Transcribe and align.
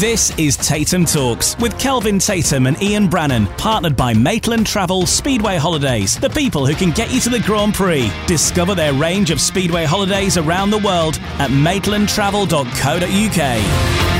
This 0.00 0.32
is 0.38 0.56
Tatum 0.56 1.04
Talks 1.04 1.58
with 1.58 1.78
Kelvin 1.78 2.18
Tatum 2.18 2.66
and 2.66 2.82
Ian 2.82 3.06
Brannan, 3.06 3.46
partnered 3.58 3.96
by 3.96 4.14
Maitland 4.14 4.66
Travel 4.66 5.04
Speedway 5.04 5.58
Holidays, 5.58 6.18
the 6.18 6.30
people 6.30 6.64
who 6.64 6.74
can 6.74 6.90
get 6.90 7.12
you 7.12 7.20
to 7.20 7.28
the 7.28 7.40
Grand 7.40 7.74
Prix. 7.74 8.10
Discover 8.26 8.76
their 8.76 8.94
range 8.94 9.30
of 9.30 9.42
Speedway 9.42 9.84
holidays 9.84 10.38
around 10.38 10.70
the 10.70 10.78
world 10.78 11.18
at 11.38 11.50
maitlandtravel.co.uk. 11.50 14.19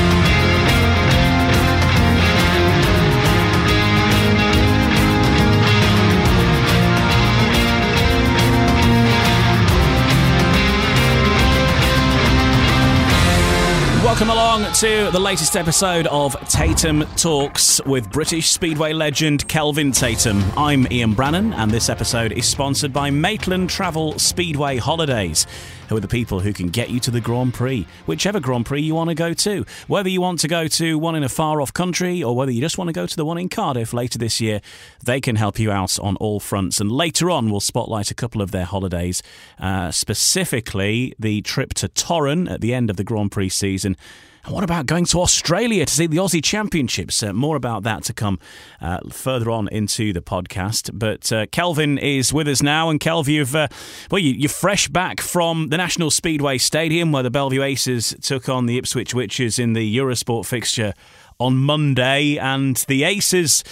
Welcome 14.21 14.37
along 14.37 14.73
to 14.73 15.09
the 15.11 15.19
latest 15.19 15.55
episode 15.55 16.05
of 16.05 16.35
Tatum 16.47 17.01
Talks 17.15 17.83
with 17.87 18.11
British 18.11 18.51
Speedway 18.51 18.93
legend 18.93 19.47
Kelvin 19.47 19.91
Tatum. 19.91 20.43
I'm 20.55 20.85
Ian 20.91 21.15
Brannan, 21.15 21.53
and 21.53 21.71
this 21.71 21.89
episode 21.89 22.31
is 22.31 22.45
sponsored 22.45 22.93
by 22.93 23.09
Maitland 23.09 23.71
Travel 23.71 24.19
Speedway 24.19 24.77
Holidays, 24.77 25.47
who 25.91 25.97
are 25.97 25.99
the 25.99 26.07
people 26.07 26.39
who 26.39 26.53
can 26.53 26.69
get 26.69 26.89
you 26.89 27.01
to 27.01 27.11
the 27.11 27.19
Grand 27.19 27.53
Prix, 27.53 27.85
whichever 28.05 28.39
Grand 28.39 28.65
Prix 28.65 28.81
you 28.81 28.95
want 28.95 29.09
to 29.09 29.13
go 29.13 29.33
to. 29.33 29.65
Whether 29.87 30.07
you 30.07 30.21
want 30.21 30.39
to 30.39 30.47
go 30.47 30.69
to 30.69 30.97
one 30.97 31.15
in 31.15 31.23
a 31.23 31.27
far 31.27 31.59
off 31.59 31.73
country 31.73 32.23
or 32.23 32.33
whether 32.33 32.49
you 32.49 32.61
just 32.61 32.77
want 32.77 32.87
to 32.87 32.93
go 32.93 33.05
to 33.05 33.15
the 33.17 33.25
one 33.25 33.37
in 33.37 33.49
Cardiff 33.49 33.91
later 33.91 34.17
this 34.17 34.39
year, 34.39 34.61
they 35.03 35.19
can 35.19 35.35
help 35.35 35.59
you 35.59 35.69
out 35.69 35.99
on 35.99 36.15
all 36.15 36.39
fronts. 36.39 36.79
And 36.79 36.89
later 36.89 37.29
on, 37.29 37.51
we'll 37.51 37.59
spotlight 37.59 38.09
a 38.09 38.15
couple 38.15 38.41
of 38.41 38.51
their 38.51 38.63
holidays, 38.63 39.21
uh, 39.59 39.91
specifically 39.91 41.13
the 41.19 41.41
trip 41.41 41.73
to 41.73 41.89
Torun 41.89 42.49
at 42.49 42.61
the 42.61 42.73
end 42.73 42.89
of 42.89 42.95
the 42.95 43.03
Grand 43.03 43.33
Prix 43.33 43.49
season 43.49 43.97
and 44.43 44.53
what 44.53 44.63
about 44.63 44.85
going 44.87 45.05
to 45.05 45.21
Australia 45.21 45.85
to 45.85 45.93
see 45.93 46.07
the 46.07 46.17
Aussie 46.17 46.43
Championships? 46.43 47.21
Uh, 47.21 47.31
more 47.33 47.55
about 47.55 47.83
that 47.83 48.03
to 48.05 48.13
come 48.13 48.39
uh, 48.81 48.97
further 49.09 49.51
on 49.51 49.67
into 49.67 50.13
the 50.13 50.21
podcast. 50.21 50.89
But 50.93 51.31
uh, 51.31 51.45
Kelvin 51.47 51.97
is 51.97 52.33
with 52.33 52.47
us 52.47 52.63
now, 52.63 52.89
and 52.89 52.99
Kelvin, 52.99 53.35
you've 53.35 53.55
uh, 53.55 53.67
well, 54.09 54.19
you, 54.19 54.45
are 54.45 54.49
fresh 54.49 54.87
back 54.87 55.21
from 55.21 55.69
the 55.69 55.77
National 55.77 56.09
Speedway 56.09 56.57
Stadium 56.57 57.11
where 57.11 57.23
the 57.23 57.31
Belle 57.31 57.49
Vue 57.49 57.63
Aces 57.63 58.15
took 58.21 58.49
on 58.49 58.65
the 58.65 58.77
Ipswich 58.77 59.13
Witches 59.13 59.59
in 59.59 59.73
the 59.73 59.97
Eurosport 59.97 60.45
fixture 60.45 60.93
on 61.41 61.57
Monday, 61.57 62.37
and 62.37 62.77
the 62.87 63.03
Aces 63.03 63.63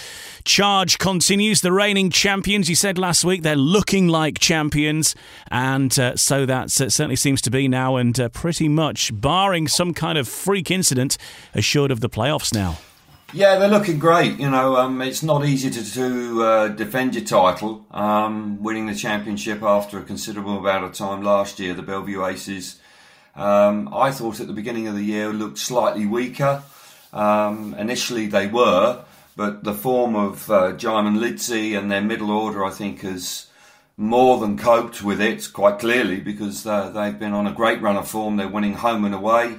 charge 0.44 0.98
continues. 0.98 1.60
The 1.60 1.72
reigning 1.72 2.10
champions, 2.10 2.68
you 2.68 2.74
said 2.74 2.98
last 2.98 3.24
week, 3.24 3.42
they're 3.42 3.54
looking 3.54 4.08
like 4.08 4.40
champions, 4.40 5.14
and 5.50 5.96
uh, 5.98 6.16
so 6.16 6.44
that 6.46 6.64
uh, 6.64 6.90
certainly 6.90 7.16
seems 7.16 7.40
to 7.42 7.50
be 7.50 7.68
now, 7.68 7.96
and 7.96 8.18
uh, 8.18 8.28
pretty 8.28 8.68
much, 8.68 9.12
barring 9.18 9.68
some 9.68 9.94
kind 9.94 10.18
of 10.18 10.28
freak 10.28 10.70
incident, 10.70 11.16
assured 11.54 11.90
of 11.90 12.00
the 12.00 12.10
playoffs 12.10 12.52
now. 12.52 12.78
Yeah, 13.32 13.60
they're 13.60 13.68
looking 13.68 14.00
great. 14.00 14.40
You 14.40 14.50
know, 14.50 14.76
um, 14.76 15.00
it's 15.00 15.22
not 15.22 15.44
easy 15.44 15.70
to, 15.70 15.92
to 15.94 16.42
uh, 16.42 16.68
defend 16.68 17.14
your 17.14 17.24
title. 17.24 17.86
Um, 17.92 18.60
winning 18.60 18.86
the 18.86 18.94
championship 18.96 19.62
after 19.62 19.98
a 19.98 20.02
considerable 20.02 20.58
amount 20.58 20.84
of 20.84 20.92
time 20.92 21.22
last 21.22 21.60
year, 21.60 21.74
the 21.74 21.82
Belle 21.82 22.02
Vue 22.02 22.26
Aces. 22.26 22.80
Um, 23.36 23.88
I 23.94 24.10
thought 24.10 24.40
at 24.40 24.48
the 24.48 24.52
beginning 24.52 24.88
of 24.88 24.96
the 24.96 25.04
year 25.04 25.32
looked 25.32 25.58
slightly 25.58 26.06
weaker. 26.06 26.64
Um, 27.12 27.74
initially, 27.78 28.26
they 28.26 28.46
were, 28.46 29.04
but 29.36 29.64
the 29.64 29.74
form 29.74 30.14
of 30.14 30.50
uh, 30.50 30.72
Jaimon 30.72 31.18
Lidsey 31.18 31.74
and 31.74 31.90
their 31.90 32.02
middle 32.02 32.30
order, 32.30 32.64
I 32.64 32.70
think, 32.70 33.00
has 33.00 33.46
more 33.96 34.38
than 34.38 34.56
coped 34.56 35.02
with 35.02 35.20
it 35.20 35.52
quite 35.52 35.78
clearly 35.78 36.20
because 36.20 36.66
uh, 36.66 36.88
they've 36.90 37.18
been 37.18 37.34
on 37.34 37.46
a 37.46 37.52
great 37.52 37.82
run 37.82 37.96
of 37.96 38.08
form. 38.08 38.36
They're 38.36 38.48
winning 38.48 38.74
home 38.74 39.04
and 39.04 39.14
away. 39.14 39.56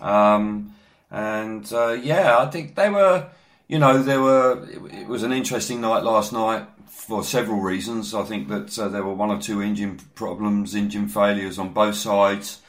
Um, 0.00 0.74
and 1.10 1.70
uh, 1.72 1.92
yeah, 1.92 2.38
I 2.38 2.46
think 2.50 2.76
they 2.76 2.88
were, 2.88 3.28
you 3.68 3.78
know, 3.78 4.02
there 4.02 4.20
were. 4.20 4.66
It, 4.90 5.06
was 5.06 5.22
an 5.22 5.32
interesting 5.32 5.80
night 5.80 6.02
last 6.02 6.32
night 6.32 6.66
for 6.86 7.22
several 7.22 7.60
reasons. 7.60 8.14
I 8.14 8.22
think 8.22 8.48
that 8.48 8.78
uh, 8.78 8.88
there 8.88 9.04
were 9.04 9.14
one 9.14 9.30
or 9.30 9.40
two 9.40 9.60
engine 9.60 10.00
problems, 10.14 10.74
engine 10.74 11.08
failures 11.08 11.58
on 11.58 11.72
both 11.72 11.94
sides. 11.96 12.62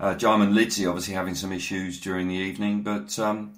Uh, 0.00 0.14
Jaimon 0.14 0.52
Lidsey 0.52 0.86
obviously 0.86 1.14
having 1.14 1.34
some 1.34 1.52
issues 1.52 2.00
during 2.00 2.28
the 2.28 2.34
evening, 2.34 2.82
but 2.82 3.18
um, 3.18 3.52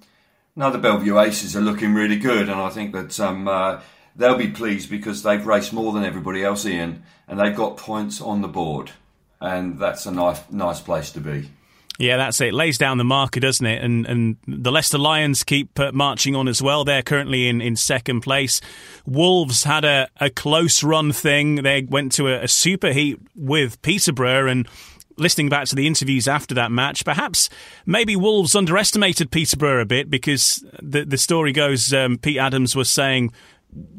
now 0.58 0.70
the 0.70 0.78
Belle 0.78 0.98
Vue 0.98 1.19
Aces 1.19 1.56
are 1.56 1.60
looking 1.60 1.94
really 1.94 2.19
good, 2.19 2.48
and 2.48 2.60
I 2.60 2.69
think 2.69 2.92
that 2.92 3.19
um, 3.20 3.46
uh, 3.46 3.80
they'll 4.16 4.36
be 4.36 4.48
pleased 4.48 4.91
because 4.91 5.22
they've 5.22 5.46
raced 5.46 5.72
more 5.72 5.92
than 5.92 6.04
everybody 6.04 6.42
else, 6.44 6.66
Ian, 6.66 7.04
and 7.28 7.38
they've 7.38 7.54
got 7.54 7.76
points 7.76 8.20
on 8.20 8.42
the 8.42 8.48
board, 8.48 8.91
and 9.41 9.78
that's 9.78 10.04
a 10.04 10.10
nice, 10.10 10.41
nice 10.50 10.80
place 10.80 11.12
to 11.12 11.20
be. 11.20 11.48
Yeah, 12.00 12.16
that's 12.16 12.41
it. 12.41 12.52
Lays 12.52 12.76
down 12.76 12.98
the 12.98 13.04
marker, 13.04 13.41
doesn't 13.41 13.66
it? 13.66 13.82
And 13.82 14.06
and 14.06 14.36
the 14.46 14.70
Leicester 14.70 14.98
Lions 14.98 15.42
keep 15.42 15.78
uh, 15.80 15.91
marching 15.92 16.36
on 16.36 16.46
as 16.46 16.60
well. 16.60 16.84
They're 16.84 17.02
currently 17.02 17.48
in, 17.48 17.60
in 17.60 17.75
second 17.75 18.20
place. 18.20 18.60
Wolves 19.04 19.64
had 19.64 19.84
a, 19.84 20.08
a 20.20 20.30
close 20.30 20.84
run 20.84 21.10
thing. 21.12 21.56
They 21.56 21.82
went 21.82 22.12
to 22.12 22.28
a, 22.28 22.44
a 22.44 22.48
super 22.48 22.92
heat 22.92 23.19
with 23.34 23.82
Peterborough 23.82 24.46
and 24.46 24.69
listening 25.18 25.48
back 25.48 25.66
to 25.68 25.74
the 25.74 25.86
interviews 25.86 26.28
after 26.28 26.54
that 26.54 26.70
match, 26.70 27.04
perhaps 27.04 27.48
maybe 27.86 28.16
Wolves 28.16 28.54
underestimated 28.54 29.30
Peterborough 29.30 29.82
a 29.82 29.86
bit 29.86 30.10
because 30.10 30.64
the 30.82 31.04
the 31.04 31.18
story 31.18 31.52
goes 31.52 31.92
um, 31.92 32.18
Pete 32.18 32.38
Adams 32.38 32.74
was 32.74 32.90
saying 32.90 33.32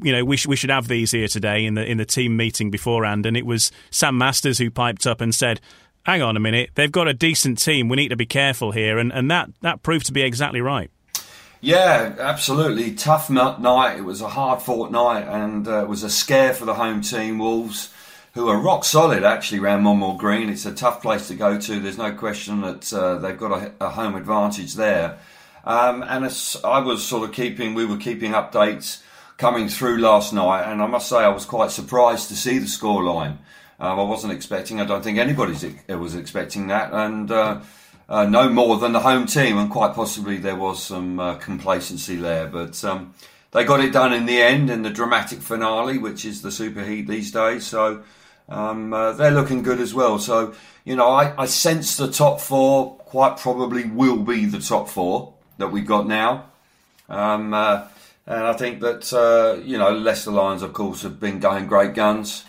you 0.02 0.12
know, 0.12 0.26
we, 0.26 0.38
sh- 0.38 0.48
we 0.48 0.56
should 0.56 0.70
have 0.70 0.88
these 0.88 1.12
here 1.12 1.28
today 1.28 1.66
in 1.66 1.76
the 1.76 1.86
in 1.86 1.98
the 1.98 2.06
team 2.06 2.36
meeting 2.36 2.72
beforehand, 2.72 3.26
and 3.26 3.38
it 3.38 3.46
was 3.46 3.72
Sam 3.92 4.18
Masters 4.18 4.58
who 4.58 4.72
piped 4.72 5.06
up 5.06 5.22
and 5.22 5.34
said, 5.34 5.62
"Hang 6.04 6.22
on 6.22 6.36
a 6.36 6.40
minute, 6.40 6.72
they've 6.76 6.92
got 6.92 7.08
a 7.08 7.14
decent 7.14 7.60
team. 7.60 7.88
We 7.90 7.98
need 7.98 8.10
to 8.10 8.16
be 8.16 8.26
careful 8.26 8.72
here," 8.72 8.98
and 8.98 9.12
and 9.14 9.30
that 9.30 9.50
that 9.62 9.84
proved 9.84 10.06
to 10.08 10.14
be 10.14 10.22
exactly 10.22 10.62
right. 10.62 10.90
Yeah, 11.62 12.16
absolutely 12.20 12.96
tough 12.96 13.30
night. 13.30 13.98
It 13.98 14.06
was 14.06 14.22
a 14.22 14.30
hard 14.30 14.62
fought 14.62 14.92
night, 14.92 15.28
and 15.28 15.68
uh, 15.68 15.84
it 15.84 15.90
was 15.90 16.04
a 16.04 16.10
scare 16.10 16.54
for 16.54 16.66
the 16.66 16.76
home 16.76 17.02
team 17.02 17.38
Wolves 17.38 17.94
who 18.34 18.48
are 18.48 18.58
rock 18.58 18.86
solid 18.86 19.24
actually 19.24 19.60
around 19.60 19.84
Monmore 19.84 20.18
Green. 20.18 20.50
It's 20.50 20.66
a 20.66 20.74
tough 20.74 21.02
place 21.02 21.28
to 21.30 21.36
go 21.36 21.60
to. 21.60 21.80
There's 21.80 21.98
no 21.98 22.14
question 22.14 22.62
that 22.62 22.94
uh, 22.94 23.18
they've 23.18 23.38
got 23.38 23.52
a, 23.52 23.72
a, 23.82 23.90
home 23.90 24.16
advantage 24.16 24.76
there. 24.76 25.18
Um, 25.66 26.04
and 26.04 26.26
I 26.64 26.80
was 26.80 27.06
sort 27.06 27.28
of 27.28 27.36
keeping, 27.36 27.74
we 27.74 27.86
were 27.86 27.98
keeping 27.98 28.32
updates 28.34 29.02
coming 29.38 29.68
through 29.68 29.98
last 29.98 30.34
night, 30.34 30.72
and 30.72 30.82
I 30.82 30.88
must 30.88 31.10
say 31.10 31.18
I 31.18 31.30
was 31.30 31.46
quite 31.46 31.72
surprised 31.72 32.28
to 32.30 32.36
see 32.36 32.60
the 32.60 32.66
scoreline. 32.66 33.38
Um, 33.80 34.00
I 34.00 34.04
wasn't 34.04 34.34
expecting. 34.34 34.82
I 34.82 34.86
don't 34.86 35.04
think 35.04 35.18
anybody 35.18 35.54
was 35.88 36.16
expecting 36.16 36.68
that, 36.68 36.92
and 36.94 37.32
uh, 37.32 37.62
uh, 38.10 38.26
no 38.26 38.50
more 38.50 38.78
than 38.78 38.92
the 38.92 39.00
home 39.00 39.26
team, 39.26 39.58
and 39.58 39.70
quite 39.70 39.94
possibly 39.94 40.38
there 40.38 40.56
was 40.56 40.84
some 40.84 41.20
uh, 41.20 41.36
complacency 41.36 42.16
there, 42.16 42.48
but. 42.48 42.84
Um, 42.84 43.14
they 43.52 43.64
got 43.64 43.80
it 43.80 43.92
done 43.92 44.14
in 44.14 44.28
the 44.28 44.40
end 44.40 44.70
in 44.70 44.84
the 44.84 44.92
dramatic 44.92 45.42
finale, 45.42 45.98
which 45.98 46.24
is 46.24 46.44
the 46.44 46.50
superheat 46.50 47.08
these 47.08 47.32
days. 47.32 47.66
So 47.66 48.04
um, 48.50 48.94
uh, 48.94 49.14
they're 49.14 49.32
looking 49.32 49.64
good 49.64 49.80
as 49.80 49.94
well. 49.94 50.20
So, 50.20 50.54
you 50.84 50.96
know, 50.96 51.08
I, 51.08 51.44
I, 51.44 51.46
sense 51.46 51.98
the 51.98 52.12
top 52.12 52.42
four 52.42 52.96
quite 52.96 53.38
probably 53.38 53.86
will 53.86 54.18
be 54.18 54.46
the 54.46 54.60
top 54.60 54.90
four 54.90 55.34
that 55.58 55.72
we've 55.72 55.86
got 55.86 56.08
now. 56.08 56.46
Um, 57.08 57.54
uh, 57.54 57.88
and 58.26 58.44
I 58.44 58.54
think 58.54 58.82
that, 58.82 59.14
uh, 59.14 59.62
you 59.62 59.78
know, 59.78 59.92
Leicester 59.92 60.32
Lions, 60.32 60.62
of 60.62 60.74
course, 60.74 61.04
have 61.04 61.20
been 61.20 61.40
going 61.40 61.68
great 61.68 61.94
guns 61.94 62.44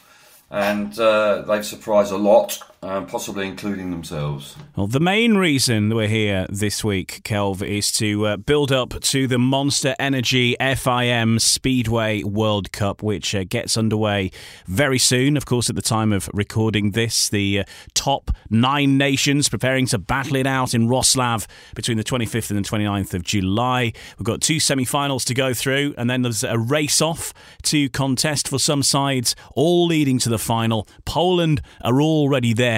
and 0.50 0.98
uh, 0.98 1.42
they've 1.42 1.64
surprised 1.64 2.12
a 2.12 2.16
lot, 2.16 2.58
um, 2.82 3.06
possibly 3.06 3.46
including 3.46 3.90
themselves. 3.90 4.56
Well, 4.74 4.86
the 4.86 5.00
main 5.00 5.36
reason 5.36 5.94
we're 5.94 6.08
here 6.08 6.46
this 6.48 6.82
week, 6.82 7.20
Kelv, 7.24 7.62
is 7.62 7.92
to 7.92 8.26
uh, 8.26 8.36
build 8.38 8.72
up 8.72 8.98
to 9.00 9.26
the 9.26 9.38
Monster 9.38 9.94
Energy 9.98 10.56
FIM 10.58 11.38
Speedway 11.40 12.22
World 12.22 12.72
Cup, 12.72 13.02
which 13.02 13.34
uh, 13.34 13.44
gets 13.44 13.76
underway 13.76 14.30
very 14.66 14.98
soon. 14.98 15.36
Of 15.36 15.44
course, 15.44 15.68
at 15.68 15.76
the 15.76 15.82
time 15.82 16.10
of 16.12 16.30
recording 16.32 16.92
this, 16.92 17.28
the 17.28 17.60
uh, 17.60 17.64
top 17.92 18.30
nine 18.48 18.96
nations 18.96 19.50
preparing 19.50 19.84
to 19.86 19.98
battle 19.98 20.36
it 20.36 20.46
out 20.46 20.72
in 20.72 20.88
Wroclaw 20.88 21.46
between 21.74 21.98
the 21.98 22.04
25th 22.04 22.50
and 22.50 22.64
the 22.64 22.68
29th 22.68 23.12
of 23.12 23.24
July. 23.24 23.92
We've 24.18 24.24
got 24.24 24.40
two 24.40 24.58
semi 24.58 24.86
finals 24.86 25.26
to 25.26 25.34
go 25.34 25.52
through, 25.52 25.94
and 25.98 26.08
then 26.08 26.22
there's 26.22 26.44
a 26.44 26.58
race 26.58 27.02
off 27.02 27.34
to 27.64 27.90
contest 27.90 28.48
for 28.48 28.58
some 28.58 28.82
sides, 28.82 29.36
all 29.54 29.86
leading 29.86 30.18
to 30.20 30.30
the 30.30 30.38
final. 30.38 30.88
Poland 31.04 31.60
are 31.82 32.00
already 32.00 32.54
there, 32.54 32.69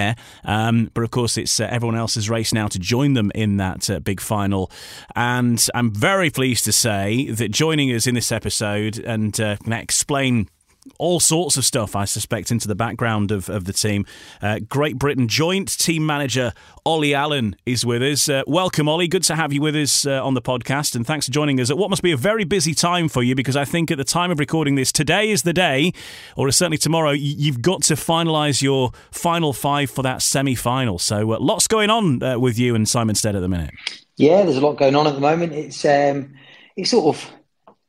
um, 0.43 0.89
but 0.93 1.03
of 1.03 1.11
course, 1.11 1.37
it's 1.37 1.59
uh, 1.59 1.67
everyone 1.69 1.97
else's 1.97 2.29
race 2.29 2.53
now 2.53 2.67
to 2.67 2.79
join 2.79 3.13
them 3.13 3.31
in 3.35 3.57
that 3.57 3.89
uh, 3.89 3.99
big 3.99 4.19
final. 4.19 4.71
And 5.15 5.65
I'm 5.73 5.93
very 5.93 6.29
pleased 6.29 6.65
to 6.65 6.71
say 6.71 7.29
that 7.31 7.51
joining 7.51 7.89
us 7.89 8.07
in 8.07 8.15
this 8.15 8.31
episode 8.31 8.99
and 8.99 9.39
uh, 9.39 9.57
explain 9.67 10.49
all 10.97 11.19
sorts 11.19 11.57
of 11.57 11.65
stuff, 11.65 11.95
I 11.95 12.05
suspect, 12.05 12.51
into 12.51 12.67
the 12.67 12.75
background 12.75 13.31
of, 13.31 13.49
of 13.49 13.65
the 13.65 13.73
team. 13.73 14.05
Uh, 14.41 14.59
Great 14.67 14.97
Britain 14.97 15.27
joint 15.27 15.77
team 15.77 16.05
manager 16.05 16.53
Olly 16.85 17.13
Allen 17.13 17.55
is 17.65 17.85
with 17.85 18.01
us. 18.01 18.27
Uh, 18.27 18.43
welcome, 18.47 18.89
Olly. 18.89 19.07
Good 19.07 19.23
to 19.23 19.35
have 19.35 19.53
you 19.53 19.61
with 19.61 19.75
us 19.75 20.05
uh, 20.05 20.23
on 20.23 20.33
the 20.33 20.41
podcast, 20.41 20.95
and 20.95 21.07
thanks 21.07 21.25
for 21.27 21.31
joining 21.31 21.59
us 21.59 21.69
at 21.69 21.77
what 21.77 21.89
must 21.89 22.01
be 22.01 22.11
a 22.11 22.17
very 22.17 22.43
busy 22.43 22.73
time 22.73 23.07
for 23.07 23.23
you 23.23 23.35
because 23.35 23.55
I 23.55 23.65
think 23.65 23.91
at 23.91 23.97
the 23.97 24.03
time 24.03 24.31
of 24.31 24.39
recording 24.39 24.75
this, 24.75 24.91
today 24.91 25.29
is 25.29 25.43
the 25.43 25.53
day, 25.53 25.93
or 26.35 26.51
certainly 26.51 26.77
tomorrow, 26.77 27.11
you've 27.11 27.61
got 27.61 27.83
to 27.83 27.93
finalise 27.93 28.61
your 28.61 28.91
final 29.11 29.53
five 29.53 29.89
for 29.89 30.03
that 30.03 30.21
semi 30.21 30.55
final. 30.55 30.99
So 30.99 31.31
uh, 31.31 31.39
lots 31.39 31.67
going 31.67 31.89
on 31.89 32.21
uh, 32.21 32.39
with 32.39 32.59
you 32.59 32.75
and 32.75 32.87
Simon 32.87 33.15
Stead 33.15 33.35
at 33.35 33.41
the 33.41 33.49
minute. 33.49 33.71
Yeah, 34.17 34.43
there's 34.43 34.57
a 34.57 34.61
lot 34.61 34.77
going 34.77 34.95
on 34.95 35.07
at 35.07 35.15
the 35.15 35.21
moment. 35.21 35.53
It's 35.53 35.83
um, 35.85 36.33
it's 36.75 36.91
sort 36.91 37.15
of 37.15 37.31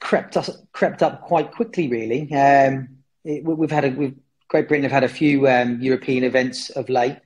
crept 0.04 0.36
us 0.36 0.50
crept 0.72 1.02
up 1.02 1.22
quite 1.22 1.50
quickly, 1.50 1.88
really. 1.88 2.32
Um, 2.32 2.98
it, 3.24 3.42
we've 3.42 3.70
had 3.70 3.86
a 3.86 3.88
we've, 3.88 4.14
Great 4.48 4.68
Britain 4.68 4.84
have 4.84 4.92
had 4.92 5.02
a 5.02 5.08
few 5.08 5.48
um, 5.48 5.80
European 5.80 6.22
events 6.22 6.70
of 6.70 6.88
late. 6.88 7.18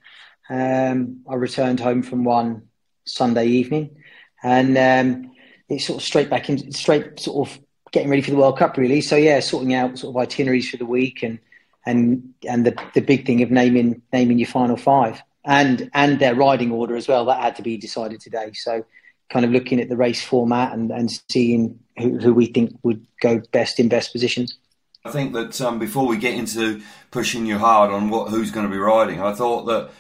Um, 0.49 1.21
I 1.29 1.35
returned 1.35 1.81
home 1.81 2.03
from 2.03 2.23
one 2.25 2.69
Sunday 3.05 3.47
evening, 3.47 3.97
and 4.43 4.79
um, 4.79 5.33
it's 5.69 5.87
sort 5.87 6.01
of 6.01 6.07
straight 6.07 6.31
back 6.31 6.49
in 6.49 6.73
straight 6.73 7.19
sort 7.19 7.49
of 7.49 7.61
getting 7.91 8.11
ready 8.11 8.23
for 8.23 8.31
the 8.31 8.37
World 8.37 8.59
Cup, 8.59 8.77
really. 8.77 9.01
So 9.01 9.17
yeah, 9.17 9.41
sorting 9.41 9.75
out 9.75 9.99
sort 9.99 10.15
of 10.15 10.23
itineraries 10.23 10.71
for 10.71 10.77
the 10.77 10.87
week 10.87 11.23
and 11.25 11.41
and 11.85 12.33
and 12.49 12.65
the 12.65 12.77
the 12.95 13.01
big 13.01 13.27
thing 13.27 13.43
of 13.43 13.51
naming 13.51 14.03
naming 14.13 14.39
your 14.39 14.49
final 14.49 14.77
five 14.77 15.21
and 15.45 15.91
and 15.95 16.21
their 16.21 16.37
riding 16.37 16.71
order 16.71 16.95
as 16.95 17.09
well. 17.09 17.25
That 17.25 17.43
had 17.43 17.57
to 17.57 17.63
be 17.63 17.77
decided 17.77 18.21
today. 18.21 18.53
So 18.53 18.85
kind 19.31 19.45
of 19.45 19.51
looking 19.51 19.81
at 19.81 19.89
the 19.89 19.97
race 19.97 20.23
format 20.23 20.73
and, 20.73 20.91
and 20.91 21.11
seeing 21.31 21.79
who, 21.99 22.19
who 22.19 22.35
we 22.35 22.47
think 22.47 22.79
would 22.83 23.07
go 23.21 23.41
best 23.53 23.81
in 23.81 23.89
best 23.89 24.13
positions. 24.13 24.57
I 25.05 25.11
think 25.11 25.33
that 25.33 25.61
um, 25.61 25.79
before 25.79 26.07
we 26.07 26.17
get 26.17 26.35
into 26.35 26.83
pushing 27.11 27.47
you 27.47 27.59
hard 27.59 27.91
on 27.91 28.11
what 28.11 28.31
who's 28.31 28.51
going 28.51 28.67
to 28.67 28.73
be 28.73 28.79
riding, 28.79 29.21
I 29.23 29.33
thought 29.33 29.65
that 29.67 29.91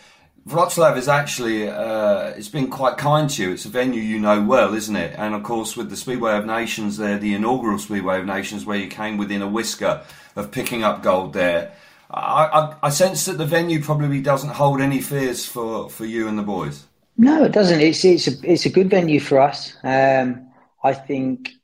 Wroclaw 0.46 0.96
is 0.96 1.08
actually 1.08 1.68
uh, 1.68 2.30
it's 2.30 2.48
been 2.48 2.68
quite 2.68 2.96
kind 2.96 3.28
to 3.30 3.42
you. 3.42 3.52
It's 3.52 3.64
a 3.64 3.68
venue 3.68 4.00
you 4.00 4.18
know 4.18 4.42
well, 4.42 4.74
isn't 4.74 4.96
it? 4.96 5.14
And 5.18 5.34
of 5.34 5.42
course, 5.42 5.76
with 5.76 5.90
the 5.90 5.96
Speedway 5.96 6.36
of 6.36 6.46
Nations, 6.46 6.96
there, 6.96 7.18
the 7.18 7.34
inaugural 7.34 7.78
Speedway 7.78 8.18
of 8.18 8.26
Nations, 8.26 8.66
where 8.66 8.78
you 8.78 8.88
came 8.88 9.18
within 9.18 9.42
a 9.42 9.48
whisker 9.48 10.02
of 10.36 10.50
picking 10.50 10.82
up 10.82 11.02
gold 11.02 11.32
there. 11.32 11.72
I, 12.10 12.44
I, 12.44 12.76
I 12.84 12.88
sense 12.88 13.26
that 13.26 13.36
the 13.36 13.44
venue 13.44 13.82
probably 13.82 14.20
doesn't 14.20 14.50
hold 14.50 14.80
any 14.80 15.00
fears 15.00 15.44
for, 15.44 15.90
for 15.90 16.06
you 16.06 16.26
and 16.26 16.38
the 16.38 16.42
boys. 16.42 16.86
No, 17.18 17.44
it 17.44 17.52
doesn't. 17.52 17.80
It's 17.80 18.04
it's 18.04 18.28
a 18.28 18.32
it's 18.42 18.64
a 18.64 18.70
good 18.70 18.88
venue 18.88 19.20
for 19.20 19.40
us. 19.40 19.76
Um, 19.82 20.46
I 20.82 20.94
think. 20.94 21.57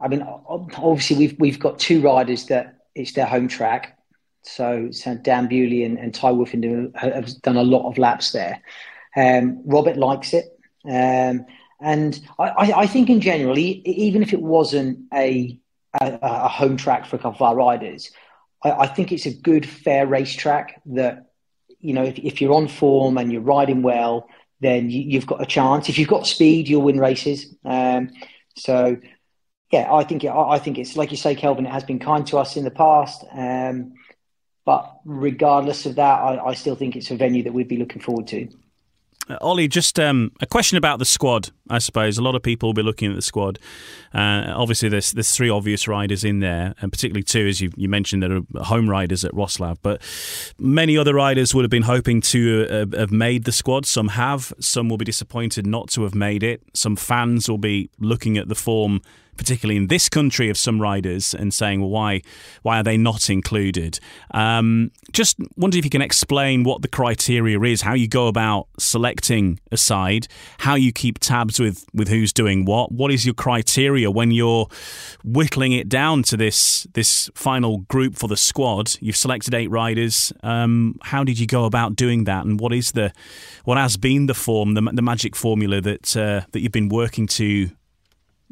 I 0.00 0.08
mean, 0.08 0.22
obviously 0.22 1.16
we've 1.16 1.36
we've 1.38 1.58
got 1.58 1.78
two 1.78 2.00
riders 2.00 2.46
that 2.46 2.80
it's 2.94 3.12
their 3.12 3.26
home 3.26 3.48
track, 3.48 3.98
so, 4.48 4.88
so 4.90 5.14
Dan 5.14 5.46
Bewley 5.46 5.84
and, 5.84 5.98
and 5.98 6.14
Tai 6.14 6.32
Woffinden 6.32 6.96
have 6.96 7.40
done 7.42 7.56
a 7.56 7.62
lot 7.62 7.88
of 7.88 7.98
laps 7.98 8.32
there. 8.32 8.62
Um, 9.16 9.62
Robert 9.64 9.96
likes 9.96 10.32
it. 10.32 10.46
Um, 10.84 11.44
and 11.80 12.18
I, 12.38 12.72
I, 12.72 12.86
think 12.86 13.10
in 13.10 13.20
general, 13.20 13.58
even 13.58 14.22
if 14.22 14.32
it 14.32 14.40
wasn't 14.40 15.00
a, 15.12 15.58
a, 16.00 16.18
a 16.22 16.48
home 16.48 16.76
track 16.76 17.06
for 17.06 17.16
a 17.16 17.18
couple 17.18 17.46
of 17.46 17.50
our 17.50 17.56
riders, 17.56 18.10
I, 18.64 18.70
I, 18.70 18.86
think 18.86 19.12
it's 19.12 19.26
a 19.26 19.34
good, 19.34 19.68
fair 19.68 20.06
racetrack 20.06 20.80
that, 20.86 21.30
you 21.78 21.92
know, 21.92 22.04
if, 22.04 22.18
if 22.18 22.40
you're 22.40 22.54
on 22.54 22.68
form 22.68 23.18
and 23.18 23.30
you're 23.30 23.42
riding 23.42 23.82
well, 23.82 24.28
then 24.60 24.90
you, 24.90 25.18
have 25.18 25.28
got 25.28 25.42
a 25.42 25.46
chance. 25.46 25.88
If 25.88 25.98
you've 25.98 26.08
got 26.08 26.26
speed, 26.26 26.68
you'll 26.68 26.82
win 26.82 26.98
races. 26.98 27.54
Um, 27.64 28.10
so, 28.56 28.96
yeah, 29.70 29.92
I 29.92 30.04
think 30.04 30.24
it, 30.24 30.30
I 30.30 30.58
think 30.58 30.78
it's 30.78 30.96
like 30.96 31.10
you 31.10 31.16
say, 31.16 31.34
Kelvin. 31.34 31.66
It 31.66 31.72
has 31.72 31.84
been 31.84 31.98
kind 31.98 32.26
to 32.28 32.38
us 32.38 32.56
in 32.56 32.64
the 32.64 32.70
past. 32.70 33.24
Um, 33.32 33.94
but 34.64 35.00
regardless 35.04 35.86
of 35.86 35.94
that, 35.96 36.20
I, 36.20 36.48
I 36.48 36.54
still 36.54 36.74
think 36.74 36.96
it's 36.96 37.10
a 37.10 37.16
venue 37.16 37.42
that 37.42 37.52
we'd 37.52 37.68
be 37.68 37.76
looking 37.76 38.02
forward 38.02 38.26
to. 38.28 38.48
Uh, 39.28 39.36
Olly, 39.40 39.68
just 39.68 39.98
um, 39.98 40.32
a 40.40 40.46
question 40.46 40.78
about 40.78 40.98
the 40.98 41.04
squad. 41.04 41.50
I 41.68 41.78
suppose 41.78 42.18
a 42.18 42.22
lot 42.22 42.34
of 42.34 42.42
people 42.42 42.68
will 42.68 42.74
be 42.74 42.82
looking 42.82 43.10
at 43.10 43.16
the 43.16 43.22
squad. 43.22 43.58
Uh, 44.14 44.52
obviously, 44.54 44.88
there's 44.88 45.12
there's 45.12 45.34
three 45.34 45.50
obvious 45.50 45.86
riders 45.86 46.24
in 46.24 46.40
there, 46.40 46.74
and 46.80 46.92
particularly 46.92 47.22
two, 47.22 47.46
as 47.46 47.60
you, 47.60 47.70
you 47.76 47.88
mentioned, 47.88 48.22
that 48.22 48.30
are 48.30 48.64
home 48.64 48.88
riders 48.88 49.24
at 49.24 49.32
Wroclaw. 49.32 49.76
But 49.82 50.02
many 50.58 50.96
other 50.96 51.14
riders 51.14 51.54
would 51.54 51.62
have 51.62 51.70
been 51.70 51.82
hoping 51.82 52.20
to 52.22 52.66
uh, 52.70 52.98
have 52.98 53.12
made 53.12 53.44
the 53.44 53.52
squad. 53.52 53.86
Some 53.86 54.08
have. 54.08 54.52
Some 54.60 54.88
will 54.88 54.98
be 54.98 55.04
disappointed 55.04 55.66
not 55.66 55.88
to 55.90 56.02
have 56.02 56.14
made 56.14 56.42
it. 56.42 56.62
Some 56.74 56.96
fans 56.96 57.48
will 57.48 57.58
be 57.58 57.90
looking 57.98 58.38
at 58.38 58.48
the 58.48 58.54
form 58.54 59.00
particularly 59.38 59.78
in 59.78 59.86
this 59.86 60.10
country, 60.10 60.50
of 60.50 60.58
some 60.58 60.82
riders 60.82 61.32
and 61.32 61.54
saying, 61.54 61.80
well, 61.80 61.88
why, 61.88 62.20
why 62.62 62.80
are 62.80 62.82
they 62.82 62.98
not 62.98 63.30
included? 63.30 63.98
Um, 64.32 64.90
just 65.12 65.38
wonder 65.56 65.78
if 65.78 65.84
you 65.84 65.90
can 65.90 66.02
explain 66.02 66.64
what 66.64 66.82
the 66.82 66.88
criteria 66.88 67.58
is, 67.60 67.80
how 67.80 67.94
you 67.94 68.08
go 68.08 68.26
about 68.26 68.66
selecting 68.78 69.60
a 69.72 69.76
side, 69.78 70.28
how 70.58 70.74
you 70.74 70.92
keep 70.92 71.18
tabs 71.20 71.58
with, 71.58 71.86
with 71.94 72.08
who's 72.08 72.32
doing 72.32 72.66
what. 72.66 72.92
What 72.92 73.10
is 73.10 73.24
your 73.24 73.34
criteria 73.34 73.97
when 74.06 74.30
you're 74.30 74.68
whittling 75.24 75.72
it 75.72 75.88
down 75.88 76.22
to 76.24 76.36
this 76.36 76.86
this 76.94 77.30
final 77.34 77.78
group 77.78 78.16
for 78.16 78.28
the 78.28 78.36
squad? 78.36 78.96
You've 79.00 79.16
selected 79.16 79.54
eight 79.54 79.70
riders. 79.70 80.32
Um, 80.42 80.98
how 81.02 81.24
did 81.24 81.38
you 81.38 81.46
go 81.46 81.64
about 81.64 81.96
doing 81.96 82.24
that, 82.24 82.44
and 82.44 82.60
what 82.60 82.72
is 82.72 82.92
the 82.92 83.12
what 83.64 83.78
has 83.78 83.96
been 83.96 84.26
the 84.26 84.34
form, 84.34 84.74
the, 84.74 84.82
the 84.92 85.02
magic 85.02 85.36
formula 85.36 85.80
that 85.80 86.16
uh, 86.16 86.42
that 86.52 86.60
you've 86.60 86.72
been 86.72 86.88
working 86.88 87.26
to 87.28 87.70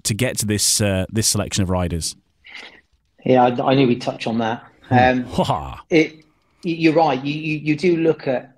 to 0.02 0.14
get 0.14 0.38
to 0.38 0.46
this 0.46 0.80
uh, 0.80 1.06
this 1.08 1.26
selection 1.28 1.62
of 1.62 1.70
riders? 1.70 2.16
Yeah, 3.24 3.44
I, 3.44 3.72
I 3.72 3.74
knew 3.74 3.88
we'd 3.88 4.02
touch 4.02 4.26
on 4.26 4.38
that. 4.38 4.64
Hmm. 4.88 5.26
Um, 5.28 5.80
it, 5.90 6.24
you're 6.62 6.94
right. 6.94 7.22
You, 7.24 7.34
you, 7.34 7.58
you 7.58 7.76
do 7.76 7.96
look 7.96 8.26
at 8.26 8.56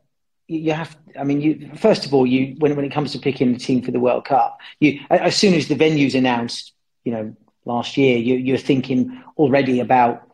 you 0.48 0.72
have. 0.72 0.96
I 1.18 1.24
mean, 1.24 1.40
you 1.40 1.70
first 1.76 2.06
of 2.06 2.14
all, 2.14 2.26
you 2.26 2.54
when 2.58 2.74
when 2.74 2.84
it 2.84 2.92
comes 2.92 3.12
to 3.12 3.18
picking 3.18 3.52
the 3.52 3.58
team 3.58 3.82
for 3.82 3.90
the 3.90 4.00
World 4.00 4.24
Cup, 4.24 4.58
you 4.80 5.00
as 5.10 5.36
soon 5.36 5.54
as 5.54 5.68
the 5.68 5.74
venue's 5.74 6.14
announced, 6.14 6.72
you 7.08 7.14
know, 7.14 7.34
last 7.64 7.96
year, 7.96 8.18
you, 8.18 8.34
you're 8.34 8.58
thinking 8.58 9.22
already 9.38 9.80
about 9.80 10.30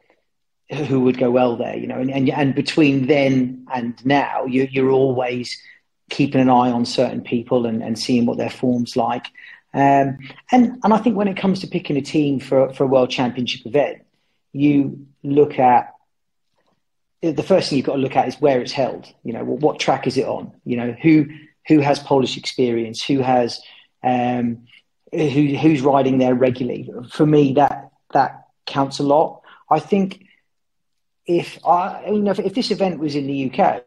who 0.89 1.03
would 1.03 1.19
go 1.19 1.31
well 1.31 1.55
there. 1.55 1.77
You 1.77 1.87
know, 1.87 2.01
and 2.01 2.11
and, 2.11 2.29
and 2.31 2.53
between 2.53 3.07
then 3.07 3.65
and 3.73 4.05
now, 4.05 4.45
you, 4.47 4.67
you're 4.69 4.91
always 4.91 5.57
keeping 6.11 6.41
an 6.41 6.51
eye 6.51 6.73
on 6.73 6.85
certain 6.85 7.21
people 7.21 7.65
and, 7.65 7.81
and 7.81 7.97
seeing 7.97 8.27
what 8.27 8.39
their 8.39 8.51
form's 8.51 8.97
like. 8.97 9.27
Um, 9.73 10.19
and 10.51 10.81
and 10.83 10.93
I 10.93 10.99
think 10.99 11.17
when 11.17 11.29
it 11.29 11.37
comes 11.37 11.61
to 11.61 11.69
picking 11.69 11.97
a 11.97 12.03
team 12.03 12.41
for 12.41 12.75
for 12.75 12.83
a 12.83 12.89
world 12.89 13.11
championship 13.11 13.65
event, 13.67 14.03
you 14.53 15.07
look 15.23 15.61
at 15.61 15.95
the 17.23 17.45
first 17.45 17.71
thing 17.71 17.77
you've 17.77 17.87
got 17.87 17.95
to 17.95 18.03
look 18.03 18.17
at 18.17 18.27
is 18.27 18.41
where 18.41 18.61
it's 18.61 18.73
held. 18.73 19.07
You 19.23 19.33
know, 19.33 19.45
what, 19.45 19.61
what 19.61 19.79
track 19.79 20.09
is 20.09 20.17
it 20.17 20.27
on? 20.27 20.51
You 20.65 20.77
know, 20.77 20.97
who 21.01 21.27
who 21.69 21.79
has 21.79 22.01
Polish 22.01 22.37
experience? 22.37 23.05
Who 23.05 23.21
has 23.21 23.61
um, 24.03 24.67
who 25.15 25.57
who's 25.57 25.83
riding 25.83 26.19
there 26.19 26.35
regularly? 26.35 26.91
For 27.11 27.27
me, 27.27 27.55
that 27.55 27.91
that 28.13 28.49
counts 28.67 28.99
a 28.99 29.03
lot. 29.03 29.43
I 29.71 29.81
think 29.81 30.25
if 31.27 31.65
I 31.67 32.07
you 32.07 32.23
know 32.23 32.33
if, 32.33 32.39
if 32.41 32.55
this 32.55 32.71
event 32.71 32.99
was 32.99 33.15
in 33.15 33.27
the 33.27 33.51
UK, 33.51 33.85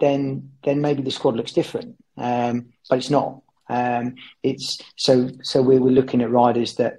then 0.00 0.50
then 0.64 0.80
maybe 0.80 1.02
the 1.02 1.10
squad 1.10 1.36
looks 1.36 1.52
different. 1.52 1.96
Um, 2.16 2.72
but 2.88 2.98
it's 2.98 3.10
not. 3.10 3.42
Um, 3.68 4.16
it's 4.42 4.80
so 4.96 5.30
so 5.42 5.62
we 5.62 5.78
were 5.78 5.90
looking 5.90 6.22
at 6.22 6.30
riders 6.30 6.76
that 6.76 6.98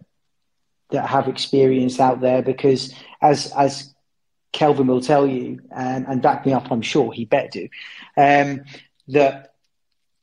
that 0.89 1.07
have 1.07 1.27
experience 1.27 1.99
out 1.99 2.21
there 2.21 2.41
because 2.41 2.93
as 3.21 3.51
as 3.53 3.93
Kelvin 4.53 4.87
will 4.87 5.01
tell 5.01 5.27
you 5.27 5.59
and, 5.75 6.05
and 6.07 6.21
back 6.21 6.45
me 6.45 6.53
up, 6.53 6.71
I'm 6.71 6.81
sure 6.81 7.11
he 7.11 7.25
better 7.25 7.49
do 7.49 7.67
um, 8.15 8.61
that 9.09 9.53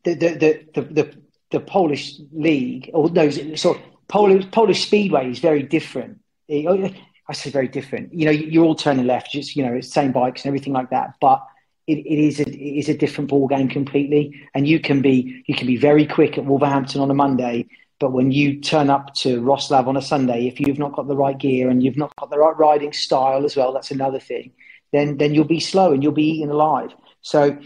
the 0.05 0.15
the, 0.15 0.67
the 0.75 0.83
the, 0.83 1.20
the 1.51 1.61
Polish 1.61 2.19
league 2.33 2.91
or 2.95 3.11
no, 3.11 3.31
so 3.31 3.79
Polish 4.09 4.51
Polish 4.51 4.85
speedway 4.85 5.31
is 5.31 5.39
very 5.39 5.63
different. 5.63 6.19
Oh, 6.51 6.91
I 7.29 7.33
say 7.33 7.51
very 7.51 7.69
different. 7.69 8.13
You 8.13 8.25
know, 8.25 8.33
you're 8.33 8.65
all 8.65 8.75
turning 8.75 9.07
left, 9.07 9.31
just 9.31 9.55
you 9.55 9.65
know, 9.65 9.75
it's 9.75 9.93
same 9.93 10.13
bikes 10.13 10.43
and 10.43 10.49
everything 10.49 10.73
like 10.73 10.91
that, 10.91 11.15
but 11.21 11.47
it, 11.87 11.99
it 11.99 12.19
is 12.19 12.41
a, 12.41 12.49
it 12.49 12.79
is 12.79 12.89
a 12.89 12.95
different 12.97 13.31
ball 13.31 13.47
game 13.47 13.69
completely. 13.69 14.41
And 14.55 14.67
you 14.67 14.81
can 14.81 15.01
be 15.01 15.45
you 15.47 15.55
can 15.55 15.67
be 15.67 15.77
very 15.77 16.07
quick 16.07 16.39
at 16.39 16.45
Wolverhampton 16.45 17.01
on 17.01 17.11
a 17.11 17.15
Monday, 17.15 17.69
but 18.01 18.13
when 18.13 18.33
you 18.33 18.61
turn 18.61 18.91
up 18.91 19.15
to 19.17 19.41
Wroclaw 19.41 19.87
on 19.87 19.97
a 19.97 20.03
Sunday, 20.03 20.49
if 20.49 20.59
you've 20.59 20.79
not 20.79 20.93
got 20.93 21.07
the 21.07 21.17
right 21.17 21.39
gear 21.39 21.69
and 21.69 21.83
you've 21.83 21.97
not 21.97 22.15
got 22.17 22.31
the 22.31 22.39
right 22.39 22.57
riding 22.57 22.93
style 22.93 23.45
as 23.45 23.57
well, 23.57 23.73
that's 23.73 23.91
another 23.91 24.19
thing. 24.19 24.53
Then 24.93 25.19
then 25.19 25.35
you'll 25.35 25.45
be 25.45 25.61
slow 25.61 25.93
and 25.93 26.03
you'll 26.03 26.13
be 26.13 26.31
eaten 26.31 26.51
alive. 26.51 26.93
So 27.23 27.59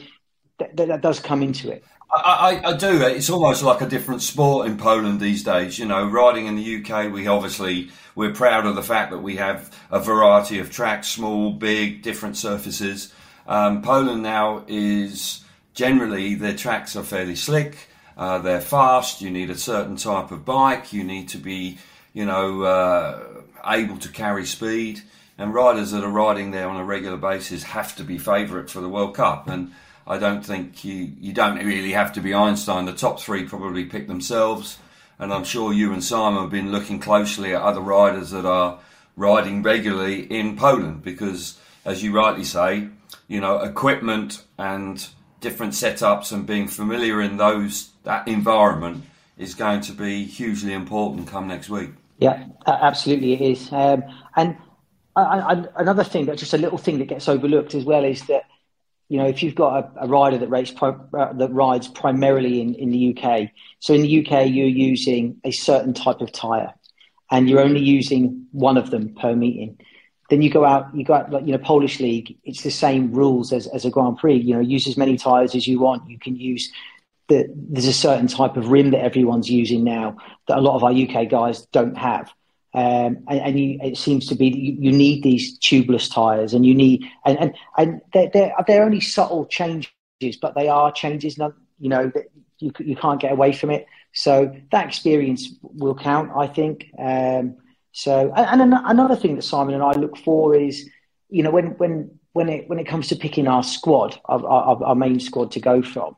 th- 0.58 0.76
th- 0.76 0.88
that 0.88 1.00
does 1.00 1.20
come 1.20 1.42
into 1.42 1.70
it. 1.70 1.84
I, 2.12 2.61
I, 2.64 2.70
I, 2.70 2.76
do. 2.76 3.02
It's 3.02 3.30
almost 3.30 3.62
like 3.62 3.80
a 3.80 3.88
different 3.88 4.23
sport 4.23 4.68
in 4.68 4.76
Poland 4.76 5.20
these 5.20 5.42
days. 5.42 5.78
You 5.78 5.87
know, 5.87 6.06
riding 6.06 6.46
in 6.46 6.56
the 6.56 6.76
UK, 6.76 7.12
we 7.12 7.26
obviously 7.26 7.90
we're 8.14 8.32
proud 8.32 8.66
of 8.66 8.76
the 8.76 8.82
fact 8.82 9.11
that 9.11 9.18
we 9.18 9.37
have 9.37 9.75
a 9.90 9.99
variety 9.99 10.58
of 10.58 10.70
tracks, 10.70 11.08
small, 11.08 11.52
big, 11.52 12.02
different 12.02 12.37
surfaces. 12.37 13.12
Um, 13.46 13.82
Poland 13.82 14.23
now 14.23 14.64
is 14.68 15.44
generally 15.75 16.34
their 16.34 16.54
tracks 16.56 16.94
are 16.94 17.02
fairly 17.02 17.37
slick. 17.37 17.88
Uh, 18.16 18.38
they're 18.38 18.61
fast. 18.61 19.20
You 19.20 19.30
need 19.30 19.50
a 19.50 19.58
certain 19.58 19.96
type 19.96 20.30
of 20.30 20.44
bike. 20.44 20.92
You 20.92 21.02
need 21.02 21.28
to 21.30 21.38
be, 21.38 21.78
you 22.12 22.25
know, 22.25 22.62
uh, 22.62 23.42
able 23.66 23.99
to 23.99 24.08
carry 24.08 24.46
speed. 24.46 25.02
And 25.37 25.52
riders 25.52 25.90
that 25.90 26.04
are 26.04 26.11
riding 26.11 26.52
there 26.52 26.68
on 26.68 26.76
a 26.76 26.84
regular 26.84 27.16
basis 27.16 27.64
have 27.64 27.96
to 27.96 28.04
be 28.04 28.18
favourite 28.18 28.70
for 28.70 28.80
the 28.80 28.88
World 28.88 29.16
Cup. 29.16 29.49
And 29.49 29.73
I 30.06 30.18
don't 30.18 30.44
think 30.44 30.84
you 30.84 31.12
you 31.18 31.32
don't 31.32 31.56
really 31.64 31.92
have 31.92 32.12
to 32.14 32.20
be 32.20 32.34
Einstein. 32.34 32.84
The 32.84 32.92
top 32.92 33.20
three 33.20 33.44
probably 33.44 33.84
pick 33.84 34.06
themselves. 34.06 34.78
And 35.18 35.32
I'm 35.32 35.44
sure 35.44 35.73
you 35.73 35.92
and 35.92 36.02
Simon 36.02 36.42
have 36.42 36.50
been 36.50 36.73
looking 36.73 36.99
closely 36.99 37.54
at 37.54 37.62
other 37.62 37.80
riders 37.80 38.30
that 38.30 38.44
are 38.44 38.80
riding 39.16 39.62
regularly 39.62 40.23
in 40.23 40.56
Poland 40.56 41.02
because, 41.02 41.58
as 41.84 42.02
you 42.02 42.12
rightly 42.12 42.44
say, 42.44 42.88
you 43.28 43.40
know, 43.40 43.61
equipment 43.61 44.42
and 44.58 45.06
different 45.40 45.73
setups 45.73 46.32
and 46.32 46.46
being 46.46 46.66
familiar 46.66 47.20
in 47.20 47.37
those 47.37 47.90
that 48.02 48.26
environment 48.26 49.04
is 49.38 49.54
going 49.54 49.80
to 49.82 49.92
be 49.92 50.25
hugely 50.25 50.73
important 50.73 51.28
come 51.28 51.46
next 51.46 51.68
week. 51.68 51.90
Yeah, 52.18 52.46
absolutely 52.66 53.34
it 53.34 53.40
is. 53.40 53.73
Um, 53.73 54.02
and 54.37 54.56
I, 55.16 55.23
I, 55.23 55.64
another 55.76 56.04
thing, 56.04 56.26
but 56.26 56.38
just 56.38 56.54
a 56.54 56.58
little 56.58 56.78
thing 56.78 56.99
that 56.99 57.08
gets 57.08 57.28
overlooked 57.28 57.75
as 57.75 57.84
well, 57.84 58.04
is 58.04 58.23
that 58.26 58.44
you 59.14 59.21
know 59.21 59.28
if 59.28 59.44
you've 59.44 59.54
got 59.54 59.85
a, 59.97 60.06
a 60.06 60.09
rider 60.09 60.38
that 60.38 60.49
races 60.49 60.76
uh, 60.83 61.33
that 61.35 61.49
rides 61.52 61.87
primarily 61.87 62.61
in, 62.61 62.75
in 62.75 62.90
the 62.90 63.16
UK, 63.16 63.49
so 63.78 63.94
in 63.94 64.02
the 64.02 64.26
UK 64.26 64.49
you're 64.49 64.66
using 64.66 65.40
a 65.44 65.52
certain 65.52 65.94
type 65.94 66.21
of 66.21 66.33
tyre, 66.33 66.75
and 67.30 67.49
you're 67.49 67.61
only 67.61 67.80
using 67.80 68.49
one 68.50 68.76
of 68.76 68.90
them 68.90 69.14
per 69.14 69.37
meeting. 69.37 69.78
Then 70.30 70.42
you 70.42 70.50
go 70.50 70.64
out, 70.64 70.92
you 70.97 71.04
go 71.04 71.14
out, 71.14 71.30
like, 71.30 71.47
you 71.47 71.52
know, 71.52 71.59
Polish 71.59 72.00
league, 72.00 72.37
it's 72.42 72.64
the 72.64 72.73
same 72.73 73.12
rules 73.12 73.52
as, 73.52 73.68
as 73.68 73.85
a 73.85 73.90
Grand 73.90 74.16
Prix. 74.16 74.35
You 74.35 74.54
know, 74.54 74.61
use 74.61 74.88
as 74.88 74.97
many 74.97 75.16
tyres 75.16 75.54
as 75.54 75.68
you 75.68 75.78
want. 75.78 76.11
You 76.11 76.18
can 76.18 76.35
use 76.35 76.73
the, 77.28 77.47
there's 77.54 77.87
a 77.87 77.92
certain 77.92 78.26
type 78.26 78.56
of 78.56 78.71
rim 78.71 78.90
that 78.90 79.04
everyone's 79.04 79.49
using 79.49 79.85
now 79.85 80.16
that 80.49 80.59
a 80.59 80.61
lot 80.61 80.75
of 80.75 80.83
our 80.83 80.92
UK 80.92 81.30
guys 81.30 81.66
don't 81.66 81.97
have. 81.97 82.33
Um, 82.75 83.25
and, 83.28 83.40
and 83.40 83.61
you, 83.61 83.78
it 83.81 83.97
seems 83.97 84.26
to 84.26 84.35
be 84.35 84.49
you, 84.49 84.90
you, 84.90 84.93
need 84.93 85.23
these 85.23 85.57
tubeless 85.61 86.12
tyres, 86.12 86.54
and 86.54 86.66
you 86.66 86.75
need 86.75 87.04
and 87.25 87.38
and, 87.38 87.54
and 87.78 88.00
they're, 88.12 88.31
they're, 88.33 88.52
they're 88.66 88.83
only 88.83 89.00
subtle 89.00 89.47
changes, 89.47 89.93
but 90.43 90.57
they 90.57 90.69
are 90.69 90.90
changes. 90.90 91.38
Not, 91.38 91.54
you 91.78 91.88
know 91.88 92.11
that 92.14 92.25
you 92.59 92.73
you 92.81 92.97
can't 92.97 93.21
get 93.21 93.31
away 93.31 93.52
from 93.52 93.71
it. 93.71 93.87
So 94.12 94.57
that 94.73 94.87
experience 94.87 95.49
will 95.62 95.95
count, 95.95 96.33
I 96.37 96.49
think. 96.49 96.87
Um, 96.99 97.57
so, 97.93 98.33
and, 98.35 98.61
and 98.61 98.75
another 98.75 99.14
thing 99.14 99.37
that 99.37 99.43
Simon 99.43 99.75
and 99.75 99.83
I 99.83 99.93
look 99.93 100.16
for 100.19 100.57
is, 100.57 100.88
you 101.31 101.45
know, 101.45 101.52
when 101.52 101.78
when 101.78 102.19
when 102.33 102.49
it 102.49 102.69
when 102.69 102.81
it 102.81 102.88
comes 102.88 103.07
to 103.09 103.16
picking 103.16 103.47
our 103.47 103.62
squad, 103.62 104.19
our, 104.25 104.45
our, 104.45 104.85
our 104.85 104.95
main 104.97 105.21
squad 105.21 105.52
to 105.52 105.61
go 105.61 105.81
from, 105.81 106.16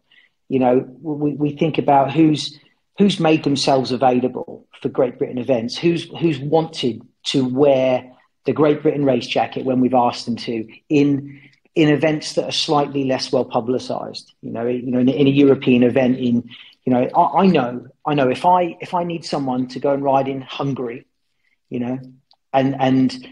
you 0.49 0.59
know, 0.59 0.89
we, 1.03 1.33
we 1.33 1.57
think 1.57 1.77
about 1.77 2.13
who's 2.13 2.59
who's 2.99 3.21
made 3.21 3.45
themselves 3.45 3.93
available 3.93 4.67
for 4.81 4.89
Great 4.89 5.19
Britain 5.19 5.39
events, 5.39 5.77
who's 5.77 6.05
who's 6.19 6.39
wanted 6.39 7.03
to 7.25 7.45
wear 7.45 8.13
the 8.45 8.53
Great 8.53 8.83
Britain 8.83 9.05
race 9.05 9.27
jacket 9.27 9.65
when 9.65 9.81
we've 9.81 9.95
asked 9.95 10.27
them 10.27 10.37
to 10.37 10.67
in 10.89 11.41
in 11.75 11.89
events 11.91 12.35
that 12.35 12.45
are 12.45 12.53
slightly 12.53 13.05
less 13.05 13.31
well 13.33 13.45
publicised. 13.45 14.33
You 14.41 14.51
know, 14.51 14.67
you 14.67 14.91
know, 14.91 14.99
in, 14.99 15.09
in, 15.09 15.27
a 15.27 15.31
European 15.31 15.83
event, 15.83 16.19
in 16.19 16.49
you 16.85 16.93
know, 16.93 17.09
I, 17.15 17.43
I 17.43 17.47
know, 17.47 17.87
I 18.07 18.15
know 18.15 18.31
if 18.31 18.47
I 18.47 18.77
if 18.81 18.95
I 18.95 19.05
need 19.05 19.25
someone 19.25 19.69
to 19.69 19.81
go 19.81 19.93
and 19.93 20.03
ride 20.03 20.29
in 20.29 20.41
Hungary 20.41 21.07
you 21.69 21.81
know, 21.81 21.99
and 22.53 22.77
and 22.79 23.29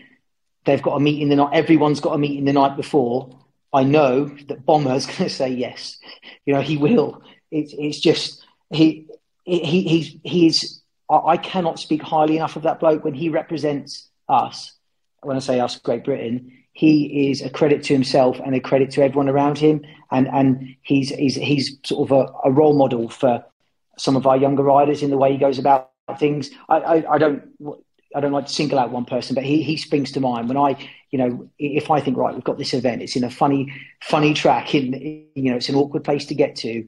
they've 0.65 0.83
got 0.83 0.97
a 0.97 1.01
meeting 1.01 1.29
the 1.29 1.37
night. 1.37 1.51
Everyone's 1.53 2.01
got 2.01 2.15
a 2.15 2.19
meeting 2.19 2.45
the 2.45 2.53
night 2.53 2.77
before. 2.77 3.31
I 3.73 3.85
know 3.85 4.27
that 4.49 4.65
Bomber's 4.65 5.07
going 5.07 5.19
to 5.19 5.31
say 5.31 5.49
yes. 5.49 5.99
You 6.45 6.55
know, 6.55 6.61
he 6.61 6.77
will. 6.77 7.23
It's 7.51 7.75
it's 7.77 8.01
just 8.01 8.45
he 8.71 9.04
he 9.45 9.83
he's 9.83 10.17
he's. 10.23 10.81
I 11.11 11.37
cannot 11.37 11.79
speak 11.79 12.03
highly 12.03 12.37
enough 12.37 12.57
of 12.57 12.63
that 12.63 12.81
bloke 12.81 13.05
when 13.05 13.13
he 13.13 13.29
represents 13.29 14.09
us. 14.29 14.73
When 15.23 15.37
I 15.37 15.41
say 15.41 15.61
us, 15.61 15.79
Great 15.79 16.03
Britain, 16.03 16.65
he 16.73 17.31
is 17.31 17.43
a 17.43 17.51
credit 17.51 17.83
to 17.85 17.93
himself 17.93 18.41
and 18.45 18.55
a 18.55 18.61
credit 18.61 18.91
to 18.93 19.03
everyone 19.03 19.29
around 19.29 19.59
him. 19.59 19.85
And 20.11 20.29
and 20.29 20.77
he's 20.83 21.11
he's 21.11 21.35
he's 21.37 21.79
sort 21.85 22.11
of 22.11 22.17
a, 22.17 22.49
a 22.49 22.51
role 22.51 22.77
model 22.77 23.09
for 23.09 23.45
some 23.99 24.17
of 24.17 24.27
our 24.27 24.37
younger 24.37 24.63
riders 24.63 25.03
in 25.03 25.11
the 25.11 25.17
way 25.17 25.33
he 25.33 25.39
goes 25.39 25.59
about 25.59 25.91
things. 26.19 26.51
I, 26.69 26.77
I, 26.77 27.15
I 27.15 27.19
don't 27.19 27.45
I 28.15 28.21
don't 28.21 28.33
like 28.33 28.47
to 28.47 28.53
single 28.53 28.79
out 28.79 28.91
one 28.91 29.05
person, 29.05 29.35
but 29.35 29.45
he 29.45 29.63
he 29.63 29.77
springs 29.77 30.13
to 30.13 30.21
mind 30.21 30.49
when 30.49 30.57
I, 30.57 30.77
you 31.11 31.19
know, 31.19 31.49
if 31.59 31.91
I 31.91 32.01
think 32.01 32.17
right, 32.17 32.35
we've 32.35 32.45
got 32.45 32.59
this 32.59 32.75
event, 32.75 33.03
it's 33.03 33.17
in 33.17 33.25
a 33.25 33.31
funny 33.31 33.73
funny 34.03 34.35
track, 34.35 34.75
in 34.75 35.27
you 35.35 35.51
know, 35.51 35.57
it's 35.57 35.69
an 35.69 35.75
awkward 35.75 36.05
place 36.05 36.27
to 36.27 36.35
get 36.35 36.57
to. 36.57 36.87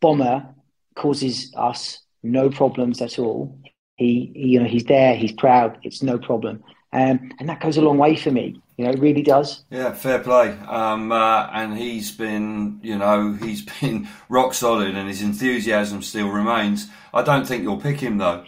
Bomber 0.00 0.46
causes 0.94 1.52
us 1.56 2.00
no 2.22 2.50
problems 2.50 3.00
at 3.00 3.18
all. 3.18 3.58
He, 3.96 4.32
you 4.34 4.60
know, 4.60 4.66
he's 4.66 4.84
there, 4.84 5.14
he's 5.14 5.32
proud, 5.32 5.78
it's 5.82 6.02
no 6.02 6.18
problem, 6.18 6.62
um, 6.92 7.30
and 7.38 7.48
that 7.48 7.60
goes 7.60 7.76
a 7.76 7.82
long 7.82 7.98
way 7.98 8.16
for 8.16 8.30
me. 8.30 8.60
You 8.76 8.86
know, 8.86 8.90
it 8.90 8.98
really 8.98 9.22
does. 9.22 9.64
Yeah, 9.70 9.92
fair 9.92 10.18
play. 10.18 10.50
Um, 10.66 11.12
uh, 11.12 11.48
and 11.52 11.76
he's 11.76 12.10
been, 12.10 12.80
you 12.82 12.98
know, 12.98 13.34
he's 13.34 13.62
been 13.80 14.08
rock 14.28 14.54
solid, 14.54 14.96
and 14.96 15.08
his 15.08 15.22
enthusiasm 15.22 16.02
still 16.02 16.28
remains. 16.28 16.88
I 17.12 17.22
don't 17.22 17.46
think 17.46 17.62
you'll 17.62 17.80
pick 17.80 18.00
him 18.00 18.18
though. 18.18 18.44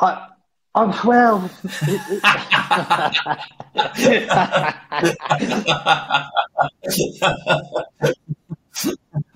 I 0.00 0.28
Oh, 0.76 1.00
well. 1.04 1.48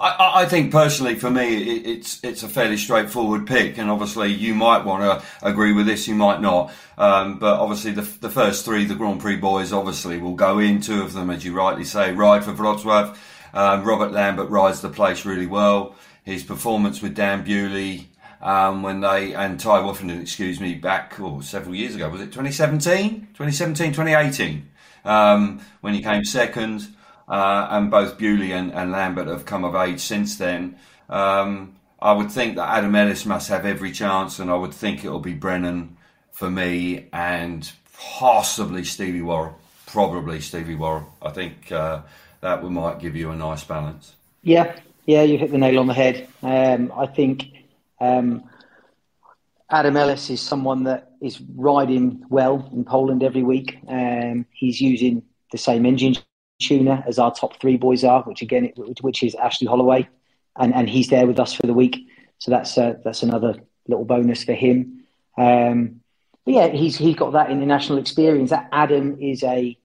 I, 0.00 0.42
I, 0.42 0.46
think 0.46 0.72
personally, 0.72 1.14
for 1.14 1.30
me, 1.30 1.56
it, 1.56 1.86
it's 1.86 2.22
it's 2.24 2.42
a 2.42 2.48
fairly 2.48 2.76
straightforward 2.76 3.46
pick, 3.46 3.78
and 3.78 3.90
obviously 3.90 4.32
you 4.32 4.54
might 4.54 4.84
want 4.84 5.02
to 5.02 5.46
agree 5.46 5.72
with 5.72 5.86
this, 5.86 6.08
you 6.08 6.14
might 6.14 6.40
not. 6.40 6.72
Um, 6.96 7.38
but 7.38 7.60
obviously, 7.60 7.92
the, 7.92 8.02
the 8.02 8.30
first 8.30 8.64
three, 8.64 8.84
the 8.84 8.94
Grand 8.94 9.20
Prix 9.20 9.36
boys, 9.36 9.72
obviously 9.72 10.18
will 10.18 10.34
go 10.34 10.58
in. 10.58 10.80
Two 10.80 11.02
of 11.02 11.12
them, 11.12 11.30
as 11.30 11.44
you 11.44 11.54
rightly 11.54 11.84
say, 11.84 12.12
ride 12.12 12.44
for 12.44 12.52
Wrocław. 12.52 13.16
Um, 13.54 13.84
Robert 13.84 14.12
Lambert 14.12 14.50
rides 14.50 14.80
the 14.80 14.88
place 14.88 15.24
really 15.24 15.46
well. 15.46 15.94
His 16.24 16.42
performance 16.42 17.00
with 17.00 17.14
Dan 17.14 17.44
Bewley 17.44 18.08
um, 18.42 18.82
when 18.82 19.00
they 19.00 19.34
and 19.34 19.58
Tai 19.58 19.82
Woffinden, 19.82 20.20
excuse 20.20 20.60
me, 20.60 20.74
back 20.74 21.18
oh, 21.20 21.40
several 21.40 21.74
years 21.74 21.94
ago. 21.94 22.08
Was 22.08 22.20
it 22.20 22.26
2017, 22.26 23.28
2017, 23.34 23.92
2018 23.92 24.68
um, 25.04 25.60
when 25.80 25.94
he 25.94 26.02
came 26.02 26.24
second? 26.24 26.88
Uh, 27.28 27.68
and 27.70 27.90
both 27.90 28.16
Bewley 28.16 28.52
and, 28.52 28.72
and, 28.72 28.90
Lambert 28.90 29.28
have 29.28 29.44
come 29.44 29.64
of 29.64 29.74
age 29.74 30.00
since 30.00 30.38
then. 30.38 30.78
Um, 31.10 31.76
I 32.00 32.12
would 32.12 32.30
think 32.30 32.56
that 32.56 32.68
Adam 32.68 32.94
Ellis 32.94 33.26
must 33.26 33.50
have 33.50 33.66
every 33.66 33.92
chance, 33.92 34.38
and 34.38 34.50
I 34.50 34.54
would 34.54 34.72
think 34.72 35.04
it'll 35.04 35.20
be 35.20 35.34
Brennan 35.34 35.96
for 36.32 36.50
me 36.50 37.08
and 37.12 37.70
possibly 37.92 38.84
Stevie 38.84 39.20
Worrall. 39.20 39.58
Probably 39.86 40.40
Stevie 40.40 40.74
Worrall. 40.74 41.12
I 41.20 41.30
think 41.30 41.70
uh, 41.70 42.00
that 42.40 42.62
we 42.62 42.70
might 42.70 42.98
give 42.98 43.14
you 43.14 43.30
a 43.30 43.36
nice 43.36 43.64
balance. 43.64 44.14
Yeah, 44.42 44.78
yeah, 45.04 45.22
you 45.22 45.36
hit 45.36 45.50
the 45.50 45.58
nail 45.58 45.80
on 45.80 45.86
the 45.86 45.94
head. 45.94 46.28
Um, 46.42 46.92
I 46.96 47.06
think 47.06 47.44
um, 48.00 48.44
Adam 49.68 49.96
Ellis 49.96 50.30
is 50.30 50.40
someone 50.40 50.84
that 50.84 51.12
is 51.20 51.40
riding 51.56 52.24
well 52.30 52.70
in 52.72 52.84
Poland 52.84 53.22
every 53.22 53.42
week. 53.42 53.78
Um, 53.86 54.46
he's 54.52 54.80
using 54.80 55.22
the 55.50 55.58
same 55.58 55.84
engine 55.84 56.16
tuner 56.58 57.02
as 57.06 57.18
our 57.18 57.32
top 57.32 57.60
three 57.60 57.76
boys 57.76 58.04
are, 58.04 58.22
which 58.22 58.42
again, 58.42 58.72
which 59.00 59.22
is 59.22 59.34
Ashley 59.36 59.66
Holloway, 59.66 60.08
and, 60.56 60.74
and 60.74 60.88
he's 60.88 61.08
there 61.08 61.26
with 61.26 61.38
us 61.38 61.54
for 61.54 61.66
the 61.66 61.74
week. 61.74 62.06
So 62.38 62.50
that's 62.50 62.76
uh, 62.76 62.94
that's 63.04 63.22
another 63.22 63.56
little 63.86 64.04
bonus 64.04 64.44
for 64.44 64.52
him. 64.52 65.04
Um, 65.36 66.00
but 66.44 66.54
yeah, 66.54 66.68
he's 66.68 66.96
he's 66.96 67.16
got 67.16 67.32
that 67.32 67.50
international 67.50 67.98
experience. 67.98 68.50
That 68.50 68.68
Adam 68.72 69.18
is 69.20 69.42
a, 69.42 69.76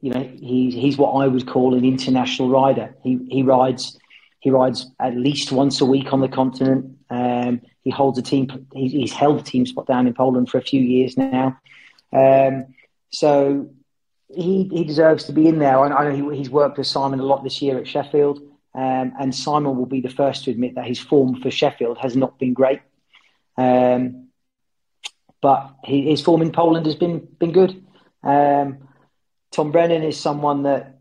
you 0.00 0.10
know, 0.10 0.20
he's 0.40 0.74
he's 0.74 0.98
what 0.98 1.12
I 1.12 1.28
would 1.28 1.46
call 1.46 1.74
an 1.74 1.84
international 1.84 2.50
rider. 2.50 2.94
He 3.02 3.18
he 3.30 3.42
rides 3.42 3.98
he 4.40 4.50
rides 4.50 4.90
at 4.98 5.16
least 5.16 5.52
once 5.52 5.80
a 5.80 5.86
week 5.86 6.12
on 6.12 6.20
the 6.20 6.28
continent. 6.28 6.96
Um, 7.10 7.60
he 7.82 7.90
holds 7.90 8.18
a 8.18 8.22
team. 8.22 8.66
He's 8.74 9.12
held 9.12 9.40
a 9.40 9.42
team 9.42 9.66
spot 9.66 9.86
down 9.86 10.06
in 10.06 10.14
Poland 10.14 10.50
for 10.50 10.58
a 10.58 10.62
few 10.62 10.80
years 10.80 11.16
now. 11.16 11.58
Um, 12.12 12.66
so 13.10 13.70
he 14.34 14.68
he 14.72 14.84
deserves 14.84 15.24
to 15.24 15.32
be 15.32 15.46
in 15.48 15.58
there. 15.58 15.78
I, 15.78 15.88
I 15.88 16.04
know 16.08 16.30
he, 16.30 16.38
he's 16.38 16.50
worked 16.50 16.78
with 16.78 16.86
Simon 16.86 17.20
a 17.20 17.24
lot 17.24 17.44
this 17.44 17.60
year 17.62 17.78
at 17.78 17.86
Sheffield, 17.86 18.40
um, 18.74 19.12
and 19.20 19.34
Simon 19.34 19.76
will 19.76 19.86
be 19.86 20.00
the 20.00 20.08
first 20.10 20.44
to 20.44 20.50
admit 20.50 20.74
that 20.74 20.86
his 20.86 20.98
form 20.98 21.40
for 21.40 21.50
Sheffield 21.50 21.98
has 21.98 22.16
not 22.16 22.38
been 22.38 22.54
great. 22.54 22.80
Um, 23.56 24.28
but 25.40 25.74
he, 25.84 26.08
his 26.08 26.22
form 26.22 26.42
in 26.42 26.52
Poland 26.52 26.86
has 26.86 26.94
been 26.94 27.26
been 27.38 27.52
good. 27.52 27.84
Um, 28.22 28.88
Tom 29.50 29.72
Brennan 29.72 30.02
is 30.02 30.18
someone 30.18 30.62
that 30.62 31.00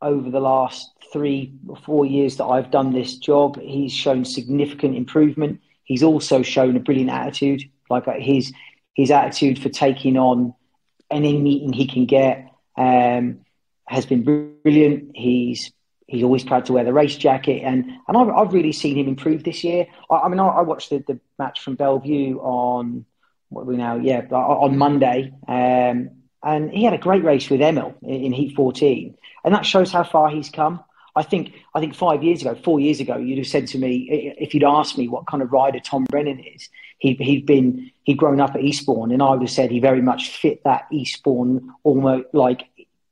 over 0.00 0.30
the 0.30 0.40
last 0.40 0.90
three 1.12 1.54
or 1.68 1.76
four 1.76 2.06
years 2.06 2.36
that 2.36 2.44
I've 2.44 2.70
done 2.70 2.92
this 2.92 3.16
job, 3.16 3.60
he's 3.60 3.92
shown 3.92 4.24
significant 4.24 4.96
improvement. 4.96 5.60
He's 5.84 6.02
also 6.02 6.42
shown 6.42 6.76
a 6.76 6.80
brilliant 6.80 7.10
attitude, 7.10 7.62
like 7.88 8.06
uh, 8.06 8.14
his 8.18 8.52
his 8.94 9.10
attitude 9.10 9.58
for 9.58 9.68
taking 9.68 10.16
on 10.16 10.54
any 11.10 11.36
meeting 11.38 11.72
he 11.72 11.86
can 11.86 12.06
get 12.06 12.49
um, 12.76 13.40
has 13.86 14.06
been 14.06 14.22
brilliant. 14.62 15.10
He's 15.14 15.72
he's 16.06 16.24
always 16.24 16.44
proud 16.44 16.66
to 16.66 16.72
wear 16.72 16.84
the 16.84 16.92
race 16.92 17.16
jacket, 17.16 17.62
and 17.62 17.90
and 18.08 18.16
I've, 18.16 18.28
I've 18.28 18.52
really 18.52 18.72
seen 18.72 18.96
him 18.96 19.08
improve 19.08 19.44
this 19.44 19.64
year. 19.64 19.86
I, 20.10 20.16
I 20.16 20.28
mean, 20.28 20.40
I, 20.40 20.48
I, 20.48 20.60
watched 20.62 20.90
the, 20.90 20.98
the 21.06 21.20
match 21.38 21.60
from 21.60 21.76
Belle 21.76 21.98
Vue 21.98 22.38
on 22.40 23.04
what 23.48 23.66
we 23.66 23.76
now? 23.76 23.96
Yeah, 23.96 24.22
on 24.30 24.76
Monday, 24.76 25.32
um, 25.48 26.10
and 26.42 26.70
he 26.70 26.84
had 26.84 26.94
a 26.94 26.98
great 26.98 27.24
race 27.24 27.50
with 27.50 27.60
Emil 27.60 27.94
in, 28.02 28.26
in 28.26 28.32
Heat 28.32 28.54
14, 28.54 29.16
and 29.44 29.54
that 29.54 29.66
shows 29.66 29.92
how 29.92 30.04
far 30.04 30.30
he's 30.30 30.50
come. 30.50 30.82
I 31.14 31.22
think 31.22 31.54
I 31.74 31.80
think 31.80 31.94
five 31.94 32.22
years 32.22 32.42
ago, 32.42 32.54
four 32.54 32.80
years 32.80 33.00
ago, 33.00 33.16
you'd 33.16 33.38
have 33.38 33.46
said 33.46 33.66
to 33.68 33.78
me 33.78 34.34
if 34.38 34.54
you'd 34.54 34.64
asked 34.64 34.96
me 34.96 35.08
what 35.08 35.26
kind 35.26 35.42
of 35.42 35.52
rider 35.52 35.80
Tom 35.80 36.04
Brennan 36.04 36.40
is, 36.40 36.68
he, 37.00 37.14
he'd 37.14 37.46
been 37.46 37.90
he'd 38.04 38.18
grown 38.18 38.40
up 38.40 38.54
at 38.54 38.60
Eastbourne, 38.60 39.10
and 39.10 39.22
I 39.22 39.30
would 39.30 39.42
have 39.42 39.50
said 39.50 39.70
he 39.70 39.80
very 39.80 40.02
much 40.02 40.36
fit 40.36 40.62
that 40.64 40.86
Eastbourne 40.92 41.70
almost 41.82 42.26
like 42.32 42.68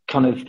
kind 0.07 0.27
of 0.27 0.45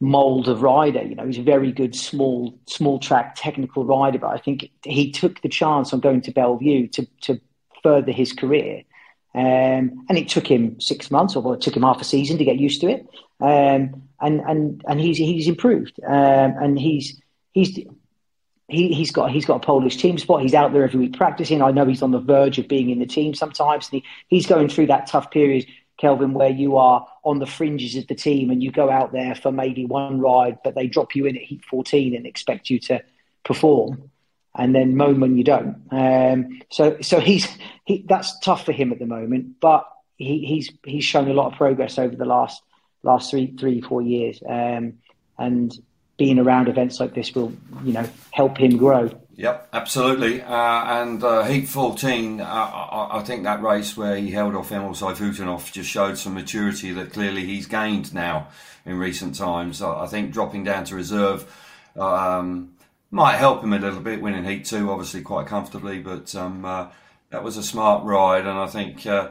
mold 0.00 0.48
of 0.48 0.60
rider. 0.60 1.02
You 1.02 1.14
know, 1.14 1.26
he's 1.26 1.38
a 1.38 1.42
very 1.42 1.72
good 1.72 1.94
small 1.94 2.58
small 2.66 2.98
track 2.98 3.36
technical 3.36 3.84
rider, 3.84 4.18
but 4.18 4.32
I 4.32 4.38
think 4.38 4.70
he 4.84 5.10
took 5.10 5.40
the 5.40 5.48
chance 5.48 5.92
on 5.92 6.00
going 6.00 6.20
to 6.22 6.32
Belle 6.32 6.56
Vue 6.56 6.88
to 6.88 7.06
to 7.22 7.40
further 7.82 8.12
his 8.12 8.32
career. 8.32 8.82
Um, 9.36 10.06
and 10.08 10.16
it 10.16 10.28
took 10.28 10.46
him 10.46 10.80
six 10.80 11.10
months, 11.10 11.34
or 11.34 11.54
it 11.54 11.60
took 11.60 11.76
him 11.76 11.82
half 11.82 12.00
a 12.00 12.04
season 12.04 12.38
to 12.38 12.44
get 12.44 12.56
used 12.56 12.80
to 12.82 12.88
it. 12.88 13.06
Um, 13.40 14.02
and 14.20 14.40
and 14.40 14.84
and 14.88 15.00
he's 15.00 15.16
he's 15.16 15.48
improved, 15.48 15.98
um, 16.06 16.54
and 16.62 16.78
he's 16.78 17.20
he's 17.52 17.78
he, 18.68 18.92
he's 18.94 19.10
got 19.10 19.30
he's 19.30 19.44
got 19.44 19.56
a 19.56 19.66
Polish 19.66 19.96
team 19.96 20.18
spot. 20.18 20.42
He's 20.42 20.54
out 20.54 20.72
there 20.72 20.84
every 20.84 21.00
week 21.00 21.16
practicing. 21.16 21.62
I 21.62 21.70
know 21.70 21.86
he's 21.86 22.02
on 22.02 22.12
the 22.12 22.20
verge 22.20 22.58
of 22.58 22.68
being 22.68 22.90
in 22.90 22.98
the 22.98 23.06
team 23.06 23.34
sometimes. 23.34 23.88
He, 23.88 24.04
he's 24.28 24.46
going 24.46 24.68
through 24.68 24.86
that 24.86 25.06
tough 25.06 25.30
period 25.30 25.66
Kelvin, 25.98 26.34
where 26.34 26.50
you 26.50 26.76
are 26.76 27.06
on 27.22 27.38
the 27.38 27.46
fringes 27.46 27.94
of 27.96 28.06
the 28.08 28.14
team 28.14 28.50
and 28.50 28.62
you 28.62 28.70
go 28.70 28.90
out 28.90 29.12
there 29.12 29.34
for 29.34 29.52
maybe 29.52 29.84
one 29.84 30.20
ride, 30.20 30.58
but 30.64 30.74
they 30.74 30.86
drop 30.86 31.14
you 31.14 31.26
in 31.26 31.36
at 31.36 31.42
heat 31.42 31.64
14 31.70 32.16
and 32.16 32.26
expect 32.26 32.68
you 32.68 32.78
to 32.80 33.02
perform, 33.44 34.10
and 34.56 34.74
then 34.74 34.96
moan 34.96 35.20
when 35.20 35.36
you 35.36 35.44
don't. 35.44 35.82
Um, 35.90 36.60
so, 36.70 36.98
so 37.00 37.20
he's 37.20 37.46
he, 37.84 38.04
that's 38.08 38.38
tough 38.40 38.64
for 38.64 38.72
him 38.72 38.92
at 38.92 38.98
the 38.98 39.06
moment, 39.06 39.60
but 39.60 39.88
he, 40.16 40.44
he's 40.44 40.72
he's 40.84 41.04
shown 41.04 41.30
a 41.30 41.34
lot 41.34 41.52
of 41.52 41.58
progress 41.58 41.98
over 41.98 42.16
the 42.16 42.24
last 42.24 42.62
last 43.02 43.30
three 43.30 43.54
three 43.56 43.80
four 43.80 44.02
years, 44.02 44.42
um, 44.48 44.94
and 45.38 45.72
being 46.16 46.38
around 46.38 46.68
events 46.68 47.00
like 47.00 47.14
this 47.14 47.34
will 47.34 47.52
you 47.82 47.92
know 47.92 48.08
help 48.30 48.58
him 48.58 48.76
grow. 48.76 49.10
Yep, 49.36 49.68
absolutely. 49.72 50.42
Uh, 50.42 51.02
and 51.02 51.24
uh, 51.24 51.42
Heat 51.42 51.68
14, 51.68 52.40
uh, 52.40 52.44
I, 52.44 53.18
I, 53.18 53.22
think 53.24 53.42
that 53.42 53.60
race 53.62 53.96
where 53.96 54.16
he 54.16 54.30
held 54.30 54.54
off 54.54 54.70
Emil 54.70 54.90
Sayfutdinov 54.90 55.72
just 55.72 55.90
showed 55.90 56.16
some 56.18 56.34
maturity 56.34 56.92
that 56.92 57.12
clearly 57.12 57.44
he's 57.44 57.66
gained 57.66 58.14
now 58.14 58.46
in 58.86 58.96
recent 58.96 59.34
times. 59.34 59.82
I, 59.82 60.04
I 60.04 60.06
think 60.06 60.30
dropping 60.30 60.62
down 60.62 60.84
to 60.84 60.94
reserve 60.94 61.52
um, 61.96 62.74
might 63.10 63.36
help 63.36 63.64
him 63.64 63.72
a 63.72 63.78
little 63.78 64.00
bit, 64.00 64.22
winning 64.22 64.44
Heat 64.44 64.66
2 64.66 64.88
obviously 64.88 65.22
quite 65.22 65.48
comfortably, 65.48 65.98
but 65.98 66.32
um, 66.36 66.64
uh, 66.64 66.86
that 67.30 67.42
was 67.42 67.56
a 67.56 67.62
smart 67.62 68.04
ride. 68.04 68.46
And 68.46 68.56
I 68.56 68.68
think 68.68 69.04
uh, 69.04 69.30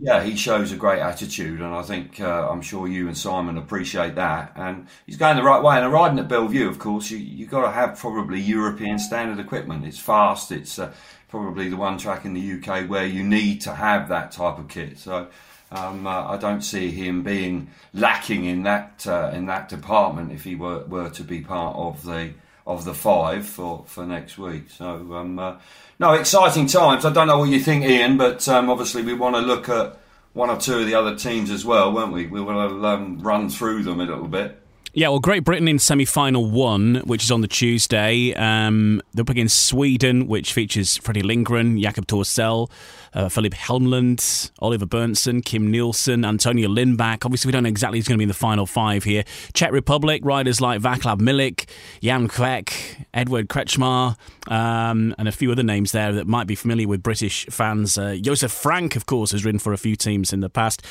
yeah, 0.00 0.22
he 0.22 0.36
shows 0.36 0.70
a 0.70 0.76
great 0.76 1.00
attitude, 1.00 1.60
and 1.60 1.74
I 1.74 1.82
think 1.82 2.20
uh, 2.20 2.48
I'm 2.48 2.62
sure 2.62 2.86
you 2.86 3.08
and 3.08 3.18
Simon 3.18 3.58
appreciate 3.58 4.14
that. 4.14 4.52
And 4.54 4.86
he's 5.06 5.16
going 5.16 5.36
the 5.36 5.42
right 5.42 5.62
way. 5.62 5.78
And 5.78 5.92
riding 5.92 6.20
at 6.20 6.28
Belle 6.28 6.46
Vue, 6.46 6.68
of 6.68 6.78
course, 6.78 7.10
you 7.10 7.18
you 7.18 7.46
got 7.46 7.62
to 7.62 7.72
have 7.72 7.98
probably 7.98 8.40
European 8.40 9.00
standard 9.00 9.44
equipment. 9.44 9.84
It's 9.84 9.98
fast. 9.98 10.52
It's 10.52 10.78
uh, 10.78 10.92
probably 11.28 11.68
the 11.68 11.76
one 11.76 11.98
track 11.98 12.24
in 12.24 12.34
the 12.34 12.52
UK 12.52 12.88
where 12.88 13.06
you 13.06 13.24
need 13.24 13.60
to 13.62 13.74
have 13.74 14.08
that 14.08 14.30
type 14.30 14.58
of 14.58 14.68
kit. 14.68 14.98
So 14.98 15.28
um, 15.72 16.06
uh, 16.06 16.28
I 16.28 16.36
don't 16.36 16.62
see 16.62 16.92
him 16.92 17.24
being 17.24 17.68
lacking 17.92 18.44
in 18.44 18.62
that 18.62 19.04
uh, 19.04 19.32
in 19.34 19.46
that 19.46 19.68
department 19.68 20.30
if 20.30 20.44
he 20.44 20.54
were 20.54 20.84
were 20.84 21.10
to 21.10 21.24
be 21.24 21.40
part 21.40 21.76
of 21.76 22.04
the 22.04 22.34
of 22.68 22.84
the 22.84 22.94
five 22.94 23.46
for, 23.46 23.82
for 23.86 24.04
next 24.04 24.36
week. 24.36 24.70
So, 24.70 25.14
um, 25.14 25.38
uh, 25.38 25.56
no, 25.98 26.12
exciting 26.12 26.66
times. 26.66 27.06
I 27.06 27.10
don't 27.10 27.26
know 27.26 27.38
what 27.38 27.48
you 27.48 27.58
think, 27.58 27.84
Ian, 27.84 28.18
but 28.18 28.46
um, 28.46 28.68
obviously 28.68 29.02
we 29.02 29.14
want 29.14 29.36
to 29.36 29.40
look 29.40 29.70
at 29.70 29.98
one 30.34 30.50
or 30.50 30.58
two 30.58 30.78
of 30.78 30.86
the 30.86 30.94
other 30.94 31.16
teams 31.16 31.50
as 31.50 31.64
well, 31.64 31.90
won't 31.90 32.12
we? 32.12 32.26
We 32.26 32.42
will 32.42 32.84
um, 32.84 33.20
run 33.20 33.48
through 33.48 33.84
them 33.84 34.00
a 34.00 34.04
little 34.04 34.28
bit. 34.28 34.60
Yeah, 34.94 35.10
well, 35.10 35.18
Great 35.18 35.44
Britain 35.44 35.68
in 35.68 35.78
semi 35.78 36.06
final 36.06 36.46
one, 36.46 36.96
which 37.04 37.22
is 37.22 37.30
on 37.30 37.42
the 37.42 37.46
Tuesday. 37.46 38.32
Um, 38.34 39.02
they're 39.12 39.22
up 39.22 39.28
against 39.28 39.66
Sweden, 39.66 40.26
which 40.26 40.54
features 40.54 40.96
Freddie 40.96 41.22
Lindgren, 41.22 41.78
Jakob 41.78 42.06
Thorssell, 42.06 42.70
uh, 43.12 43.28
Philip 43.28 43.52
Helmland, 43.52 44.50
Oliver 44.60 44.86
Berntzon, 44.86 45.44
Kim 45.44 45.70
Nilsson, 45.70 46.24
Antonio 46.24 46.68
Lindback. 46.68 47.24
Obviously, 47.26 47.48
we 47.48 47.52
don't 47.52 47.64
know 47.64 47.68
exactly 47.68 47.98
who's 47.98 48.08
going 48.08 48.16
to 48.16 48.18
be 48.18 48.24
in 48.24 48.28
the 48.28 48.34
final 48.34 48.64
five 48.64 49.04
here. 49.04 49.24
Czech 49.52 49.72
Republic, 49.72 50.22
riders 50.24 50.60
like 50.60 50.80
Vaclav 50.80 51.20
Milik, 51.20 51.68
Jan 52.02 52.26
Kvech, 52.26 53.04
Edward 53.12 53.48
Kretschmar, 53.48 54.16
um, 54.50 55.14
and 55.18 55.28
a 55.28 55.32
few 55.32 55.52
other 55.52 55.62
names 55.62 55.92
there 55.92 56.12
that 56.12 56.26
might 56.26 56.46
be 56.46 56.54
familiar 56.54 56.88
with 56.88 57.02
British 57.02 57.46
fans. 57.46 57.98
Uh, 57.98 58.16
Josef 58.20 58.50
Franc, 58.50 58.96
of 58.96 59.04
course, 59.04 59.32
has 59.32 59.44
ridden 59.44 59.58
for 59.58 59.74
a 59.74 59.78
few 59.78 59.96
teams 59.96 60.32
in 60.32 60.40
the 60.40 60.48
past. 60.48 60.82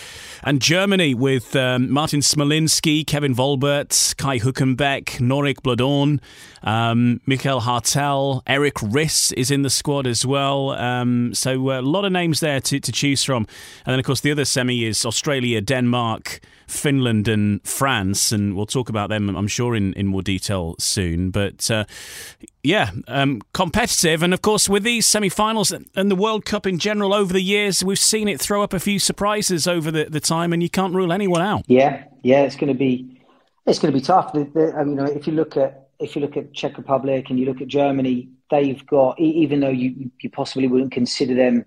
And 0.43 0.61
Germany 0.61 1.15
with 1.15 1.55
um, 1.55 1.89
Martin 1.89 2.19
Smolinski, 2.19 3.05
Kevin 3.05 3.35
Wölbert, 3.35 3.86
Kai 4.17 4.39
Huckenbeck, 4.39 5.19
Norick 5.19 5.61
Blödorn, 5.61 6.19
um, 6.63 7.21
Hartel, 7.27 8.41
Eric 8.47 8.75
Riss 8.75 9.33
is 9.33 9.51
in 9.51 9.61
the 9.61 9.69
squad 9.69 10.07
as 10.07 10.25
well. 10.25 10.71
Um, 10.71 11.33
so 11.33 11.69
uh, 11.69 11.79
a 11.79 11.81
lot 11.81 12.05
of 12.05 12.11
names 12.11 12.39
there 12.39 12.59
to, 12.61 12.79
to 12.79 12.91
choose 12.91 13.23
from. 13.23 13.47
And 13.85 13.93
then, 13.93 13.99
of 13.99 14.05
course, 14.05 14.21
the 14.21 14.31
other 14.31 14.45
semi 14.45 14.85
is 14.85 15.05
Australia, 15.05 15.61
Denmark, 15.61 16.41
Finland, 16.67 17.27
and 17.27 17.63
France. 17.63 18.31
And 18.31 18.55
we'll 18.55 18.65
talk 18.65 18.89
about 18.89 19.09
them, 19.09 19.29
I'm 19.35 19.47
sure, 19.47 19.75
in, 19.75 19.93
in 19.93 20.07
more 20.07 20.21
detail 20.21 20.75
soon. 20.79 21.29
But 21.29 21.69
uh, 21.71 21.85
yeah, 22.63 22.91
um, 23.07 23.41
competitive. 23.53 24.21
And 24.23 24.33
of 24.33 24.41
course, 24.41 24.67
with 24.67 24.83
these 24.83 25.05
semi 25.05 25.29
finals 25.29 25.71
and 25.71 26.11
the 26.11 26.15
World 26.15 26.45
Cup 26.45 26.67
in 26.67 26.79
general 26.79 27.13
over 27.13 27.31
the 27.31 27.41
years, 27.41 27.83
we've 27.83 27.99
seen 27.99 28.27
it 28.27 28.41
throw 28.41 28.61
up 28.61 28.73
a 28.73 28.79
few 28.79 28.99
surprises 28.99 29.67
over 29.67 29.89
the, 29.91 30.05
the 30.05 30.19
time, 30.19 30.53
and 30.53 30.61
you 30.61 30.69
can't 30.69 30.93
rule 30.93 31.13
anyone 31.13 31.41
out. 31.41 31.63
Yeah, 31.67 32.03
yeah, 32.23 32.41
it's 32.41 32.55
going 32.55 32.71
to 32.71 32.77
be. 32.77 33.16
It's 33.67 33.79
going 33.79 33.93
to 33.93 33.99
be 33.99 34.03
tough. 34.03 34.31
The, 34.31 34.45
the, 34.45 34.73
I 34.77 34.83
mean, 34.85 34.99
if 35.07 35.27
you 35.27 35.33
look 35.33 35.57
at 35.57 35.89
if 35.99 36.15
you 36.15 36.21
look 36.21 36.37
at 36.37 36.53
Czech 36.53 36.77
Republic 36.77 37.29
and 37.29 37.39
you 37.39 37.45
look 37.45 37.59
at 37.59 37.67
Germany, 37.67 38.29
they've 38.49 38.85
got 38.85 39.19
even 39.19 39.59
though 39.59 39.69
you 39.69 40.09
you 40.21 40.29
possibly 40.29 40.67
wouldn't 40.67 40.93
consider 40.93 41.35
them 41.35 41.65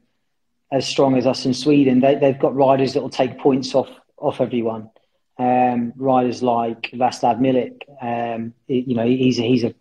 as 0.73 0.87
strong 0.87 1.17
as 1.17 1.27
us 1.27 1.45
in 1.45 1.53
Sweden. 1.53 2.01
They, 2.01 2.15
have 2.15 2.39
got 2.39 2.55
riders 2.55 2.95
that 2.95 3.03
will 3.03 3.11
take 3.11 3.39
points 3.39 3.75
off 3.75 3.89
off 4.17 4.41
everyone. 4.41 4.91
Um, 5.39 5.93
riders 5.97 6.43
like 6.43 6.91
Václav 6.93 7.39
Milik, 7.39 7.83
um, 8.01 8.55
you 8.67 8.95
know, 8.95 9.07
he's 9.07 9.39
a, 9.39 9.43
he's 9.43 9.65
a 9.65 9.75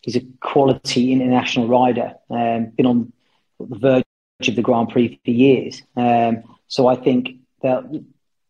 he's 0.00 0.16
a 0.16 0.22
quality 0.40 1.12
international 1.12 1.68
rider. 1.68 2.14
Um, 2.30 2.66
been 2.76 2.86
on 2.86 3.12
the 3.58 3.78
verge 3.78 4.48
of 4.48 4.56
the 4.56 4.62
Grand 4.62 4.90
Prix 4.90 5.20
for 5.24 5.30
years. 5.30 5.82
Um, 5.96 6.42
so 6.68 6.86
I 6.86 6.96
think 6.96 7.30
they, 7.62 8.02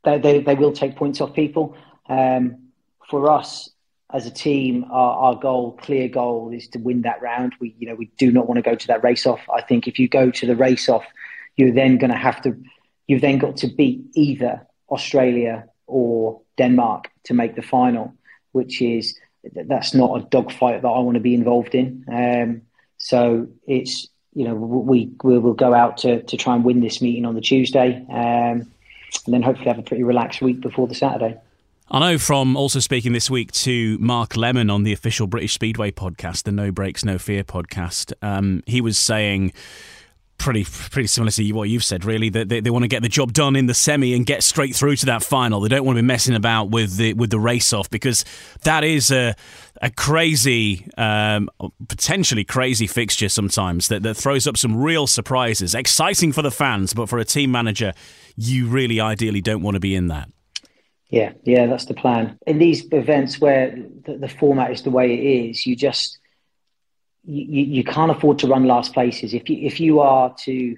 they, 0.05 0.41
they 0.41 0.55
will 0.55 0.73
take 0.73 0.97
points 0.97 1.21
off 1.21 1.35
people. 1.35 1.77
Um, 2.09 2.66
for 3.11 3.31
us 3.31 3.71
as 4.13 4.27
a 4.27 4.31
team, 4.31 4.85
our, 4.91 5.17
our 5.17 5.35
goal, 5.35 5.73
clear 5.81 6.09
goal, 6.09 6.53
is 6.53 6.69
to 6.69 6.79
win 6.79 7.03
that 7.03 7.21
round. 7.21 7.55
We 7.61 7.75
you 7.79 7.89
know 7.89 7.95
we 7.95 8.11
do 8.19 8.31
not 8.31 8.47
want 8.47 8.57
to 8.57 8.63
go 8.63 8.75
to 8.75 8.87
that 8.89 9.03
race 9.03 9.27
off. 9.27 9.41
I 9.55 9.63
think 9.63 9.89
if 9.89 9.99
you 9.99 10.09
go 10.09 10.31
to 10.31 10.47
the 10.47 10.57
race 10.57 10.89
off 10.89 11.05
you're 11.57 11.73
then 11.73 11.99
going 11.99 12.11
to 12.11 12.17
have 12.17 12.41
to, 12.43 12.57
you've 13.07 13.23
then 13.23 13.39
got 13.39 13.57
to 13.59 13.67
beat 13.67 14.05
either 14.15 14.67
Australia 14.91 15.67
or 15.87 16.41
Denmark 16.57 17.11
to 17.25 17.35
make 17.35 17.57
the 17.57 17.63
final, 17.63 18.15
which 18.53 18.81
is, 18.81 19.19
that's 19.55 19.95
not 19.95 20.21
a 20.21 20.25
dogfight 20.27 20.83
that 20.83 20.89
I 20.89 20.99
want 21.01 21.15
to 21.15 21.21
be 21.21 21.35
involved 21.35 21.75
in. 21.75 22.05
Um, 22.13 22.63
so 22.99 23.49
it's, 23.67 24.09
you 24.35 24.47
know, 24.47 24.55
we, 24.55 25.11
we 25.23 25.39
will 25.39 25.55
go 25.55 25.73
out 25.73 25.99
to, 25.99 26.23
to 26.23 26.37
try 26.37 26.55
and 26.55 26.65
win 26.65 26.81
this 26.81 27.01
meeting 27.01 27.25
on 27.25 27.35
the 27.35 27.41
Tuesday 27.41 28.05
um, 28.11 28.71
and 29.25 29.35
then 29.35 29.43
hopefully 29.43 29.69
have 29.69 29.79
a 29.79 29.83
pretty 29.83 30.03
relaxed 30.03 30.43
week 30.43 30.61
before 30.61 30.87
the 30.87 30.95
Saturday. 30.95 31.39
I 31.89 32.01
know 32.01 32.19
from 32.19 32.57
also 32.57 32.81
speaking 32.81 33.13
this 33.13 33.31
week 33.31 33.53
to 33.53 33.97
Mark 33.99 34.37
Lemon 34.37 34.71
on 34.71 34.83
the 34.83 34.93
official 34.93 35.29
British 35.29 35.53
Speedway 35.53 35.93
podcast, 35.93 36.43
the 36.43 36.51
No 36.51 36.73
Brakes, 36.73 37.05
No 37.05 37.17
Fear 37.17 37.45
podcast, 37.45 38.13
um, 38.23 38.65
he 38.67 38.81
was 38.81 38.99
saying 38.99 39.53
pretty 40.39 40.65
pretty 40.65 41.07
similar 41.07 41.31
to 41.31 41.53
what 41.53 41.69
you've 41.69 41.85
said, 41.85 42.05
really. 42.05 42.29
That 42.29 42.49
they, 42.49 42.59
they, 42.59 42.71
want 42.71 42.83
to 42.83 42.89
get 42.89 43.03
the 43.03 43.09
job 43.09 43.33
done 43.33 43.55
in 43.55 43.67
the 43.67 43.75
semi 43.75 44.15
and 44.15 44.27
get 44.27 44.43
straight 44.43 44.75
through 44.75 44.97
to 44.97 45.07
that 45.07 45.23
final. 45.23 45.61
They 45.61 45.69
don't 45.69 45.85
want 45.85 45.97
to 45.97 46.03
be 46.03 46.07
messing 46.07 46.35
about 46.35 46.71
with 46.71 46.97
the 46.97 47.15
with 47.15 47.31
the 47.31 47.39
race 47.39 47.73
off 47.73 47.89
because 47.89 48.25
that 48.63 48.83
is 48.83 49.13
a 49.13 49.37
a 49.81 49.91
crazy, 49.91 50.89
um, 50.97 51.49
potentially 51.87 52.45
crazy 52.45 52.87
fixture 52.87 53.29
sometimes 53.29 53.89
that, 53.89 54.03
that 54.03 54.15
throws 54.15 54.47
up 54.47 54.57
some 54.57 54.77
real 54.77 55.07
surprises. 55.07 55.75
Exciting 55.75 56.33
for 56.33 56.43
the 56.43 56.51
fans, 56.51 56.95
but 56.95 57.09
for 57.09 57.19
a 57.19 57.25
team 57.25 57.51
manager, 57.51 57.93
you 58.37 58.67
really 58.67 59.01
ideally 59.01 59.41
don't 59.41 59.63
want 59.63 59.75
to 59.75 59.81
be 59.81 59.95
in 59.95 60.09
that. 60.09 60.31
Yeah, 61.09 61.33
yeah, 61.45 61.67
that's 61.67 61.85
the 61.85 61.95
plan. 61.95 62.39
In 62.47 62.59
these 62.59 62.87
events 62.93 63.41
where 63.41 63.77
the, 64.05 64.19
the 64.19 64.29
format 64.29 64.73
is 64.73 64.83
the 64.83 64.91
way 64.91 65.15
it 65.15 65.51
is, 65.51 65.67
you 65.67 65.77
just 65.77 66.19
you, 67.25 67.65
you 67.65 67.85
can't 67.85 68.11
afford 68.11 68.39
to 68.41 68.49
run 68.49 68.65
last 68.65 68.93
places. 68.93 69.33
If 69.33 69.49
you 69.49 69.59
if 69.67 69.79
you 69.81 70.01
are 70.01 70.35
to 70.45 70.77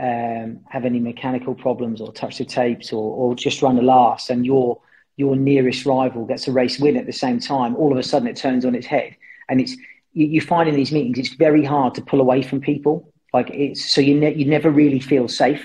um, 0.00 0.60
have 0.68 0.84
any 0.84 0.98
mechanical 0.98 1.54
problems 1.54 2.00
or 2.00 2.12
touch 2.12 2.38
the 2.38 2.44
tapes 2.44 2.92
or, 2.92 3.14
or 3.14 3.34
just 3.34 3.62
run 3.62 3.76
the 3.76 3.82
last, 3.82 4.30
and 4.30 4.44
your 4.44 4.80
your 5.16 5.36
nearest 5.36 5.86
rival 5.86 6.24
gets 6.24 6.48
a 6.48 6.52
race 6.52 6.80
win 6.80 6.96
at 6.96 7.06
the 7.06 7.12
same 7.12 7.38
time, 7.38 7.76
all 7.76 7.92
of 7.92 7.98
a 7.98 8.02
sudden 8.02 8.26
it 8.26 8.36
turns 8.36 8.64
on 8.64 8.74
its 8.74 8.86
head, 8.86 9.16
and 9.48 9.60
it's 9.60 9.76
you, 10.12 10.26
you 10.26 10.40
find 10.40 10.68
in 10.68 10.74
these 10.74 10.90
meetings 10.90 11.18
it's 11.18 11.34
very 11.34 11.64
hard 11.64 11.94
to 11.94 12.02
pull 12.02 12.20
away 12.20 12.42
from 12.42 12.60
people. 12.60 13.12
Like 13.32 13.50
it's 13.50 13.94
so 13.94 14.00
you 14.00 14.18
ne- 14.18 14.34
you 14.34 14.46
never 14.46 14.68
really 14.70 14.98
feel 14.98 15.28
safe. 15.28 15.64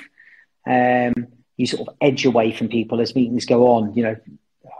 Um, 0.67 1.27
you 1.57 1.67
sort 1.67 1.87
of 1.87 1.95
edge 2.01 2.25
away 2.25 2.51
from 2.51 2.67
people 2.67 3.01
as 3.01 3.15
meetings 3.15 3.45
go 3.45 3.67
on. 3.67 3.93
You 3.93 4.03
know, 4.03 4.15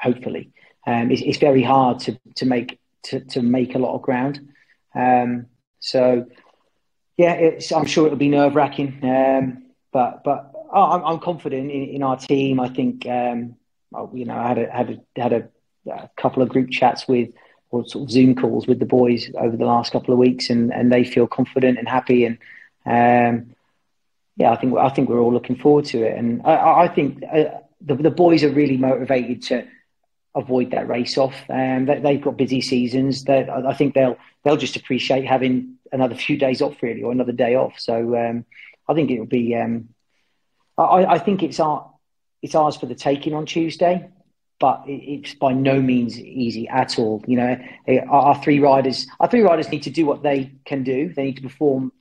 hopefully, 0.02 0.52
um, 0.86 1.12
it's, 1.12 1.22
it's 1.22 1.38
very 1.38 1.64
hard 1.64 2.00
to 2.02 2.20
to 2.36 2.46
make 2.46 2.80
to, 3.04 3.20
to 3.20 3.42
make 3.42 3.76
a 3.76 3.80
lot 3.80 3.96
of 3.96 4.02
ground. 4.02 4.48
Um, 4.94 5.48
so, 5.80 6.26
yeah, 7.18 7.52
I'm 7.76 7.86
sure 7.86 8.06
it'll 8.06 8.18
be 8.18 8.30
nerve 8.30 8.56
wracking, 8.56 9.00
um, 9.04 9.64
but 9.92 10.24
but 10.24 10.52
oh, 10.74 10.92
I'm, 10.92 11.06
I'm, 11.06 11.20
confident 11.20 11.70
in, 11.70 11.84
in, 11.84 12.04
our 12.04 12.18
team. 12.18 12.60
I 12.60 12.70
think 12.70 13.06
um, 13.06 13.56
you 14.14 14.26
know 14.26 14.36
I 14.36 14.48
had 14.48 14.58
a 14.58 14.72
had 14.72 14.90
a 14.90 15.22
had 15.22 15.34
a 15.34 15.50
a 15.92 16.10
couple 16.18 16.42
of 16.42 16.50
group 16.50 16.72
chats 16.72 17.08
with 17.08 17.30
or 17.72 17.86
sort 17.86 18.06
of 18.06 18.12
Zoom 18.12 18.36
calls 18.36 18.68
with 18.68 18.80
the 18.80 18.86
boys 18.86 19.30
over 19.38 19.58
the 19.58 19.66
last 19.66 19.92
couple 19.92 20.14
of 20.14 20.20
weeks, 20.20 20.50
and, 20.50 20.74
and 20.74 20.92
they 20.92 21.04
feel 21.04 21.28
confident 21.28 21.78
and 21.78 21.88
happy. 21.88 22.26
And 22.26 22.38
um, 22.86 23.55
yeah, 24.38 24.52
I 24.52 24.58
think 24.58 24.78
I 24.78 24.90
think 24.90 25.10
we're 25.10 25.20
all 25.20 25.34
looking 25.34 25.56
forward 25.56 25.86
to 25.86 26.04
it, 26.04 26.18
and 26.18 26.42
I, 26.46 26.84
I 26.84 26.88
think 26.88 27.24
uh, 27.24 27.46
the, 27.82 27.96
the 27.96 28.12
boys 28.12 28.44
are 28.44 28.50
really 28.50 28.78
motivated 28.78 29.42
to 29.44 29.68
avoid 30.36 30.72
that 30.72 30.90
race 30.90 31.18
off. 31.18 31.36
Um, 31.50 31.86
they, 31.86 32.00
they've 32.00 32.22
got 32.22 32.38
busy 32.38 32.60
seasons. 32.60 33.24
That 33.24 33.50
I 33.50 33.74
think 33.74 33.94
they'll 33.94 34.18
they'll 34.44 34.58
just 34.58 34.76
appreciate 34.76 35.26
having 35.26 35.76
another 35.92 36.16
few 36.16 36.38
days 36.38 36.62
off, 36.62 36.76
really, 36.82 37.02
or 37.02 37.12
another 37.12 37.32
day 37.32 37.56
off. 37.56 37.80
So 37.80 38.16
um, 38.16 38.46
I 38.88 38.94
think 38.94 39.10
it'll 39.10 39.26
be. 39.26 39.56
Um, 39.56 39.90
I, 40.78 41.06
I, 41.06 41.20
think 41.20 41.42
it's 41.42 41.62
our 41.62 41.90
it's 42.42 42.56
ours 42.56 42.76
for 42.76 42.88
the 42.88 42.96
taking 42.96 43.34
on 43.34 43.46
Tuesday, 43.46 44.10
but 44.60 44.84
it, 44.86 44.92
it's 44.92 45.34
by 45.36 45.54
no 45.54 45.82
means 45.82 46.20
easy 46.20 46.68
at 46.68 47.00
all. 47.00 47.24
You 47.26 47.38
know, 47.38 47.58
our, 47.88 48.10
our 48.10 48.44
three 48.44 48.60
riders 48.60 49.08
our 49.22 49.30
three 49.30 49.44
riders 49.44 49.70
need 49.70 49.84
to 49.84 49.90
do 49.90 50.06
what 50.06 50.24
they 50.24 50.52
can 50.66 50.84
do. 50.84 51.14
They 51.14 51.24
need 51.24 51.38
to 51.38 51.42
perform 51.42 51.94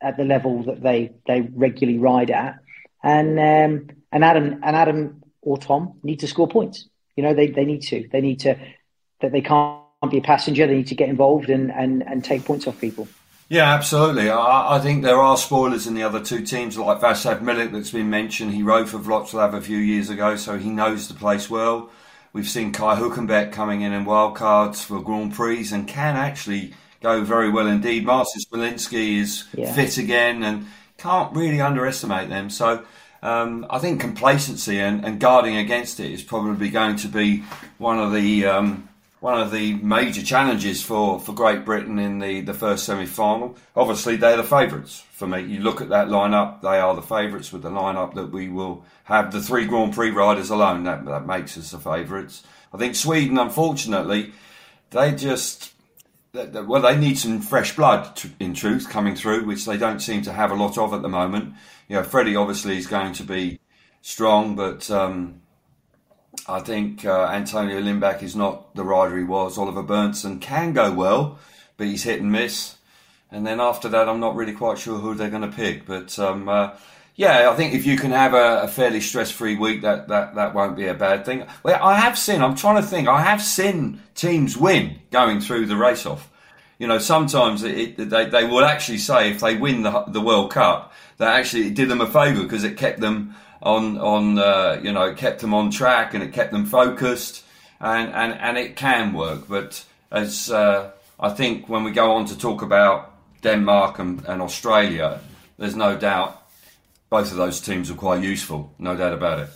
at 0.00 0.16
the 0.16 0.24
level 0.24 0.62
that 0.64 0.82
they 0.82 1.12
they 1.26 1.40
regularly 1.40 1.98
ride 1.98 2.30
at, 2.30 2.58
and 3.02 3.38
um, 3.38 3.96
and 4.12 4.24
Adam 4.24 4.60
and 4.62 4.76
Adam 4.76 5.22
or 5.42 5.58
Tom 5.58 5.94
need 6.02 6.20
to 6.20 6.26
score 6.26 6.48
points. 6.48 6.88
You 7.16 7.22
know, 7.24 7.34
they, 7.34 7.48
they 7.48 7.64
need 7.64 7.82
to. 7.82 8.08
They 8.12 8.20
need 8.20 8.40
to, 8.40 8.56
that 9.20 9.32
they 9.32 9.40
can't 9.40 9.82
be 10.10 10.18
a 10.18 10.22
passenger. 10.22 10.66
They 10.66 10.76
need 10.76 10.86
to 10.88 10.94
get 10.94 11.08
involved 11.08 11.50
and, 11.50 11.72
and, 11.72 12.06
and 12.06 12.24
take 12.24 12.44
points 12.44 12.66
off 12.66 12.80
people. 12.80 13.08
Yeah, 13.48 13.74
absolutely. 13.74 14.28
I, 14.28 14.76
I, 14.76 14.78
think 14.78 15.02
there 15.02 15.16
are 15.16 15.36
spoilers 15.36 15.86
in 15.86 15.94
the 15.94 16.02
other 16.02 16.22
two 16.22 16.44
teams, 16.44 16.76
like 16.76 17.00
Václav 17.00 17.40
Milik 17.40 17.72
that's 17.72 17.90
been 17.90 18.10
mentioned. 18.10 18.52
He 18.52 18.62
rode 18.62 18.90
for 18.90 18.98
Wroclaw 18.98 19.54
a 19.54 19.60
few 19.62 19.78
years 19.78 20.10
ago, 20.10 20.36
so 20.36 20.58
he 20.58 20.68
knows 20.68 21.08
the 21.08 21.14
place 21.14 21.48
well. 21.48 21.90
We've 22.34 22.48
seen 22.48 22.72
Kai 22.72 22.96
Huckenbeck 22.96 23.52
coming 23.52 23.80
in 23.80 23.94
in 23.94 24.04
wildcards 24.04 24.84
for 24.84 25.00
Grand 25.00 25.34
Prix 25.34 25.72
and 25.72 25.88
can 25.88 26.14
actually 26.14 26.74
go 27.00 27.22
very 27.22 27.50
well 27.50 27.66
indeed. 27.66 28.04
Martin 28.04 28.40
Smolinski 28.40 29.18
is 29.18 29.44
yeah. 29.54 29.72
fit 29.72 29.98
again 29.98 30.42
and 30.42 30.66
can't 30.96 31.34
really 31.34 31.60
underestimate 31.60 32.28
them. 32.28 32.50
So 32.50 32.84
um, 33.22 33.66
I 33.70 33.78
think 33.78 34.00
complacency 34.00 34.80
and, 34.80 35.04
and, 35.04 35.18
guarding 35.18 35.56
against 35.56 35.98
it 36.00 36.12
is 36.12 36.22
probably 36.22 36.70
going 36.70 36.96
to 36.96 37.08
be 37.08 37.42
one 37.78 37.98
of 37.98 38.12
the 38.12 38.46
um, 38.46 38.88
one 39.20 39.40
of 39.40 39.50
the 39.50 39.74
major 39.74 40.22
challenges 40.22 40.82
for, 40.82 41.18
for 41.18 41.32
Great 41.32 41.64
Britain 41.64 41.98
in 41.98 42.20
the, 42.20 42.40
the 42.42 42.54
first 42.54 42.84
semi 42.84 43.06
final. 43.06 43.56
Obviously, 43.74 44.14
they're 44.14 44.36
the 44.36 44.44
favourites 44.44 45.04
for 45.10 45.26
me. 45.26 45.42
You 45.42 45.60
look 45.60 45.80
at 45.80 45.88
that 45.88 46.06
lineup; 46.08 46.62
they 46.62 46.78
are 46.78 46.94
the 46.94 47.02
favourites 47.02 47.52
with 47.52 47.62
the 47.62 47.70
lineup 47.70 48.14
that 48.14 48.30
we 48.30 48.48
will 48.48 48.84
have. 49.04 49.32
The 49.32 49.42
three 49.42 49.66
Grand 49.66 49.94
Prix 49.94 50.10
riders 50.10 50.50
alone 50.50 50.84
that 50.84 51.04
that 51.06 51.26
makes 51.26 51.58
us 51.58 51.72
the 51.72 51.78
favourites. 51.78 52.44
I 52.72 52.76
think 52.76 52.94
Sweden, 52.94 53.38
unfortunately, 53.38 54.32
they 54.90 55.12
just 55.12 55.72
well, 56.32 56.82
they 56.82 56.96
need 56.96 57.18
some 57.18 57.40
fresh 57.40 57.74
blood, 57.74 58.20
in 58.38 58.54
truth, 58.54 58.88
coming 58.88 59.14
through, 59.14 59.44
which 59.46 59.64
they 59.64 59.76
don't 59.76 60.00
seem 60.00 60.22
to 60.22 60.32
have 60.32 60.50
a 60.50 60.54
lot 60.54 60.76
of 60.78 60.92
at 60.92 61.02
the 61.02 61.08
moment. 61.08 61.54
You 61.88 61.96
know, 61.96 62.02
Freddie 62.02 62.36
obviously 62.36 62.76
is 62.76 62.86
going 62.86 63.12
to 63.14 63.22
be 63.24 63.60
strong, 64.02 64.54
but 64.54 64.90
um, 64.90 65.40
I 66.46 66.60
think 66.60 67.04
uh, 67.04 67.26
Antonio 67.26 67.80
Lindback 67.80 68.22
is 68.22 68.36
not 68.36 68.74
the 68.74 68.84
rider 68.84 69.16
he 69.16 69.24
was. 69.24 69.58
Oliver 69.58 69.82
Berntzon 69.82 70.40
can 70.40 70.72
go 70.72 70.92
well, 70.92 71.38
but 71.76 71.86
he's 71.86 72.04
hit 72.04 72.20
and 72.20 72.30
miss. 72.30 72.76
And 73.30 73.46
then 73.46 73.60
after 73.60 73.88
that, 73.88 74.08
I'm 74.08 74.20
not 74.20 74.36
really 74.36 74.54
quite 74.54 74.78
sure 74.78 74.98
who 74.98 75.14
they're 75.14 75.30
going 75.30 75.48
to 75.48 75.56
pick. 75.56 75.86
But 75.86 76.18
um, 76.18 76.48
uh, 76.48 76.70
yeah, 77.18 77.50
I 77.50 77.56
think 77.56 77.74
if 77.74 77.84
you 77.84 77.96
can 77.96 78.12
have 78.12 78.32
a, 78.32 78.62
a 78.62 78.68
fairly 78.68 79.00
stress-free 79.00 79.56
week, 79.56 79.82
that, 79.82 80.06
that 80.06 80.36
that 80.36 80.54
won't 80.54 80.76
be 80.76 80.86
a 80.86 80.94
bad 80.94 81.24
thing. 81.24 81.44
Well, 81.64 81.76
I 81.82 81.96
have 81.96 82.16
seen. 82.16 82.40
I'm 82.40 82.54
trying 82.54 82.80
to 82.80 82.88
think. 82.88 83.08
I 83.08 83.22
have 83.22 83.42
seen 83.42 84.00
teams 84.14 84.56
win 84.56 85.00
going 85.10 85.40
through 85.40 85.66
the 85.66 85.76
race-off. 85.76 86.30
You 86.78 86.86
know, 86.86 87.00
sometimes 87.00 87.64
it, 87.64 87.96
they 87.96 88.26
they 88.26 88.44
will 88.44 88.64
actually 88.64 88.98
say 88.98 89.32
if 89.32 89.40
they 89.40 89.56
win 89.56 89.82
the 89.82 90.04
the 90.06 90.20
World 90.20 90.52
Cup, 90.52 90.92
that 91.16 91.34
actually 91.34 91.70
did 91.70 91.88
them 91.88 92.00
a 92.00 92.06
favour 92.06 92.44
because 92.44 92.62
it 92.62 92.76
kept 92.76 93.00
them 93.00 93.34
on 93.62 93.98
on 93.98 94.38
uh, 94.38 94.80
you 94.80 94.92
know 94.92 95.02
it 95.02 95.16
kept 95.16 95.40
them 95.40 95.54
on 95.54 95.72
track 95.72 96.14
and 96.14 96.22
it 96.22 96.32
kept 96.32 96.52
them 96.52 96.66
focused 96.66 97.44
and 97.80 98.12
and 98.14 98.32
and 98.34 98.56
it 98.56 98.76
can 98.76 99.12
work. 99.12 99.48
But 99.48 99.84
as 100.12 100.52
uh, 100.52 100.92
I 101.18 101.30
think 101.30 101.68
when 101.68 101.82
we 101.82 101.90
go 101.90 102.12
on 102.12 102.26
to 102.26 102.38
talk 102.38 102.62
about 102.62 103.12
Denmark 103.42 103.98
and, 103.98 104.24
and 104.26 104.40
Australia, 104.40 105.18
there's 105.58 105.74
no 105.74 105.98
doubt 105.98 106.47
both 107.10 107.30
of 107.30 107.36
those 107.36 107.60
teams 107.60 107.90
are 107.90 107.94
quite 107.94 108.22
useful, 108.22 108.74
no 108.78 108.96
doubt 108.96 109.14
about 109.14 109.40
it. 109.40 109.50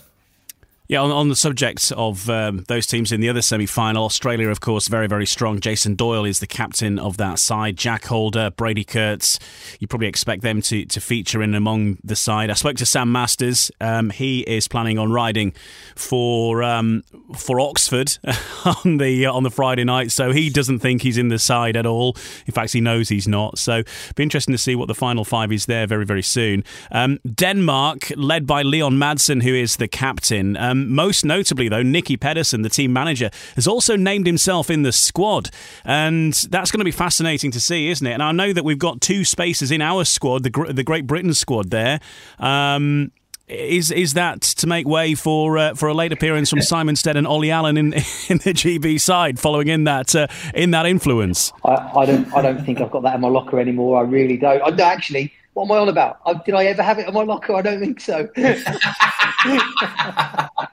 Yeah, 0.93 1.01
on, 1.01 1.09
on 1.09 1.27
the 1.27 1.35
subject 1.35 1.91
of 1.97 2.29
um, 2.29 2.65
those 2.67 2.85
teams 2.85 3.11
in 3.11 3.19
the 3.19 3.27
other 3.27 3.41
semi 3.41 3.65
final, 3.65 4.05
Australia, 4.05 4.49
of 4.49 4.61
course, 4.61 4.87
very, 4.87 5.07
very 5.07 5.25
strong. 5.25 5.59
Jason 5.59 5.95
Doyle 5.95 6.23
is 6.23 6.39
the 6.39 6.45
captain 6.45 6.99
of 6.99 7.17
that 7.17 7.39
side. 7.39 7.77
Jack 7.77 8.05
Holder, 8.05 8.51
Brady 8.51 8.83
Kurtz, 8.83 9.39
you 9.79 9.87
probably 9.87 10.05
expect 10.05 10.43
them 10.43 10.61
to, 10.61 10.85
to 10.85 11.01
feature 11.01 11.41
in 11.41 11.55
among 11.55 11.97
the 12.03 12.15
side. 12.15 12.51
I 12.51 12.53
spoke 12.53 12.75
to 12.75 12.85
Sam 12.85 13.11
Masters. 13.11 13.71
Um, 13.81 14.11
he 14.11 14.41
is 14.41 14.67
planning 14.67 14.99
on 14.99 15.11
riding 15.11 15.55
for 15.95 16.61
um, 16.61 17.01
for 17.35 17.59
Oxford 17.59 18.19
on 18.85 18.97
the 18.97 19.25
on 19.25 19.41
the 19.41 19.49
Friday 19.49 19.85
night, 19.85 20.11
so 20.11 20.31
he 20.31 20.51
doesn't 20.51 20.77
think 20.77 21.01
he's 21.01 21.17
in 21.17 21.29
the 21.29 21.39
side 21.39 21.75
at 21.75 21.87
all. 21.87 22.15
In 22.45 22.53
fact, 22.53 22.71
he 22.71 22.81
knows 22.81 23.09
he's 23.09 23.27
not. 23.27 23.57
So, 23.57 23.81
be 24.15 24.21
interesting 24.21 24.51
to 24.51 24.59
see 24.59 24.75
what 24.75 24.89
the 24.89 24.93
final 24.93 25.25
five 25.25 25.51
is 25.51 25.65
there 25.65 25.87
very, 25.87 26.05
very 26.05 26.21
soon. 26.21 26.63
Um, 26.91 27.19
Denmark, 27.25 28.11
led 28.15 28.45
by 28.45 28.61
Leon 28.61 28.93
Madsen, 28.99 29.41
who 29.41 29.55
is 29.55 29.77
the 29.77 29.87
captain. 29.87 30.55
Um, 30.83 30.93
most 30.93 31.25
notably, 31.25 31.69
though, 31.69 31.83
Nicki 31.83 32.17
Pedersen, 32.17 32.61
the 32.61 32.69
team 32.69 32.93
manager, 32.93 33.29
has 33.55 33.67
also 33.67 33.95
named 33.95 34.25
himself 34.25 34.69
in 34.69 34.83
the 34.83 34.91
squad. 34.91 35.49
And 35.83 36.33
that's 36.33 36.71
going 36.71 36.79
to 36.79 36.85
be 36.85 36.91
fascinating 36.91 37.51
to 37.51 37.59
see, 37.59 37.89
isn't 37.89 38.05
it? 38.05 38.13
And 38.13 38.23
I 38.23 38.31
know 38.31 38.53
that 38.53 38.63
we've 38.63 38.79
got 38.79 39.01
two 39.01 39.23
spaces 39.23 39.71
in 39.71 39.81
our 39.81 40.05
squad, 40.05 40.43
the, 40.43 40.71
the 40.71 40.83
Great 40.83 41.07
Britain 41.07 41.33
squad 41.33 41.69
there. 41.69 41.99
Um, 42.39 43.11
is 43.49 43.91
is 43.91 44.13
that 44.13 44.41
to 44.41 44.67
make 44.67 44.87
way 44.87 45.15
for 45.15 45.57
uh, 45.57 45.75
for 45.75 45.89
a 45.89 45.93
late 45.93 46.13
appearance 46.13 46.49
from 46.49 46.61
Simon 46.61 46.95
Stead 46.95 47.17
and 47.17 47.27
Olly 47.27 47.51
Allen 47.51 47.75
in 47.75 47.87
in 47.93 48.37
the 48.37 48.53
GB 48.53 49.01
side, 49.01 49.37
following 49.37 49.67
in 49.67 49.83
that 49.83 50.15
uh, 50.15 50.27
in 50.53 50.71
that 50.71 50.85
influence? 50.85 51.51
I, 51.65 51.73
I, 51.73 52.05
don't 52.05 52.33
I 52.33 52.41
don't 52.41 52.65
think 52.65 52.79
I've 52.79 52.89
got 52.89 53.03
that 53.03 53.15
in 53.15 53.21
my 53.21 53.27
locker 53.27 53.59
anymore. 53.59 53.99
I 53.99 54.03
really 54.03 54.37
don't. 54.37 54.61
I, 54.63 54.69
no, 54.69 54.85
actually, 54.85 55.33
what 55.53 55.65
am 55.65 55.73
I 55.73 55.77
on 55.77 55.89
about? 55.89 56.19
I, 56.25 56.35
did 56.35 56.55
I 56.55 56.65
ever 56.65 56.81
have 56.81 56.99
it 56.99 57.07
in 57.07 57.13
my 57.13 57.23
locker? 57.23 57.53
I 57.53 57.61
don't 57.61 57.81
think 57.81 57.99
so. 57.99 58.29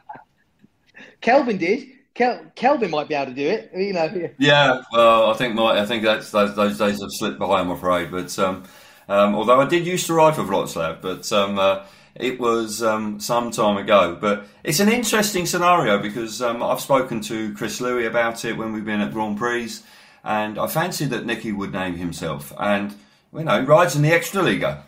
Kelvin 1.21 1.59
did. 1.59 1.89
Kel- 2.15 2.45
Kelvin 2.55 2.91
might 2.91 3.09
be 3.09 3.15
able 3.15 3.33
to 3.33 3.35
do 3.35 3.47
it. 3.47 3.71
You 3.75 3.93
know. 3.93 4.31
Yeah. 4.39 4.83
Well, 4.93 5.31
I 5.31 5.35
think 5.35 5.55
my, 5.55 5.81
I 5.81 5.87
think 5.87 6.03
that's 6.03 6.31
those, 6.31 6.55
those 6.57 6.79
days 6.79 7.01
have 7.01 7.11
slipped 7.13 7.39
by. 7.39 7.61
I'm 7.61 7.71
afraid, 7.71 8.11
but 8.11 8.37
um, 8.39 8.65
um, 9.09 9.35
although 9.35 9.61
I 9.61 9.67
did 9.67 9.87
used 9.87 10.07
to 10.07 10.15
ride 10.15 10.35
for 10.35 10.43
Wroclaw, 10.43 11.01
but 11.01 11.31
um, 11.33 11.59
uh, 11.59 11.85
it 12.15 12.41
was 12.41 12.83
um, 12.83 13.21
some 13.21 13.51
time 13.51 13.77
ago. 13.77 14.17
But 14.21 14.47
it's 14.65 14.81
an 14.81 14.89
interesting 14.89 15.47
scenario 15.47 15.99
because 15.99 16.43
um, 16.43 16.63
I've 16.63 16.81
spoken 16.81 17.21
to 17.23 17.55
Chris 17.55 17.81
Louis 17.81 18.07
about 18.07 18.45
it 18.45 18.57
when 18.57 18.73
we've 18.73 18.85
been 18.85 19.01
at 19.01 19.13
Grand 19.13 19.39
Prix, 19.39 19.77
and 20.25 20.59
I 20.59 20.67
fancied 20.67 21.11
that 21.11 21.27
Nicki 21.27 21.53
would 21.53 21.73
name 21.73 21.97
himself 21.97 22.53
and 22.59 22.95
you 23.33 23.45
know, 23.45 23.61
he 23.61 23.67
rides 23.67 23.97
in 23.97 24.03
the 24.03 24.13
extra 24.13 24.43
Extraliga, 24.43 24.83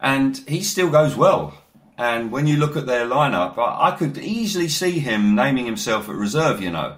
and 0.00 0.36
he 0.46 0.62
still 0.62 0.90
goes 0.90 1.16
well. 1.16 1.54
And 1.98 2.30
when 2.30 2.46
you 2.46 2.56
look 2.56 2.76
at 2.76 2.86
their 2.86 3.06
lineup, 3.06 3.58
I, 3.58 3.88
I 3.88 3.96
could 3.96 4.16
easily 4.18 4.68
see 4.68 5.00
him 5.00 5.34
naming 5.34 5.66
himself 5.66 6.08
at 6.08 6.14
reserve. 6.14 6.62
You 6.62 6.70
know, 6.70 6.96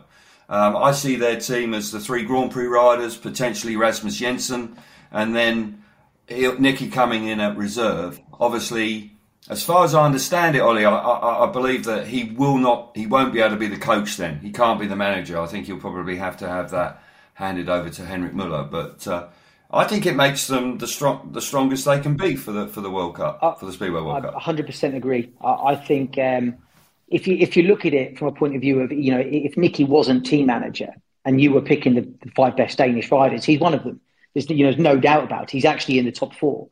um, 0.48 0.76
I 0.76 0.92
see 0.92 1.16
their 1.16 1.40
team 1.40 1.72
as 1.72 1.90
the 1.90 1.98
three 1.98 2.22
Grand 2.22 2.52
Prix 2.52 2.66
riders, 2.66 3.16
potentially 3.16 3.76
Rasmus 3.76 4.18
Jensen, 4.18 4.76
and 5.10 5.34
then 5.34 5.82
Nicki 6.28 6.90
coming 6.90 7.26
in 7.28 7.40
at 7.40 7.56
reserve. 7.56 8.20
Obviously, 8.38 9.12
as 9.48 9.62
far 9.62 9.84
as 9.84 9.94
I 9.94 10.04
understand 10.04 10.54
it, 10.54 10.60
Olly, 10.60 10.84
I, 10.84 10.94
I, 10.94 11.48
I, 11.48 11.50
believe 11.50 11.84
that 11.84 12.06
he 12.06 12.24
will 12.24 12.58
not, 12.58 12.92
he 12.94 13.06
won't 13.06 13.32
be 13.32 13.40
able 13.40 13.50
to 13.50 13.56
be 13.56 13.68
the 13.68 13.78
coach. 13.78 14.18
Then 14.18 14.38
he 14.40 14.52
can't 14.52 14.78
be 14.78 14.86
the 14.86 14.96
manager. 14.96 15.40
I 15.40 15.46
think 15.46 15.66
he'll 15.66 15.80
probably 15.80 16.16
have 16.16 16.36
to 16.38 16.48
have 16.48 16.70
that 16.72 17.02
handed 17.34 17.68
over 17.70 17.88
to 17.88 18.04
Henrik 18.04 18.34
Muller. 18.34 18.64
But 18.64 19.06
uh, 19.08 19.28
I 19.72 19.84
think 19.84 20.04
it 20.06 20.16
makes 20.16 20.48
them 20.48 20.78
the 20.78 20.86
strong, 20.86 21.30
the 21.32 21.40
strongest 21.40 21.84
they 21.84 22.00
can 22.00 22.16
be 22.16 22.34
for 22.36 22.50
the 22.50 22.66
for 22.66 22.80
the 22.80 22.90
World 22.90 23.16
Cup, 23.16 23.38
uh, 23.40 23.54
for 23.54 23.66
the 23.66 23.72
Speedway 23.72 24.00
World 24.00 24.16
I 24.16 24.20
Cup. 24.20 24.34
Hundred 24.34 24.66
percent 24.66 24.94
agree. 24.94 25.30
I, 25.40 25.52
I 25.52 25.76
think 25.76 26.18
um, 26.18 26.56
if 27.08 27.28
you 27.28 27.36
if 27.36 27.56
you 27.56 27.64
look 27.64 27.86
at 27.86 27.94
it 27.94 28.18
from 28.18 28.28
a 28.28 28.32
point 28.32 28.56
of 28.56 28.60
view 28.60 28.80
of 28.80 28.90
you 28.90 29.12
know 29.12 29.22
if 29.24 29.56
Nicki 29.56 29.84
wasn't 29.84 30.26
team 30.26 30.46
manager 30.46 30.92
and 31.24 31.40
you 31.40 31.52
were 31.52 31.60
picking 31.60 31.94
the, 31.94 32.00
the 32.00 32.30
five 32.34 32.56
best 32.56 32.78
Danish 32.78 33.10
riders, 33.12 33.44
he's 33.44 33.60
one 33.60 33.74
of 33.74 33.84
them. 33.84 34.00
There's 34.34 34.50
you 34.50 34.64
know 34.64 34.72
there's 34.72 34.82
no 34.82 34.98
doubt 34.98 35.24
about. 35.24 35.44
It. 35.44 35.50
He's 35.50 35.64
actually 35.64 35.98
in 35.98 36.04
the 36.04 36.12
top 36.12 36.34
four. 36.34 36.68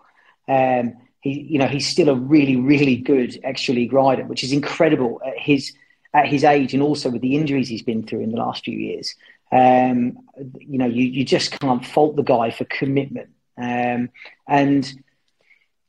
Um, 0.49 0.95
he 1.21 1.43
you 1.43 1.59
know 1.59 1.69
he's 1.69 1.89
still 1.89 2.09
a 2.09 2.15
really 2.15 2.57
really 2.57 2.97
good 2.97 3.39
extra 3.45 3.75
league 3.75 3.93
rider, 3.93 4.25
which 4.25 4.43
is 4.43 4.53
incredible 4.53 5.21
at 5.25 5.39
his 5.39 5.73
at 6.15 6.27
his 6.27 6.43
age 6.43 6.75
and 6.75 6.83
also 6.83 7.11
with 7.11 7.23
the 7.23 7.37
injuries 7.37 7.69
he's 7.69 7.83
been 7.83 8.03
through 8.03 8.23
in 8.23 8.31
the 8.31 8.39
last 8.39 8.65
few 8.65 8.77
years. 8.77 9.15
Um, 9.51 10.19
you 10.59 10.79
know, 10.79 10.87
you, 10.87 11.05
you 11.05 11.25
just 11.25 11.59
can't 11.59 11.85
fault 11.85 12.17
the 12.17 12.23
guy 12.23 12.51
for 12.51 12.65
commitment. 12.65 13.31
Um, 13.61 14.11
and 14.47 14.91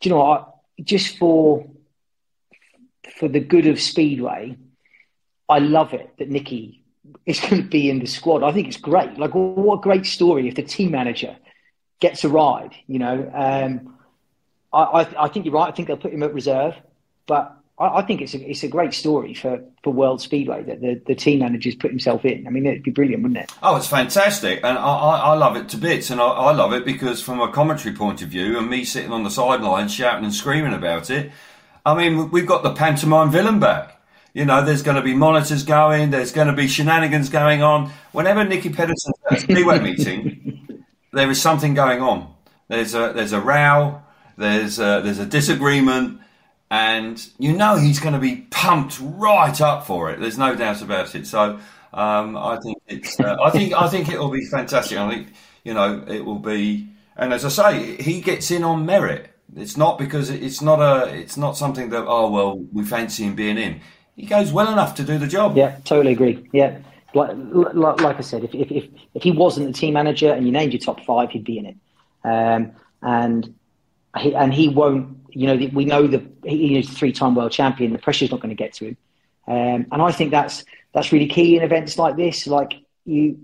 you 0.02 0.12
know, 0.12 0.54
just 0.82 1.18
for 1.18 1.70
for 3.18 3.28
the 3.28 3.40
good 3.40 3.68
of 3.68 3.80
Speedway, 3.80 4.58
I 5.48 5.60
love 5.60 5.94
it 5.94 6.12
that 6.20 6.30
Nicki 6.30 6.84
is 7.26 7.40
going 7.50 7.64
to 7.64 7.68
be 7.68 7.90
in 7.90 8.00
the 8.00 8.06
squad. 8.06 8.44
I 8.44 8.52
think 8.52 8.68
it's 8.68 8.78
great. 8.78 9.18
Like, 9.18 9.32
what 9.34 9.80
a 9.80 9.82
great 9.82 10.06
story 10.06 10.48
if 10.48 10.56
the 10.56 10.64
team 10.64 10.92
manager 10.92 11.36
gets 12.00 12.24
a 12.24 12.30
ride. 12.30 12.76
You 12.88 13.00
know, 13.00 13.32
um, 13.34 13.98
I, 14.72 14.84
I, 14.84 15.26
I, 15.26 15.28
think 15.28 15.46
you're 15.46 15.54
right. 15.54 15.68
I 15.68 15.72
think 15.72 15.88
they'll 15.88 15.98
put 15.98 16.14
him 16.14 16.24
at 16.24 16.34
reserve, 16.34 16.76
but 17.28 17.58
I, 17.80 18.00
I, 18.00 18.02
think 18.02 18.22
it's 18.22 18.34
a, 18.34 18.50
it's 18.50 18.64
a 18.64 18.68
great 18.68 18.94
story 18.94 19.34
for, 19.34 19.62
for 19.84 19.92
World 19.92 20.22
Speedway 20.22 20.64
that 20.64 20.82
the, 20.82 21.02
the 21.08 21.16
team 21.16 21.40
manager's 21.40 21.76
put 21.76 21.92
himself 21.92 22.26
in. 22.26 22.46
I 22.46 22.50
mean, 22.50 22.66
it'd 22.66 22.84
be 22.84 22.92
brilliant, 22.92 23.24
wouldn't 23.24 23.40
it? 23.40 23.52
Oh, 23.64 23.76
it's 23.76 23.88
fantastic, 23.88 24.60
and 24.64 24.78
I, 24.78 24.82
I 24.82 25.34
love 25.36 25.56
it 25.56 25.70
to 25.70 25.78
bits, 25.78 26.10
and 26.10 26.22
I, 26.22 26.28
I 26.28 26.52
love 26.54 26.74
it 26.74 26.86
because 26.86 27.22
from 27.22 27.40
a 27.42 27.52
commentary 27.52 27.96
point 27.96 28.22
of 28.22 28.30
view, 28.30 28.58
and 28.58 28.70
me 28.70 28.84
sitting 28.84 29.12
on 29.12 29.24
the 29.24 29.32
sidelines 29.32 29.94
shouting 29.94 30.26
and 30.26 30.34
screaming 30.34 30.74
about 30.74 31.10
it. 31.10 31.32
I 31.86 31.96
mean, 31.96 32.30
we've 32.30 32.46
got 32.46 32.64
the 32.64 32.74
pantomime 32.74 33.32
villain 33.32 33.60
back. 33.60 34.02
You 34.34 34.46
know, 34.46 34.64
there's 34.64 34.84
going 34.84 34.98
to 34.98 35.02
be 35.02 35.16
monitors 35.16 35.64
going. 35.64 36.12
There's 36.12 36.32
going 36.32 36.48
to 36.48 36.54
be 36.54 36.68
shenanigans 36.68 37.30
going 37.30 37.64
on. 37.64 37.92
Whenever 38.12 38.44
Nicki 38.44 38.70
Pedersen's 38.70 39.14
at 39.32 39.38
a 39.38 39.42
speedway 39.42 39.80
meeting, 39.84 40.84
there 41.14 41.30
is 41.32 41.42
something 41.42 41.74
going 41.74 42.02
on. 42.02 42.32
There's 42.68 42.94
a 42.94 43.14
there's 43.16 43.34
a 43.34 43.42
row. 43.42 44.02
There's 44.40 44.80
a, 44.80 45.02
there's 45.04 45.20
a 45.20 45.26
disagreement, 45.26 46.22
and 46.72 47.28
you 47.38 47.54
know 47.54 47.76
he's 47.78 48.00
going 48.00 48.14
to 48.14 48.20
be 48.20 48.48
pumped 48.52 49.00
right 49.02 49.60
up 49.62 49.86
for 49.86 50.12
it. 50.12 50.20
There's 50.20 50.38
no 50.38 50.56
doubt 50.56 50.82
about 50.82 51.16
it. 51.16 51.28
So 51.28 51.60
um, 51.94 52.38
I 52.38 52.58
think 52.62 52.78
it's 52.88 53.20
uh, 53.20 53.38
I 53.44 53.50
think 53.50 53.74
I 53.74 53.88
think 53.88 54.10
it 54.10 54.20
will 54.20 54.32
be 54.32 54.46
fantastic. 54.46 54.98
I 54.98 55.10
think 55.10 55.28
you 55.64 55.74
know 55.74 56.04
it 56.08 56.24
will 56.26 56.40
be. 56.40 56.90
And 57.16 57.34
as 57.34 57.44
I 57.44 57.50
say, 57.50 58.02
he 58.02 58.22
gets 58.22 58.50
in 58.50 58.64
on 58.64 58.86
merit. 58.86 59.30
It's 59.56 59.76
not 59.76 59.98
because 59.98 60.30
it's 60.30 60.62
not 60.62 60.80
a 60.80 61.14
it's 61.14 61.38
not 61.38 61.58
something 61.58 61.90
that 61.90 62.06
oh 62.06 62.30
well 62.30 62.58
we 62.72 62.84
fancy 62.86 63.24
him 63.24 63.36
being 63.36 63.58
in 63.58 63.82
he 64.20 64.26
goes 64.26 64.52
well 64.52 64.72
enough 64.72 64.96
to 64.96 65.04
do 65.04 65.18
the 65.18 65.28
job. 65.28 65.56
Yeah, 65.56 65.78
totally 65.86 66.12
agree. 66.12 66.46
Yeah, 66.52 66.80
like, 67.14 67.32
like, 67.34 68.02
like 68.02 68.18
I 68.18 68.22
said, 68.22 68.44
if, 68.44 68.54
if, 68.54 68.70
if, 68.70 68.90
if, 69.14 69.24
he 69.24 69.32
wasn't 69.32 69.68
the 69.68 69.74
team 69.74 69.94
manager 69.94 70.34
and 70.34 70.46
you 70.46 70.52
named 70.52 70.74
your 70.74 70.82
top 70.82 71.06
five, 71.06 71.32
he'd 71.32 71.46
be 71.46 71.58
in 71.58 71.66
it. 71.68 71.76
Um, 72.26 72.74
and 73.02 73.56
he, 74.18 74.36
and 74.36 74.54
he 74.54 74.68
won't. 74.68 75.19
You 75.32 75.48
know, 75.48 75.70
we 75.74 75.86
know 75.86 76.08
that 76.08 76.24
he 76.44 76.78
is 76.78 76.90
a 76.90 76.94
three-time 76.94 77.36
world 77.36 77.52
champion. 77.52 77.94
The 77.94 78.00
pressure's 78.00 78.32
not 78.32 78.40
going 78.40 78.56
to 78.56 78.56
get 78.56 78.74
to 78.74 78.86
him. 78.86 78.98
Um, 79.48 79.88
and 79.92 80.02
I 80.02 80.12
think 80.12 80.32
that's 80.32 80.64
that's 80.94 81.12
really 81.12 81.28
key 81.28 81.56
in 81.56 81.64
events 81.64 81.98
like 81.98 82.16
this. 82.16 82.48
Like 82.48 82.74
you, 83.06 83.40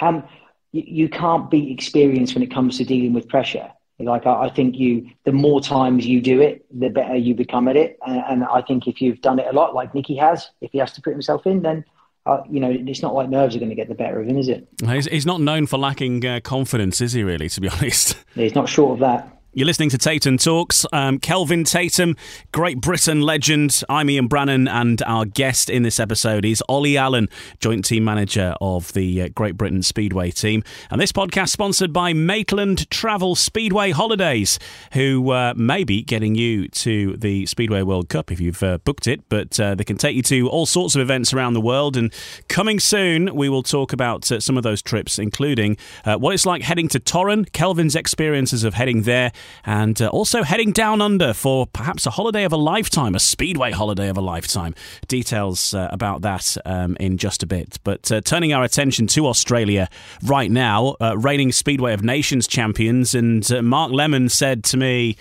um, 0.00 0.24
you, 0.72 0.82
you 0.86 1.08
can't 1.08 1.50
beat 1.50 1.70
experience 1.70 2.34
when 2.34 2.42
it 2.42 2.52
comes 2.52 2.78
to 2.78 2.84
dealing 2.84 3.12
with 3.12 3.28
pressure. 3.28 3.70
Like 3.98 4.26
I, 4.26 4.44
I, 4.44 4.50
think 4.50 4.76
you, 4.76 5.10
the 5.24 5.32
more 5.32 5.60
times 5.60 6.06
you 6.06 6.20
do 6.20 6.40
it, 6.40 6.64
the 6.76 6.88
better 6.88 7.16
you 7.16 7.34
become 7.34 7.68
at 7.68 7.76
it. 7.76 7.98
And, 8.06 8.24
and, 8.28 8.44
I 8.44 8.62
think 8.62 8.88
if 8.88 9.00
you've 9.00 9.20
done 9.20 9.38
it 9.38 9.46
a 9.46 9.52
lot, 9.52 9.74
like 9.74 9.94
Nicki 9.94 10.16
has, 10.16 10.50
if 10.60 10.72
he 10.72 10.78
has 10.78 10.92
to 10.92 11.02
put 11.02 11.12
himself 11.12 11.46
in, 11.46 11.62
then 11.62 11.84
uh, 12.24 12.42
you 12.48 12.60
know 12.60 12.70
it's 12.70 13.02
not 13.02 13.14
like 13.14 13.28
nerves 13.28 13.56
are 13.56 13.58
going 13.58 13.68
to 13.68 13.74
get 13.74 13.88
the 13.88 13.94
better 13.94 14.20
of 14.20 14.26
him, 14.26 14.38
is 14.38 14.48
it? 14.48 14.66
He's, 14.84 15.06
he's 15.06 15.26
not 15.26 15.40
known 15.40 15.66
for 15.66 15.78
lacking 15.78 16.24
uh, 16.24 16.40
confidence, 16.42 17.00
is 17.00 17.12
he? 17.12 17.22
Really, 17.22 17.48
to 17.48 17.60
be 17.60 17.68
honest, 17.70 18.16
he's 18.34 18.54
not 18.54 18.68
short 18.68 18.94
of 18.94 19.00
that. 19.00 19.31
You're 19.54 19.66
listening 19.66 19.90
to 19.90 19.98
Tatum 19.98 20.38
Talks. 20.38 20.86
Um, 20.94 21.18
Kelvin 21.18 21.64
Tatum, 21.64 22.16
Great 22.52 22.80
Britain 22.80 23.20
legend. 23.20 23.82
I'm 23.86 24.08
Ian 24.08 24.26
Brannan, 24.26 24.66
and 24.66 25.02
our 25.02 25.26
guest 25.26 25.68
in 25.68 25.82
this 25.82 26.00
episode 26.00 26.46
is 26.46 26.62
Olly 26.70 26.96
Allen, 26.96 27.28
joint 27.60 27.84
team 27.84 28.02
manager 28.02 28.54
of 28.62 28.94
the 28.94 29.20
uh, 29.20 29.28
Great 29.34 29.58
Britain 29.58 29.82
Speedway 29.82 30.30
team. 30.30 30.64
And 30.90 30.98
this 30.98 31.12
podcast 31.12 31.50
sponsored 31.50 31.92
by 31.92 32.14
Maitland 32.14 32.88
Travel 32.88 33.34
Speedway 33.34 33.90
Holidays, 33.90 34.58
who 34.94 35.32
uh, 35.32 35.52
may 35.54 35.84
be 35.84 36.02
getting 36.02 36.34
you 36.34 36.68
to 36.68 37.18
the 37.18 37.44
Speedway 37.44 37.82
World 37.82 38.08
Cup 38.08 38.32
if 38.32 38.40
you've 38.40 38.62
uh, 38.62 38.78
booked 38.78 39.06
it, 39.06 39.20
but 39.28 39.60
uh, 39.60 39.74
they 39.74 39.84
can 39.84 39.98
take 39.98 40.16
you 40.16 40.22
to 40.22 40.48
all 40.48 40.64
sorts 40.64 40.94
of 40.94 41.02
events 41.02 41.34
around 41.34 41.52
the 41.52 41.60
world. 41.60 41.98
And 41.98 42.10
coming 42.48 42.80
soon, 42.80 43.34
we 43.36 43.50
will 43.50 43.62
talk 43.62 43.92
about 43.92 44.32
uh, 44.32 44.40
some 44.40 44.56
of 44.56 44.62
those 44.62 44.80
trips, 44.80 45.18
including 45.18 45.76
uh, 46.06 46.16
what 46.16 46.32
it's 46.32 46.46
like 46.46 46.62
heading 46.62 46.88
to 46.88 46.98
Torun, 46.98 47.52
Kelvin's 47.52 47.94
experiences 47.94 48.64
of 48.64 48.72
heading 48.72 49.02
there 49.02 49.30
and 49.64 50.00
uh, 50.00 50.08
also 50.08 50.42
heading 50.42 50.72
down 50.72 51.00
under 51.00 51.32
for 51.32 51.66
perhaps 51.66 52.06
a 52.06 52.10
holiday 52.10 52.44
of 52.44 52.52
a 52.52 52.56
lifetime, 52.56 53.14
a 53.14 53.20
speedway 53.20 53.70
holiday 53.70 54.08
of 54.08 54.16
a 54.16 54.20
lifetime. 54.20 54.74
Details 55.08 55.74
uh, 55.74 55.88
about 55.90 56.22
that 56.22 56.56
um, 56.64 56.96
in 56.98 57.18
just 57.18 57.42
a 57.42 57.46
bit. 57.46 57.78
But 57.84 58.10
uh, 58.10 58.20
turning 58.20 58.52
our 58.52 58.64
attention 58.64 59.06
to 59.08 59.26
Australia 59.26 59.88
right 60.24 60.50
now, 60.50 60.96
uh, 61.00 61.16
reigning 61.18 61.52
Speedway 61.52 61.92
of 61.92 62.02
Nations 62.02 62.46
champions, 62.46 63.14
and 63.14 63.50
uh, 63.50 63.62
Mark 63.62 63.92
Lemon 63.92 64.28
said 64.28 64.64
to 64.64 64.76
me 64.76 65.16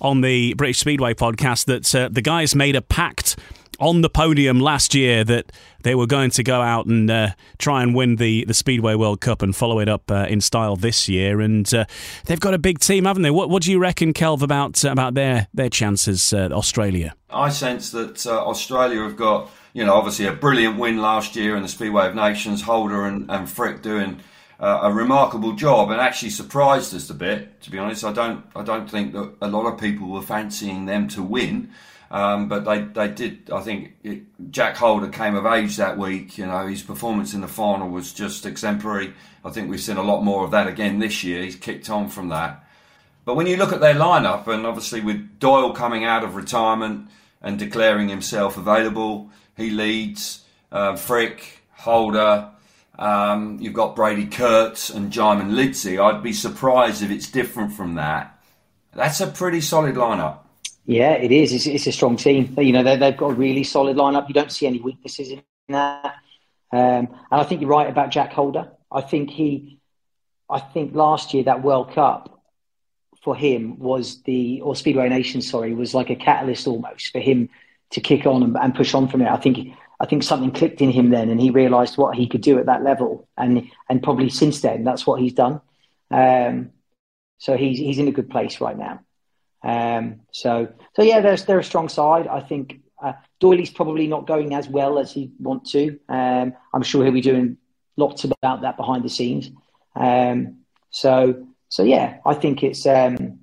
on 0.00 0.20
the 0.20 0.54
British 0.54 0.78
Speedway 0.78 1.14
podcast 1.14 1.66
that 1.66 1.94
uh, 1.94 2.08
the 2.10 2.22
guys 2.22 2.54
made 2.54 2.76
a 2.76 2.82
pact 2.82 3.36
on 3.78 4.00
the 4.00 4.08
podium 4.08 4.60
last 4.60 4.94
year 4.94 5.24
that 5.24 5.52
they 5.82 5.94
were 5.94 6.06
going 6.06 6.30
to 6.30 6.42
go 6.42 6.60
out 6.60 6.86
and 6.86 7.10
uh, 7.10 7.28
try 7.58 7.82
and 7.82 7.94
win 7.94 8.16
the, 8.16 8.44
the 8.46 8.54
Speedway 8.54 8.94
World 8.94 9.20
Cup 9.20 9.42
and 9.42 9.54
follow 9.54 9.78
it 9.80 9.88
up 9.88 10.10
uh, 10.10 10.26
in 10.28 10.40
style 10.40 10.76
this 10.76 11.08
year. 11.08 11.40
And 11.40 11.72
uh, 11.72 11.84
they've 12.26 12.40
got 12.40 12.54
a 12.54 12.58
big 12.58 12.78
team, 12.78 13.04
haven't 13.04 13.22
they? 13.22 13.30
What, 13.30 13.50
what 13.50 13.62
do 13.62 13.70
you 13.70 13.78
reckon, 13.78 14.12
Kelv, 14.12 14.42
about 14.42 14.84
uh, 14.84 14.90
about 14.90 15.14
their 15.14 15.48
their 15.54 15.68
chances, 15.68 16.32
uh, 16.32 16.48
Australia? 16.52 17.14
I 17.30 17.50
sense 17.50 17.90
that 17.90 18.26
uh, 18.26 18.46
Australia 18.46 19.02
have 19.02 19.16
got, 19.16 19.50
you 19.72 19.84
know, 19.84 19.94
obviously 19.94 20.26
a 20.26 20.32
brilliant 20.32 20.78
win 20.78 20.98
last 20.98 21.36
year 21.36 21.56
in 21.56 21.62
the 21.62 21.68
Speedway 21.68 22.06
of 22.06 22.14
Nations. 22.14 22.62
Holder 22.62 23.06
and, 23.06 23.30
and 23.30 23.46
Fricke 23.46 23.82
doing 23.82 24.20
a 24.60 24.90
remarkable 24.90 25.52
job 25.52 25.90
and 25.90 26.00
actually 26.00 26.30
surprised 26.30 26.94
us 26.94 27.10
a 27.10 27.14
bit. 27.14 27.60
To 27.62 27.70
be 27.70 27.76
honest, 27.76 28.02
I 28.04 28.12
don't 28.12 28.44
I 28.56 28.62
don't 28.62 28.88
think 28.90 29.12
that 29.12 29.34
a 29.42 29.48
lot 29.48 29.66
of 29.66 29.78
people 29.78 30.08
were 30.08 30.22
fancying 30.22 30.86
them 30.86 31.06
to 31.08 31.22
win. 31.22 31.70
Um, 32.10 32.48
but 32.48 32.64
they, 32.64 32.82
they 32.82 33.08
did. 33.08 33.50
I 33.50 33.60
think 33.60 33.94
it, 34.02 34.22
Jack 34.50 34.76
Holder 34.76 35.08
came 35.08 35.34
of 35.34 35.46
age 35.46 35.76
that 35.78 35.98
week. 35.98 36.38
You 36.38 36.46
know, 36.46 36.66
his 36.66 36.82
performance 36.82 37.34
in 37.34 37.40
the 37.40 37.48
final 37.48 37.88
was 37.88 38.12
just 38.12 38.46
exemplary. 38.46 39.14
I 39.44 39.50
think 39.50 39.68
we've 39.68 39.80
seen 39.80 39.96
a 39.96 40.02
lot 40.02 40.22
more 40.22 40.44
of 40.44 40.50
that 40.52 40.66
again 40.66 40.98
this 40.98 41.24
year. 41.24 41.42
He's 41.42 41.56
kicked 41.56 41.90
on 41.90 42.08
from 42.08 42.28
that. 42.28 42.64
But 43.24 43.36
when 43.36 43.46
you 43.46 43.56
look 43.56 43.72
at 43.72 43.80
their 43.80 43.94
lineup, 43.94 44.46
and 44.48 44.66
obviously 44.66 45.00
with 45.00 45.38
Doyle 45.38 45.72
coming 45.72 46.04
out 46.04 46.24
of 46.24 46.36
retirement 46.36 47.08
and 47.40 47.58
declaring 47.58 48.08
himself 48.08 48.56
available, 48.56 49.30
he 49.56 49.70
leads. 49.70 50.42
Uh, 50.70 50.94
Fricke, 50.94 51.44
Holder, 51.72 52.50
um, 52.98 53.58
you've 53.60 53.74
got 53.74 53.96
Brady 53.96 54.26
Kurtz 54.26 54.90
and 54.90 55.12
Jaimon 55.12 55.52
Lidsey. 55.52 55.98
I'd 55.98 56.22
be 56.22 56.32
surprised 56.32 57.02
if 57.02 57.10
it's 57.10 57.30
different 57.30 57.72
from 57.72 57.94
that. 57.94 58.38
That's 58.92 59.20
a 59.20 59.26
pretty 59.26 59.60
solid 59.60 59.96
lineup. 59.96 60.38
Yeah, 60.86 61.12
it 61.12 61.32
is. 61.32 61.52
It's, 61.52 61.66
it's 61.66 61.86
a 61.86 61.92
strong 61.92 62.16
team. 62.16 62.54
You 62.58 62.72
know, 62.72 62.82
they've 62.82 63.16
got 63.16 63.30
a 63.30 63.34
really 63.34 63.64
solid 63.64 63.96
lineup. 63.96 64.28
You 64.28 64.34
don't 64.34 64.52
see 64.52 64.66
any 64.66 64.80
weaknesses 64.80 65.30
in 65.30 65.42
that. 65.68 66.16
Um, 66.72 67.08
and 67.30 67.40
I 67.40 67.44
think 67.44 67.60
you're 67.60 67.70
right 67.70 67.88
about 67.88 68.10
Jack 68.10 68.32
Holder. 68.32 68.70
I 68.92 69.00
think 69.00 69.30
he, 69.30 69.78
I 70.50 70.60
think 70.60 70.94
last 70.94 71.32
year 71.32 71.44
that 71.44 71.62
World 71.62 71.92
Cup 71.92 72.42
for 73.22 73.34
him 73.34 73.78
was 73.78 74.22
the, 74.22 74.60
or 74.60 74.76
Speedway 74.76 75.08
Nation, 75.08 75.40
sorry, 75.40 75.74
was 75.74 75.94
like 75.94 76.10
a 76.10 76.16
catalyst 76.16 76.66
almost 76.66 77.10
for 77.10 77.20
him 77.20 77.48
to 77.90 78.00
kick 78.00 78.26
on 78.26 78.42
and, 78.42 78.56
and 78.56 78.74
push 78.74 78.92
on 78.92 79.08
from 79.08 79.22
it. 79.22 79.28
I 79.28 79.36
think, 79.36 79.74
I 80.00 80.06
think 80.06 80.22
something 80.22 80.50
clicked 80.50 80.82
in 80.82 80.90
him 80.90 81.10
then, 81.10 81.30
and 81.30 81.40
he 81.40 81.50
realised 81.50 81.96
what 81.96 82.16
he 82.16 82.26
could 82.26 82.42
do 82.42 82.58
at 82.58 82.66
that 82.66 82.82
level, 82.82 83.28
and 83.38 83.70
and 83.88 84.02
probably 84.02 84.28
since 84.28 84.60
then 84.60 84.84
that's 84.84 85.06
what 85.06 85.20
he's 85.20 85.32
done. 85.32 85.60
Um, 86.10 86.72
so 87.38 87.56
he's 87.56 87.78
he's 87.78 87.98
in 87.98 88.08
a 88.08 88.12
good 88.12 88.28
place 88.28 88.60
right 88.60 88.76
now. 88.76 89.00
Um, 89.64 90.20
so, 90.30 90.68
so 90.94 91.02
yeah, 91.02 91.20
they're, 91.20 91.36
they're 91.36 91.58
a 91.58 91.64
strong 91.64 91.88
side. 91.88 92.28
I 92.28 92.40
think 92.40 92.80
uh, 93.02 93.14
Doyley's 93.40 93.70
probably 93.70 94.06
not 94.06 94.26
going 94.26 94.54
as 94.54 94.68
well 94.68 94.98
as 94.98 95.12
he 95.12 95.32
want 95.38 95.64
to. 95.70 95.98
Um, 96.08 96.52
I'm 96.72 96.82
sure 96.82 97.02
he'll 97.02 97.12
be 97.12 97.22
doing 97.22 97.56
lots 97.96 98.24
about 98.24 98.60
that 98.60 98.76
behind 98.76 99.04
the 99.04 99.08
scenes. 99.08 99.50
Um, 99.96 100.58
so, 100.90 101.46
so 101.68 101.82
yeah, 101.82 102.18
I 102.24 102.34
think 102.34 102.62
it's. 102.62 102.86
Um, 102.86 103.40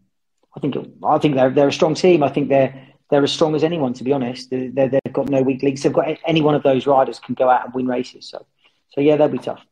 I 0.55 0.59
think 0.59 0.75
I 1.03 1.17
think 1.17 1.35
they're 1.35 1.49
they're 1.49 1.69
a 1.69 1.73
strong 1.73 1.95
team. 1.95 2.23
I 2.23 2.29
think 2.29 2.49
they're 2.49 2.87
they're 3.09 3.23
as 3.23 3.31
strong 3.31 3.55
as 3.55 3.63
anyone. 3.63 3.93
To 3.93 4.03
be 4.03 4.11
honest, 4.11 4.49
they 4.49 4.71
have 4.75 5.13
got 5.13 5.29
no 5.29 5.41
weak 5.41 5.63
links. 5.63 5.83
They've 5.83 5.93
got 5.93 6.07
any 6.25 6.41
one 6.41 6.55
of 6.55 6.63
those 6.63 6.85
riders 6.85 7.19
can 7.19 7.35
go 7.35 7.49
out 7.49 7.65
and 7.65 7.73
win 7.73 7.87
races. 7.87 8.27
So, 8.27 8.45
so 8.89 9.01
yeah, 9.01 9.15
they'll 9.15 9.29
be 9.29 9.37
tough. 9.37 9.65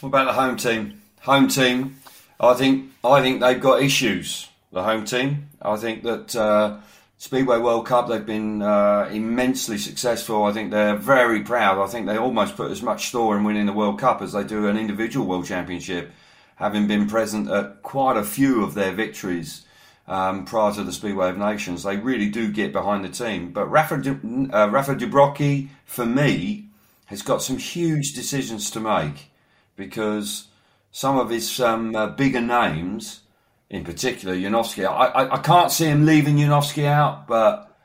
What 0.00 0.08
about 0.08 0.24
the 0.24 0.32
home 0.32 0.56
team? 0.56 1.02
Home 1.22 1.48
team, 1.48 2.00
I 2.40 2.54
think 2.54 2.90
I 3.02 3.20
think 3.20 3.40
they've 3.40 3.60
got 3.60 3.82
issues 3.82 4.48
the 4.74 4.82
home 4.82 5.04
team. 5.04 5.48
I 5.62 5.76
think 5.76 6.02
that 6.02 6.36
uh, 6.36 6.78
Speedway 7.16 7.58
World 7.58 7.86
Cup 7.86 8.08
they've 8.08 8.26
been 8.26 8.60
uh, 8.60 9.08
immensely 9.10 9.78
successful. 9.78 10.44
I 10.44 10.52
think 10.52 10.70
they're 10.70 10.96
very 10.96 11.42
proud. 11.42 11.82
I 11.82 11.86
think 11.86 12.06
they 12.06 12.18
almost 12.18 12.56
put 12.56 12.70
as 12.70 12.82
much 12.82 13.06
store 13.06 13.36
in 13.38 13.44
winning 13.44 13.66
the 13.66 13.72
World 13.72 14.00
Cup 14.00 14.20
as 14.20 14.32
they 14.32 14.44
do 14.44 14.66
an 14.66 14.76
individual 14.76 15.26
World 15.26 15.46
Championship, 15.46 16.10
having 16.56 16.88
been 16.88 17.08
present 17.08 17.48
at 17.48 17.82
quite 17.82 18.16
a 18.16 18.24
few 18.24 18.62
of 18.62 18.74
their 18.74 18.92
victories. 18.92 19.64
Um, 20.06 20.44
prior 20.44 20.74
to 20.74 20.84
the 20.84 20.92
Speedway 20.92 21.30
of 21.30 21.38
Nations, 21.38 21.82
they 21.82 21.96
really 21.96 22.28
do 22.28 22.52
get 22.52 22.74
behind 22.74 23.04
the 23.04 23.08
team. 23.08 23.52
But 23.52 23.70
Rafa, 23.70 23.94
uh, 24.52 24.68
Rafa 24.68 25.58
for 25.86 26.04
me, 26.04 26.66
has 27.06 27.22
got 27.22 27.40
some 27.40 27.56
huge 27.56 28.12
decisions 28.12 28.70
to 28.72 28.80
make 28.80 29.30
because 29.76 30.48
some 30.92 31.16
of 31.16 31.30
his 31.30 31.58
um, 31.58 31.96
uh, 31.96 32.08
bigger 32.08 32.42
names 32.42 33.20
in 33.70 33.84
particular, 33.84 34.34
Janowski. 34.34 34.84
I, 34.84 35.06
I, 35.06 35.34
I, 35.34 35.38
can't 35.38 35.70
see 35.70 35.86
him 35.86 36.06
leaving 36.06 36.36
Janowski 36.36 36.84
out, 36.84 37.26
but 37.26 37.76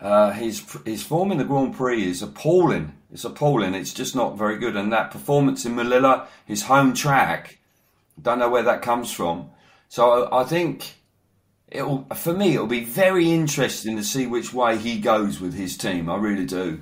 uh, 0.00 0.32
his 0.32 0.64
his 0.84 1.02
form 1.02 1.32
in 1.32 1.38
the 1.38 1.44
Grand 1.44 1.74
Prix 1.74 2.04
is 2.04 2.22
appalling. 2.22 2.92
It's 3.12 3.24
appalling. 3.24 3.74
It's 3.74 3.92
just 3.92 4.16
not 4.16 4.36
very 4.36 4.58
good. 4.58 4.76
And 4.76 4.92
that 4.92 5.10
performance 5.10 5.64
in 5.64 5.74
Malilla, 5.74 6.26
his 6.46 6.62
home 6.62 6.94
track, 6.94 7.58
don't 8.20 8.38
know 8.38 8.48
where 8.50 8.62
that 8.64 8.82
comes 8.82 9.12
from. 9.12 9.50
So 9.88 10.24
I, 10.24 10.40
I 10.40 10.44
think 10.44 10.96
it'll 11.68 12.04
for 12.14 12.34
me 12.34 12.54
it'll 12.54 12.66
be 12.66 12.84
very 12.84 13.30
interesting 13.30 13.96
to 13.96 14.04
see 14.04 14.26
which 14.26 14.52
way 14.52 14.76
he 14.76 14.98
goes 14.98 15.40
with 15.40 15.54
his 15.54 15.76
team. 15.76 16.10
I 16.10 16.16
really 16.16 16.46
do. 16.46 16.80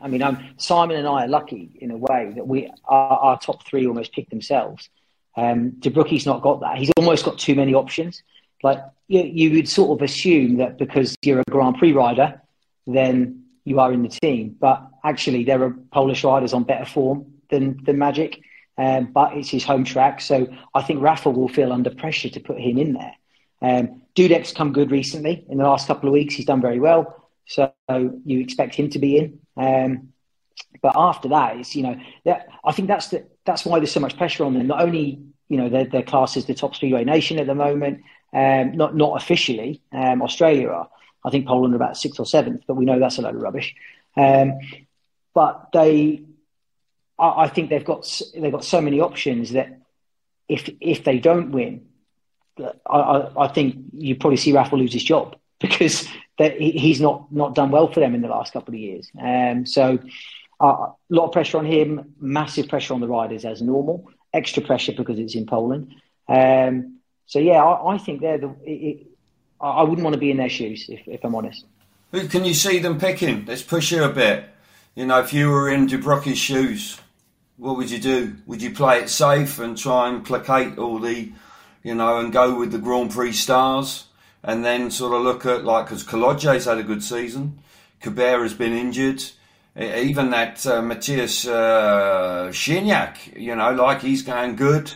I 0.00 0.08
mean, 0.08 0.22
um, 0.22 0.54
Simon 0.56 0.96
and 0.96 1.06
I 1.06 1.24
are 1.24 1.28
lucky 1.28 1.76
in 1.80 1.90
a 1.90 1.96
way 1.96 2.32
that 2.34 2.46
we 2.46 2.70
our, 2.86 3.18
our 3.18 3.38
top 3.38 3.66
three 3.66 3.86
almost 3.86 4.12
pick 4.12 4.30
themselves. 4.30 4.88
Um, 5.36 5.70
De 5.78 5.90
not 6.26 6.42
got 6.42 6.60
that. 6.60 6.78
He's 6.78 6.90
almost 6.96 7.24
got 7.24 7.38
too 7.38 7.54
many 7.54 7.74
options. 7.74 8.22
Like 8.62 8.78
you, 9.08 9.22
you 9.22 9.50
would 9.52 9.68
sort 9.68 9.98
of 9.98 10.04
assume 10.04 10.56
that 10.58 10.78
because 10.78 11.16
you're 11.22 11.40
a 11.40 11.44
Grand 11.50 11.78
Prix 11.78 11.92
rider, 11.92 12.40
then 12.86 13.44
you 13.64 13.80
are 13.80 13.92
in 13.92 14.02
the 14.02 14.08
team. 14.08 14.56
But 14.58 14.86
actually, 15.04 15.44
there 15.44 15.62
are 15.62 15.70
Polish 15.92 16.24
riders 16.24 16.52
on 16.52 16.64
better 16.64 16.84
form 16.84 17.26
than 17.50 17.82
than 17.84 17.98
Magic. 17.98 18.42
Um, 18.78 19.06
but 19.12 19.36
it's 19.36 19.50
his 19.50 19.62
home 19.62 19.84
track, 19.84 20.22
so 20.22 20.46
I 20.72 20.80
think 20.80 21.02
Rafa 21.02 21.28
will 21.28 21.48
feel 21.48 21.70
under 21.70 21.90
pressure 21.90 22.30
to 22.30 22.40
put 22.40 22.58
him 22.58 22.78
in 22.78 22.94
there. 22.94 23.14
Um, 23.60 24.02
Dudek's 24.14 24.52
come 24.52 24.72
good 24.72 24.90
recently 24.90 25.44
in 25.50 25.58
the 25.58 25.64
last 25.64 25.86
couple 25.86 26.08
of 26.08 26.14
weeks. 26.14 26.34
He's 26.34 26.46
done 26.46 26.62
very 26.62 26.80
well, 26.80 27.28
so 27.46 27.74
you 27.88 28.40
expect 28.40 28.74
him 28.74 28.88
to 28.90 28.98
be 28.98 29.18
in. 29.18 29.38
Um, 29.56 30.12
but 30.82 30.92
after 30.96 31.28
that, 31.28 31.56
it's 31.56 31.74
you 31.74 31.82
know 31.82 31.98
I 32.64 32.72
think 32.72 32.88
that's 32.88 33.08
the, 33.08 33.26
that's 33.44 33.64
why 33.64 33.78
there's 33.78 33.92
so 33.92 34.00
much 34.00 34.16
pressure 34.16 34.44
on 34.44 34.54
them. 34.54 34.66
Not 34.66 34.82
only 34.82 35.20
you 35.48 35.56
know 35.56 35.68
their, 35.68 35.84
their 35.84 36.02
class 36.02 36.36
is 36.36 36.46
the 36.46 36.54
top 36.54 36.74
speedway 36.74 37.04
nation 37.04 37.38
at 37.38 37.46
the 37.46 37.54
moment, 37.54 38.02
um, 38.32 38.72
not 38.72 38.96
not 38.96 39.20
officially. 39.20 39.82
Um, 39.92 40.22
Australia 40.22 40.68
are. 40.68 40.88
I 41.22 41.30
think 41.30 41.46
Poland 41.46 41.74
are 41.74 41.76
about 41.76 41.98
sixth 41.98 42.18
or 42.18 42.24
seventh, 42.24 42.62
but 42.66 42.74
we 42.74 42.86
know 42.86 42.98
that's 42.98 43.18
a 43.18 43.22
load 43.22 43.34
of 43.34 43.42
rubbish. 43.42 43.74
Um, 44.16 44.54
but 45.34 45.68
they, 45.72 46.24
I, 47.18 47.42
I, 47.42 47.48
think 47.48 47.68
they've 47.68 47.84
got 47.84 48.22
they've 48.34 48.50
got 48.50 48.64
so 48.64 48.80
many 48.80 49.00
options 49.00 49.52
that 49.52 49.80
if 50.48 50.70
if 50.80 51.04
they 51.04 51.18
don't 51.18 51.52
win, 51.52 51.86
I, 52.86 53.28
I, 53.36 53.48
think 53.48 53.76
you 53.92 54.16
probably 54.16 54.38
see 54.38 54.52
Rafa 54.52 54.76
lose 54.76 54.92
his 54.92 55.04
job 55.04 55.36
because 55.60 56.08
that 56.38 56.58
he's 56.58 57.00
not 57.00 57.30
not 57.30 57.54
done 57.54 57.70
well 57.70 57.92
for 57.92 58.00
them 58.00 58.14
in 58.14 58.22
the 58.22 58.28
last 58.28 58.52
couple 58.52 58.74
of 58.74 58.80
years. 58.80 59.10
Um, 59.20 59.66
uh, 60.60 60.64
a 60.64 60.94
lot 61.08 61.26
of 61.26 61.32
pressure 61.32 61.58
on 61.58 61.66
him, 61.66 62.14
massive 62.20 62.68
pressure 62.68 62.94
on 62.94 63.00
the 63.00 63.08
riders 63.08 63.44
as 63.44 63.62
normal, 63.62 64.10
extra 64.32 64.62
pressure 64.62 64.92
because 64.92 65.18
it's 65.18 65.34
in 65.34 65.46
Poland. 65.46 65.94
Um, 66.28 66.98
so 67.26 67.38
yeah, 67.38 67.62
I, 67.62 67.94
I, 67.94 67.98
think 67.98 68.20
they're 68.20 68.38
the. 68.38 68.54
It, 68.64 68.70
it, 68.70 69.06
I 69.60 69.82
wouldn't 69.82 70.04
want 70.04 70.14
to 70.14 70.20
be 70.20 70.30
in 70.30 70.36
their 70.36 70.48
shoes 70.48 70.86
if, 70.88 71.06
if 71.06 71.24
I'm 71.24 71.34
honest. 71.34 71.64
Who 72.12 72.26
can 72.28 72.44
you 72.44 72.54
see 72.54 72.78
them 72.78 72.98
picking? 72.98 73.44
Let's 73.44 73.62
push 73.62 73.92
you 73.92 74.04
a 74.04 74.08
bit. 74.08 74.48
You 74.94 75.06
know, 75.06 75.20
if 75.20 75.32
you 75.32 75.50
were 75.50 75.70
in 75.70 75.86
Dobrucki's 75.86 76.38
shoes, 76.38 76.98
what 77.56 77.76
would 77.76 77.90
you 77.90 77.98
do? 77.98 78.36
Would 78.46 78.62
you 78.62 78.70
play 78.70 79.00
it 79.00 79.10
safe 79.10 79.58
and 79.58 79.76
try 79.76 80.08
and 80.08 80.24
placate 80.24 80.78
all 80.78 80.98
the 80.98 81.32
you 81.82 81.94
know, 81.94 82.18
and 82.18 82.32
go 82.32 82.58
with 82.58 82.72
the 82.72 82.78
Grand 82.78 83.10
Prix 83.10 83.32
stars, 83.32 84.06
and 84.42 84.64
then 84.64 84.90
sort 84.90 85.12
of 85.12 85.22
look 85.22 85.46
at 85.46 85.64
like 85.64 85.86
because 85.86 86.04
Kolodziej's 86.04 86.66
had 86.66 86.78
a 86.78 86.82
good 86.82 87.02
season, 87.02 87.58
has 88.02 88.54
been 88.54 88.72
injured, 88.72 89.22
even 89.76 90.30
that 90.30 90.66
uh, 90.66 90.82
Matthias 90.82 91.46
uh, 91.46 92.52
you 93.36 93.54
know, 93.54 93.72
like 93.72 94.02
he's 94.02 94.22
going 94.22 94.56
good. 94.56 94.92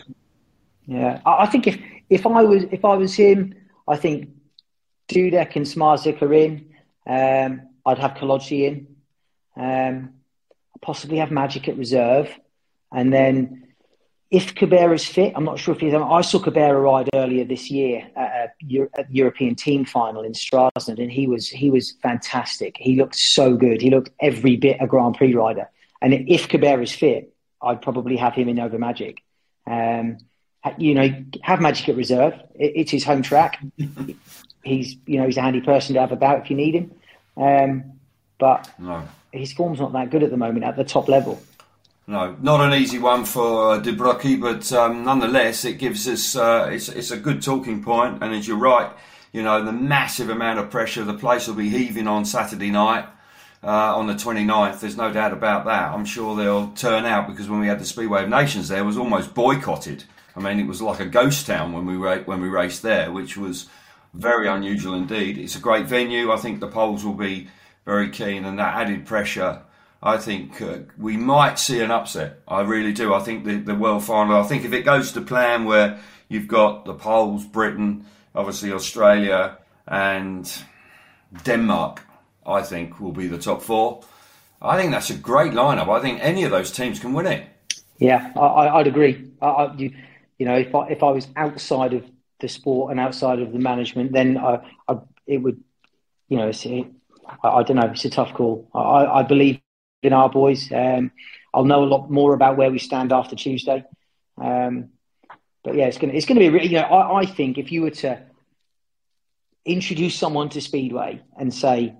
Yeah, 0.85 1.21
I 1.25 1.45
think 1.45 1.67
if 1.67 1.79
if 2.09 2.25
I 2.25 2.43
was 2.43 2.63
if 2.71 2.85
I 2.85 2.95
was 2.95 3.15
him, 3.15 3.55
I 3.87 3.95
think 3.95 4.29
Dudek 5.07 5.55
and 5.55 5.65
Zmarzlik 5.65 6.21
are 6.21 6.33
in. 6.33 6.73
Um, 7.07 7.61
I'd 7.85 7.99
have 7.99 8.15
Kolodziej 8.15 8.67
in. 8.67 8.87
Um, 9.57 10.13
possibly 10.81 11.17
have 11.17 11.31
Magic 11.31 11.67
at 11.69 11.77
reserve, 11.77 12.29
and 12.91 13.11
then 13.11 13.64
if 14.31 14.55
Kubera's 14.55 15.05
fit, 15.05 15.33
I'm 15.35 15.43
not 15.43 15.59
sure 15.59 15.75
if 15.75 15.81
he's. 15.81 15.93
I 15.93 16.21
saw 16.21 16.39
Kubera 16.39 16.81
ride 16.83 17.09
earlier 17.13 17.45
this 17.45 17.69
year 17.69 18.07
at 18.15 18.55
a, 18.69 18.89
at 18.97 19.13
European 19.13 19.55
team 19.55 19.85
final 19.85 20.23
in 20.23 20.33
Strasbourg, 20.33 20.99
and 20.99 21.11
he 21.11 21.27
was 21.27 21.47
he 21.47 21.69
was 21.69 21.91
fantastic. 22.01 22.75
He 22.77 22.95
looked 22.95 23.15
so 23.15 23.55
good. 23.55 23.81
He 23.81 23.89
looked 23.89 24.09
every 24.19 24.55
bit 24.55 24.77
a 24.79 24.87
Grand 24.87 25.15
Prix 25.15 25.33
rider. 25.35 25.69
And 26.01 26.13
if 26.13 26.49
Kubera's 26.49 26.91
fit, 26.91 27.33
I'd 27.61 27.81
probably 27.81 28.15
have 28.17 28.33
him 28.33 28.49
in 28.49 28.59
over 28.59 28.77
Magic. 28.77 29.23
Um, 29.67 30.17
you 30.77 30.95
know, 30.95 31.23
have 31.41 31.61
Magic 31.61 31.87
at 31.89 31.95
reserve. 31.95 32.33
It, 32.55 32.73
it's 32.75 32.91
his 32.91 33.03
home 33.03 33.21
track. 33.21 33.63
he's 34.63 34.97
you 35.05 35.19
know 35.19 35.25
he's 35.27 35.37
a 35.37 35.41
handy 35.41 35.61
person 35.61 35.93
to 35.93 36.01
have 36.01 36.11
about 36.11 36.41
if 36.41 36.49
you 36.49 36.55
need 36.55 36.75
him. 36.75 36.91
Um, 37.37 37.99
but 38.37 38.69
no. 38.79 39.07
his 39.31 39.53
form's 39.53 39.79
not 39.79 39.93
that 39.93 40.09
good 40.09 40.23
at 40.23 40.31
the 40.31 40.37
moment 40.37 40.65
at 40.65 40.75
the 40.75 40.83
top 40.83 41.07
level. 41.07 41.41
No, 42.07 42.35
not 42.39 42.61
an 42.61 42.73
easy 42.79 42.99
one 42.99 43.25
for 43.25 43.73
uh, 43.73 43.79
but 43.79 44.71
um, 44.73 45.03
nonetheless, 45.03 45.65
it 45.65 45.79
gives 45.79 46.07
us 46.07 46.35
uh, 46.35 46.69
it's 46.71 46.87
it's 46.87 47.09
a 47.09 47.17
good 47.17 47.41
talking 47.41 47.81
point. 47.81 48.21
And 48.21 48.35
as 48.35 48.47
you're 48.47 48.57
right, 48.57 48.91
you 49.31 49.41
know 49.41 49.65
the 49.65 49.71
massive 49.71 50.29
amount 50.29 50.59
of 50.59 50.69
pressure 50.69 51.03
the 51.03 51.15
place 51.15 51.47
will 51.47 51.55
be 51.55 51.69
heaving 51.69 52.07
on 52.07 52.23
Saturday 52.23 52.69
night 52.69 53.07
uh, 53.63 53.95
on 53.95 54.05
the 54.05 54.13
29th. 54.13 54.81
There's 54.81 54.97
no 54.97 55.11
doubt 55.11 55.33
about 55.33 55.65
that. 55.65 55.93
I'm 55.93 56.05
sure 56.05 56.35
they'll 56.35 56.69
turn 56.73 57.05
out 57.05 57.27
because 57.27 57.49
when 57.49 57.59
we 57.59 57.67
had 57.67 57.79
the 57.79 57.85
Speedway 57.85 58.21
of 58.23 58.29
Nations 58.29 58.67
there, 58.67 58.85
was 58.85 58.97
almost 58.97 59.33
boycotted. 59.33 60.03
I 60.35 60.41
mean, 60.41 60.59
it 60.59 60.67
was 60.67 60.83
like 60.83 60.99
a 60.99 61.07
ghost 61.07 61.47
town 61.47 61.73
when 61.73 61.87
we 61.87 61.95
ra- 61.95 62.23
when 62.25 62.39
we 62.39 62.49
raced 62.49 62.83
there, 62.83 63.11
which 63.11 63.35
was 63.35 63.65
very 64.13 64.47
unusual 64.47 64.93
indeed. 64.93 65.39
It's 65.39 65.55
a 65.55 65.59
great 65.59 65.87
venue. 65.87 66.31
I 66.31 66.37
think 66.37 66.59
the 66.59 66.67
Poles 66.67 67.03
will 67.03 67.15
be 67.15 67.47
very 67.83 68.09
keen, 68.09 68.45
and 68.45 68.59
that 68.59 68.75
added 68.75 69.07
pressure 69.07 69.63
I 70.01 70.17
think 70.17 70.61
uh, 70.61 70.79
we 70.97 71.17
might 71.17 71.57
see 71.57 71.81
an 71.81 71.91
upset. 71.91 72.41
I 72.47 72.61
really 72.61 72.93
do. 72.93 73.13
I 73.13 73.19
think 73.21 73.45
the, 73.45 73.57
the 73.57 73.75
world 73.75 74.03
final, 74.03 74.39
I 74.39 74.43
think 74.43 74.63
if 74.63 74.73
it 74.73 74.83
goes 74.83 75.11
to 75.13 75.21
plan 75.21 75.65
where 75.65 75.99
you've 76.29 76.47
got 76.47 76.85
the 76.85 76.93
Poles, 76.93 77.45
Britain, 77.45 78.05
obviously 78.33 78.71
Australia, 78.71 79.57
and 79.87 80.51
Denmark, 81.43 82.01
I 82.45 82.61
think 82.61 82.99
will 82.99 83.11
be 83.11 83.27
the 83.27 83.39
top 83.39 83.61
four. 83.61 84.03
I 84.61 84.79
think 84.79 84.91
that's 84.91 85.09
a 85.09 85.15
great 85.15 85.53
lineup. 85.53 85.89
I 85.89 86.01
think 86.01 86.19
any 86.21 86.43
of 86.43 86.51
those 86.51 86.71
teams 86.71 86.99
can 86.99 87.13
win 87.13 87.27
it. 87.27 87.47
Yeah, 87.97 88.31
I, 88.35 88.77
would 88.77 88.87
agree. 88.87 89.31
I, 89.41 89.47
I, 89.47 89.75
you, 89.75 89.91
you 90.37 90.45
know, 90.45 90.57
if 90.57 90.73
I, 90.75 90.87
if 90.87 91.01
I 91.01 91.11
was 91.11 91.27
outside 91.35 91.93
of 91.93 92.03
the 92.39 92.47
sport 92.47 92.91
and 92.91 92.99
outside 92.99 93.39
of 93.39 93.53
the 93.53 93.59
management, 93.59 94.11
then 94.11 94.37
I, 94.37 94.59
I 94.87 94.97
it 95.25 95.37
would, 95.37 95.63
you 96.29 96.37
know, 96.37 96.51
I, 97.43 97.47
I, 97.47 97.63
don't 97.63 97.77
know. 97.77 97.87
It's 97.87 98.05
a 98.05 98.09
tough 98.09 98.33
call. 98.33 98.67
I 98.73 99.23
believe 99.23 99.59
our 100.13 100.29
boys. 100.29 100.71
Um, 100.71 101.11
I'll 101.53 101.65
know 101.65 101.83
a 101.83 101.85
lot 101.85 102.09
more 102.09 102.33
about 102.33 102.57
where 102.57 102.71
we 102.71 102.79
stand 102.79 103.13
after 103.13 103.35
Tuesday. 103.35 103.85
Um, 104.37 104.89
but 105.63 105.75
yeah, 105.75 105.85
it's 105.85 105.97
gonna 105.97 106.13
it's 106.13 106.25
gonna 106.25 106.39
be 106.39 106.67
you 106.67 106.75
know 106.75 106.81
I, 106.81 107.21
I 107.21 107.25
think 107.25 107.57
if 107.57 107.71
you 107.71 107.81
were 107.81 107.91
to 107.91 108.21
introduce 109.65 110.15
someone 110.15 110.49
to 110.49 110.61
Speedway 110.61 111.21
and 111.37 111.53
say, 111.53 111.95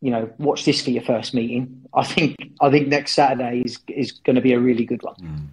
you 0.00 0.10
know, 0.10 0.32
watch 0.38 0.64
this 0.64 0.82
for 0.82 0.90
your 0.90 1.02
first 1.02 1.34
meeting, 1.34 1.84
I 1.94 2.04
think 2.04 2.36
I 2.60 2.70
think 2.70 2.88
next 2.88 3.12
Saturday 3.12 3.62
is 3.64 3.78
is 3.88 4.12
going 4.12 4.36
to 4.36 4.42
be 4.42 4.52
a 4.52 4.60
really 4.60 4.84
good 4.84 5.02
one. 5.02 5.16
Mm. 5.16 5.46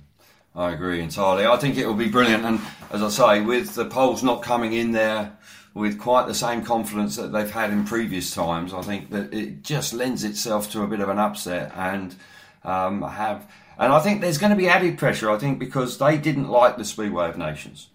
I 0.56 0.72
agree 0.72 1.02
entirely. 1.02 1.46
I 1.46 1.58
think 1.58 1.78
it 1.78 1.86
will 1.86 1.94
be 1.94 2.10
brilliant, 2.10 2.44
and 2.44 2.60
as 2.92 3.04
I 3.04 3.10
say, 3.10 3.42
with 3.42 3.76
the 3.76 3.86
Poles 3.86 4.24
not 4.24 4.42
coming 4.42 4.74
in 4.74 4.92
there 4.92 5.38
with 5.74 6.00
quite 6.00 6.28
the 6.28 6.34
same 6.34 6.64
confidence 6.64 7.16
that 7.16 7.32
they've 7.32 7.52
had 7.52 7.70
in 7.72 7.86
previous 7.86 8.34
times. 8.34 8.74
I 8.74 8.82
think 8.82 9.12
that 9.12 9.34
it 9.34 9.64
just 9.64 9.94
lends 9.94 10.24
itself 10.24 10.72
to 10.72 10.84
a 10.84 10.88
bit 10.88 11.00
of 11.00 11.10
an 11.10 11.20
upset 11.20 11.72
and 11.76 12.16
um, 12.64 13.02
have. 13.02 13.50
And 13.78 13.94
I 13.94 14.00
think 14.00 14.22
there's 14.22 14.38
going 14.38 14.52
to 14.52 14.58
be 14.58 14.68
added 14.68 14.98
pressure. 14.98 15.30
I 15.30 15.38
think 15.38 15.60
because 15.60 15.98
they 15.98 16.18
didn't 16.18 16.50
like 16.50 16.78
the 16.78 16.86
Speedway 16.86 17.30
of 17.30 17.38
Nations, 17.38 17.90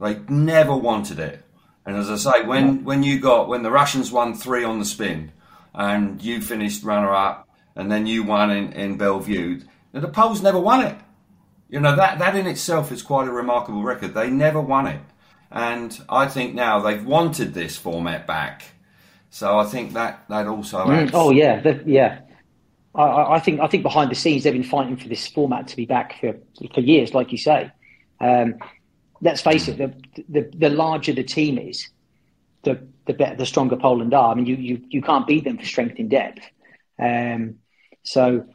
they 0.00 0.18
never 0.28 0.76
wanted 0.76 1.18
it. 1.18 1.44
And 1.86 1.96
as 1.96 2.10
I 2.10 2.16
say, 2.16 2.44
when 2.44 2.84
when 2.84 3.02
you 3.02 3.18
got 3.18 3.48
when 3.48 3.62
the 3.62 3.70
Russians 3.70 4.12
won 4.12 4.34
three 4.34 4.64
on 4.64 4.78
the 4.78 4.84
spin, 4.84 5.32
and 5.74 6.22
you 6.22 6.42
finished 6.42 6.84
runner 6.84 7.12
up, 7.14 7.48
and 7.74 7.90
then 7.90 8.06
you 8.06 8.22
won 8.22 8.50
in 8.50 8.72
in 8.72 8.98
Belle 8.98 9.20
Vue, 9.20 9.62
the 9.92 10.08
Poles 10.08 10.42
never 10.42 10.60
won 10.60 10.84
it. 10.84 10.96
You 11.68 11.80
know 11.80 11.96
that 11.96 12.18
that 12.18 12.36
in 12.36 12.46
itself 12.46 12.92
is 12.92 13.02
quite 13.02 13.28
a 13.28 13.32
remarkable 13.32 13.82
record. 13.82 14.12
They 14.12 14.28
never 14.28 14.60
won 14.60 14.86
it. 14.86 15.00
And 15.50 15.98
I 16.08 16.26
think 16.26 16.54
now 16.54 16.80
they've 16.80 17.04
wanted 17.04 17.54
this 17.54 17.76
format 17.76 18.26
back. 18.26 18.62
So 19.30 19.58
I 19.58 19.64
think 19.64 19.92
that 19.94 20.24
that 20.28 20.46
also 20.46 20.84
mm. 20.84 20.96
adds. 20.96 21.12
Mm, 21.12 21.14
oh 21.14 21.30
yeah, 21.30 21.60
the, 21.60 21.82
yeah. 21.86 22.20
I, 22.94 23.36
I, 23.36 23.40
think 23.40 23.60
I 23.60 23.68
think 23.68 23.82
behind 23.82 24.10
the 24.10 24.16
scenes 24.16 24.42
they've 24.42 24.52
been 24.52 24.64
fighting 24.64 24.96
for 24.96 25.08
this 25.08 25.26
format 25.28 25.68
to 25.68 25.76
be 25.76 25.86
back 25.86 26.20
for 26.20 26.36
for 26.74 26.80
years, 26.80 27.14
like 27.14 27.32
you 27.32 27.38
say. 27.38 27.70
Um, 28.20 28.56
let's 29.20 29.40
face 29.40 29.68
it, 29.68 29.78
the, 29.78 29.94
the 30.28 30.50
the 30.56 30.70
larger 30.70 31.12
the 31.12 31.22
team 31.22 31.58
is, 31.58 31.88
the 32.62 32.86
the 33.06 33.14
better, 33.14 33.36
the 33.36 33.46
stronger 33.46 33.76
Poland 33.76 34.12
are. 34.14 34.32
I 34.32 34.34
mean, 34.34 34.46
you 34.46 34.56
you 34.56 34.82
you 34.88 35.02
can't 35.02 35.26
beat 35.26 35.44
them 35.44 35.58
for 35.58 35.64
strength 35.64 35.98
in 35.98 36.08
depth. 36.08 36.42
Um, 36.98 37.56
so 38.02 38.46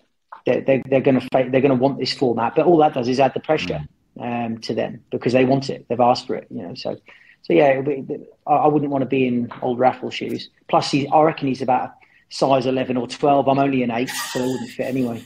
they're, 0.45 0.61
they're, 0.61 0.81
they're 0.85 1.01
going 1.01 1.19
to 1.19 1.27
they're 1.31 1.49
going 1.61 1.69
to 1.69 1.75
want 1.75 1.99
this 1.99 2.13
format, 2.13 2.55
but 2.55 2.65
all 2.65 2.77
that 2.77 2.93
does 2.93 3.07
is 3.07 3.19
add 3.19 3.33
the 3.33 3.39
pressure. 3.39 3.85
Um, 4.17 4.59
to 4.59 4.73
them 4.73 5.03
because 5.11 5.33
they 5.33 5.43
want 5.43 5.69
it. 5.69 5.85
They've 5.89 5.99
asked 5.99 6.27
for 6.27 6.35
it, 6.35 6.47
you 6.49 6.65
know. 6.65 6.73
So, 6.73 6.97
so 7.41 7.51
yeah, 7.51 7.81
be, 7.81 8.01
I 8.47 8.65
wouldn't 8.65 8.89
want 8.89 9.01
to 9.01 9.05
be 9.05 9.27
in 9.27 9.51
old 9.61 9.77
Raffle 9.77 10.09
shoes. 10.09 10.49
Plus, 10.69 10.89
he, 10.89 11.05
I 11.09 11.21
reckon 11.21 11.49
he's 11.49 11.61
about 11.61 11.95
size 12.29 12.65
11 12.65 12.97
or 12.97 13.07
12. 13.07 13.47
I'm 13.47 13.59
only 13.59 13.83
an 13.83 13.91
8, 13.91 14.09
so 14.09 14.39
they 14.39 14.47
wouldn't 14.47 14.71
fit 14.71 14.87
anyway. 14.87 15.23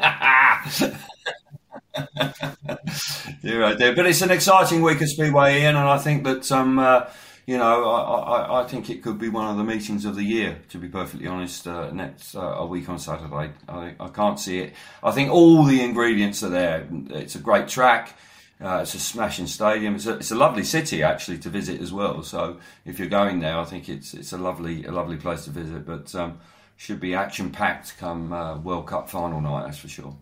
You're 3.42 3.60
right 3.60 3.78
there. 3.78 3.94
But 3.94 4.06
it's 4.06 4.22
an 4.22 4.30
exciting 4.30 4.82
week 4.82 5.02
at 5.02 5.08
Speedway, 5.08 5.62
Ian, 5.62 5.76
and 5.76 5.88
I 5.88 5.98
think 5.98 6.24
that, 6.24 6.50
um, 6.52 6.78
uh, 6.78 7.06
you 7.48 7.56
know, 7.56 7.88
I, 7.88 8.00
I, 8.00 8.60
I, 8.60 8.66
think 8.66 8.90
it 8.90 9.02
could 9.02 9.18
be 9.18 9.30
one 9.30 9.48
of 9.48 9.56
the 9.56 9.64
meetings 9.64 10.04
of 10.04 10.16
the 10.16 10.22
year, 10.22 10.60
to 10.68 10.76
be 10.76 10.86
perfectly 10.86 11.26
honest, 11.26 11.66
uh, 11.66 11.90
next 11.92 12.36
uh, 12.36 12.40
a 12.40 12.66
week 12.66 12.90
on 12.90 12.98
Saturday. 12.98 13.52
I, 13.66 13.94
I 13.98 14.08
can't 14.08 14.38
see 14.38 14.58
it. 14.58 14.74
I 15.02 15.12
think 15.12 15.30
all 15.30 15.64
the 15.64 15.82
ingredients 15.82 16.42
are 16.42 16.50
there. 16.50 16.86
It's 17.08 17.36
a 17.36 17.38
great 17.38 17.66
track. 17.66 18.18
Uh, 18.62 18.80
it's 18.82 18.92
a 18.92 19.00
smashing 19.00 19.46
stadium. 19.46 19.94
It's 19.94 20.04
a, 20.04 20.16
it's 20.16 20.30
a 20.30 20.34
lovely 20.34 20.62
city 20.62 21.02
actually 21.02 21.38
to 21.38 21.48
visit 21.48 21.80
as 21.80 21.90
well. 21.90 22.22
So 22.22 22.58
if 22.84 22.98
you're 22.98 23.08
going 23.08 23.40
there, 23.40 23.56
I 23.56 23.64
think 23.64 23.88
it's 23.88 24.12
it's 24.12 24.34
a 24.34 24.38
lovely 24.38 24.84
a 24.84 24.92
lovely 24.92 25.16
place 25.16 25.44
to 25.44 25.50
visit. 25.50 25.86
But 25.86 26.14
um, 26.14 26.40
should 26.76 27.00
be 27.00 27.14
action 27.14 27.50
packed 27.50 27.96
come 27.96 28.30
uh, 28.30 28.58
World 28.58 28.88
Cup 28.88 29.08
final 29.08 29.40
night. 29.40 29.64
That's 29.64 29.78
for 29.78 29.88
sure. 29.88 30.14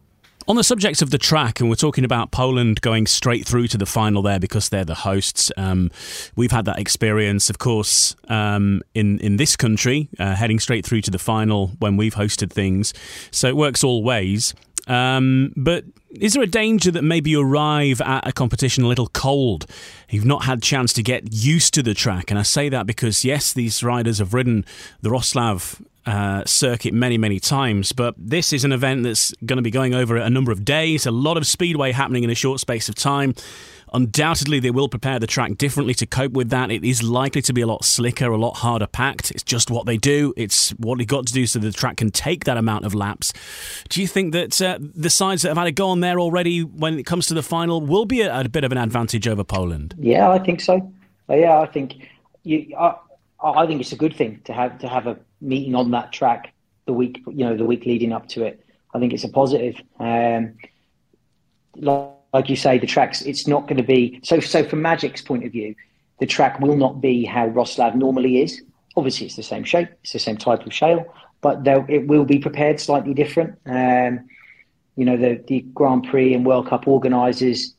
On 0.49 0.55
the 0.55 0.63
subject 0.63 1.03
of 1.03 1.11
the 1.11 1.19
track, 1.19 1.59
and 1.59 1.69
we're 1.69 1.75
talking 1.75 2.05
about 2.05 2.31
Poland 2.31 2.81
going 2.81 3.09
straight 3.09 3.45
through 3.45 3.67
to 3.67 3.77
the 3.77 3.85
final 3.85 4.23
there 4.23 4.39
because 4.39 4.69
they're 4.69 4.85
the 4.85 4.95
hosts. 4.95 5.51
Um, 5.57 5.91
we've 6.37 6.53
had 6.53 6.67
that 6.67 6.79
experience, 6.79 7.51
of 7.51 7.59
course, 7.59 8.15
um, 8.29 8.81
in 8.95 9.19
in 9.19 9.39
this 9.39 9.57
country, 9.57 10.09
uh, 10.21 10.37
heading 10.37 10.61
straight 10.61 10.87
through 10.87 11.01
to 11.01 11.11
the 11.11 11.19
final 11.19 11.73
when 11.81 11.97
we've 11.97 12.15
hosted 12.15 12.53
things. 12.53 12.95
So 13.33 13.49
it 13.49 13.57
works 13.57 13.83
all 13.83 14.05
ways. 14.05 14.55
Um, 14.87 15.53
but 15.57 15.85
is 16.11 16.35
there 16.35 16.43
a 16.43 16.47
danger 16.47 16.91
that 16.93 17.03
maybe 17.03 17.31
you 17.31 17.43
arrive 17.43 18.01
at 18.01 18.27
a 18.27 18.33
competition 18.33 18.85
a 18.85 18.89
little 18.89 19.09
cold? 19.09 19.67
You've 20.09 20.25
not 20.25 20.45
had 20.45 20.63
chance 20.63 20.93
to 20.95 21.03
get 21.03 21.33
used 21.33 21.75
to 21.75 21.83
the 21.83 21.95
track, 21.95 22.31
and 22.31 22.39
I 22.39 22.43
say 22.43 22.69
that 22.69 22.87
because 22.87 23.25
yes, 23.25 23.53
these 23.53 23.83
riders 23.83 24.19
have 24.19 24.33
ridden 24.33 24.65
the 25.03 25.11
Wroclaw 25.11 25.83
uh, 26.07 26.45
circuit 26.45 26.95
many, 26.95 27.19
many 27.19 27.41
times. 27.41 27.93
But 27.93 28.15
this 28.17 28.53
is 28.53 28.65
an 28.65 28.73
event 28.73 29.03
that's 29.03 29.35
going 29.45 29.57
to 29.57 29.63
be 29.63 29.73
going 29.73 29.95
over 29.95 30.17
a 30.17 30.31
number 30.31 30.53
of 30.53 30.65
days, 30.65 31.05
a 31.05 31.11
lot 31.11 31.37
of 31.37 31.47
speedway 31.47 31.93
happening 31.93 32.25
in 32.25 32.31
a 32.31 32.35
short 32.35 32.61
space 32.61 32.89
of 32.89 32.95
time. 32.95 33.35
Undoubtedly, 33.93 34.61
they 34.61 34.71
will 34.71 34.89
prepare 34.89 35.19
the 35.19 35.27
track 35.27 35.57
differently 35.57 35.95
to 35.95 36.07
cope 36.07 36.33
with 36.33 36.51
that. 36.51 36.71
It 36.71 36.85
is 36.85 37.03
likely 37.03 37.43
to 37.43 37.53
be 37.53 37.61
a 37.61 37.67
lot 37.67 37.85
slicker, 37.85 38.27
a 38.27 38.37
lot 38.37 38.57
harder 38.57 38.87
packed. 38.87 39.31
It's 39.31 39.43
just 39.43 39.71
what 39.71 39.87
they 39.87 39.97
do. 39.97 40.35
It's 40.37 40.71
what 40.71 40.99
they've 40.99 41.07
got 41.07 41.27
to 41.27 41.33
do 41.33 41.47
so 41.47 41.59
the 41.59 41.73
track 41.73 41.99
can 41.99 42.11
take 42.11 42.45
that 42.45 42.57
amount 42.57 42.85
of 42.85 42.95
laps. 42.95 43.33
Do 43.89 44.01
you 44.01 44.07
think 44.07 44.33
that 44.33 44.61
uh, 44.61 44.79
the 44.81 45.11
sides 45.11 45.43
that 45.43 45.49
have 45.49 45.59
had 45.59 45.67
a 45.67 45.73
go 45.73 45.89
on 45.89 46.01
there 46.01 46.19
already 46.19 46.63
when 46.63 46.99
it 46.99 47.07
comes 47.07 47.27
to 47.29 47.35
the 47.35 47.43
final 47.43 47.81
will 47.81 48.07
be 48.07 48.23
a, 48.23 48.41
a 48.41 48.49
bit 48.49 48.65
of 48.65 48.73
an 48.73 48.79
advantage 48.79 49.29
over 49.29 49.45
Poland? 49.45 49.95
Yeah, 49.99 50.31
I 50.31 50.39
think 50.39 50.61
so. 50.61 50.93
Uh, 51.29 51.35
yeah, 51.35 51.59
I 51.59 51.67
think 51.67 52.09
you. 52.43 52.75
I, 52.79 52.97
I 53.43 53.67
think 53.67 53.81
it's 53.81 53.93
a 53.93 53.97
good 53.97 54.17
thing 54.17 54.41
to 54.45 54.53
have 54.53 54.79
to 54.79 54.89
have 54.89 55.07
a 55.07 55.19
meeting 55.41 55.75
on 55.75 55.91
that 55.91 56.13
track 56.13 56.53
the 56.87 56.93
week, 56.93 57.23
you 57.27 57.45
know, 57.45 57.57
the 57.57 57.65
week 57.65 57.85
leading 57.85 58.13
up 58.13 58.29
to 58.29 58.45
it. 58.45 58.65
I 58.95 58.99
think 58.99 59.13
it's 59.13 59.25
a 59.25 59.29
positive. 59.29 59.81
Um, 59.99 60.55
like, 61.77 62.16
like 62.37 62.51
you 62.51 62.57
say, 62.57 62.77
the 62.77 62.87
tracks, 62.87 63.23
it's 63.23 63.47
not 63.47 63.63
going 63.67 63.79
to 63.79 63.89
be 63.97 64.21
so. 64.23 64.41
So 64.41 64.63
from 64.63 64.83
Magic's 64.83 65.23
point 65.23 65.45
of 65.47 65.53
view, 65.53 65.75
the 66.21 66.27
track 66.27 66.61
will 66.61 66.77
not 66.77 67.01
be 67.01 67.25
how 67.25 67.49
Wroclaw 67.49 67.95
normally 67.95 68.43
is. 68.43 68.61
Obviously, 68.95 69.27
it's 69.27 69.37
the 69.37 69.43
same 69.43 69.65
shape, 69.65 69.89
it's 70.03 70.13
the 70.13 70.19
same 70.19 70.37
type 70.37 70.67
of 70.67 70.73
shale, 70.73 71.03
but 71.41 71.67
it 71.67 72.07
will 72.07 72.27
be 72.27 72.39
prepared 72.39 72.79
slightly 72.79 73.15
different. 73.15 73.59
Um, 73.65 74.29
you 74.97 75.07
know, 75.07 75.17
the, 75.17 75.43
the 75.47 75.61
Grand 75.79 76.05
Prix 76.11 76.35
and 76.35 76.45
World 76.45 76.67
Cup 76.69 76.87
organisers, 76.87 77.75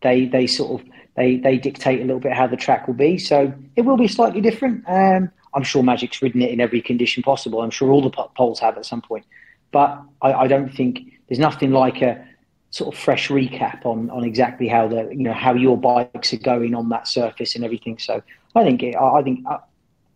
they 0.00 0.24
they 0.24 0.46
sort 0.46 0.80
of 0.80 0.88
they 1.14 1.36
they 1.36 1.58
dictate 1.58 2.00
a 2.00 2.04
little 2.04 2.20
bit 2.20 2.32
how 2.32 2.46
the 2.46 2.56
track 2.56 2.86
will 2.86 2.94
be. 2.94 3.18
So 3.18 3.52
it 3.76 3.82
will 3.82 3.98
be 3.98 4.08
slightly 4.08 4.40
different. 4.40 4.84
Um, 4.88 5.30
I'm 5.52 5.64
sure 5.64 5.82
Magic's 5.82 6.22
ridden 6.22 6.40
it 6.40 6.50
in 6.50 6.60
every 6.62 6.80
condition 6.80 7.22
possible. 7.22 7.60
I'm 7.60 7.70
sure 7.78 7.90
all 7.92 8.02
the 8.08 8.10
poles 8.38 8.58
have 8.60 8.78
at 8.78 8.86
some 8.86 9.02
point, 9.02 9.26
but 9.70 10.00
I, 10.22 10.32
I 10.32 10.46
don't 10.46 10.72
think 10.74 11.00
there's 11.28 11.38
nothing 11.38 11.72
like 11.72 12.00
a 12.00 12.26
sort 12.74 12.92
of 12.92 13.00
fresh 13.00 13.28
recap 13.28 13.86
on 13.86 14.10
on 14.10 14.24
exactly 14.24 14.66
how 14.66 14.88
the 14.88 15.08
you 15.12 15.22
know 15.22 15.32
how 15.32 15.54
your 15.54 15.78
bikes 15.78 16.34
are 16.34 16.38
going 16.38 16.74
on 16.74 16.88
that 16.88 17.06
surface 17.06 17.54
and 17.54 17.64
everything. 17.64 17.96
So 17.98 18.20
I 18.56 18.64
think 18.64 18.82
it, 18.82 18.96
I 18.96 19.22
think 19.22 19.46
I, 19.46 19.58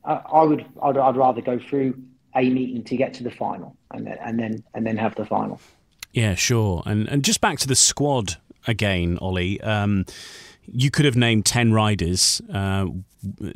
I 0.04 0.42
would 0.42 0.66
I'd, 0.82 0.98
I'd, 0.98 1.16
rather 1.16 1.40
go 1.40 1.60
through 1.60 2.02
a 2.34 2.50
meeting 2.50 2.82
to 2.82 2.96
get 2.96 3.14
to 3.14 3.22
the 3.22 3.30
final 3.30 3.76
and 3.92 4.04
then 4.08 4.18
and 4.20 4.40
then 4.40 4.64
and 4.74 4.84
then 4.84 4.96
have 4.96 5.14
the 5.14 5.24
final. 5.24 5.60
Yeah, 6.12 6.34
sure. 6.34 6.82
And 6.84 7.08
and 7.08 7.24
just 7.24 7.40
back 7.40 7.60
to 7.60 7.68
the 7.68 7.76
squad 7.76 8.38
again, 8.66 9.18
Olly. 9.20 9.60
Um, 9.60 10.04
you 10.72 10.90
could 10.90 11.04
have 11.04 11.16
named 11.16 11.46
10 11.46 11.72
riders. 11.72 12.40
Uh, 12.52 12.86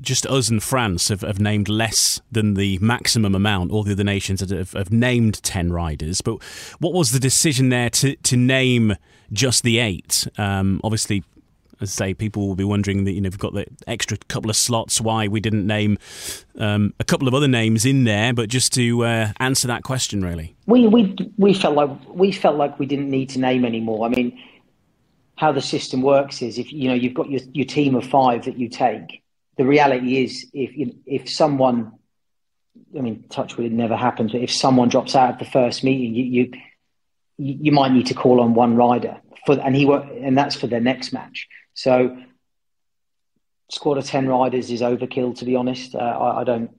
just 0.01 0.27
us 0.27 0.49
and 0.49 0.63
France 0.63 1.09
have, 1.09 1.21
have, 1.21 1.41
named 1.41 1.69
less 1.69 2.21
than 2.31 2.55
the 2.55 2.79
maximum 2.79 3.35
amount. 3.35 3.71
All 3.71 3.83
the 3.83 3.93
other 3.93 4.05
nations 4.05 4.41
have, 4.41 4.73
have, 4.73 4.91
named 4.91 5.43
10 5.43 5.73
riders. 5.73 6.21
But 6.21 6.43
what 6.81 6.93
was 6.93 7.13
the 7.13 7.21
decision 7.21 7.69
there 7.69 7.91
to, 7.91 8.17
to 8.17 8.37
name 8.37 8.97
just 9.33 9.63
the 9.63 9.79
eight? 9.79 10.27
Um, 10.37 10.81
obviously, 10.83 11.23
as 11.81 11.91
I 12.01 12.07
say, 12.07 12.15
people 12.15 12.49
will 12.49 12.55
be 12.55 12.65
wondering 12.65 13.05
that, 13.05 13.13
you 13.13 13.21
know, 13.21 13.29
we've 13.29 13.39
got 13.39 13.55
the 13.55 13.67
extra 13.87 14.17
couple 14.29 14.51
of 14.51 14.57
slots, 14.57 15.01
why 15.01 15.29
we 15.29 15.41
didn't 15.41 15.67
name 15.67 15.99
um, 16.59 16.95
a 17.01 17.05
couple 17.05 17.29
of 17.29 17.35
other 17.35 17.49
names 17.49 17.85
in 17.85 18.05
there, 18.05 18.33
but 18.33 18.49
just 18.49 18.73
to 18.75 19.05
uh, 19.05 19.33
answer 19.39 19.69
that 19.69 19.83
question, 19.83 20.25
really. 20.25 20.55
We, 20.67 20.87
we, 20.87 21.17
we, 21.39 21.55
felt 21.55 21.75
like, 21.75 21.91
we 22.09 22.33
felt 22.33 22.57
like 22.57 22.79
we 22.79 22.87
didn't 22.87 23.11
need 23.11 23.29
to 23.31 23.41
name 23.41 23.65
anymore. 23.65 24.07
I 24.07 24.11
mean, 24.11 24.39
how 25.37 25.53
the 25.53 25.63
system 25.63 26.03
works 26.03 26.43
is 26.43 26.59
if 26.59 26.73
you 26.73 26.89
know 26.89 26.95
you've 26.95 27.15
got 27.15 27.31
your, 27.31 27.41
your 27.53 27.67
team 27.67 27.95
of 27.95 28.05
five 28.05 28.45
that 28.45 28.59
you 28.59 28.69
take. 28.69 29.23
The 29.59 29.67
reality 29.67 30.23
is 30.25 30.47
if 30.53 30.95
if 31.07 31.29
someone, 31.29 31.93
I 32.97 33.01
mean, 33.01 33.25
touch 33.29 33.57
wood, 33.57 33.67
it 33.67 33.73
never 33.73 33.97
happens. 33.97 34.33
But 34.33 34.43
if 34.43 34.51
someone 34.51 34.89
drops 34.89 35.15
out 35.15 35.35
of 35.35 35.39
the 35.39 35.45
first 35.45 35.85
meeting, 35.85 36.15
you 36.15 36.25
you, 36.25 36.53
you 37.37 37.73
might 37.73 37.93
need 37.93 38.07
to 38.07 38.15
call 38.15 38.41
on 38.41 38.55
one 38.55 38.77
rider 38.77 39.21
for, 39.45 39.59
and 39.61 39.75
he 39.75 39.91
and 39.91 40.37
that's 40.37 40.55
for 40.55 40.67
their 40.67 40.81
next 40.81 41.13
match. 41.13 41.49
So, 41.75 42.17
squad 43.71 43.99
of 43.99 44.05
ten 44.05 44.29
riders 44.29 44.71
is 44.71 44.81
overkill. 44.81 45.37
To 45.39 45.45
be 45.45 45.57
honest, 45.57 45.95
uh, 45.95 45.99
I, 45.99 46.41
I, 46.41 46.45
don't. 46.45 46.71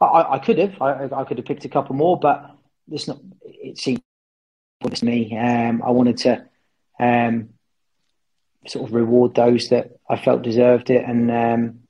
I, 0.00 0.34
I 0.34 0.38
could 0.38 0.58
have. 0.58 0.80
I, 0.80 1.08
I, 1.12 1.24
could 1.24 1.38
have 1.38 1.46
picked 1.46 1.64
a 1.64 1.68
couple 1.68 1.96
more, 1.96 2.18
but 2.18 2.50
it's 2.90 3.08
not. 3.08 3.18
It 3.42 3.78
seemed 3.78 4.02
to 4.90 5.04
me. 5.04 5.36
Um, 5.36 5.82
I 5.82 5.90
wanted 5.90 6.18
to. 6.18 6.46
Um, 6.98 7.50
sort 8.66 8.88
of 8.88 8.94
reward 8.94 9.34
those 9.34 9.68
that 9.68 9.98
I 10.08 10.16
felt 10.16 10.42
deserved 10.42 10.90
it, 10.90 11.04
and 11.04 11.30
um, 11.30 11.80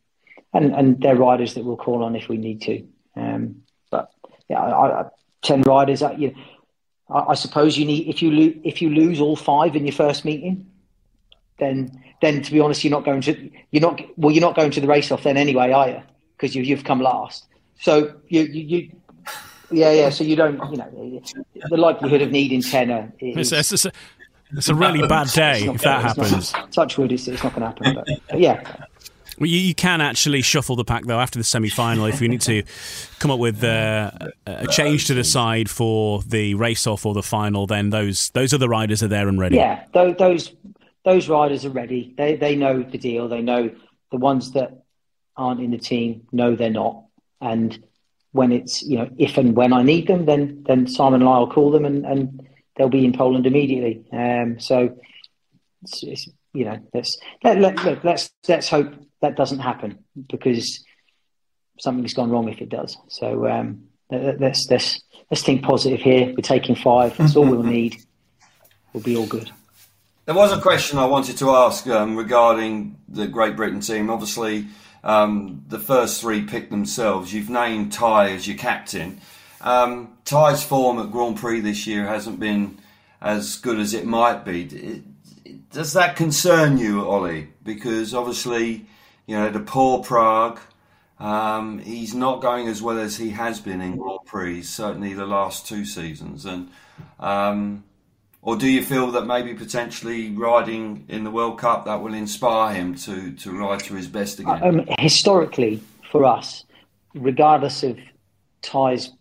and 0.52 0.74
and 0.74 1.00
they're 1.00 1.16
riders 1.16 1.54
that 1.54 1.64
we'll 1.64 1.76
call 1.76 2.04
on 2.04 2.16
if 2.16 2.28
we 2.28 2.36
need 2.36 2.62
to. 2.62 2.86
Um, 3.16 3.62
but 3.90 4.10
yeah, 4.48 4.60
I, 4.60 5.00
I, 5.00 5.04
ten 5.42 5.62
riders. 5.62 6.02
I, 6.02 6.12
you 6.12 6.34
I, 7.08 7.30
I, 7.30 7.34
suppose 7.34 7.76
you 7.76 7.84
need 7.84 8.08
if 8.08 8.22
you 8.22 8.30
lose 8.30 8.56
if 8.64 8.80
you 8.82 8.90
lose 8.90 9.20
all 9.20 9.36
five 9.36 9.76
in 9.76 9.84
your 9.84 9.94
first 9.94 10.24
meeting, 10.24 10.70
then 11.58 12.02
then 12.22 12.42
to 12.42 12.52
be 12.52 12.60
honest, 12.60 12.84
you're 12.84 12.90
not 12.90 13.04
going 13.04 13.20
to 13.22 13.50
you're 13.70 13.82
not 13.82 14.00
well 14.16 14.30
you're 14.30 14.40
not 14.40 14.56
going 14.56 14.70
to 14.72 14.80
the 14.80 14.88
race 14.88 15.10
off 15.10 15.24
then 15.24 15.36
anyway, 15.36 15.72
are 15.72 15.88
you? 15.88 16.02
Because 16.36 16.54
you, 16.54 16.62
you've 16.62 16.84
come 16.84 17.00
last. 17.00 17.46
So 17.80 18.14
you, 18.28 18.42
you, 18.42 18.62
you 18.62 18.90
yeah, 19.70 19.92
yeah. 19.92 20.10
So 20.10 20.24
you 20.24 20.36
don't, 20.36 20.60
you 20.70 20.76
know, 20.76 21.22
the 21.68 21.76
likelihood 21.76 22.22
of 22.22 22.30
needing 22.30 22.62
ten 22.62 23.12
is, 23.20 23.52
it's, 23.52 23.72
it's, 23.72 23.86
it's 24.52 24.68
a 24.68 24.74
really 24.74 25.06
bad 25.06 25.28
day 25.28 25.64
if 25.64 25.82
that 25.82 26.02
happens. 26.02 26.52
Not, 26.52 26.72
touch 26.72 26.98
wood, 26.98 27.12
it's, 27.12 27.28
it's 27.28 27.42
not 27.42 27.54
going 27.54 27.62
to 27.62 27.66
happen. 27.68 27.94
But, 27.94 28.20
but 28.28 28.40
yeah. 28.40 28.86
Well, 29.38 29.48
you, 29.48 29.58
you, 29.58 29.74
can 29.74 30.02
actually 30.02 30.42
shuffle 30.42 30.76
the 30.76 30.84
pack 30.84 31.06
though 31.06 31.18
after 31.18 31.38
the 31.38 31.44
semi-final 31.44 32.04
if 32.04 32.20
you 32.20 32.28
need 32.28 32.42
to 32.42 32.62
come 33.18 33.30
up 33.30 33.38
with 33.38 33.64
uh, 33.64 34.10
a 34.44 34.66
change 34.66 35.06
to 35.06 35.14
the 35.14 35.24
side 35.24 35.70
for 35.70 36.22
the 36.22 36.54
race-off 36.54 37.06
or 37.06 37.14
the 37.14 37.22
final. 37.22 37.66
Then 37.66 37.88
those 37.88 38.28
those 38.30 38.52
other 38.52 38.68
riders 38.68 39.02
are 39.02 39.08
there 39.08 39.28
and 39.28 39.40
ready. 39.40 39.56
Yeah, 39.56 39.84
those 39.94 40.16
those, 40.18 40.54
those 41.04 41.28
riders 41.28 41.64
are 41.64 41.70
ready. 41.70 42.14
They 42.18 42.36
they 42.36 42.54
know 42.54 42.82
the 42.82 42.98
deal. 42.98 43.28
They 43.28 43.40
know 43.40 43.70
the 44.10 44.18
ones 44.18 44.52
that 44.52 44.84
aren't 45.36 45.60
in 45.60 45.70
the 45.70 45.78
team 45.78 46.26
know 46.32 46.54
they're 46.54 46.68
not. 46.68 47.04
And 47.40 47.82
when 48.32 48.52
it's 48.52 48.82
you 48.82 48.98
know 48.98 49.08
if 49.16 49.38
and 49.38 49.56
when 49.56 49.72
I 49.72 49.82
need 49.82 50.06
them, 50.06 50.26
then 50.26 50.64
then 50.66 50.86
Simon 50.86 51.22
and 51.22 51.30
I 51.30 51.38
will 51.38 51.50
call 51.50 51.70
them 51.70 51.86
and, 51.86 52.04
and 52.04 52.46
they'll 52.80 52.88
be 52.88 53.04
in 53.04 53.12
Poland 53.12 53.46
immediately. 53.46 54.02
Um, 54.10 54.58
so, 54.58 54.98
it's, 55.82 56.02
it's, 56.02 56.28
you 56.54 56.64
know, 56.64 56.78
let's 56.94 57.18
let, 57.44 57.60
let, 57.60 58.04
let's 58.04 58.30
let's 58.48 58.70
hope 58.70 58.94
that 59.20 59.36
doesn't 59.36 59.58
happen 59.58 59.98
because 60.30 60.82
something's 61.78 62.14
gone 62.14 62.30
wrong 62.30 62.48
if 62.48 62.62
it 62.62 62.70
does. 62.70 62.96
So 63.08 63.46
um, 63.46 63.84
let's 64.10 64.66
let's 64.70 65.02
let's 65.30 65.42
think 65.42 65.62
positive 65.62 66.00
here. 66.00 66.26
We're 66.28 66.42
taking 66.42 66.74
five. 66.74 67.16
That's 67.18 67.36
all 67.36 67.44
we'll 67.46 67.62
need. 67.62 67.96
We'll 68.92 69.02
be 69.02 69.16
all 69.16 69.26
good. 69.26 69.52
There 70.24 70.34
was 70.34 70.52
a 70.56 70.60
question 70.60 70.98
I 70.98 71.04
wanted 71.04 71.36
to 71.38 71.50
ask 71.50 71.86
um, 71.86 72.16
regarding 72.16 72.96
the 73.08 73.26
Great 73.26 73.56
Britain 73.56 73.80
team. 73.80 74.10
Obviously, 74.10 74.66
um, 75.04 75.64
the 75.68 75.78
first 75.78 76.20
three 76.20 76.42
picked 76.42 76.70
themselves. 76.70 77.32
You've 77.32 77.50
named 77.50 77.92
Tai 77.92 78.30
as 78.30 78.46
your 78.48 78.56
captain. 78.56 79.20
Um, 79.60 80.16
Tai's 80.24 80.62
form 80.62 80.98
at 80.98 81.10
Grand 81.10 81.36
Prix 81.36 81.60
this 81.60 81.86
year 81.86 82.06
hasn't 82.06 82.40
been 82.40 82.78
as 83.20 83.56
good 83.56 83.78
as 83.78 83.94
it 83.94 84.06
might 84.06 84.44
be. 84.44 85.02
Does 85.70 85.92
that 85.92 86.16
concern 86.16 86.78
you, 86.78 87.04
Olly? 87.04 87.48
Because 87.62 88.14
obviously, 88.14 88.86
you 89.26 89.36
know, 89.36 89.50
the 89.50 89.60
poor 89.60 90.02
Prague, 90.02 90.58
Um, 91.20 91.80
he's 91.80 92.14
not 92.14 92.40
going 92.40 92.66
as 92.68 92.80
well 92.80 92.98
as 92.98 93.18
he 93.18 93.30
has 93.30 93.60
been 93.60 93.82
in 93.82 93.98
Grand 93.98 94.20
Prix, 94.24 94.62
certainly 94.62 95.12
the 95.12 95.26
last 95.26 95.66
two 95.66 95.84
seasons. 95.84 96.46
And 96.46 96.70
um, 97.18 97.84
or 98.40 98.56
do 98.56 98.66
you 98.66 98.82
feel 98.82 99.10
that 99.10 99.26
maybe 99.26 99.52
potentially 99.52 100.30
riding 100.30 101.04
in 101.08 101.24
the 101.24 101.30
World 101.30 101.58
Cup 101.58 101.84
that 101.84 102.00
will 102.02 102.14
inspire 102.14 102.74
him 102.74 102.94
to, 102.94 103.32
to 103.32 103.52
ride 103.52 103.80
to 103.80 103.94
his 103.94 104.08
best 104.08 104.40
again? 104.40 104.62
Um, 104.62 104.88
historically, 104.98 105.82
for 106.10 106.24
us, 106.24 106.64
regardless 107.14 107.82
of 107.82 107.98
Tai's 108.62 109.12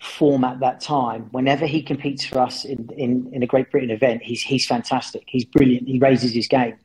form 0.00 0.44
at 0.44 0.60
that 0.60 0.80
time, 0.80 1.28
whenever 1.32 1.66
he 1.66 1.82
competes 1.82 2.24
for 2.24 2.38
us 2.38 2.64
in, 2.64 2.88
in, 2.96 3.30
in 3.32 3.42
a 3.42 3.46
Great 3.46 3.70
Britain 3.70 3.90
event, 3.90 4.22
he's, 4.22 4.42
he's 4.42 4.66
fantastic. 4.66 5.24
He's 5.26 5.44
brilliant. 5.44 5.88
He 5.88 5.98
raises 5.98 6.32
his 6.32 6.46
game. 6.46 6.76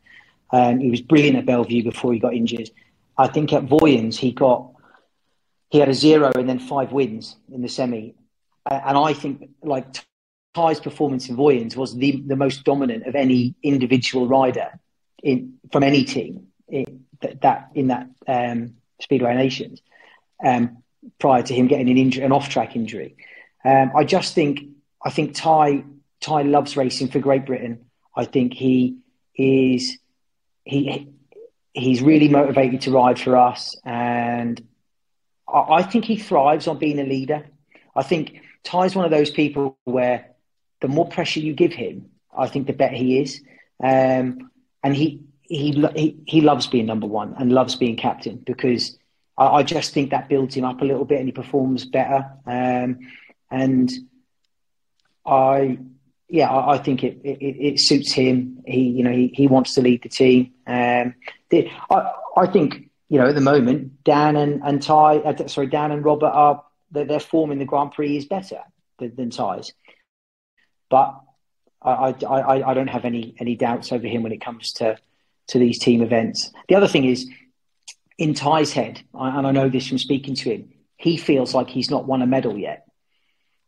Um, 0.52 0.80
he 0.80 0.90
was 0.90 1.02
brilliant 1.02 1.38
at 1.38 1.46
Belle 1.46 1.64
Vue 1.64 1.84
before 1.84 2.14
he 2.14 2.20
got 2.20 2.34
injured. 2.34 2.70
I 3.18 3.28
think 3.28 3.54
at 3.54 3.66
Vojens, 3.66 4.16
he 4.16 4.32
got 4.32 4.70
he 5.70 5.80
had 5.80 5.90
a 5.90 5.94
zero 5.94 6.32
and 6.36 6.48
then 6.48 6.60
five 6.60 6.92
wins 6.92 7.36
in 7.52 7.64
the 7.64 7.68
semi. 7.68 8.14
and 8.70 8.96
I 8.96 9.14
think 9.14 9.50
like 9.64 9.88
Tai's 10.54 10.80
performance 10.80 11.30
in 11.30 11.36
Vojens 11.36 11.76
was 11.76 11.96
the, 11.96 12.22
the 12.28 12.36
most 12.36 12.64
dominant 12.64 13.08
of 13.08 13.16
any 13.16 13.56
individual 13.64 14.28
rider 14.28 14.80
in 15.24 15.56
from 15.72 15.82
any 15.82 16.04
team 16.04 16.48
in, 16.68 17.06
that 17.42 17.72
in 17.74 17.88
that 17.88 18.08
um, 18.28 18.76
Speedway 19.02 19.36
Nations 19.36 19.82
um, 20.46 20.83
prior 21.20 21.44
to 21.44 21.54
him 21.54 21.68
getting 21.68 21.90
an 21.90 21.98
injury, 21.98 22.24
an 22.24 22.32
off-track 22.32 22.76
injury. 22.76 23.16
Um, 23.66 23.92
I 23.96 24.04
just 24.04 24.36
think 24.36 24.62
I 25.04 25.10
think 25.10 25.36
Tai 25.36 25.84
Tai 26.22 26.44
loves 26.44 26.76
racing 26.78 27.10
for 27.10 27.20
Great 27.20 27.46
Britain. 27.46 27.86
I 28.16 28.26
think 28.26 28.54
he 28.54 28.98
is 29.36 29.98
he 30.64 31.10
he's 31.74 32.02
really 32.02 32.30
motivated 32.30 32.82
to 32.82 32.92
ride 32.92 33.20
for 33.20 33.38
us, 33.38 33.76
and 33.84 34.62
I, 35.48 35.60
I 35.60 35.84
think 35.84 36.06
he 36.06 36.18
thrives 36.18 36.68
on 36.68 36.78
being 36.78 37.00
a 37.00 37.04
leader. 37.06 37.46
I 37.96 38.04
think 38.04 38.42
Tai's 38.64 38.96
one 38.96 39.06
of 39.06 39.12
those 39.12 39.30
people 39.30 39.78
where 39.84 40.32
the 40.82 40.88
more 40.88 41.08
pressure 41.08 41.40
you 41.40 41.54
give 41.54 41.74
him, 41.74 42.10
I 42.36 42.48
think 42.48 42.68
the 42.68 42.74
better 42.74 42.96
he 42.96 43.20
is. 43.20 43.42
Um, 43.82 44.52
and 44.84 44.96
he, 44.96 45.22
he, 45.42 45.72
he, 45.96 46.18
he 46.26 46.42
loves 46.42 46.68
being 46.68 46.86
number 46.86 47.08
one 47.08 47.36
and 47.38 47.52
loves 47.52 47.76
being 47.76 47.96
captain 47.96 48.38
because 48.38 48.98
I, 49.38 49.46
I, 49.46 49.64
just 49.64 49.94
think 49.94 50.12
that 50.12 50.30
builds 50.30 50.56
him 50.56 50.66
up 50.66 50.82
a 50.82 50.86
little 50.86 51.06
bit 51.06 51.20
and 51.20 51.28
he 51.28 51.32
performs 51.32 51.86
better. 51.86 52.30
Um, 52.46 53.00
and 53.50 53.92
I, 55.26 55.80
yeah, 56.30 56.50
I, 56.50 56.74
I 56.74 56.78
think 56.78 57.04
it, 57.04 57.20
it, 57.24 57.38
it, 57.40 57.80
suits 57.80 58.12
him. 58.12 58.64
He, 58.66 58.82
you 58.90 59.04
know, 59.04 59.12
he, 59.12 59.32
he 59.34 59.48
wants 59.48 59.76
to 59.76 59.82
lead 59.82 60.04
the 60.04 60.10
team. 60.10 60.54
Um, 60.68 61.16
the, 61.50 61.70
I, 61.90 62.12
I 62.38 62.48
think, 62.48 62.90
you 63.10 63.20
know, 63.20 63.28
at 63.28 63.36
the 63.36 63.42
moment, 63.42 64.04
Dan 64.04 64.36
and, 64.36 64.62
and 64.64 64.82
Tai, 64.82 65.20
uh, 65.20 65.48
sorry, 65.48 65.68
Dan 65.68 65.92
and 65.92 66.04
Robert 66.04 66.32
are, 66.32 66.64
their, 66.92 67.06
their 67.06 67.20
form 67.20 67.52
in 67.52 67.60
the 67.60 67.66
Grand 67.66 67.92
Prix 67.92 68.18
is 68.18 68.26
better 68.26 68.60
than, 69.00 69.16
than 69.16 69.30
Tai's. 69.30 69.74
But 70.90 71.20
I, 71.84 72.16
I, 72.28 72.72
I 72.72 72.74
don't 72.74 72.88
have 72.88 73.04
any 73.04 73.36
any 73.40 73.56
doubts 73.56 73.92
over 73.92 74.08
him 74.08 74.24
when 74.24 74.32
it 74.32 74.42
comes 74.42 74.74
to 74.74 74.98
to 75.48 75.60
these 75.60 75.80
team 75.80 76.02
events. 76.02 76.52
The 76.70 76.76
other 76.76 76.88
thing 76.88 77.06
is, 77.06 77.30
in 78.18 78.34
Tai's 78.34 78.72
head, 78.72 79.02
and 79.14 79.48
I 79.48 79.52
know 79.52 79.70
this 79.70 79.88
from 79.88 79.98
speaking 79.98 80.36
to 80.36 80.52
him, 80.52 80.70
he 80.98 81.18
feels 81.18 81.54
like 81.54 81.70
he's 81.70 81.90
not 81.90 82.06
won 82.06 82.22
a 82.22 82.28
medal 82.28 82.58
yet 82.58 82.88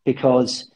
because 0.06 0.72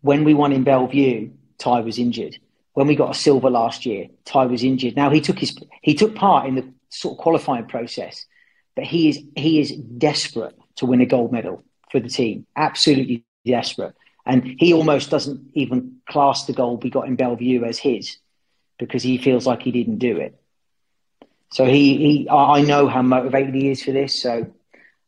when 0.00 0.24
we 0.24 0.34
won 0.34 0.52
in 0.52 0.64
Bellevue, 0.64 1.30
Tai 1.58 1.80
was 1.80 1.98
injured. 1.98 2.38
When 2.72 2.86
we 2.86 2.96
got 2.96 3.14
a 3.14 3.18
silver 3.18 3.50
last 3.50 3.84
year, 3.84 4.08
Tai 4.24 4.46
was 4.46 4.64
injured. 4.64 4.96
Now 4.96 5.10
he 5.10 5.20
took 5.20 5.38
his 5.38 5.56
he 5.82 5.94
took 5.94 6.14
part 6.14 6.46
in 6.46 6.54
the 6.54 6.72
sort 6.88 7.18
of 7.18 7.22
qualifying 7.22 7.66
process, 7.66 8.26
but 8.74 8.84
he 8.84 9.10
is 9.10 9.20
he 9.36 9.60
is 9.60 9.70
desperate 9.70 10.56
to 10.76 10.86
win 10.86 11.00
a 11.00 11.06
gold 11.06 11.32
medal 11.32 11.62
for 11.90 12.00
the 12.00 12.08
team. 12.08 12.46
Absolutely 12.56 13.24
desperate. 13.44 13.94
And 14.24 14.54
he 14.58 14.72
almost 14.72 15.10
doesn't 15.10 15.50
even 15.54 15.96
class 16.08 16.44
the 16.44 16.52
goal 16.52 16.76
we 16.76 16.90
got 16.90 17.08
in 17.08 17.16
Belle 17.16 17.36
Vue 17.36 17.64
as 17.64 17.78
his 17.78 18.16
because 18.78 19.02
he 19.02 19.18
feels 19.18 19.46
like 19.46 19.62
he 19.62 19.72
didn't 19.72 19.98
do 19.98 20.16
it. 20.16 20.39
So 21.52 21.64
he, 21.64 21.96
he 21.96 22.28
I 22.28 22.62
know 22.62 22.86
how 22.86 23.02
motivated 23.02 23.54
he 23.54 23.70
is 23.70 23.82
for 23.82 23.92
this. 23.92 24.20
So, 24.20 24.52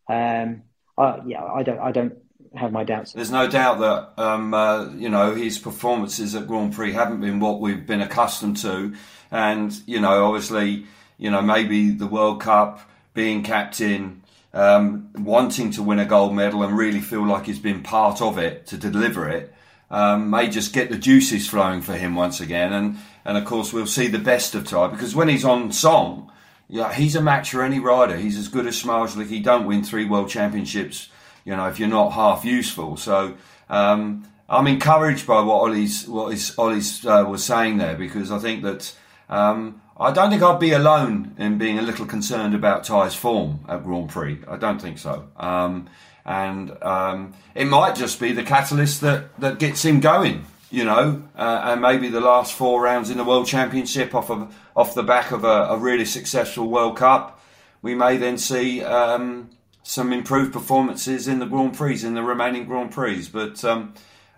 um, 0.08 0.62
I, 0.98 1.20
yeah, 1.24 1.44
I 1.44 1.62
don't, 1.62 1.78
I 1.78 1.92
don't 1.92 2.14
have 2.54 2.72
my 2.72 2.84
doubts. 2.84 3.12
There's 3.12 3.30
no 3.30 3.48
doubt 3.48 3.78
that 3.80 4.22
um, 4.22 4.52
uh, 4.52 4.90
you 4.90 5.08
know 5.08 5.34
his 5.34 5.58
performances 5.58 6.34
at 6.34 6.46
Grand 6.46 6.74
Prix 6.74 6.92
haven't 6.92 7.20
been 7.20 7.40
what 7.40 7.60
we've 7.60 7.86
been 7.86 8.00
accustomed 8.00 8.56
to, 8.58 8.94
and 9.30 9.72
you 9.86 10.00
know, 10.00 10.26
obviously, 10.26 10.86
you 11.18 11.30
know, 11.30 11.42
maybe 11.42 11.90
the 11.90 12.06
World 12.06 12.40
Cup, 12.40 12.80
being 13.14 13.42
captain, 13.42 14.22
um, 14.52 15.10
wanting 15.14 15.70
to 15.72 15.82
win 15.82 15.98
a 15.98 16.04
gold 16.04 16.34
medal 16.34 16.62
and 16.62 16.76
really 16.76 17.00
feel 17.00 17.26
like 17.26 17.46
he's 17.46 17.58
been 17.58 17.82
part 17.82 18.20
of 18.20 18.38
it 18.38 18.66
to 18.66 18.76
deliver 18.76 19.28
it, 19.28 19.52
um, 19.90 20.30
may 20.30 20.48
just 20.48 20.72
get 20.72 20.90
the 20.90 20.98
juices 20.98 21.48
flowing 21.48 21.82
for 21.82 21.94
him 21.94 22.14
once 22.14 22.40
again. 22.40 22.72
And, 22.72 22.98
and 23.24 23.36
of 23.38 23.44
course, 23.44 23.72
we'll 23.72 23.86
see 23.86 24.08
the 24.08 24.18
best 24.18 24.54
of 24.54 24.66
Tai 24.66 24.88
because 24.88 25.14
when 25.14 25.28
he's 25.28 25.44
on 25.44 25.72
song, 25.72 26.31
yeah, 26.72 26.90
he's 26.90 27.14
a 27.14 27.20
match 27.20 27.50
for 27.50 27.62
any 27.62 27.80
rider. 27.80 28.16
He's 28.16 28.38
as 28.38 28.48
good 28.48 28.66
as 28.66 28.82
Zmarzlik. 28.82 29.26
He 29.26 29.40
don't 29.40 29.66
win 29.66 29.84
three 29.84 30.06
world 30.06 30.30
championships, 30.30 31.10
you 31.44 31.54
know, 31.54 31.68
if 31.68 31.78
you're 31.78 31.86
not 31.86 32.12
half 32.12 32.46
useful. 32.46 32.96
So 32.96 33.34
um, 33.68 34.26
I'm 34.48 34.66
encouraged 34.66 35.26
by 35.26 35.42
what 35.42 35.56
Olly's 35.56 36.08
what 36.08 36.32
is 36.32 36.54
Olly's 36.56 37.04
uh, 37.04 37.26
was 37.28 37.44
saying 37.44 37.76
there 37.76 37.94
because 37.94 38.32
I 38.32 38.38
think 38.38 38.62
that 38.62 38.96
um, 39.28 39.82
I 39.98 40.12
don't 40.12 40.30
think 40.30 40.42
I'd 40.42 40.58
be 40.58 40.72
alone 40.72 41.34
in 41.36 41.58
being 41.58 41.78
a 41.78 41.82
little 41.82 42.06
concerned 42.06 42.54
about 42.54 42.84
Tai's 42.84 43.14
form 43.14 43.60
at 43.68 43.84
Grand 43.84 44.08
Prix. 44.08 44.40
I 44.48 44.56
don't 44.56 44.80
think 44.80 44.96
so. 44.96 45.28
Um, 45.36 45.90
and 46.24 46.82
um, 46.82 47.34
it 47.54 47.66
might 47.66 47.96
just 47.96 48.18
be 48.18 48.32
the 48.32 48.44
catalyst 48.44 49.02
that, 49.02 49.38
that 49.40 49.58
gets 49.58 49.84
him 49.84 50.00
going, 50.00 50.46
you 50.72 50.84
know, 50.84 51.22
uh, 51.36 51.60
and 51.64 51.82
maybe 51.82 52.08
the 52.08 52.22
last 52.22 52.54
four 52.54 52.80
rounds 52.80 53.10
in 53.10 53.18
the 53.18 53.24
World 53.24 53.46
Championship 53.46 54.14
off 54.14 54.30
of 54.30 54.56
off 54.74 54.94
the 54.94 55.02
back 55.02 55.30
of 55.30 55.44
a, 55.44 55.66
a 55.68 55.76
really 55.76 56.06
successful 56.06 56.66
World 56.66 56.96
Cup. 56.96 57.38
We 57.82 57.94
may 57.94 58.16
then 58.16 58.38
see 58.38 58.82
um, 58.82 59.50
some 59.82 60.14
improved 60.14 60.50
performances 60.50 61.28
in 61.28 61.40
the 61.40 61.46
Grand 61.46 61.74
Prix, 61.74 62.02
in 62.02 62.14
the 62.14 62.22
remaining 62.22 62.64
Grand 62.64 62.90
Prix. 62.90 63.28
But 63.30 63.62
um, 63.66 63.92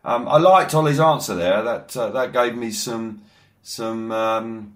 um, 0.04 0.26
I 0.26 0.38
liked 0.38 0.74
Olly's 0.74 0.98
answer 0.98 1.36
there. 1.36 1.62
That 1.62 1.96
uh, 1.96 2.10
that 2.10 2.32
gave 2.32 2.56
me 2.56 2.72
some 2.72 3.22
some 3.62 4.10
um, 4.10 4.74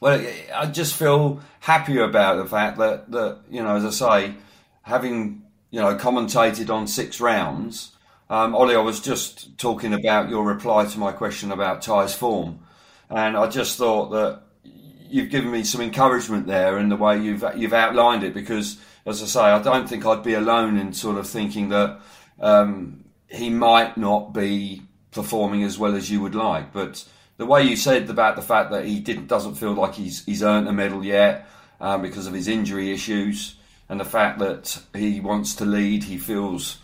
well, 0.00 0.24
I 0.54 0.64
just 0.64 0.94
feel 0.94 1.42
happier 1.60 2.04
about 2.04 2.36
the 2.36 2.46
fact 2.46 2.78
that, 2.78 3.10
that 3.10 3.40
you 3.50 3.62
know, 3.62 3.76
as 3.76 3.84
I 3.84 3.90
say, 3.90 4.34
having 4.80 5.42
you 5.70 5.80
know 5.80 5.94
commentated 5.96 6.70
on 6.70 6.86
six 6.86 7.20
rounds, 7.20 7.92
um, 8.30 8.54
Olly, 8.54 8.74
I 8.74 8.80
was 8.80 9.00
just 9.00 9.56
talking 9.58 9.94
about 9.94 10.28
your 10.28 10.44
reply 10.44 10.84
to 10.84 10.98
my 10.98 11.12
question 11.12 11.50
about 11.50 11.82
Tai's 11.82 12.14
form, 12.14 12.60
and 13.08 13.36
I 13.36 13.46
just 13.46 13.78
thought 13.78 14.10
that 14.10 14.42
you've 14.64 15.30
given 15.30 15.50
me 15.50 15.64
some 15.64 15.80
encouragement 15.80 16.46
there 16.46 16.78
in 16.78 16.90
the 16.90 16.96
way 16.96 17.18
you've 17.18 17.44
you've 17.56 17.72
outlined 17.72 18.24
it 18.24 18.34
because, 18.34 18.78
as 19.06 19.22
I 19.22 19.26
say, 19.26 19.40
I 19.40 19.62
don't 19.62 19.88
think 19.88 20.04
I'd 20.04 20.22
be 20.22 20.34
alone 20.34 20.76
in 20.76 20.92
sort 20.92 21.16
of 21.16 21.26
thinking 21.26 21.70
that 21.70 22.00
um, 22.40 23.04
he 23.28 23.48
might 23.48 23.96
not 23.96 24.34
be 24.34 24.82
performing 25.10 25.62
as 25.62 25.78
well 25.78 25.94
as 25.94 26.10
you 26.10 26.20
would 26.20 26.34
like, 26.34 26.72
but 26.72 27.04
the 27.38 27.46
way 27.46 27.62
you 27.62 27.76
said 27.76 28.10
about 28.10 28.36
the 28.36 28.42
fact 28.42 28.70
that 28.72 28.84
he 28.84 29.00
didn't 29.00 29.28
doesn't 29.28 29.54
feel 29.54 29.72
like 29.72 29.94
he's 29.94 30.24
he's 30.26 30.42
earned 30.42 30.68
a 30.68 30.72
medal 30.72 31.02
yet 31.02 31.48
um, 31.80 32.02
because 32.02 32.26
of 32.26 32.34
his 32.34 32.46
injury 32.46 32.92
issues, 32.92 33.56
and 33.88 33.98
the 33.98 34.04
fact 34.04 34.38
that 34.40 34.78
he 34.94 35.18
wants 35.18 35.54
to 35.54 35.64
lead, 35.64 36.04
he 36.04 36.18
feels 36.18 36.76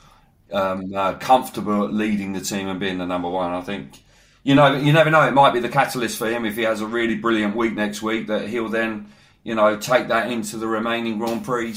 um, 0.55 0.95
uh, 0.95 1.15
comfortable 1.15 1.89
leading 1.89 2.33
the 2.33 2.41
team 2.41 2.69
and 2.69 2.79
being 2.81 2.99
the 2.99 3.07
number 3.07 3.29
one. 3.29 3.53
I 3.53 3.61
think 3.61 4.03
you 4.43 4.55
know 4.55 4.75
you 4.75 4.93
never 4.93 5.11
know; 5.11 5.27
it 5.27 5.33
might 5.33 5.53
be 5.53 5.61
the 5.61 5.69
catalyst 5.69 6.19
for 6.19 6.29
him 6.29 6.45
if 6.45 6.57
he 6.57 6.63
has 6.63 6.81
a 6.81 6.87
really 6.87 7.17
brilliant 7.17 7.57
week 7.57 7.75
next 7.75 8.03
week 8.03 8.29
that 8.29 8.49
he'll 8.49 8.69
then 8.69 9.13
you 9.43 9.55
know 9.55 9.77
take 9.77 10.09
that 10.09 10.31
into 10.31 10.57
the 10.57 10.67
remaining 10.67 11.19
Grand 11.19 11.45
Prix 11.45 11.75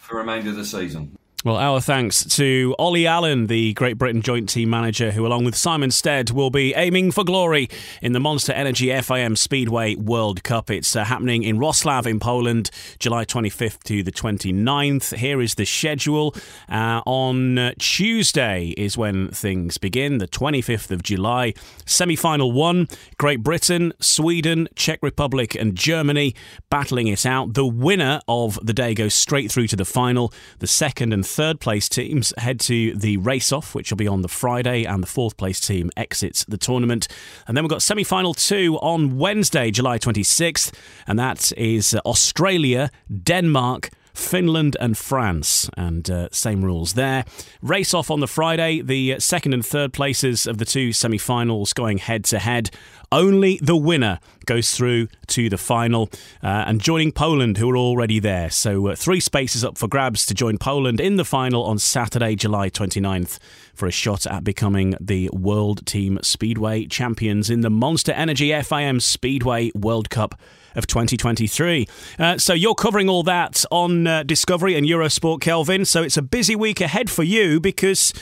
for 0.00 0.14
the 0.14 0.18
remainder 0.18 0.50
of 0.50 0.56
the 0.56 0.64
season. 0.64 1.16
Well, 1.44 1.58
our 1.58 1.80
thanks 1.80 2.24
to 2.36 2.74
Olly 2.78 3.06
Allen, 3.06 3.46
the 3.46 3.74
Great 3.74 3.98
Britain 3.98 4.22
joint 4.22 4.48
team 4.48 4.70
manager, 4.70 5.12
who, 5.12 5.24
along 5.24 5.44
with 5.44 5.54
Simon 5.54 5.90
Stead, 5.92 6.30
will 6.30 6.50
be 6.50 6.74
aiming 6.74 7.12
for 7.12 7.24
glory 7.24 7.68
in 8.02 8.12
the 8.12 8.18
Monster 8.18 8.52
Energy 8.52 8.86
FIM 8.86 9.36
Speedway 9.36 9.94
World 9.94 10.42
Cup. 10.42 10.70
It's 10.70 10.96
uh, 10.96 11.04
happening 11.04 11.44
in 11.44 11.58
Wroclaw 11.58 12.06
in 12.06 12.18
Poland, 12.18 12.70
July 12.98 13.26
25th 13.26 13.82
to 13.84 14.02
the 14.02 14.10
29th. 14.10 15.14
Here 15.14 15.40
is 15.40 15.54
the 15.54 15.66
schedule. 15.66 16.34
Uh, 16.68 17.02
on 17.06 17.58
uh, 17.58 17.72
Tuesday 17.78 18.74
is 18.76 18.96
when 18.96 19.28
things 19.28 19.78
begin, 19.78 20.18
the 20.18 20.26
25th 20.26 20.90
of 20.90 21.02
July. 21.02 21.52
Semi 21.84 22.16
final 22.16 22.50
one 22.50 22.88
Great 23.18 23.44
Britain, 23.44 23.92
Sweden, 24.00 24.68
Czech 24.74 24.98
Republic, 25.02 25.54
and 25.54 25.76
Germany 25.76 26.34
battling 26.70 27.06
it 27.06 27.24
out. 27.26 27.54
The 27.54 27.66
winner 27.66 28.20
of 28.26 28.58
the 28.62 28.72
day 28.72 28.94
goes 28.94 29.14
straight 29.14 29.52
through 29.52 29.68
to 29.68 29.76
the 29.76 29.84
final. 29.84 30.32
The 30.58 30.66
second 30.66 31.12
and 31.12 31.26
third 31.36 31.60
place 31.60 31.86
teams 31.86 32.32
head 32.38 32.58
to 32.58 32.94
the 32.96 33.18
race 33.18 33.52
off, 33.52 33.74
which 33.74 33.90
will 33.90 33.98
be 33.98 34.08
on 34.08 34.22
the 34.22 34.28
Friday, 34.28 34.84
and 34.84 35.02
the 35.02 35.06
fourth 35.06 35.36
place 35.36 35.60
team 35.60 35.90
exits 35.94 36.46
the 36.46 36.56
tournament. 36.56 37.08
And 37.46 37.54
then 37.54 37.62
we've 37.62 37.70
got 37.70 37.82
semi 37.82 38.04
final 38.04 38.32
two 38.32 38.78
on 38.80 39.18
Wednesday, 39.18 39.70
July 39.70 39.98
26th, 39.98 40.72
and 41.06 41.18
that 41.18 41.52
is 41.58 41.94
Australia, 42.06 42.90
Denmark, 43.22 43.90
Finland 44.16 44.76
and 44.80 44.96
France, 44.96 45.68
and 45.76 46.08
uh, 46.10 46.28
same 46.32 46.64
rules 46.64 46.94
there. 46.94 47.24
Race 47.60 47.92
off 47.92 48.10
on 48.10 48.20
the 48.20 48.26
Friday, 48.26 48.80
the 48.80 49.20
second 49.20 49.52
and 49.52 49.64
third 49.64 49.92
places 49.92 50.46
of 50.46 50.58
the 50.58 50.64
two 50.64 50.92
semi 50.92 51.18
finals 51.18 51.72
going 51.72 51.98
head 51.98 52.24
to 52.24 52.38
head. 52.38 52.70
Only 53.12 53.60
the 53.62 53.76
winner 53.76 54.18
goes 54.46 54.72
through 54.72 55.08
to 55.28 55.48
the 55.48 55.58
final 55.58 56.10
uh, 56.42 56.64
and 56.66 56.80
joining 56.80 57.12
Poland, 57.12 57.58
who 57.58 57.70
are 57.70 57.76
already 57.76 58.18
there. 58.18 58.50
So, 58.50 58.88
uh, 58.88 58.96
three 58.96 59.20
spaces 59.20 59.62
up 59.64 59.78
for 59.78 59.86
grabs 59.86 60.26
to 60.26 60.34
join 60.34 60.58
Poland 60.58 61.00
in 61.00 61.16
the 61.16 61.24
final 61.24 61.64
on 61.64 61.78
Saturday, 61.78 62.34
July 62.34 62.70
29th, 62.70 63.38
for 63.74 63.86
a 63.86 63.92
shot 63.92 64.26
at 64.26 64.42
becoming 64.42 64.96
the 65.00 65.30
World 65.32 65.86
Team 65.86 66.18
Speedway 66.22 66.86
champions 66.86 67.50
in 67.50 67.60
the 67.60 67.70
Monster 67.70 68.12
Energy 68.12 68.48
FIM 68.48 69.00
Speedway 69.00 69.70
World 69.74 70.10
Cup 70.10 70.40
of 70.76 70.86
2023. 70.86 71.88
Uh, 72.18 72.38
so 72.38 72.52
you're 72.52 72.74
covering 72.74 73.08
all 73.08 73.22
that 73.24 73.64
on 73.70 74.06
uh, 74.06 74.22
Discovery 74.22 74.76
and 74.76 74.86
Eurosport, 74.86 75.40
Kelvin. 75.40 75.84
So 75.84 76.02
it's 76.02 76.16
a 76.16 76.22
busy 76.22 76.54
week 76.54 76.80
ahead 76.80 77.10
for 77.10 77.22
you 77.22 77.58
because 77.58 78.12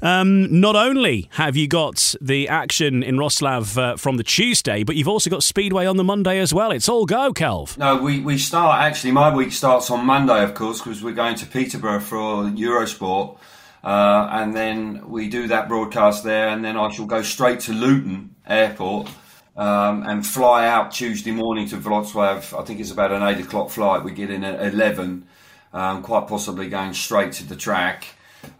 um, 0.00 0.60
not 0.60 0.76
only 0.76 1.28
have 1.32 1.56
you 1.56 1.68
got 1.68 2.14
the 2.20 2.48
action 2.48 3.02
in 3.02 3.16
Wroclaw 3.16 3.76
uh, 3.76 3.96
from 3.96 4.16
the 4.16 4.24
Tuesday, 4.24 4.84
but 4.84 4.96
you've 4.96 5.08
also 5.08 5.28
got 5.28 5.42
Speedway 5.42 5.86
on 5.86 5.96
the 5.96 6.04
Monday 6.04 6.38
as 6.38 6.54
well. 6.54 6.70
It's 6.70 6.88
all 6.88 7.06
go, 7.06 7.32
Kelv. 7.32 7.76
No, 7.76 7.96
we, 7.96 8.20
we 8.20 8.38
start, 8.38 8.80
actually, 8.80 9.12
my 9.12 9.34
week 9.34 9.52
starts 9.52 9.90
on 9.90 10.06
Monday, 10.06 10.42
of 10.42 10.54
course, 10.54 10.78
because 10.78 11.02
we're 11.02 11.12
going 11.12 11.36
to 11.36 11.46
Peterborough 11.46 12.00
for 12.00 12.44
Eurosport. 12.44 13.38
Uh, 13.82 14.28
and 14.32 14.56
then 14.56 15.10
we 15.10 15.28
do 15.28 15.46
that 15.48 15.68
broadcast 15.68 16.24
there, 16.24 16.48
and 16.48 16.64
then 16.64 16.76
I 16.76 16.90
shall 16.90 17.04
go 17.04 17.20
straight 17.20 17.60
to 17.60 17.72
Luton 17.72 18.34
Airport 18.46 19.10
um, 19.56 20.02
and 20.02 20.26
fly 20.26 20.66
out 20.66 20.92
Tuesday 20.92 21.30
morning 21.30 21.68
to 21.68 21.76
Wrocław. 21.76 22.58
I 22.58 22.64
think 22.64 22.80
it's 22.80 22.90
about 22.90 23.12
an 23.12 23.22
eight 23.22 23.44
o'clock 23.44 23.70
flight. 23.70 24.04
We 24.04 24.12
get 24.12 24.30
in 24.30 24.44
at 24.44 24.72
eleven, 24.72 25.26
um, 25.72 26.02
quite 26.02 26.26
possibly 26.26 26.68
going 26.68 26.94
straight 26.94 27.32
to 27.32 27.44
the 27.44 27.56
track 27.56 28.06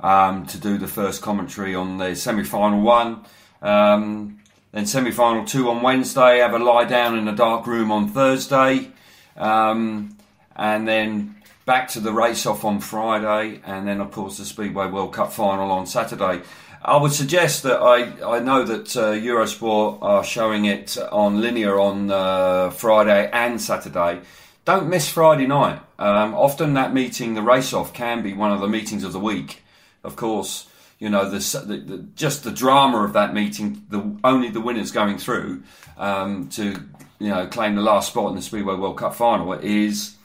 um, 0.00 0.46
to 0.46 0.58
do 0.58 0.78
the 0.78 0.88
first 0.88 1.22
commentary 1.22 1.74
on 1.74 1.98
the 1.98 2.14
semi-final 2.14 2.80
one. 2.80 3.24
Um, 3.60 4.40
then 4.72 4.86
semi-final 4.86 5.44
two 5.44 5.70
on 5.70 5.82
Wednesday. 5.82 6.38
Have 6.38 6.54
a 6.54 6.58
lie 6.58 6.84
down 6.84 7.18
in 7.18 7.28
a 7.28 7.34
dark 7.36 7.66
room 7.66 7.92
on 7.92 8.08
Thursday, 8.08 8.90
um, 9.36 10.16
and 10.56 10.86
then 10.86 11.36
back 11.64 11.88
to 11.88 12.00
the 12.00 12.12
race 12.12 12.44
off 12.44 12.64
on 12.64 12.78
Friday, 12.78 13.60
and 13.64 13.88
then 13.88 14.00
of 14.00 14.10
course 14.12 14.36
the 14.38 14.44
Speedway 14.44 14.88
World 14.88 15.12
Cup 15.14 15.32
final 15.32 15.70
on 15.70 15.86
Saturday. 15.86 16.42
I 16.84 16.98
would 16.98 17.12
suggest 17.12 17.62
that 17.62 17.80
I, 17.80 18.36
I 18.36 18.40
know 18.40 18.62
that 18.62 18.94
uh, 18.94 19.12
Eurosport 19.12 20.02
are 20.02 20.22
showing 20.22 20.66
it 20.66 20.98
on 20.98 21.40
linear 21.40 21.80
on 21.80 22.10
uh, 22.10 22.70
Friday 22.70 23.30
and 23.32 23.58
Saturday. 23.58 24.20
Don't 24.66 24.90
miss 24.90 25.08
Friday 25.08 25.46
night. 25.46 25.80
Um, 25.98 26.34
often 26.34 26.74
that 26.74 26.92
meeting, 26.92 27.32
the 27.32 27.42
race 27.42 27.72
off, 27.72 27.94
can 27.94 28.22
be 28.22 28.34
one 28.34 28.52
of 28.52 28.60
the 28.60 28.68
meetings 28.68 29.02
of 29.02 29.14
the 29.14 29.18
week. 29.18 29.62
Of 30.02 30.16
course, 30.16 30.68
you 30.98 31.08
know 31.08 31.30
the, 31.30 31.38
the, 31.66 31.76
the 31.76 31.98
just 32.16 32.44
the 32.44 32.50
drama 32.50 33.02
of 33.02 33.14
that 33.14 33.32
meeting. 33.32 33.86
The 33.88 34.18
only 34.22 34.50
the 34.50 34.60
winners 34.60 34.90
going 34.90 35.16
through 35.16 35.62
um, 35.96 36.50
to 36.50 36.82
you 37.18 37.28
know 37.28 37.46
claim 37.46 37.76
the 37.76 37.82
last 37.82 38.10
spot 38.10 38.28
in 38.28 38.36
the 38.36 38.42
Speedway 38.42 38.74
World 38.74 38.98
Cup 38.98 39.14
final 39.14 39.54
is. 39.54 40.16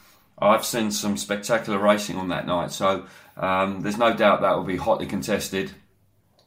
I've 0.42 0.64
seen 0.64 0.90
some 0.90 1.18
spectacular 1.18 1.78
racing 1.78 2.16
on 2.16 2.28
that 2.28 2.46
night, 2.46 2.72
so 2.72 3.04
um, 3.36 3.82
there's 3.82 3.98
no 3.98 4.14
doubt 4.14 4.40
that 4.40 4.56
will 4.56 4.64
be 4.64 4.76
hotly 4.76 5.04
contested. 5.04 5.70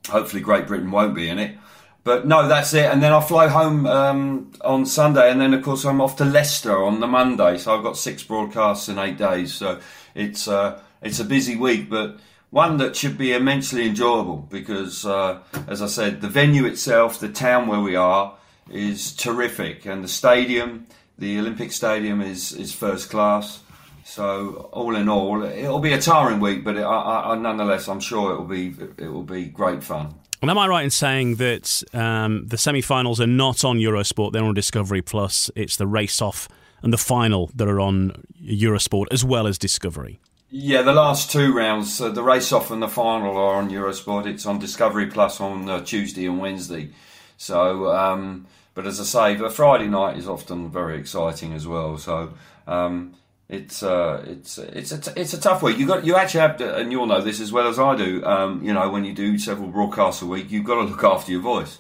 Hopefully, 0.10 0.42
Great 0.42 0.68
Britain 0.68 0.92
won't 0.92 1.16
be 1.16 1.30
in 1.30 1.40
it. 1.40 1.58
But 2.04 2.28
no, 2.28 2.48
that's 2.48 2.74
it. 2.74 2.92
And 2.92 3.02
then 3.02 3.14
I 3.14 3.22
fly 3.22 3.48
home 3.48 3.86
um, 3.86 4.52
on 4.62 4.86
Sunday, 4.86 5.32
and 5.32 5.40
then 5.40 5.54
of 5.54 5.64
course 5.64 5.86
I'm 5.86 6.02
off 6.02 6.18
to 6.18 6.26
Leicester 6.26 6.84
on 6.84 7.00
the 7.00 7.08
Monday. 7.08 7.58
So 7.58 7.76
I've 7.76 7.84
got 7.84 7.98
six 7.98 8.24
broadcasts 8.24 8.90
in 8.90 9.00
eight 9.00 9.18
days. 9.18 9.54
So 9.54 9.80
it's 10.14 10.48
uh, 10.48 10.82
it's 11.02 11.20
a 11.20 11.26
busy 11.26 11.56
week, 11.56 11.90
but 11.90 12.18
one 12.50 12.78
that 12.78 12.96
should 12.96 13.18
be 13.18 13.34
immensely 13.34 13.88
enjoyable 13.88 14.48
because, 14.52 15.08
uh, 15.08 15.40
as 15.68 15.82
I 15.82 15.88
said, 15.88 16.22
the 16.22 16.28
venue 16.28 16.66
itself, 16.66 17.20
the 17.20 17.30
town 17.30 17.68
where 17.68 17.80
we 17.80 17.96
are, 17.96 18.36
is 18.70 19.16
terrific, 19.16 19.86
and 19.86 20.04
the 20.04 20.08
stadium, 20.08 20.86
the 21.18 21.40
Olympic 21.40 21.72
Stadium, 21.72 22.22
is 22.22 22.52
is 22.52 22.74
first 22.74 23.10
class. 23.10 23.63
So 24.06 24.70
all 24.74 24.96
in 24.96 25.08
all, 25.08 25.44
it'll 25.44 25.80
be 25.80 25.94
a 25.94 26.02
tiring 26.02 26.40
week, 26.40 26.64
but 26.64 26.76
it, 26.76 26.84
I, 26.84 27.32
I, 27.32 27.36
nonetheless, 27.36 27.88
I'm 27.88 28.02
sure 28.02 28.34
it 28.34 28.38
will 28.38 28.48
be 28.48 28.74
it 28.98 29.08
will 29.08 29.24
be 29.24 29.46
great 29.46 29.84
fun. 29.84 30.16
And 30.42 30.52
am 30.52 30.58
I 30.58 30.68
right 30.68 30.84
in 30.84 30.90
saying 30.90 31.36
that 31.36 31.84
um, 31.94 32.46
the 32.48 32.58
semi-finals 32.58 33.22
are 33.22 33.28
not 33.28 33.64
on 33.64 33.78
Eurosport; 33.78 34.34
they're 34.34 34.44
on 34.44 34.54
Discovery 34.54 35.02
Plus? 35.02 35.50
It's 35.56 35.78
the 35.78 35.88
race-off 35.88 36.50
and 36.82 36.92
the 36.92 36.98
final 36.98 37.50
that 37.56 37.68
are 37.68 37.80
on 37.80 38.26
Eurosport 38.44 39.06
as 39.12 39.24
well 39.24 39.48
as 39.48 39.58
Discovery. 39.58 40.20
Yeah, 40.50 40.82
the 40.82 40.94
last 40.94 41.32
two 41.32 41.56
rounds, 41.56 42.00
uh, 42.00 42.10
the 42.10 42.24
race-off 42.24 42.72
and 42.72 42.84
the 42.84 42.90
final 42.90 43.38
are 43.38 43.56
on 43.56 43.70
Eurosport. 43.70 44.26
It's 44.28 44.46
on 44.46 44.60
Discovery 44.60 45.08
Plus 45.08 45.40
on 45.40 45.70
uh, 45.70 45.82
Tuesday 45.84 46.26
and 46.26 46.40
Wednesday. 46.40 46.90
So, 47.38 47.88
um, 47.92 48.46
but 48.76 48.86
as 48.86 49.00
I 49.00 49.04
say, 49.04 49.36
the 49.36 49.50
Friday 49.50 49.88
night 49.88 50.18
is 50.18 50.28
often 50.28 50.70
very 50.70 51.00
exciting 51.00 51.54
as 51.54 51.66
well. 51.66 51.98
So. 51.98 52.34
Um, 52.68 53.16
it's 53.54 53.84
uh, 53.84 54.24
it's 54.28 54.58
it's 54.58 54.92
a 54.92 55.00
t- 55.00 55.20
it's 55.20 55.34
a 55.34 55.40
tough 55.40 55.62
week. 55.62 55.78
You 55.78 55.86
got 55.86 56.06
you 56.06 56.16
actually 56.16 56.42
have 56.42 56.58
to, 56.58 56.76
and 56.76 56.92
you'll 56.92 57.06
know 57.06 57.22
this 57.22 57.40
as 57.40 57.52
well 57.52 57.68
as 57.68 57.78
I 57.78 57.96
do. 57.96 58.26
Um, 58.26 58.64
you 58.64 58.74
know, 58.74 58.90
when 58.90 59.06
you 59.06 59.14
do 59.14 59.38
several 59.38 59.70
broadcasts 59.70 60.24
a 60.24 60.26
week, 60.26 60.50
you've 60.50 60.66
got 60.66 60.76
to 60.76 60.82
look 60.82 61.04
after 61.04 61.32
your 61.32 61.42
voice 61.42 61.78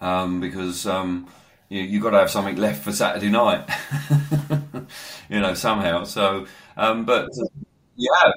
um, 0.00 0.40
because 0.40 0.86
um, 0.86 1.26
you 1.68 1.82
you've 1.82 2.02
got 2.04 2.10
to 2.10 2.18
have 2.18 2.30
something 2.30 2.56
left 2.56 2.84
for 2.84 2.92
Saturday 2.92 3.30
night. 3.30 3.68
you 5.28 5.40
know, 5.40 5.54
somehow. 5.54 6.04
So, 6.04 6.46
um, 6.76 7.04
but 7.04 7.28
yeah, 7.96 8.32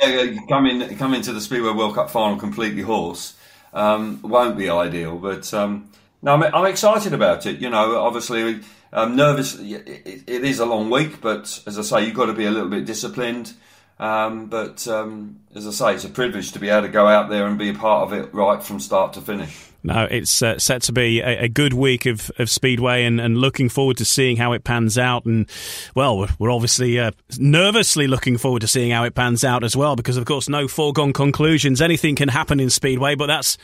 yeah, 0.00 0.20
in 0.20 0.96
come 0.96 1.14
into 1.14 1.32
the 1.32 1.40
Speedway 1.40 1.72
World 1.72 1.96
Cup 1.96 2.10
final 2.10 2.36
completely 2.38 2.82
hoarse. 2.82 3.34
Um, 3.72 4.20
won't 4.22 4.56
be 4.56 4.70
ideal, 4.70 5.18
but 5.18 5.52
um, 5.52 5.90
no, 6.22 6.34
I'm, 6.34 6.42
I'm 6.44 6.66
excited 6.66 7.12
about 7.12 7.46
it. 7.46 7.58
You 7.58 7.68
know, 7.68 7.98
obviously 7.98 8.60
I'm 8.92 9.16
nervous. 9.16 9.58
It, 9.58 10.24
it 10.26 10.44
is 10.44 10.60
a 10.60 10.66
long 10.66 10.90
week, 10.90 11.20
but 11.20 11.62
as 11.66 11.78
I 11.78 11.82
say, 11.82 12.06
you've 12.06 12.14
got 12.14 12.26
to 12.26 12.32
be 12.32 12.44
a 12.44 12.50
little 12.50 12.70
bit 12.70 12.86
disciplined. 12.86 13.52
Um, 13.98 14.46
but 14.46 14.86
um, 14.88 15.40
as 15.54 15.66
I 15.66 15.70
say, 15.70 15.94
it's 15.94 16.04
a 16.04 16.10
privilege 16.10 16.52
to 16.52 16.58
be 16.58 16.68
able 16.68 16.82
to 16.82 16.92
go 16.92 17.06
out 17.06 17.30
there 17.30 17.46
and 17.46 17.58
be 17.58 17.70
a 17.70 17.74
part 17.74 18.02
of 18.02 18.12
it 18.12 18.32
right 18.34 18.62
from 18.62 18.78
start 18.78 19.14
to 19.14 19.22
finish. 19.22 19.70
No, 19.82 20.02
it's 20.10 20.42
uh, 20.42 20.58
set 20.58 20.82
to 20.82 20.92
be 20.92 21.20
a, 21.20 21.44
a, 21.44 21.48
good 21.48 21.72
week 21.72 22.06
of, 22.06 22.28
of 22.40 22.50
Speedway 22.50 23.04
and, 23.04 23.20
and, 23.20 23.38
looking 23.38 23.68
forward 23.68 23.96
to 23.98 24.04
seeing 24.04 24.36
how 24.36 24.52
it 24.52 24.64
pans 24.64 24.98
out. 24.98 25.26
And, 25.26 25.48
well, 25.94 26.26
we're 26.40 26.50
obviously 26.50 26.98
uh, 26.98 27.12
nervously 27.38 28.08
looking 28.08 28.36
forward 28.36 28.62
to 28.62 28.66
seeing 28.66 28.90
how 28.90 29.04
it 29.04 29.14
pans 29.14 29.44
out 29.44 29.62
as 29.62 29.76
well 29.76 29.94
because, 29.94 30.16
of 30.16 30.24
course, 30.24 30.48
no 30.48 30.66
foregone 30.66 31.12
conclusions. 31.12 31.80
Anything 31.80 32.16
can 32.16 32.28
happen 32.28 32.58
in 32.58 32.68
Speedway, 32.68 33.14
but 33.14 33.26
that's, 33.26 33.58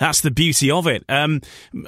that's 0.00 0.22
the 0.22 0.30
beauty 0.30 0.70
of 0.70 0.86
it. 0.86 1.04
Um, 1.10 1.42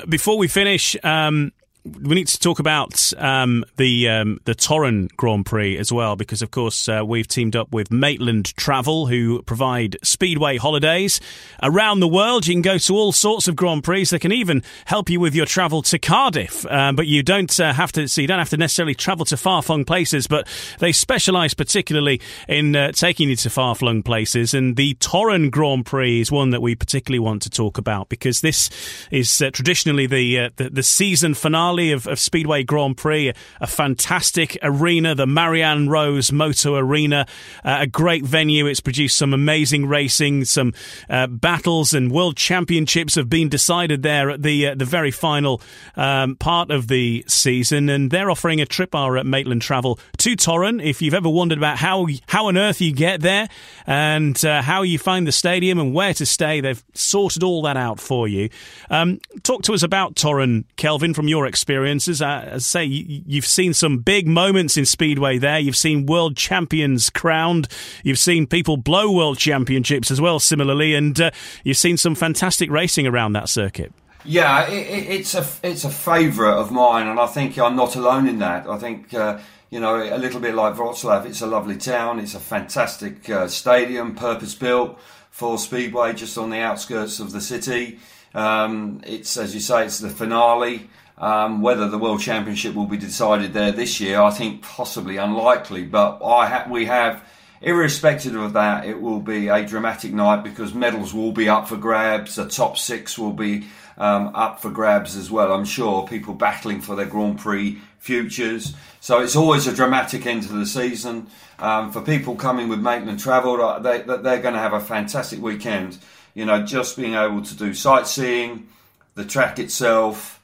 before 0.07 0.37
we 0.37 0.49
finish, 0.49 0.95
um, 1.03 1.53
we 1.85 2.15
need 2.15 2.29
to 2.29 2.39
talk 2.39 2.59
about 2.59 3.13
um, 3.19 3.65
the 3.77 4.09
um, 4.09 4.41
the 4.45 4.55
Torun 4.55 5.09
Grand 5.17 5.47
Prix 5.47 5.79
as 5.79 5.93
well, 5.93 6.17
because 6.17 6.43
of 6.43 6.51
course 6.51 6.89
uh, 6.89 7.03
we've 7.07 7.29
teamed 7.29 7.57
up 7.57 7.73
with 7.73 7.91
Maitland 7.91 8.55
Travel, 8.57 9.07
who 9.07 9.43
provide 9.43 9.97
speedway 10.03 10.57
holidays 10.57 11.21
around 11.63 12.01
the 12.01 12.09
world. 12.09 12.47
You 12.47 12.55
can 12.55 12.63
go 12.63 12.79
to 12.79 12.95
all 12.95 13.13
sorts 13.13 13.49
of 13.49 13.57
Grand 13.57 13.85
Prix. 13.85 14.05
They 14.05 14.19
can 14.19 14.33
even 14.33 14.63
help 14.85 15.09
you 15.09 15.21
with 15.21 15.35
your 15.35 15.47
travel 15.47 15.83
to 15.83 15.99
Cardiff, 15.99 16.67
um, 16.67 16.97
but 16.97 17.07
you 17.07 17.23
don't 17.23 17.59
uh, 17.59 17.73
have 17.73 17.93
to. 17.93 18.09
So 18.09 18.21
you 18.21 18.27
don't 18.27 18.39
have 18.39 18.51
to 18.51 18.57
necessarily 18.57 18.95
travel 18.95 19.25
to 19.27 19.37
far 19.37 19.63
flung 19.63 19.85
places, 19.85 20.27
but 20.27 20.47
they 20.81 20.93
specialise 20.93 21.55
particularly 21.55 22.21
in 22.49 22.75
uh, 22.77 22.93
taking 22.93 23.31
you 23.31 23.37
to 23.37 23.51
far 23.51 23.75
flung 23.75 24.03
places. 24.03 24.53
And 24.53 24.77
the 24.77 24.95
Torun 24.95 25.51
Grand 25.51 25.87
Prix 25.87 26.21
is 26.21 26.33
one 26.33 26.51
that 26.51 26.61
we 26.61 26.75
particularly 26.75 27.21
want 27.21 27.43
to 27.43 27.51
talk 27.51 27.79
about 27.79 28.09
because 28.09 28.41
this 28.41 28.71
is 29.11 29.41
uh, 29.41 29.51
traditionally 29.51 30.07
the, 30.07 30.39
uh, 30.39 30.51
the 30.57 30.71
the 30.71 30.83
season 30.83 31.35
finale 31.35 31.68
finale 31.69 31.93
of, 31.93 32.07
of 32.07 32.19
Speedway 32.19 32.63
Grand 32.63 32.97
Prix, 32.97 33.33
a 33.61 33.67
fantastic 33.67 34.57
arena, 34.63 35.15
the 35.15 35.27
Marian 35.27 35.89
Rose 35.89 36.33
Moto 36.33 36.77
Arena, 36.77 37.27
uh, 37.65 37.79
a 37.81 37.87
great 37.87 38.25
venue. 38.25 38.67
It's 38.67 38.81
produced 38.81 39.17
some 39.17 39.35
amazing 39.35 39.87
racing, 39.87 40.47
some 40.47 40.73
uh, 41.11 41.27
battles 41.27 41.93
and 41.93 42.11
world 42.11 42.37
championships 42.37 43.15
have 43.17 43.29
been 43.29 43.49
decided 43.49 44.03
there 44.03 44.31
at 44.31 44.43
the 44.43 44.69
uh, 44.69 44.75
the 44.75 44.85
very 44.85 45.11
final 45.11 45.61
um, 45.97 46.37
part 46.37 46.71
of 46.71 46.89
the 46.89 47.25
season, 47.27 47.89
and 47.89 48.11
they're 48.11 48.31
offering 48.31 48.61
a 48.61 48.67
trip 48.67 48.95
our 48.95 49.19
at 49.19 49.27
Maitland 49.27 49.63
Travel 49.63 49.99
to 50.19 50.37
Torun. 50.37 50.83
If 50.83 51.03
you've 51.03 51.15
ever 51.15 51.29
wondered 51.29 51.59
about 51.59 51.77
how 51.77 52.07
how 52.29 52.47
on 52.47 52.57
earth 52.57 52.81
you 52.81 52.93
get 52.93 53.21
there 53.21 53.49
and 53.87 54.43
uh, 54.45 54.63
how 54.63 54.83
you 54.83 54.99
find 54.99 55.27
the 55.27 55.33
stadium 55.33 55.79
and 55.79 55.93
where 55.93 56.15
to 56.15 56.25
stay, 56.25 56.61
they've 56.61 56.83
sorted 56.95 57.43
all 57.43 57.63
that 57.63 57.77
out 57.77 58.01
for 58.01 58.27
you. 58.27 58.49
Um, 58.89 59.21
talk 59.43 59.63
to 59.65 59.75
us 59.75 59.83
about 59.83 60.15
Torun, 60.15 60.65
Kelvin, 60.77 61.13
from 61.13 61.29
your 61.29 61.45
experience 61.45 61.58
experiences. 61.59 62.23
Uh, 62.23 62.45
as 62.47 62.65
I 62.65 62.81
say, 62.81 62.85
you, 62.85 63.41
have 63.41 63.47
seen 63.47 63.75
some 63.75 63.99
big 63.99 64.29
moments 64.29 64.77
in 64.77 64.87
Speedway 64.87 65.39
there. 65.39 65.59
You've 65.59 65.77
seen 65.77 66.07
world 66.07 66.37
champions 66.37 67.11
crowned. 67.11 67.67
You've 68.05 68.19
seen 68.19 68.47
people 68.47 68.77
blow 68.77 69.11
world 69.11 69.39
championships 69.39 70.11
as 70.11 70.21
well, 70.21 70.39
similarly, 70.39 70.95
and 70.95 71.21
uh, 71.21 71.31
you've 71.65 71.77
seen 71.77 71.97
some 71.97 72.15
fantastic 72.15 72.71
racing 72.71 73.07
around 73.07 73.33
that 73.33 73.49
circuit. 73.49 73.93
Yeah, 74.25 74.69
it, 74.69 75.09
it's 75.09 75.35
a 75.35 75.47
it's 75.63 75.85
a 75.85 75.91
favourite 75.91 76.57
of 76.57 76.71
mine, 76.71 77.09
and 77.09 77.19
I 77.19 77.27
think 77.27 77.59
I'm 77.59 77.77
not 77.77 77.97
alone 77.97 78.29
in 78.29 78.39
that. 78.39 78.69
I 78.69 78.79
think 78.79 79.15
uh, 79.15 79.39
you 79.71 79.81
know, 79.81 79.97
a 79.97 80.17
little 80.17 80.41
bit 80.41 80.55
like 80.55 80.75
Wroclaw, 80.75 81.27
it's 81.27 81.43
a 81.43 81.47
lovely 81.47 81.77
town. 81.77 82.19
It's 82.19 82.35
a 82.35 82.41
fantastic 82.41 83.29
uh, 83.29 83.49
stadium, 83.49 84.15
purpose 84.15 84.55
built 84.55 84.99
for 85.31 85.59
Speedway, 85.59 86.15
just 86.15 86.39
on 86.39 86.51
the 86.51 86.59
outskirts 86.59 87.21
of 87.21 87.33
the 87.33 87.41
city. 87.41 87.99
Um, 88.35 89.03
it's, 89.07 89.37
as 89.37 89.55
you 89.55 89.61
say, 89.61 89.85
it's 89.87 89.99
the 89.99 90.11
finale. 90.11 90.89
Um, 91.21 91.63
whether 91.63 91.89
the 91.89 91.99
World 91.99 92.21
Championship 92.21 92.75
will 92.75 92.87
be 92.87 92.97
decided 92.97 93.53
there 93.53 93.73
this 93.73 94.01
year, 94.01 94.21
I 94.21 94.31
think 94.31 94.63
possibly 94.63 95.17
unlikely. 95.17 95.85
But 95.85 96.21
I 96.25 96.47
ha- 96.47 96.67
we 96.71 96.87
have, 96.87 97.25
irrespective 97.61 98.37
of 98.37 98.53
that, 98.53 98.87
it 98.87 99.01
will 99.01 99.19
be 99.19 99.49
a 99.49 99.67
dramatic 99.67 100.13
night 100.13 100.45
because 100.45 100.75
medals 100.75 101.13
will 101.13 101.33
be 101.33 101.49
up 101.49 101.69
for 101.69 101.77
grabs. 101.77 102.37
The 102.37 102.49
top 102.49 102.79
six 102.79 103.19
will 103.19 103.33
be 103.33 103.67
um, 103.97 104.31
up 104.35 104.63
for 104.63 104.71
grabs 104.71 105.17
as 105.17 105.29
well. 105.29 105.53
I'm 105.53 105.65
sure 105.65 106.07
people 106.07 106.35
battling 106.35 106.81
for 106.81 106.95
their 106.95 107.07
Grand 107.07 107.41
Prix 107.41 107.79
futures. 107.99 108.75
So 109.01 109.21
it's 109.21 109.35
always 109.35 109.67
a 109.67 109.75
dramatic 109.75 110.25
end 110.25 110.45
to 110.45 110.53
the 110.53 110.67
season. 110.67 111.27
Um, 111.59 111.91
for 111.91 112.01
people 112.01 112.37
coming 112.37 112.69
with 112.69 112.79
Maitland 112.79 113.19
Travel, 113.19 113.61
uh, 113.61 113.81
they, 113.81 114.03
they're 114.03 114.41
going 114.41 114.55
to 114.55 114.61
have 114.61 114.73
a 114.73 114.81
fantastic 114.81 115.43
weekend. 115.43 115.99
You 116.35 116.47
know, 116.47 116.65
just 116.65 116.97
being 116.97 117.15
able 117.15 117.43
to 117.43 117.57
do 117.57 117.75
sightseeing, 117.75 118.69
the 119.17 119.25
track 119.25 119.59
itself, 119.59 120.38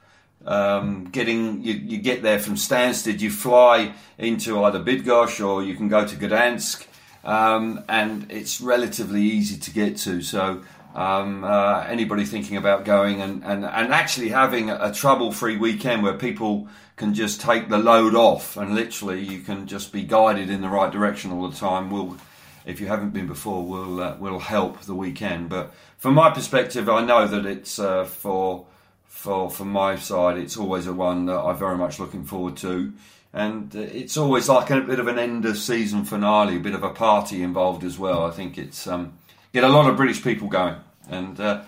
um, 0.47 1.05
getting 1.07 1.63
you, 1.63 1.75
you, 1.75 1.99
get 1.99 2.23
there 2.23 2.39
from 2.39 2.55
Stansted, 2.55 3.21
you 3.21 3.31
fly 3.31 3.95
into 4.19 4.63
either 4.63 4.81
Bydgoszcz 4.81 5.47
or 5.47 5.63
you 5.63 5.75
can 5.75 5.89
go 5.89 6.07
to 6.07 6.17
Gdansk, 6.17 6.87
um, 7.25 7.83
and 7.89 8.31
it's 8.31 8.61
relatively 8.61 9.23
easy 9.23 9.57
to 9.57 9.71
get 9.71 9.97
to. 9.99 10.21
So 10.21 10.63
um, 10.95 11.45
uh, 11.45 11.85
anybody 11.89 12.25
thinking 12.25 12.57
about 12.57 12.85
going 12.85 13.21
and, 13.21 13.43
and, 13.45 13.65
and 13.65 13.93
actually 13.93 14.29
having 14.29 14.71
a, 14.71 14.79
a 14.81 14.93
trouble-free 14.93 15.57
weekend 15.57 16.03
where 16.03 16.15
people 16.15 16.69
can 16.97 17.15
just 17.15 17.41
take 17.41 17.69
the 17.69 17.79
load 17.79 18.15
off 18.15 18.57
and 18.57 18.75
literally 18.75 19.21
you 19.21 19.41
can 19.41 19.67
just 19.67 19.93
be 19.93 20.03
guided 20.03 20.49
in 20.49 20.61
the 20.61 20.69
right 20.69 20.93
direction 20.93 21.33
all 21.33 21.49
the 21.49 21.57
time 21.57 21.91
will 21.91 22.17
if 22.65 22.81
you 22.81 22.87
haven't 22.87 23.11
been 23.11 23.27
before 23.27 23.67
will 23.67 24.01
uh, 24.01 24.17
will 24.19 24.39
help 24.39 24.81
the 24.83 24.95
weekend 24.95 25.49
but 25.49 25.75
from 25.99 26.15
my 26.15 26.31
perspective 26.31 26.89
I 26.89 27.05
know 27.05 27.27
that 27.27 27.45
it's 27.45 27.81
uh, 27.81 28.05
for 28.05 28.67
for 29.15 29.49
from 29.49 29.71
my 29.71 29.97
side, 29.97 30.37
it's 30.37 30.57
always 30.57 30.87
a 30.87 30.93
one 30.93 31.27
that 31.27 31.39
I'm 31.39 31.57
very 31.57 31.79
much 31.79 31.99
looking 31.99 32.25
forward 32.25 32.57
to. 32.59 32.93
And 33.33 33.75
it's 33.75 34.17
always 34.17 34.49
like 34.49 34.71
a 34.71 34.81
bit 34.81 34.99
of 34.99 35.09
an 35.09 35.19
end 35.19 35.47
of 35.47 35.57
season 35.57 36.05
finale, 36.05 36.57
a 36.57 36.61
bit 36.61 36.75
of 36.75 36.83
a 36.83 36.91
party 36.91 37.43
involved 37.43 37.85
as 37.85 37.99
well. 37.99 38.27
I 38.27 38.31
think 38.31 38.59
it's 38.59 38.87
um, 38.87 39.15
get 39.53 39.65
a 39.65 39.69
lot 39.69 39.89
of 39.89 39.97
British 39.97 40.23
people 40.23 40.49
going, 40.49 40.77
and 41.09 41.41
uh, 41.41 41.63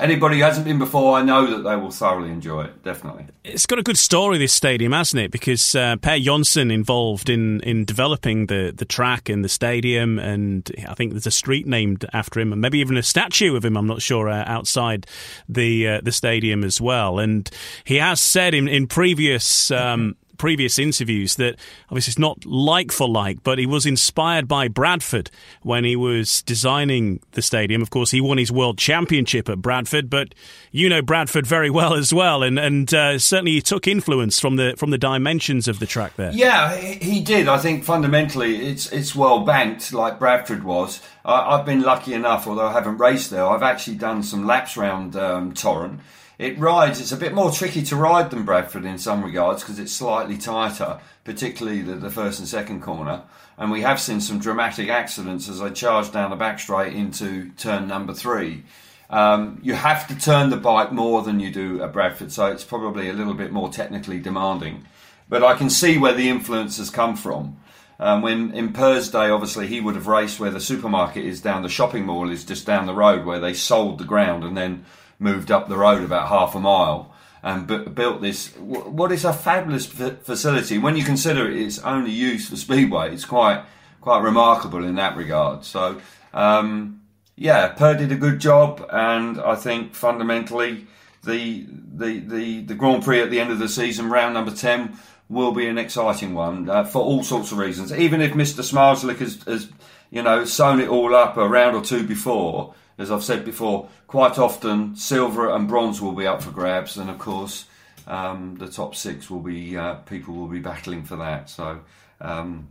anybody 0.00 0.38
who 0.38 0.44
hasn't 0.44 0.64
been 0.64 0.78
before, 0.78 1.16
I 1.16 1.22
know 1.22 1.46
that 1.50 1.68
they 1.68 1.76
will 1.76 1.90
thoroughly 1.90 2.30
enjoy 2.30 2.64
it. 2.64 2.82
Definitely, 2.82 3.26
it's 3.44 3.66
got 3.66 3.78
a 3.78 3.82
good 3.82 3.98
story. 3.98 4.38
This 4.38 4.52
stadium, 4.52 4.92
hasn't 4.92 5.22
it? 5.22 5.30
Because 5.30 5.74
uh, 5.74 5.96
Per 5.96 6.18
Jonsson 6.18 6.72
involved 6.72 7.28
in 7.28 7.60
in 7.60 7.84
developing 7.84 8.46
the 8.46 8.72
the 8.74 8.84
track 8.84 9.28
and 9.28 9.44
the 9.44 9.48
stadium, 9.48 10.18
and 10.18 10.70
I 10.88 10.94
think 10.94 11.12
there's 11.12 11.26
a 11.26 11.30
street 11.30 11.66
named 11.66 12.04
after 12.12 12.40
him, 12.40 12.52
and 12.52 12.60
maybe 12.60 12.78
even 12.78 12.96
a 12.96 13.02
statue 13.02 13.56
of 13.56 13.64
him. 13.64 13.76
I'm 13.76 13.86
not 13.86 14.02
sure 14.02 14.28
uh, 14.28 14.44
outside 14.46 15.06
the 15.48 15.88
uh, 15.88 16.00
the 16.02 16.12
stadium 16.12 16.64
as 16.64 16.80
well. 16.80 17.18
And 17.18 17.48
he 17.84 17.96
has 17.96 18.20
said 18.20 18.54
in 18.54 18.68
in 18.68 18.86
previous. 18.86 19.70
Um, 19.70 20.16
previous 20.38 20.78
interviews 20.78 21.36
that 21.36 21.56
obviously 21.90 22.12
it's 22.12 22.18
not 22.18 22.44
like 22.46 22.90
for 22.92 23.08
like, 23.08 23.42
but 23.42 23.58
he 23.58 23.66
was 23.66 23.84
inspired 23.84 24.48
by 24.48 24.68
Bradford 24.68 25.30
when 25.62 25.84
he 25.84 25.96
was 25.96 26.42
designing 26.42 27.20
the 27.32 27.42
stadium. 27.42 27.82
Of 27.82 27.90
course, 27.90 28.10
he 28.10 28.20
won 28.20 28.38
his 28.38 28.50
world 28.50 28.78
championship 28.78 29.48
at 29.48 29.58
Bradford, 29.58 30.08
but 30.08 30.34
you 30.70 30.88
know 30.88 31.02
Bradford 31.02 31.46
very 31.46 31.70
well 31.70 31.94
as 31.94 32.14
well, 32.14 32.42
and 32.42 32.58
and 32.58 32.92
uh, 32.94 33.18
certainly 33.18 33.52
he 33.52 33.60
took 33.60 33.86
influence 33.86 34.40
from 34.40 34.56
the 34.56 34.74
from 34.78 34.90
the 34.90 34.98
dimensions 34.98 35.68
of 35.68 35.78
the 35.78 35.86
track 35.86 36.16
there. 36.16 36.32
Yeah, 36.32 36.76
he 36.76 37.20
did. 37.20 37.48
I 37.48 37.58
think 37.58 37.84
fundamentally 37.84 38.68
it's 38.68 38.90
it's 38.92 39.14
well 39.14 39.40
banked 39.40 39.92
like 39.92 40.18
Bradford 40.18 40.64
was. 40.64 41.00
I, 41.24 41.56
have 41.58 41.66
been 41.66 41.82
lucky 41.82 42.14
enough, 42.14 42.46
although 42.46 42.68
I 42.68 42.72
haven't 42.72 42.98
raced 42.98 43.30
there, 43.30 43.46
I've 43.46 43.62
actually 43.62 43.96
done 43.96 44.22
some 44.22 44.46
laps 44.46 44.76
around 44.78 45.14
um, 45.14 45.52
Torun 45.52 45.98
it 46.38 46.56
rides, 46.56 47.00
it's 47.00 47.12
a 47.12 47.16
bit 47.16 47.34
more 47.34 47.50
tricky 47.50 47.82
to 47.82 47.96
ride 47.96 48.30
than 48.30 48.44
Bradford 48.44 48.84
in 48.84 48.98
some 48.98 49.24
regards 49.24 49.62
because 49.62 49.80
it's 49.80 49.92
slightly 49.92 50.38
tighter, 50.38 51.00
particularly 51.24 51.82
the, 51.82 51.96
the, 51.96 52.10
first 52.10 52.38
and 52.38 52.46
second 52.46 52.80
corner. 52.80 53.22
And 53.56 53.72
we 53.72 53.80
have 53.80 54.00
seen 54.00 54.20
some 54.20 54.38
dramatic 54.38 54.88
accidents 54.88 55.48
as 55.48 55.60
I 55.60 55.70
charge 55.70 56.12
down 56.12 56.30
the 56.30 56.36
back 56.36 56.60
straight 56.60 56.92
into 56.92 57.50
turn 57.56 57.88
number 57.88 58.14
three. 58.14 58.62
Um, 59.10 59.58
you 59.64 59.74
have 59.74 60.06
to 60.08 60.14
turn 60.14 60.50
the 60.50 60.56
bike 60.56 60.92
more 60.92 61.22
than 61.22 61.40
you 61.40 61.50
do 61.50 61.82
at 61.82 61.92
Bradford, 61.92 62.30
so 62.30 62.46
it's 62.46 62.62
probably 62.62 63.08
a 63.08 63.14
little 63.14 63.34
bit 63.34 63.50
more 63.50 63.70
technically 63.70 64.20
demanding. 64.20 64.84
But 65.28 65.42
I 65.42 65.56
can 65.56 65.70
see 65.70 65.98
where 65.98 66.14
the 66.14 66.28
influence 66.28 66.78
has 66.78 66.88
come 66.88 67.16
from. 67.16 67.58
Um, 67.98 68.22
when 68.22 68.52
in 68.52 68.72
Per's 68.72 69.10
day, 69.10 69.28
obviously, 69.28 69.66
he 69.66 69.80
would 69.80 69.96
have 69.96 70.06
raced 70.06 70.38
where 70.38 70.52
the 70.52 70.60
supermarket 70.60 71.24
is 71.24 71.40
down, 71.40 71.62
the 71.62 71.68
shopping 71.68 72.06
mall 72.06 72.30
is 72.30 72.44
just 72.44 72.64
down 72.64 72.86
the 72.86 72.94
road 72.94 73.26
where 73.26 73.40
they 73.40 73.54
sold 73.54 73.98
the 73.98 74.04
ground 74.04 74.44
and 74.44 74.56
then 74.56 74.84
moved 75.18 75.50
up 75.50 75.68
the 75.68 75.76
road 75.76 76.02
about 76.02 76.28
half 76.28 76.54
a 76.54 76.60
mile 76.60 77.12
and 77.42 77.66
b- 77.66 77.78
built 77.78 78.20
this. 78.20 78.54
what 78.56 79.12
is 79.12 79.24
a 79.24 79.32
fabulous 79.32 79.88
f- 80.00 80.22
facility 80.22 80.78
when 80.78 80.96
you 80.96 81.04
consider 81.04 81.50
it's 81.50 81.78
only 81.80 82.10
used 82.10 82.48
for 82.48 82.56
speedway. 82.56 83.12
It's 83.12 83.24
quite 83.24 83.64
quite 84.00 84.22
remarkable 84.22 84.84
in 84.84 84.94
that 84.96 85.16
regard. 85.16 85.64
So 85.64 86.00
um, 86.34 87.02
yeah, 87.36 87.68
Per 87.68 87.94
did 87.94 88.12
a 88.12 88.16
good 88.16 88.40
job, 88.40 88.86
and 88.90 89.40
I 89.40 89.54
think 89.54 89.94
fundamentally 89.94 90.86
the 91.24 91.66
the 91.94 92.18
the 92.18 92.62
the 92.62 92.74
Grand 92.74 93.04
Prix 93.04 93.22
at 93.22 93.30
the 93.30 93.40
end 93.40 93.50
of 93.50 93.58
the 93.58 93.68
season, 93.68 94.10
round 94.10 94.34
number 94.34 94.52
ten. 94.52 94.98
Will 95.30 95.52
be 95.52 95.68
an 95.68 95.76
exciting 95.76 96.32
one 96.32 96.70
uh, 96.70 96.84
for 96.84 97.02
all 97.02 97.22
sorts 97.22 97.52
of 97.52 97.58
reasons. 97.58 97.92
Even 97.92 98.22
if 98.22 98.32
Mr. 98.32 98.62
Zmarzlik 98.62 99.18
has, 99.18 99.42
has, 99.42 99.68
you 100.10 100.22
know, 100.22 100.46
sewn 100.46 100.80
it 100.80 100.88
all 100.88 101.14
up 101.14 101.36
a 101.36 101.46
round 101.46 101.76
or 101.76 101.82
two 101.82 102.06
before, 102.06 102.72
as 102.98 103.12
I've 103.12 103.22
said 103.22 103.44
before, 103.44 103.88
quite 104.06 104.38
often 104.38 104.96
silver 104.96 105.50
and 105.50 105.68
bronze 105.68 106.00
will 106.00 106.12
be 106.12 106.26
up 106.26 106.42
for 106.42 106.50
grabs, 106.50 106.96
and 106.96 107.08
of 107.08 107.18
course, 107.18 107.66
um, 108.06 108.56
the 108.56 108.68
top 108.68 108.94
six 108.94 109.30
will 109.30 109.40
be 109.40 109.76
uh, 109.76 109.94
people 109.94 110.34
will 110.34 110.48
be 110.48 110.58
battling 110.58 111.04
for 111.04 111.16
that. 111.16 111.48
So, 111.48 111.80
um, 112.20 112.68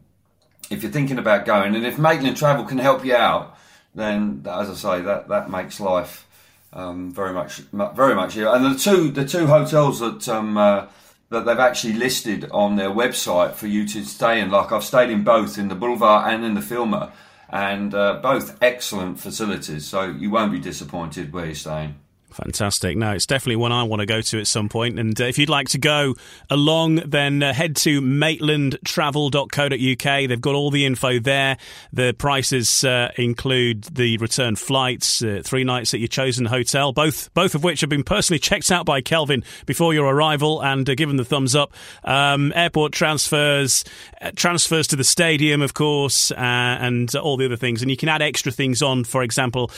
if 0.69 0.83
you're 0.83 0.91
thinking 0.91 1.17
about 1.17 1.45
going, 1.45 1.75
and 1.75 1.85
if 1.85 1.97
Maitland 1.97 2.35
Travel 2.35 2.65
can 2.65 2.77
help 2.77 3.05
you 3.05 3.15
out, 3.15 3.57
then 3.95 4.43
as 4.45 4.69
I 4.69 4.73
say, 4.73 5.01
that 5.03 5.29
that 5.29 5.49
makes 5.49 5.79
life 5.79 6.27
um, 6.73 7.11
very 7.11 7.33
much 7.33 7.59
very 7.71 8.15
much 8.15 8.33
here. 8.33 8.49
And 8.49 8.65
the 8.65 8.77
two 8.77 9.11
the 9.11 9.25
two 9.25 9.47
hotels 9.47 9.99
that 10.01 10.27
um, 10.27 10.57
uh, 10.57 10.87
that 11.29 11.45
they've 11.45 11.59
actually 11.59 11.93
listed 11.93 12.49
on 12.51 12.75
their 12.75 12.89
website 12.89 13.53
for 13.53 13.67
you 13.67 13.87
to 13.87 14.03
stay 14.03 14.41
in, 14.41 14.49
like 14.49 14.71
I've 14.73 14.83
stayed 14.83 15.09
in 15.09 15.23
both 15.23 15.57
in 15.57 15.69
the 15.69 15.75
Boulevard 15.75 16.33
and 16.33 16.43
in 16.43 16.53
the 16.53 16.61
Filmar 16.61 17.11
and 17.49 17.93
uh, 17.93 18.19
both 18.21 18.57
excellent 18.61 19.19
facilities. 19.19 19.85
So 19.85 20.03
you 20.03 20.29
won't 20.29 20.51
be 20.51 20.59
disappointed 20.59 21.33
where 21.33 21.45
you're 21.45 21.55
staying. 21.55 21.95
Fantastic. 22.43 22.95
No, 22.95 23.13
it's 23.13 23.25
definitely 23.25 23.55
one 23.55 23.71
I 23.71 23.81
want 23.81 24.01
to 24.01 24.05
go 24.05 24.21
to 24.21 24.39
at 24.39 24.45
some 24.45 24.69
point. 24.69 24.99
And 24.99 25.19
uh, 25.19 25.23
if 25.23 25.39
you'd 25.39 25.49
like 25.49 25.69
to 25.69 25.79
go 25.79 26.13
along, 26.51 26.97
then 26.97 27.41
uh, 27.41 27.51
head 27.51 27.75
to 27.77 27.99
maitlandtravel.co.uk. 27.99 30.29
They've 30.29 30.41
got 30.41 30.53
all 30.53 30.69
the 30.69 30.85
info 30.85 31.19
there. 31.19 31.57
The 31.91 32.13
prices 32.13 32.83
uh, 32.83 33.11
include 33.15 33.85
the 33.85 34.17
return 34.17 34.55
flights, 34.55 35.23
uh, 35.23 35.41
three 35.43 35.63
nights 35.63 35.95
at 35.95 35.99
your 35.99 36.09
chosen 36.09 36.45
hotel, 36.45 36.93
both 36.93 37.33
both 37.33 37.55
of 37.55 37.63
which 37.63 37.81
have 37.81 37.89
been 37.89 38.03
personally 38.03 38.37
checked 38.37 38.69
out 38.69 38.85
by 38.85 39.01
Kelvin 39.01 39.43
before 39.65 39.95
your 39.95 40.05
arrival 40.05 40.63
and 40.63 40.87
uh, 40.87 40.93
given 40.93 41.17
the 41.17 41.25
thumbs 41.25 41.55
up. 41.55 41.73
Um, 42.03 42.53
airport 42.55 42.93
transfers, 42.93 43.83
uh, 44.21 44.29
transfers 44.35 44.85
to 44.89 44.95
the 44.95 45.03
stadium, 45.03 45.63
of 45.63 45.73
course, 45.73 46.29
and 46.33 47.15
all 47.15 47.35
the 47.35 47.45
other 47.45 47.57
things. 47.57 47.81
And 47.81 47.89
you 47.89 47.97
can 47.97 48.09
add 48.09 48.21
extra 48.21 48.51
things 48.51 48.83
on. 48.83 49.05
For 49.05 49.23
example, 49.23 49.71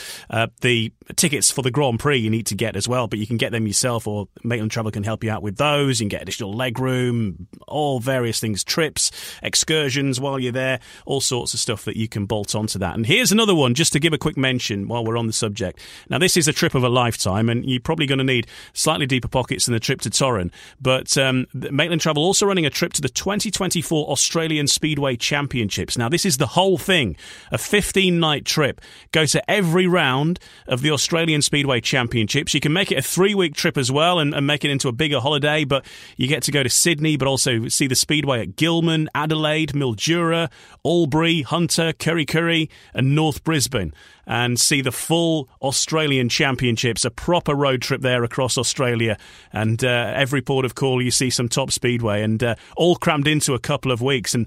the 0.60 0.92
tickets 1.16 1.50
for 1.50 1.62
the 1.62 1.70
Grand 1.70 1.98
Prix 1.98 2.18
you 2.18 2.28
need 2.28 2.49
to 2.50 2.54
get 2.54 2.76
as 2.76 2.86
well, 2.86 3.08
but 3.08 3.18
you 3.18 3.26
can 3.26 3.36
get 3.36 3.50
them 3.52 3.66
yourself, 3.66 4.06
or 4.06 4.28
Maitland 4.44 4.70
Travel 4.70 4.92
can 4.92 5.02
help 5.02 5.24
you 5.24 5.30
out 5.30 5.42
with 5.42 5.56
those. 5.56 6.00
You 6.00 6.04
can 6.04 6.08
get 6.08 6.22
additional 6.22 6.52
leg 6.52 6.78
room, 6.78 7.48
all 7.66 7.98
various 7.98 8.38
things, 8.38 8.62
trips, 8.62 9.10
excursions 9.42 10.20
while 10.20 10.38
you're 10.38 10.52
there, 10.52 10.80
all 11.06 11.20
sorts 11.20 11.54
of 11.54 11.60
stuff 11.60 11.84
that 11.86 11.96
you 11.96 12.08
can 12.08 12.26
bolt 12.26 12.54
onto 12.54 12.78
that. 12.78 12.94
And 12.94 13.06
here's 13.06 13.32
another 13.32 13.54
one, 13.54 13.74
just 13.74 13.92
to 13.94 13.98
give 13.98 14.12
a 14.12 14.18
quick 14.18 14.36
mention 14.36 14.86
while 14.88 15.04
we're 15.04 15.16
on 15.16 15.26
the 15.26 15.32
subject. 15.32 15.80
Now, 16.08 16.18
this 16.18 16.36
is 16.36 16.46
a 16.46 16.52
trip 16.52 16.74
of 16.74 16.84
a 16.84 16.88
lifetime, 16.88 17.48
and 17.48 17.64
you're 17.64 17.80
probably 17.80 18.06
going 18.06 18.18
to 18.18 18.24
need 18.24 18.46
slightly 18.72 19.06
deeper 19.06 19.28
pockets 19.28 19.66
than 19.66 19.72
the 19.72 19.80
trip 19.80 20.00
to 20.02 20.10
Torun. 20.10 20.50
But 20.80 21.16
um, 21.16 21.46
Maitland 21.54 22.02
Travel 22.02 22.22
also 22.22 22.46
running 22.46 22.66
a 22.66 22.70
trip 22.70 22.92
to 22.94 23.00
the 23.00 23.08
2024 23.08 24.08
Australian 24.08 24.66
Speedway 24.66 25.16
Championships. 25.16 25.96
Now, 25.96 26.08
this 26.08 26.26
is 26.26 26.36
the 26.36 26.48
whole 26.48 26.78
thing, 26.78 27.16
a 27.50 27.58
15 27.58 28.20
night 28.20 28.44
trip. 28.44 28.80
Go 29.12 29.24
to 29.26 29.50
every 29.50 29.86
round 29.86 30.40
of 30.66 30.82
the 30.82 30.90
Australian 30.90 31.42
Speedway 31.42 31.80
Championships 31.80 32.39
Championships. 32.40 32.54
You 32.54 32.60
can 32.60 32.72
make 32.72 32.92
it 32.92 32.98
a 32.98 33.02
three 33.02 33.34
week 33.34 33.54
trip 33.54 33.76
as 33.76 33.90
well 33.90 34.18
and, 34.18 34.34
and, 34.34 34.46
make 34.46 34.64
it 34.64 34.70
into 34.70 34.88
a 34.88 34.92
bigger 34.92 35.20
holiday, 35.20 35.64
but 35.64 35.84
you 36.16 36.26
get 36.26 36.42
to 36.44 36.52
go 36.52 36.62
to 36.62 36.68
Sydney, 36.68 37.16
but 37.16 37.28
also 37.28 37.68
see 37.68 37.86
the 37.86 37.94
Speedway 37.94 38.40
at 38.40 38.56
Gillman, 38.56 39.08
Adelaide, 39.14 39.72
Mildura, 39.72 40.50
Albury, 40.84 41.42
Hunter, 41.42 41.92
Kurri 41.92 42.26
Kurri, 42.26 42.68
and 42.94 43.14
North 43.14 43.44
Brisbane 43.44 43.92
and 44.26 44.60
see 44.60 44.80
the 44.80 44.92
full 44.92 45.48
Australian 45.60 46.28
Championships, 46.28 47.04
a 47.04 47.10
proper 47.10 47.54
road 47.54 47.82
trip 47.82 48.00
there 48.00 48.22
across 48.22 48.56
Australia. 48.56 49.16
And 49.52 49.82
uh, 49.84 50.12
every 50.14 50.40
port 50.40 50.64
of 50.64 50.74
call, 50.74 51.02
you 51.02 51.10
see 51.10 51.30
some 51.30 51.48
top 51.48 51.72
speedway, 51.72 52.22
and 52.22 52.42
uh, 52.42 52.54
all 52.76 52.96
crammed 52.96 53.26
into 53.26 53.54
a 53.54 53.58
couple 53.58 53.90
of 53.90 54.00
weeks. 54.00 54.34
And 54.34 54.46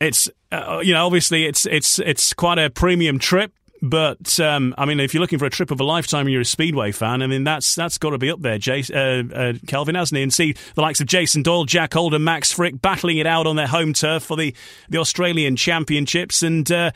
it's 0.00 0.28
uh, 0.52 0.80
you 0.82 0.92
know 0.92 1.06
obviously 1.06 1.46
it's 1.46 1.66
it's 1.66 1.98
it's 1.98 2.34
quite 2.34 2.58
a 2.58 2.70
premium 2.70 3.18
trip. 3.18 3.52
But 3.82 4.40
um, 4.40 4.74
I 4.78 4.84
mean, 4.84 5.00
if 5.00 5.12
you're 5.14 5.20
looking 5.20 5.38
for 5.38 5.46
a 5.46 5.50
trip 5.50 5.70
of 5.70 5.80
a 5.80 5.84
lifetime 5.84 6.26
and 6.26 6.32
you're 6.32 6.42
a 6.42 6.46
Speedway 6.46 6.92
fan, 6.92 7.22
I 7.22 7.26
mean 7.26 7.44
that's 7.44 7.74
that's 7.74 7.98
got 7.98 8.10
to 8.10 8.18
be 8.18 8.30
up 8.30 8.40
there, 8.40 8.58
Jay, 8.58 8.82
uh, 8.92 9.22
uh, 9.34 9.52
Kelvin, 9.66 9.94
hasn't 9.94 10.16
he? 10.16 10.22
And 10.22 10.32
see 10.32 10.54
the 10.74 10.82
likes 10.82 11.00
of 11.00 11.06
Jason 11.06 11.42
Doyle, 11.42 11.64
Jack 11.64 11.94
Holder, 11.94 12.18
Max 12.18 12.54
Fricke 12.54 12.80
battling 12.80 13.18
it 13.18 13.26
out 13.26 13.46
on 13.46 13.56
their 13.56 13.66
home 13.66 13.92
turf 13.92 14.22
for 14.22 14.36
the, 14.36 14.54
the 14.88 14.98
Australian 14.98 15.56
Championships, 15.56 16.42
and 16.42 16.70
uh, 16.70 16.90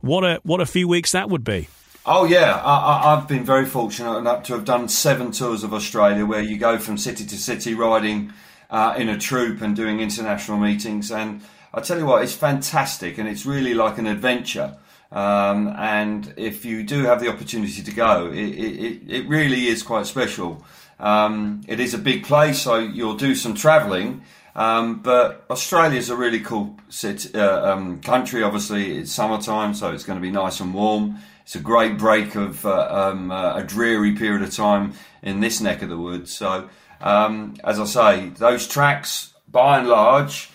what 0.00 0.24
a 0.24 0.40
what 0.42 0.60
a 0.60 0.66
few 0.66 0.88
weeks 0.88 1.12
that 1.12 1.30
would 1.30 1.44
be. 1.44 1.68
Oh 2.08 2.24
yeah, 2.24 2.60
I, 2.64 3.16
have 3.16 3.26
been 3.26 3.44
very 3.44 3.66
fortunate 3.66 4.16
enough 4.16 4.44
to 4.44 4.52
have 4.52 4.64
done 4.64 4.88
seven 4.88 5.32
tours 5.32 5.64
of 5.64 5.74
Australia, 5.74 6.24
where 6.24 6.40
you 6.40 6.56
go 6.56 6.78
from 6.78 6.98
city 6.98 7.26
to 7.26 7.36
city 7.36 7.74
riding 7.74 8.32
uh, 8.70 8.94
in 8.96 9.08
a 9.08 9.18
troop 9.18 9.60
and 9.60 9.74
doing 9.74 9.98
international 9.98 10.58
meetings. 10.58 11.10
And 11.10 11.42
I 11.74 11.80
tell 11.80 11.98
you 11.98 12.06
what, 12.06 12.22
it's 12.22 12.34
fantastic, 12.34 13.18
and 13.18 13.28
it's 13.28 13.44
really 13.44 13.74
like 13.74 13.98
an 13.98 14.06
adventure. 14.06 14.76
Um, 15.12 15.68
and 15.78 16.34
if 16.36 16.64
you 16.64 16.82
do 16.82 17.04
have 17.04 17.20
the 17.20 17.28
opportunity 17.28 17.82
to 17.82 17.92
go, 17.92 18.30
it, 18.30 18.36
it, 18.36 19.02
it 19.08 19.28
really 19.28 19.66
is 19.68 19.82
quite 19.82 20.06
special. 20.06 20.64
Um, 20.98 21.62
it 21.68 21.80
is 21.80 21.94
a 21.94 21.98
big 21.98 22.24
place, 22.24 22.60
so 22.62 22.78
you'll 22.78 23.16
do 23.16 23.34
some 23.34 23.54
travelling. 23.54 24.22
Um, 24.54 25.00
but 25.02 25.44
Australia 25.50 25.98
is 25.98 26.08
a 26.08 26.16
really 26.16 26.40
cool 26.40 26.78
city, 26.88 27.34
uh, 27.34 27.72
um, 27.72 28.00
country. 28.00 28.42
Obviously, 28.42 28.96
it's 28.96 29.12
summertime, 29.12 29.74
so 29.74 29.92
it's 29.92 30.04
going 30.04 30.18
to 30.18 30.22
be 30.22 30.30
nice 30.30 30.60
and 30.60 30.72
warm. 30.72 31.18
It's 31.42 31.54
a 31.54 31.60
great 31.60 31.98
break 31.98 32.34
of 32.34 32.64
uh, 32.64 32.88
um, 32.90 33.30
uh, 33.30 33.56
a 33.56 33.62
dreary 33.62 34.14
period 34.14 34.42
of 34.42 34.54
time 34.54 34.94
in 35.22 35.40
this 35.40 35.60
neck 35.60 35.82
of 35.82 35.90
the 35.90 35.98
woods. 35.98 36.32
So, 36.32 36.68
um, 37.00 37.56
as 37.62 37.78
I 37.78 37.84
say, 37.84 38.28
those 38.30 38.66
tracks, 38.66 39.34
by 39.46 39.78
and 39.78 39.88
large, 39.88 40.50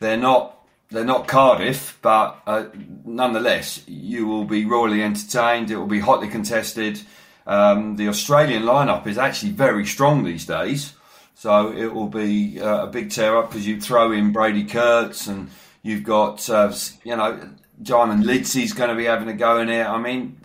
they're 0.00 0.16
not 0.16 0.57
they're 0.90 1.04
not 1.04 1.28
Cardiff, 1.28 1.98
but 2.00 2.40
uh, 2.46 2.66
nonetheless, 3.04 3.82
you 3.86 4.26
will 4.26 4.44
be 4.44 4.64
royally 4.64 5.02
entertained. 5.02 5.70
It 5.70 5.76
will 5.76 5.86
be 5.86 6.00
hotly 6.00 6.28
contested. 6.28 7.00
Um, 7.46 7.96
the 7.96 8.08
Australian 8.08 8.62
lineup 8.62 9.06
is 9.06 9.18
actually 9.18 9.52
very 9.52 9.84
strong 9.84 10.24
these 10.24 10.46
days, 10.46 10.94
so 11.34 11.72
it 11.72 11.92
will 11.92 12.08
be 12.08 12.60
uh, 12.60 12.84
a 12.84 12.86
big 12.86 13.10
tear 13.10 13.36
up 13.36 13.50
because 13.50 13.66
you 13.66 13.80
throw 13.80 14.12
in 14.12 14.32
Brady 14.32 14.64
Kurtz 14.64 15.26
and 15.26 15.50
you've 15.82 16.04
got 16.04 16.48
uh, 16.48 16.72
you 17.04 17.16
know 17.16 17.50
Jaimon 17.82 18.24
Lidsey's 18.24 18.72
going 18.72 18.90
to 18.90 18.96
be 18.96 19.04
having 19.04 19.28
a 19.28 19.34
go 19.34 19.58
in 19.58 19.68
here. 19.68 19.84
I 19.84 19.98
mean, 19.98 20.40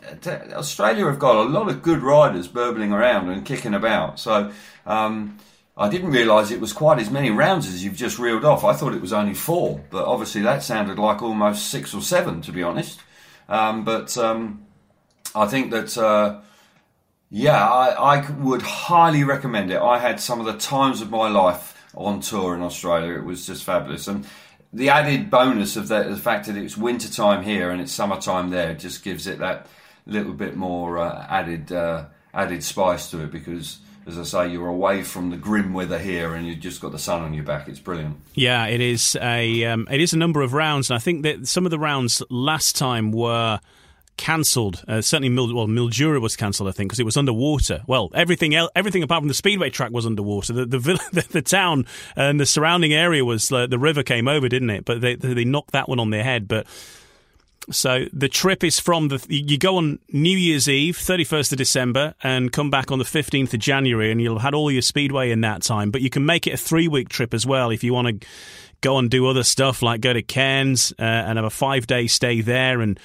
Australia 0.54 1.06
have 1.06 1.20
got 1.20 1.36
a 1.36 1.44
lot 1.44 1.70
of 1.70 1.82
good 1.82 2.02
riders 2.02 2.48
burbling 2.48 2.92
around 2.92 3.30
and 3.30 3.46
kicking 3.46 3.74
about. 3.74 4.20
So 4.20 4.52
um, 4.86 5.40
I 5.76 5.90
didn't 5.90 6.12
realise 6.12 6.52
it 6.52 6.62
was 6.62 6.72
quite 6.72 7.00
as 7.00 7.10
many 7.10 7.32
rounds 7.32 7.68
as 7.68 7.84
you've 7.84 7.96
just 7.96 8.20
reeled 8.20 8.46
off. 8.46 8.64
I 8.64 8.74
thought 8.74 8.94
it 8.94 9.02
was 9.02 9.14
only 9.14 9.34
four, 9.34 9.84
but 9.90 10.06
obviously 10.06 10.42
that 10.42 10.62
sounded 10.62 11.00
like 11.00 11.22
almost 11.22 11.70
six 11.70 11.94
or 11.94 12.02
seven, 12.02 12.42
to 12.42 12.52
be 12.52 12.62
honest. 12.62 13.00
Um, 13.50 13.84
but 13.84 14.18
um, 14.18 14.66
I 15.36 15.48
think 15.48 15.72
that. 15.72 15.98
Uh, 15.98 16.42
yeah, 17.36 17.68
I, 17.68 18.18
I 18.18 18.32
would 18.34 18.62
highly 18.62 19.24
recommend 19.24 19.72
it. 19.72 19.82
I 19.82 19.98
had 19.98 20.20
some 20.20 20.40
of 20.40 20.46
the 20.46 20.54
times 20.54 21.02
of 21.02 21.10
my 21.10 21.30
life 21.30 21.76
on 21.96 22.20
tour 22.20 22.54
in 22.54 22.62
Australia. 22.62 23.16
It 23.16 23.24
was 23.24 23.48
just 23.48 23.64
fabulous. 23.64 24.08
And 24.08 24.28
the 24.72 24.90
added 24.90 25.32
bonus 25.32 25.76
of 25.76 25.88
the, 25.88 26.04
the 26.04 26.16
fact 26.16 26.46
that 26.46 26.56
it's 26.56 26.78
winter 26.78 27.12
time 27.12 27.44
here 27.44 27.72
and 27.72 27.82
it's 27.82 27.92
summertime 27.92 28.52
there 28.52 28.76
just 28.76 29.04
gives 29.04 29.26
it 29.26 29.40
that 29.40 29.66
little 30.06 30.34
bit 30.34 30.56
more 30.56 31.00
uh, 31.00 31.26
added 31.28 31.72
uh, 31.72 32.06
added 32.36 32.64
spice 32.64 33.10
to 33.10 33.24
it 33.24 33.32
because 33.32 33.80
as 34.06 34.18
I 34.18 34.24
say, 34.24 34.52
you're 34.52 34.68
away 34.68 35.04
from 35.04 35.30
the 35.30 35.38
grim 35.38 35.74
weather 35.74 36.00
here, 36.00 36.34
and 36.34 36.46
you've 36.46 36.60
just 36.60 36.82
got 36.82 36.92
the 36.92 37.00
sun 37.00 37.22
on 37.22 37.34
your 37.34 37.44
back. 37.44 37.68
It's 37.68 37.80
brilliant. 37.80 38.18
Yeah, 38.34 38.66
it 38.68 38.82
is 38.82 39.16
a 39.22 39.66
um, 39.66 39.88
it 39.90 40.02
is 40.02 40.14
a 40.14 40.18
number 40.18 40.42
of 40.42 40.54
rounds, 40.54 40.90
and 40.90 40.98
I 40.98 41.00
think 41.00 41.24
that 41.24 41.48
some 41.48 41.66
of 41.66 41.72
the 41.72 41.80
rounds 41.80 42.22
last 42.30 42.76
time 42.76 43.12
were 43.12 43.60
cancelled. 44.18 44.84
Uh, 44.88 45.02
certainly, 45.02 45.30
well, 45.36 45.68
Mildura 45.68 46.22
was 46.22 46.36
cancelled, 46.36 46.70
I 46.70 46.72
think, 46.72 46.90
because 46.90 47.00
it 47.00 47.06
was 47.06 47.18
underwater. 47.18 47.82
Well, 47.88 48.12
everything 48.14 48.56
everything 48.76 49.04
apart 49.04 49.22
from 49.22 49.28
the 49.28 49.34
speedway 49.34 49.70
track 49.70 49.92
was 49.92 50.06
underwater. 50.06 50.54
The 50.54 50.66
the, 50.66 50.80
the, 51.12 51.28
the 51.32 51.42
town 51.42 51.86
and 52.16 52.40
the 52.40 52.46
surrounding 52.46 52.94
area 52.94 53.24
was 53.24 53.52
uh, 53.52 53.68
the 53.68 53.80
river 53.80 54.04
came 54.04 54.28
over, 54.28 54.50
didn't 54.50 54.70
it? 54.70 54.86
But 54.86 55.02
they 55.02 55.16
they 55.16 55.46
knocked 55.46 55.72
that 55.72 55.90
one 55.90 56.00
on 56.00 56.10
their 56.10 56.24
head. 56.24 56.48
But 56.48 56.68
so 57.72 58.06
the 58.12 58.30
trip 58.30 58.64
is 58.64 58.80
from 58.80 59.08
the 59.08 59.26
you 59.30 59.58
go 59.58 59.78
on 59.78 60.00
New 60.12 60.38
Year's 60.38 60.68
Eve, 60.68 60.98
thirty 60.98 61.24
first 61.24 61.52
of 61.52 61.58
December, 61.58 62.14
and 62.24 62.52
come 62.52 62.70
back 62.70 62.92
on 62.92 63.00
the 63.00 63.06
fifteenth 63.06 63.54
of 63.54 63.60
January, 63.60 64.12
and 64.12 64.22
you'll 64.22 64.36
have 64.36 64.44
had 64.44 64.54
all 64.54 64.72
your 64.72 64.82
speedway 64.82 65.32
in 65.32 65.42
that 65.42 65.62
time. 65.62 65.92
But 65.92 66.02
you 66.02 66.10
can 66.10 66.26
make 66.26 66.48
it 66.48 66.54
a 66.54 66.58
three 66.58 66.88
week 66.88 67.10
trip 67.10 67.34
as 67.34 67.46
well 67.46 67.72
if 67.72 67.84
you 67.84 67.94
want 67.94 68.22
to 68.22 68.28
go 68.82 68.98
and 68.98 69.10
do 69.10 69.26
other 69.28 69.44
stuff 69.44 69.82
like 69.82 70.02
go 70.02 70.12
to 70.14 70.22
Cairns 70.22 70.94
uh, 71.00 71.04
and 71.04 71.38
have 71.38 71.46
a 71.46 71.50
five 71.50 71.88
day 71.88 72.08
stay 72.08 72.42
there 72.42 72.82
and 72.82 73.00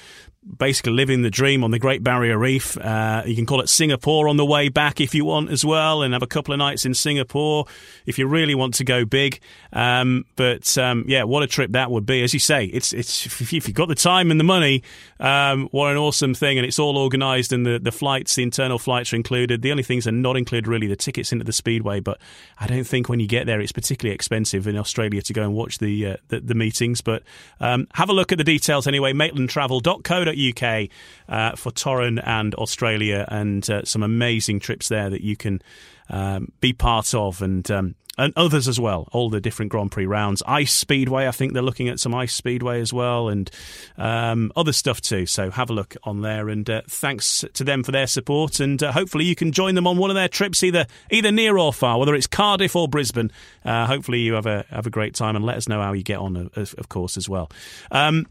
basically 0.57 0.93
living 0.93 1.21
the 1.21 1.29
dream 1.29 1.63
on 1.63 1.71
the 1.71 1.79
Great 1.79 2.03
Barrier 2.03 2.37
Reef. 2.37 2.77
Uh, 2.77 3.23
you 3.25 3.35
can 3.35 3.45
call 3.45 3.61
it 3.61 3.69
Singapore 3.69 4.27
on 4.27 4.37
the 4.37 4.45
way 4.45 4.69
back 4.69 5.01
if 5.01 5.13
you 5.13 5.25
want 5.25 5.51
as 5.51 5.65
well, 5.65 6.01
and 6.01 6.13
have 6.13 6.23
a 6.23 6.27
couple 6.27 6.53
of 6.53 6.57
nights 6.57 6.85
in 6.85 6.93
Singapore 6.93 7.65
if 8.05 8.17
you 8.17 8.27
really 8.27 8.55
want 8.55 8.73
to 8.75 8.83
go 8.83 9.05
big. 9.05 9.39
Um, 9.73 10.25
but 10.35 10.77
um, 10.77 11.05
yeah, 11.07 11.23
what 11.23 11.43
a 11.43 11.47
trip 11.47 11.73
that 11.73 11.91
would 11.91 12.05
be! 12.05 12.23
As 12.23 12.33
you 12.33 12.39
say, 12.39 12.65
it's 12.65 12.93
it's 12.93 13.25
if 13.41 13.51
you've 13.51 13.73
got 13.73 13.87
the 13.87 13.95
time 13.95 14.31
and 14.31 14.39
the 14.39 14.45
money, 14.45 14.83
um, 15.19 15.67
what 15.71 15.91
an 15.91 15.97
awesome 15.97 16.33
thing! 16.33 16.57
And 16.57 16.65
it's 16.65 16.79
all 16.79 16.97
organised, 16.97 17.51
and 17.51 17.65
the 17.65 17.77
the 17.77 17.91
flights, 17.91 18.35
the 18.35 18.43
internal 18.43 18.79
flights 18.79 19.11
are 19.13 19.17
included. 19.17 19.61
The 19.61 19.71
only 19.71 19.83
things 19.83 20.07
are 20.07 20.11
not 20.11 20.37
included 20.37 20.67
really 20.67 20.87
the 20.87 20.95
tickets 20.95 21.31
into 21.31 21.43
the 21.43 21.53
speedway. 21.53 21.99
But 21.99 22.19
I 22.59 22.67
don't 22.67 22.85
think 22.85 23.09
when 23.09 23.19
you 23.19 23.27
get 23.27 23.45
there, 23.45 23.59
it's 23.59 23.71
particularly 23.71 24.15
expensive 24.15 24.67
in 24.67 24.77
Australia 24.77 25.21
to 25.21 25.33
go 25.33 25.43
and 25.43 25.53
watch 25.53 25.79
the 25.79 26.07
uh, 26.07 26.17
the, 26.29 26.39
the, 26.39 26.55
meetings. 26.55 27.01
But 27.01 27.23
um, 27.59 27.87
have 27.93 28.09
a 28.09 28.13
look 28.13 28.31
at 28.31 28.37
the 28.37 28.43
details 28.43 28.87
anyway. 28.87 29.13
MaitlandTravel.co.uk 29.13 30.28
UK 30.37 30.89
uh, 31.27 31.55
for 31.55 31.71
Torun 31.71 32.21
and 32.25 32.55
Australia, 32.55 33.25
and 33.29 33.67
uh, 33.69 33.83
some 33.83 34.03
amazing 34.03 34.59
trips 34.59 34.89
there 34.89 35.09
that 35.09 35.21
you 35.21 35.35
can 35.35 35.61
um, 36.09 36.51
be 36.59 36.73
part 36.73 37.13
of, 37.13 37.41
and 37.41 37.69
um, 37.71 37.95
and 38.19 38.33
others 38.35 38.67
as 38.67 38.79
well. 38.79 39.07
All 39.13 39.29
the 39.29 39.39
different 39.39 39.71
Grand 39.71 39.91
Prix 39.91 40.05
rounds, 40.05 40.43
Ice 40.45 40.73
Speedway. 40.73 41.27
I 41.27 41.31
think 41.31 41.53
they're 41.53 41.61
looking 41.61 41.87
at 41.87 41.99
some 41.99 42.13
Ice 42.13 42.33
Speedway 42.33 42.81
as 42.81 42.91
well, 42.91 43.29
and 43.29 43.49
um, 43.97 44.51
other 44.55 44.73
stuff 44.73 44.99
too. 44.99 45.25
So 45.25 45.49
have 45.49 45.69
a 45.69 45.73
look 45.73 45.95
on 46.03 46.21
there, 46.21 46.49
and 46.49 46.69
uh, 46.69 46.81
thanks 46.89 47.45
to 47.53 47.63
them 47.63 47.81
for 47.83 47.91
their 47.91 48.07
support. 48.07 48.59
And 48.59 48.83
uh, 48.83 48.91
hopefully 48.91 49.25
you 49.25 49.35
can 49.35 49.51
join 49.51 49.75
them 49.75 49.87
on 49.87 49.97
one 49.97 50.09
of 50.09 50.15
their 50.15 50.27
trips, 50.27 50.63
either 50.63 50.85
either 51.09 51.31
near 51.31 51.57
or 51.57 51.71
far, 51.71 51.97
whether 51.97 52.13
it's 52.13 52.27
Cardiff 52.27 52.75
or 52.75 52.87
Brisbane. 52.87 53.31
Uh, 53.63 53.85
hopefully 53.87 54.19
you 54.19 54.33
have 54.33 54.45
a 54.45 54.65
have 54.69 54.85
a 54.85 54.91
great 54.91 55.15
time, 55.15 55.35
and 55.35 55.45
let 55.45 55.55
us 55.55 55.69
know 55.69 55.81
how 55.81 55.93
you 55.93 56.03
get 56.03 56.19
on, 56.19 56.49
of, 56.55 56.75
of 56.77 56.89
course, 56.89 57.15
as 57.15 57.29
well. 57.29 57.49
Um, 57.91 58.27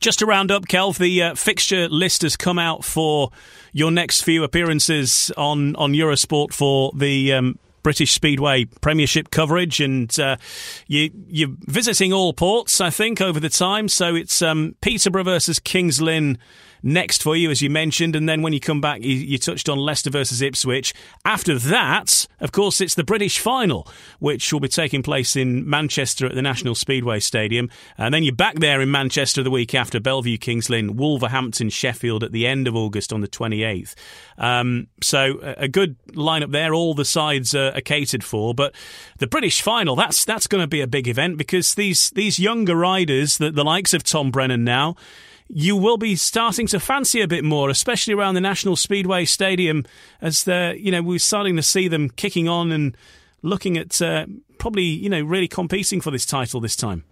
just 0.00 0.18
to 0.20 0.26
round 0.26 0.50
up, 0.50 0.66
Kelv, 0.66 0.98
the 0.98 1.22
uh, 1.22 1.34
fixture 1.34 1.88
list 1.88 2.22
has 2.22 2.36
come 2.36 2.58
out 2.58 2.84
for 2.84 3.30
your 3.72 3.90
next 3.90 4.22
few 4.22 4.44
appearances 4.44 5.30
on, 5.36 5.74
on 5.76 5.92
Eurosport 5.92 6.52
for 6.52 6.92
the 6.94 7.32
um, 7.32 7.58
British 7.82 8.12
Speedway 8.12 8.64
Premiership 8.64 9.30
coverage, 9.30 9.80
and 9.80 10.18
uh, 10.18 10.36
you, 10.86 11.10
you're 11.28 11.54
visiting 11.60 12.12
all 12.12 12.32
ports, 12.32 12.80
I 12.80 12.90
think, 12.90 13.20
over 13.20 13.38
the 13.38 13.50
time. 13.50 13.88
So 13.88 14.14
it's 14.14 14.42
um, 14.42 14.74
Peterborough 14.80 15.24
versus 15.24 15.60
Kings 15.60 16.00
Lynn 16.00 16.38
next 16.84 17.22
for 17.22 17.34
you, 17.34 17.50
as 17.50 17.62
you 17.62 17.70
mentioned. 17.70 18.14
And 18.14 18.28
then 18.28 18.42
when 18.42 18.52
you 18.52 18.60
come 18.60 18.80
back, 18.80 19.00
you, 19.02 19.14
you, 19.14 19.38
touched 19.38 19.68
on 19.68 19.78
Leicester 19.78 20.10
versus 20.10 20.42
Ipswich. 20.42 20.94
After 21.24 21.58
that, 21.58 22.28
of 22.40 22.52
course, 22.52 22.80
it's 22.80 22.94
the 22.94 23.02
British 23.02 23.38
final, 23.38 23.88
which 24.18 24.52
will 24.52 24.60
be 24.60 24.68
taking 24.68 25.02
place 25.02 25.34
in 25.34 25.68
Manchester 25.68 26.26
at 26.26 26.34
the 26.34 26.42
National 26.42 26.74
Speedway 26.74 27.20
Stadium. 27.20 27.70
And 27.96 28.12
then 28.12 28.22
you're 28.22 28.34
back 28.34 28.56
there 28.56 28.80
in 28.80 28.90
Manchester 28.90 29.42
the 29.42 29.50
week 29.50 29.74
after 29.74 29.98
Belle 29.98 30.22
Vue, 30.22 30.38
Kings 30.38 30.68
Lynn, 30.68 30.96
Wolverhampton, 30.96 31.70
Sheffield 31.70 32.22
at 32.22 32.32
the 32.32 32.46
end 32.46 32.68
of 32.68 32.76
August 32.76 33.12
on 33.12 33.22
the 33.22 33.28
28th. 33.28 33.94
Um, 34.36 34.88
so 35.02 35.38
a 35.42 35.68
good 35.68 35.96
lineup 36.08 36.52
there. 36.52 36.74
All 36.74 36.94
the 36.94 37.04
sides 37.04 37.54
are, 37.54 37.72
are 37.74 37.80
catered 37.80 38.22
for. 38.22 38.54
But 38.54 38.74
the 39.18 39.26
British 39.26 39.62
final, 39.62 39.96
that's 39.96 40.24
that's 40.24 40.46
going 40.46 40.62
to 40.62 40.68
be 40.68 40.82
a 40.82 40.86
big 40.86 41.08
event 41.08 41.38
because 41.38 41.74
these 41.74 42.10
these 42.10 42.38
younger 42.38 42.76
riders, 42.76 43.38
the, 43.38 43.50
the 43.50 43.64
likes 43.64 43.94
of 43.94 44.02
Tom 44.02 44.30
Brennan 44.30 44.64
now, 44.64 44.96
you 45.48 45.76
will 45.76 45.98
be 45.98 46.16
starting 46.16 46.66
to 46.68 46.80
fancy 46.80 47.20
a 47.20 47.28
bit 47.28 47.44
more, 47.44 47.70
especially 47.70 48.14
around 48.14 48.34
the 48.34 48.40
National 48.40 48.76
Speedway 48.76 49.24
Stadium, 49.24 49.84
as 50.20 50.44
the 50.44 50.74
you 50.78 50.90
know 50.90 51.02
we're 51.02 51.18
starting 51.18 51.56
to 51.56 51.62
see 51.62 51.88
them 51.88 52.10
kicking 52.10 52.48
on 52.48 52.72
and 52.72 52.96
looking 53.42 53.76
at 53.76 54.00
uh, 54.00 54.26
probably 54.58 54.84
you 54.84 55.08
know 55.08 55.20
really 55.20 55.48
competing 55.48 56.00
for 56.00 56.10
this 56.10 56.26
title 56.26 56.60
this 56.60 56.76
time. 56.76 57.04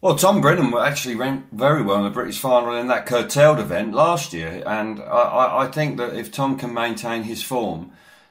Well, 0.00 0.14
Tom 0.14 0.40
Brennan 0.40 0.72
actually 0.74 1.16
ran 1.16 1.48
very 1.50 1.82
well 1.82 1.98
in 1.98 2.04
the 2.04 2.10
British 2.10 2.38
final 2.38 2.76
in 2.76 2.86
that 2.86 3.06
curtailed 3.06 3.58
event 3.58 3.94
last 3.94 4.32
year, 4.32 4.62
and 4.64 5.00
I, 5.00 5.64
I, 5.64 5.66
think 5.66 5.96
that 5.96 6.14
if 6.14 6.30
Tom 6.30 6.56
can 6.56 6.72
maintain 6.72 7.24
his 7.24 7.42
form, 7.42 7.90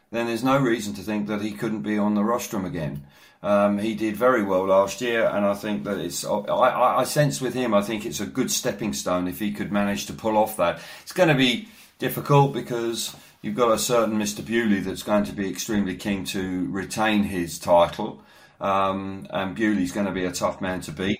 then 0.09 0.27
there's 0.27 0.45
no 0.45 0.57
reason 0.57 0.93
to 0.93 1.01
think 1.01 1.27
that 1.27 1.41
he 1.41 1.51
couldn't 1.51 1.81
be 1.81 1.97
on 1.97 2.15
the 2.15 2.23
rostrum 2.23 2.63
again. 2.63 3.05
Um, 3.43 3.77
he 3.77 3.93
did 3.93 4.17
very 4.17 4.43
well 4.43 4.65
last 4.65 4.99
year, 4.99 5.25
and 5.27 5.45
I 5.45 5.53
think 5.53 5.83
that 5.83 5.99
it's. 5.99 6.25
I, 6.25 6.39
I, 6.39 7.03
sense 7.03 7.39
with 7.39 7.53
him, 7.53 7.73
I 7.73 7.81
think 7.81 8.05
it's 8.05 8.19
a 8.19 8.25
good 8.25 8.49
stepping 8.49 8.93
stone 8.93 9.27
if 9.27 9.39
he 9.39 9.51
could 9.51 9.71
manage 9.71 10.07
to 10.07 10.13
pull 10.13 10.37
off 10.37 10.57
that. 10.57 10.79
It's 11.03 11.13
going 11.13 11.29
to 11.29 11.35
be 11.35 11.69
difficult 11.99 12.53
because 12.53 13.15
you've 13.41 13.55
got 13.55 13.71
a 13.71 13.77
certain 13.77 14.17
Mr. 14.17 14.43
Bewley 14.43 14.79
that's 14.79 15.03
going 15.03 15.23
to 15.25 15.33
be 15.33 15.49
extremely 15.49 15.95
keen 15.95 16.25
to 16.25 16.67
retain 16.71 17.23
his 17.23 17.59
title, 17.59 18.23
um, 18.59 19.27
and 19.29 19.55
Bewley's 19.55 19.91
going 19.91 20.07
to 20.07 20.11
be 20.11 20.25
a 20.25 20.31
tough 20.31 20.59
man 20.59 20.81
to 20.81 20.91
beat. 20.91 21.19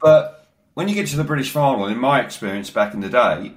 But 0.00 0.46
when 0.74 0.88
you 0.88 0.94
get 0.94 1.08
to 1.08 1.16
the 1.16 1.24
British 1.24 1.50
final, 1.50 1.86
in 1.86 1.98
my 1.98 2.20
experience 2.20 2.68
back 2.68 2.92
in 2.92 3.00
the 3.00 3.08
day, 3.08 3.54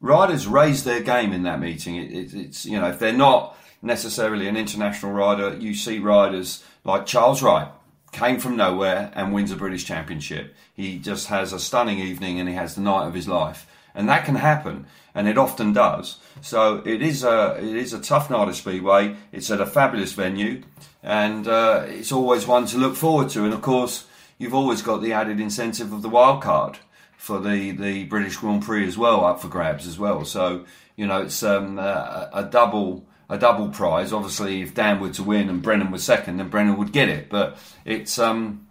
riders 0.00 0.46
raise 0.46 0.84
their 0.84 1.00
game 1.00 1.32
in 1.32 1.44
that 1.44 1.60
meeting. 1.60 1.96
It, 1.96 2.10
it, 2.10 2.34
it's 2.34 2.66
you 2.66 2.80
know 2.80 2.88
if 2.88 2.98
they're 2.98 3.12
not 3.12 3.56
necessarily 3.82 4.48
an 4.48 4.56
international 4.56 5.12
rider, 5.12 5.56
you 5.56 5.74
see 5.74 5.98
riders 5.98 6.64
like 6.84 7.06
Charles 7.06 7.42
Wright 7.42 7.68
came 8.12 8.38
from 8.38 8.56
nowhere 8.56 9.12
and 9.14 9.32
wins 9.32 9.50
a 9.50 9.56
British 9.56 9.84
Championship. 9.84 10.54
He 10.74 10.98
just 10.98 11.28
has 11.28 11.52
a 11.52 11.58
stunning 11.58 11.98
evening 11.98 12.40
and 12.40 12.48
he 12.48 12.54
has 12.54 12.74
the 12.74 12.80
night 12.80 13.06
of 13.06 13.14
his 13.14 13.28
life, 13.28 13.66
and 13.94 14.08
that 14.08 14.24
can 14.24 14.36
happen, 14.36 14.86
and 15.14 15.28
it 15.28 15.38
often 15.38 15.72
does. 15.72 16.18
So 16.40 16.82
it 16.84 17.02
is 17.02 17.24
a 17.24 17.56
it 17.58 17.76
is 17.76 17.92
a 17.92 18.00
tough 18.00 18.30
night 18.30 18.48
at 18.48 18.54
Speedway. 18.54 19.16
It's 19.32 19.50
at 19.50 19.60
a 19.60 19.66
fabulous 19.66 20.12
venue, 20.12 20.62
and 21.02 21.46
uh, 21.46 21.84
it's 21.88 22.12
always 22.12 22.46
one 22.46 22.66
to 22.66 22.78
look 22.78 22.96
forward 22.96 23.28
to. 23.30 23.44
And 23.44 23.52
of 23.52 23.62
course, 23.62 24.06
you've 24.38 24.54
always 24.54 24.82
got 24.82 25.02
the 25.02 25.12
added 25.12 25.40
incentive 25.40 25.92
of 25.92 26.02
the 26.02 26.08
wild 26.08 26.42
card 26.42 26.78
for 27.16 27.40
the, 27.40 27.72
the 27.72 28.04
British 28.04 28.36
Grand 28.36 28.62
Prix 28.62 28.86
as 28.86 28.96
well 28.96 29.24
up 29.24 29.42
for 29.42 29.48
grabs 29.48 29.86
as 29.86 29.98
well. 29.98 30.24
So 30.24 30.64
you 30.96 31.06
know 31.06 31.22
it's 31.22 31.42
um, 31.42 31.78
a, 31.78 32.30
a, 32.32 32.44
double 32.44 33.06
a 33.28 33.38
double 33.38 33.68
prize. 33.68 34.12
Obviously, 34.12 34.62
if 34.62 34.74
Dan 34.74 35.00
were 35.00 35.10
to 35.10 35.22
win 35.22 35.48
and 35.48 35.62
Brennan 35.62 35.90
was 35.90 36.02
second, 36.04 36.38
then 36.38 36.48
Brennan 36.48 36.76
would 36.76 36.92
get 36.92 37.08
it. 37.08 37.28
But 37.28 37.58
it's 37.84 38.18
um, 38.18 38.66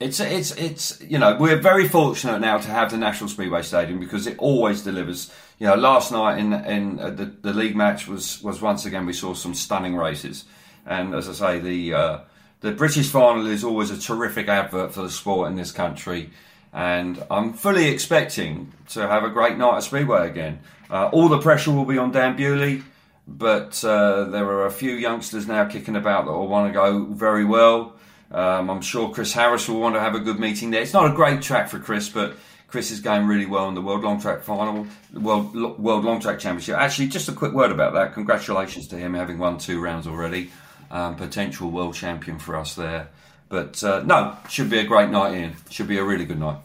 it's 0.00 0.20
it's 0.20 0.52
it's 0.52 1.00
you 1.00 1.18
know 1.18 1.36
we're 1.38 1.60
very 1.60 1.88
fortunate 1.88 2.40
now 2.40 2.58
to 2.58 2.68
have 2.68 2.90
the 2.90 2.96
National 2.96 3.28
Speedway 3.28 3.62
Stadium 3.62 3.98
because 3.98 4.26
it 4.26 4.38
always 4.38 4.82
delivers. 4.82 5.32
You 5.58 5.66
know, 5.66 5.74
last 5.74 6.12
night 6.12 6.38
in 6.38 6.52
in 6.52 7.00
uh, 7.00 7.10
the 7.10 7.26
the 7.26 7.52
league 7.52 7.76
match 7.76 8.06
was 8.06 8.42
was 8.42 8.62
once 8.62 8.86
again 8.86 9.06
we 9.06 9.12
saw 9.12 9.34
some 9.34 9.54
stunning 9.54 9.96
races, 9.96 10.44
and 10.86 11.14
as 11.14 11.28
I 11.28 11.32
say 11.32 11.58
the 11.58 11.94
uh, 11.94 12.18
the 12.60 12.72
British 12.72 13.10
final 13.10 13.46
is 13.46 13.64
always 13.64 13.90
a 13.90 13.98
terrific 13.98 14.48
advert 14.48 14.94
for 14.94 15.02
the 15.02 15.10
sport 15.10 15.50
in 15.50 15.56
this 15.56 15.72
country, 15.72 16.30
and 16.72 17.24
I'm 17.30 17.52
fully 17.52 17.88
expecting 17.88 18.72
to 18.90 19.08
have 19.08 19.24
a 19.24 19.30
great 19.30 19.58
night 19.58 19.78
at 19.78 19.82
Speedway 19.82 20.28
again. 20.28 20.60
Uh, 20.88 21.08
all 21.08 21.28
the 21.28 21.38
pressure 21.38 21.72
will 21.72 21.84
be 21.84 21.98
on 21.98 22.12
Dan 22.12 22.36
Bewley, 22.36 22.82
but 23.28 23.84
uh, 23.84 24.24
there 24.24 24.46
are 24.46 24.66
a 24.66 24.70
few 24.70 24.92
youngsters 24.92 25.46
now 25.46 25.66
kicking 25.66 25.96
about 25.96 26.24
that 26.24 26.32
will 26.32 26.48
want 26.48 26.72
to 26.72 26.72
go 26.72 27.04
very 27.04 27.44
well. 27.44 27.94
Um, 28.30 28.70
I'm 28.70 28.80
sure 28.80 29.10
Chris 29.10 29.32
Harris 29.32 29.68
will 29.68 29.80
want 29.80 29.94
to 29.94 30.00
have 30.00 30.14
a 30.14 30.20
good 30.20 30.40
meeting 30.40 30.70
there. 30.70 30.82
It's 30.82 30.94
not 30.94 31.10
a 31.10 31.14
great 31.14 31.42
track 31.42 31.68
for 31.68 31.78
Chris, 31.78 32.08
but 32.08 32.34
Chris 32.66 32.90
is 32.90 33.00
going 33.00 33.26
really 33.26 33.46
well 33.46 33.68
in 33.68 33.74
the 33.74 33.82
World 33.82 34.02
Long 34.02 34.20
Track 34.20 34.42
Final, 34.42 34.86
World 35.12 35.54
World 35.78 36.04
Long 36.04 36.20
Track 36.20 36.38
Championship. 36.38 36.76
Actually, 36.76 37.08
just 37.08 37.28
a 37.28 37.32
quick 37.32 37.52
word 37.52 37.70
about 37.70 37.94
that. 37.94 38.14
Congratulations 38.14 38.88
to 38.88 38.96
him 38.96 39.14
having 39.14 39.38
won 39.38 39.58
two 39.58 39.80
rounds 39.80 40.06
already 40.06 40.50
um, 40.90 41.16
potential 41.16 41.70
world 41.70 41.94
champion 41.94 42.38
for 42.38 42.56
us 42.56 42.74
there. 42.74 43.08
But 43.48 43.82
uh, 43.82 44.02
no, 44.04 44.36
should 44.48 44.70
be 44.70 44.78
a 44.78 44.84
great 44.84 45.10
night 45.10 45.34
in. 45.34 45.56
Should 45.70 45.88
be 45.88 45.98
a 45.98 46.04
really 46.04 46.24
good 46.24 46.38
night. 46.38 46.58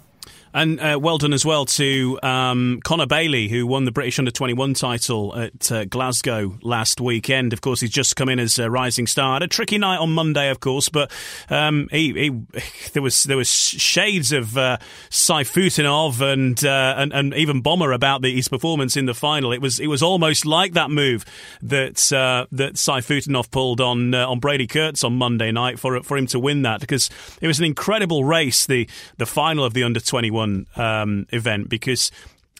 And 0.53 0.79
uh, 0.79 0.99
well 1.01 1.17
done 1.17 1.33
as 1.33 1.43
well 1.43 1.65
to 1.65 2.19
um, 2.21 2.79
Connor 2.83 3.07
Bailey, 3.07 3.47
who 3.47 3.65
won 3.65 3.85
the 3.85 3.91
British 3.91 4.19
Under 4.19 4.29
21 4.29 4.75
title 4.75 5.35
at 5.35 5.71
uh, 5.71 5.85
Glasgow 5.85 6.59
last 6.61 7.01
weekend. 7.01 7.53
Of 7.53 7.61
course, 7.61 7.79
he's 7.79 7.89
just 7.89 8.15
come 8.15 8.29
in 8.29 8.39
as 8.39 8.59
a 8.59 8.69
rising 8.69 9.07
star. 9.07 9.33
Had 9.33 9.43
a 9.43 9.47
tricky 9.47 9.79
night 9.79 9.97
on 9.97 10.11
Monday, 10.11 10.49
of 10.49 10.59
course, 10.59 10.89
but 10.89 11.11
um, 11.49 11.87
he, 11.89 12.13
he, 12.13 12.61
there 12.93 13.01
was 13.01 13.23
there 13.23 13.37
was 13.37 13.47
shades 13.47 14.31
of 14.31 14.55
uh, 14.55 14.77
Sayfutdinov 15.09 16.21
and, 16.21 16.63
uh, 16.63 16.95
and 16.97 17.11
and 17.13 17.33
even 17.33 17.61
Bomber 17.61 17.91
about 17.91 18.21
the, 18.21 18.35
his 18.35 18.47
performance 18.47 18.95
in 18.95 19.07
the 19.07 19.15
final. 19.15 19.53
It 19.53 19.61
was 19.61 19.79
it 19.79 19.87
was 19.87 20.03
almost 20.03 20.45
like 20.45 20.73
that 20.73 20.91
move 20.91 21.25
that 21.63 22.11
uh, 22.13 22.45
that 22.51 22.75
Sayfutdinov 22.75 23.49
pulled 23.49 23.81
on 23.81 24.13
uh, 24.13 24.27
on 24.27 24.39
Brady 24.39 24.67
Kurtz 24.67 25.03
on 25.03 25.15
Monday 25.15 25.51
night 25.51 25.79
for 25.79 26.03
for 26.03 26.15
him 26.15 26.27
to 26.27 26.39
win 26.39 26.61
that 26.61 26.79
because 26.79 27.09
it 27.41 27.47
was 27.47 27.57
an 27.57 27.65
incredible 27.65 28.23
race. 28.23 28.67
The 28.67 28.87
the 29.17 29.25
final 29.25 29.65
of 29.65 29.73
the 29.73 29.81
Under 29.81 29.99
21 29.99 30.42
one 30.43 30.67
um, 30.75 31.25
event 31.31 31.69
because 31.69 32.11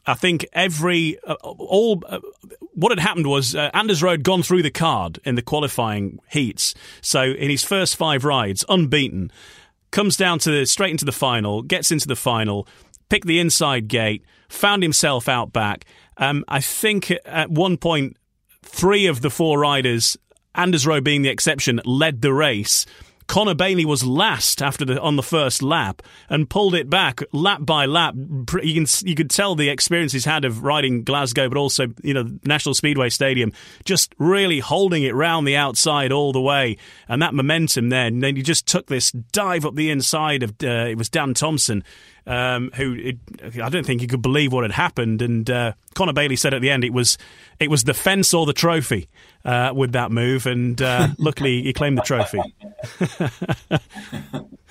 I 0.06 0.16
think 0.16 0.46
every 0.54 1.18
uh, 1.26 1.36
all 1.44 2.04
uh, 2.08 2.20
what 2.74 2.92
had 2.92 3.00
happened 3.00 3.28
was 3.28 3.56
uh, 3.56 3.70
Anders 3.74 4.04
Rowe 4.04 4.12
had 4.12 4.24
gone 4.24 4.44
through 4.44 4.64
the 4.64 4.72
card 4.72 5.20
in 5.24 5.36
the 5.36 5.42
qualifying 5.42 6.20
heats. 6.30 6.74
So 7.02 7.22
in 7.22 7.50
his 7.50 7.64
first 7.64 7.96
five 7.96 8.26
rides, 8.26 8.66
unbeaten, 8.68 9.32
comes 9.92 10.18
down 10.18 10.40
to 10.40 10.52
the, 10.52 10.66
straight 10.66 10.92
into 10.92 11.06
the 11.06 11.12
final, 11.12 11.62
gets 11.62 11.92
into 11.92 12.08
the 12.08 12.16
final, 12.16 12.68
picked 13.10 13.28
the 13.28 13.40
inside 13.40 13.88
gate, 13.88 14.24
found 14.50 14.84
himself 14.84 15.30
out 15.30 15.54
back. 15.54 15.86
Um, 16.18 16.44
I 16.48 16.60
think 16.60 17.14
at 17.26 17.50
one 17.50 17.78
point, 17.78 18.18
three 18.64 19.06
of 19.08 19.22
the 19.22 19.30
four 19.30 19.60
riders, 19.60 20.18
Anders 20.56 20.86
Rowe 20.86 21.02
being 21.02 21.22
the 21.22 21.30
exception, 21.30 21.80
led 21.86 22.22
the 22.22 22.34
race. 22.34 22.86
Connor 23.28 23.56
Bailey 23.56 23.86
was 23.86 24.04
last 24.04 24.62
after 24.62 24.86
the 24.86 25.00
on 25.02 25.16
the 25.16 25.24
first 25.24 25.62
lap 25.62 26.02
and 26.30 26.50
pulled 26.50 26.76
it 26.76 26.90
back 26.90 27.22
lap 27.32 27.60
by 27.62 27.86
lap. 27.86 28.16
You 28.16 28.74
can 28.74 28.86
you 29.08 29.16
could 29.16 29.30
tell 29.30 29.56
the 29.56 29.70
experience 29.70 30.12
he's 30.12 30.26
had 30.26 30.46
of 30.46 30.64
riding 30.64 31.04
Glasgow, 31.04 31.50
but 31.50 31.58
also 31.58 31.88
you 32.04 32.14
know 32.14 32.30
National 32.44 32.76
Speedway 32.76 33.10
Stadium, 33.10 33.52
just 33.86 34.14
really 34.18 34.60
holding 34.60 35.04
it 35.04 35.16
round 35.16 35.48
the 35.48 35.56
outside 35.56 36.12
all 36.12 36.32
the 36.32 36.42
way, 36.42 36.78
and 37.08 37.22
that 37.22 37.34
momentum 37.34 37.90
there. 37.90 38.08
And 38.08 38.22
then 38.22 38.36
he 38.36 38.42
just 38.42 38.66
took 38.66 38.88
this 38.88 39.12
dive 39.12 39.66
up 39.66 39.76
the 39.76 39.90
inside 39.90 40.44
of 40.44 40.52
uh, 40.64 40.88
it 40.88 40.98
was 40.98 41.10
Dan 41.10 41.34
Thompson 41.34 41.84
um, 42.26 42.72
who 42.76 42.94
it, 42.94 43.18
I 43.62 43.70
don't 43.70 43.86
think 43.86 44.02
he 44.02 44.08
could 44.08 44.22
believe 44.22 44.54
what 44.54 44.64
had 44.64 44.72
happened. 44.72 45.22
And 45.22 45.50
uh, 45.50 45.74
Connor 45.94 46.14
Bailey 46.14 46.36
said 46.36 46.54
at 46.54 46.62
the 46.62 46.70
end 46.70 46.84
it 46.84 46.94
was 46.94 47.18
it 47.60 47.70
was 47.70 47.84
the 47.84 47.94
fence 47.94 48.34
or 48.34 48.46
the 48.46 48.54
trophy 48.54 49.10
uh, 49.46 49.74
with 49.76 49.92
that 49.94 50.12
move, 50.12 50.46
and 50.46 50.82
uh, 50.82 51.10
luckily 51.18 51.64
he 51.64 51.74
claimed 51.74 51.98
the 51.98 52.02
trophy. 52.02 52.42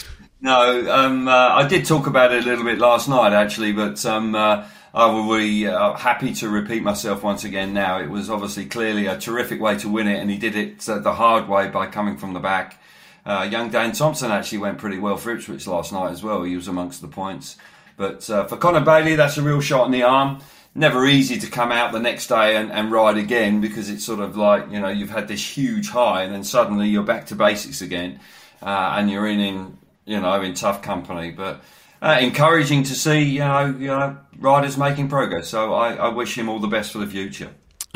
no, 0.41 0.91
um, 0.91 1.27
uh, 1.27 1.31
I 1.31 1.67
did 1.67 1.85
talk 1.85 2.07
about 2.07 2.33
it 2.33 2.43
a 2.43 2.47
little 2.47 2.65
bit 2.65 2.79
last 2.79 3.07
night 3.07 3.33
actually, 3.33 3.73
but. 3.73 4.03
Um, 4.05 4.35
uh, 4.35 4.65
I 4.93 5.05
will 5.11 5.37
be 5.37 5.67
uh, 5.67 5.93
happy 5.93 6.33
to 6.35 6.49
repeat 6.49 6.81
myself 6.81 7.21
once 7.21 7.43
again 7.43 7.71
now. 7.71 7.99
It 7.99 8.09
was 8.09 8.31
obviously 8.31 8.65
clearly 8.65 9.05
a 9.05 9.15
terrific 9.15 9.61
way 9.61 9.77
to 9.77 9.89
win 9.89 10.07
it, 10.07 10.19
and 10.19 10.31
he 10.31 10.39
did 10.39 10.55
it 10.55 10.79
the 10.79 11.13
hard 11.13 11.47
way 11.47 11.67
by 11.67 11.85
coming 11.85 12.17
from 12.17 12.33
the 12.33 12.39
back 12.39 12.79
uh, 13.27 13.43
young 13.43 13.69
Dan 13.69 13.91
Thompson 13.91 14.31
actually 14.31 14.59
went 14.59 14.77
pretty 14.77 14.97
well 14.97 15.17
for 15.17 15.31
Ipswich 15.31 15.67
last 15.67 15.91
night 15.91 16.11
as 16.11 16.23
well. 16.23 16.43
He 16.43 16.55
was 16.55 16.69
amongst 16.69 17.01
the 17.01 17.09
points. 17.09 17.57
But 17.97 18.29
uh, 18.29 18.45
for 18.45 18.55
Connor 18.55 18.79
Bailey, 18.79 19.15
that's 19.15 19.37
a 19.37 19.41
real 19.41 19.59
shot 19.59 19.85
in 19.85 19.91
the 19.91 20.03
arm. 20.03 20.39
Never 20.73 21.05
easy 21.05 21.37
to 21.39 21.47
come 21.47 21.73
out 21.73 21.91
the 21.91 21.99
next 21.99 22.27
day 22.27 22.55
and, 22.55 22.71
and 22.71 22.89
ride 22.89 23.17
again 23.17 23.59
because 23.59 23.89
it's 23.89 24.05
sort 24.05 24.21
of 24.21 24.37
like, 24.37 24.71
you 24.71 24.79
know, 24.79 24.87
you've 24.87 25.09
had 25.09 25.27
this 25.27 25.45
huge 25.57 25.89
high 25.89 26.23
and 26.23 26.33
then 26.33 26.45
suddenly 26.45 26.87
you're 26.87 27.03
back 27.03 27.25
to 27.25 27.35
basics 27.35 27.81
again 27.81 28.21
uh, 28.61 28.93
and 28.97 29.11
you're 29.11 29.27
in, 29.27 29.41
in, 29.41 29.77
you 30.05 30.21
know, 30.21 30.41
in 30.41 30.53
tough 30.53 30.81
company. 30.81 31.31
But 31.31 31.61
uh, 32.01 32.19
encouraging 32.21 32.83
to 32.83 32.95
see, 32.95 33.23
you 33.23 33.39
know, 33.39 33.75
you 33.77 33.87
know, 33.87 34.17
riders 34.37 34.77
making 34.77 35.09
progress. 35.09 35.49
So 35.49 35.73
I, 35.73 35.95
I 35.95 36.09
wish 36.09 36.37
him 36.37 36.47
all 36.47 36.59
the 36.59 36.67
best 36.67 36.93
for 36.93 36.99
the 36.99 37.07
future. 37.07 37.49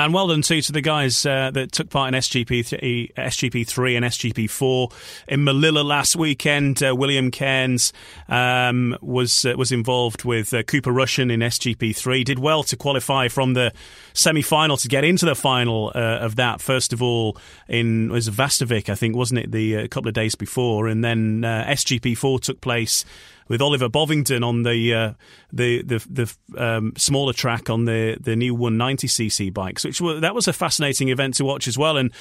And 0.05 0.15
well 0.15 0.27
done 0.27 0.41
too 0.41 0.61
to 0.63 0.71
the 0.71 0.81
guys 0.81 1.27
uh, 1.27 1.51
that 1.51 1.71
took 1.71 1.91
part 1.91 2.11
in 2.11 2.19
SGP 2.19 2.67
th- 2.67 3.11
SGP 3.15 3.67
three 3.67 3.95
and 3.95 4.03
SGP 4.03 4.49
four 4.49 4.89
in 5.27 5.41
Malilla 5.41 5.85
last 5.85 6.15
weekend. 6.15 6.81
Uh, 6.81 6.95
William 6.95 7.29
Cairns 7.29 7.93
um, 8.27 8.97
was 8.99 9.45
uh, 9.45 9.53
was 9.55 9.71
involved 9.71 10.23
with 10.23 10.55
uh, 10.55 10.63
Cooper 10.63 10.91
Russian 10.91 11.29
in 11.29 11.41
SGP 11.41 11.95
three. 11.95 12.23
Did 12.23 12.39
well 12.39 12.63
to 12.63 12.75
qualify 12.75 13.27
from 13.27 13.53
the 13.53 13.73
semi 14.13 14.41
final 14.41 14.75
to 14.77 14.87
get 14.87 15.03
into 15.03 15.27
the 15.27 15.35
final 15.35 15.91
uh, 15.93 15.99
of 15.99 16.35
that. 16.37 16.61
First 16.61 16.93
of 16.93 17.03
all, 17.03 17.37
in 17.67 18.09
was 18.11 18.27
Västervik, 18.27 18.89
I 18.89 18.95
think, 18.95 19.15
wasn't 19.15 19.41
it? 19.41 19.51
The 19.51 19.77
uh, 19.77 19.87
couple 19.87 20.07
of 20.07 20.15
days 20.15 20.33
before, 20.33 20.87
and 20.87 21.03
then 21.03 21.41
SGP 21.41 22.17
four 22.17 22.39
took 22.39 22.59
place 22.59 23.05
with 23.51 23.61
Oliver 23.61 23.89
Bovington 23.89 24.45
on 24.45 24.63
the 24.63 24.93
uh, 24.93 25.13
the 25.51 25.81
the, 25.81 26.05
the 26.09 26.35
um, 26.57 26.93
smaller 26.95 27.33
track 27.33 27.69
on 27.69 27.83
the 27.83 28.17
the 28.17 28.37
new 28.37 28.55
190cc 28.55 29.53
bikes, 29.53 29.83
which 29.83 29.99
were, 29.99 30.21
that 30.21 30.33
was 30.33 30.47
a 30.47 30.53
fascinating 30.53 31.09
event 31.09 31.33
to 31.35 31.43
watch 31.43 31.67
as 31.67 31.77
well. 31.77 31.97
And 31.97 32.13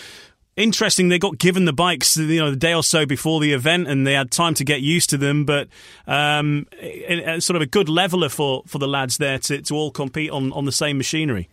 interesting, 0.57 1.09
they 1.09 1.20
got 1.20 1.39
given 1.39 1.66
the 1.66 1.72
bikes 1.72 2.16
you 2.16 2.41
know 2.41 2.51
the 2.51 2.57
day 2.57 2.74
or 2.74 2.83
so 2.83 3.07
before 3.07 3.39
the 3.39 3.53
event, 3.53 3.87
and 3.87 4.05
they 4.05 4.14
had 4.14 4.33
time 4.33 4.55
to 4.55 4.64
get 4.64 4.81
used 4.81 5.09
to 5.11 5.16
them. 5.16 5.45
But 5.45 5.68
um, 6.09 6.66
it, 6.72 7.20
it, 7.20 7.43
sort 7.45 7.55
of 7.55 7.62
a 7.62 7.66
good 7.66 7.89
leveler 7.89 8.28
for 8.28 8.64
for 8.66 8.78
the 8.78 8.89
lads 8.89 9.18
there 9.18 9.39
to 9.39 9.62
to 9.62 9.74
all 9.76 9.93
compete 9.93 10.31
on 10.31 10.53
on 10.53 10.64
the 10.64 10.72
same 10.72 10.99
machinery. 10.99 11.49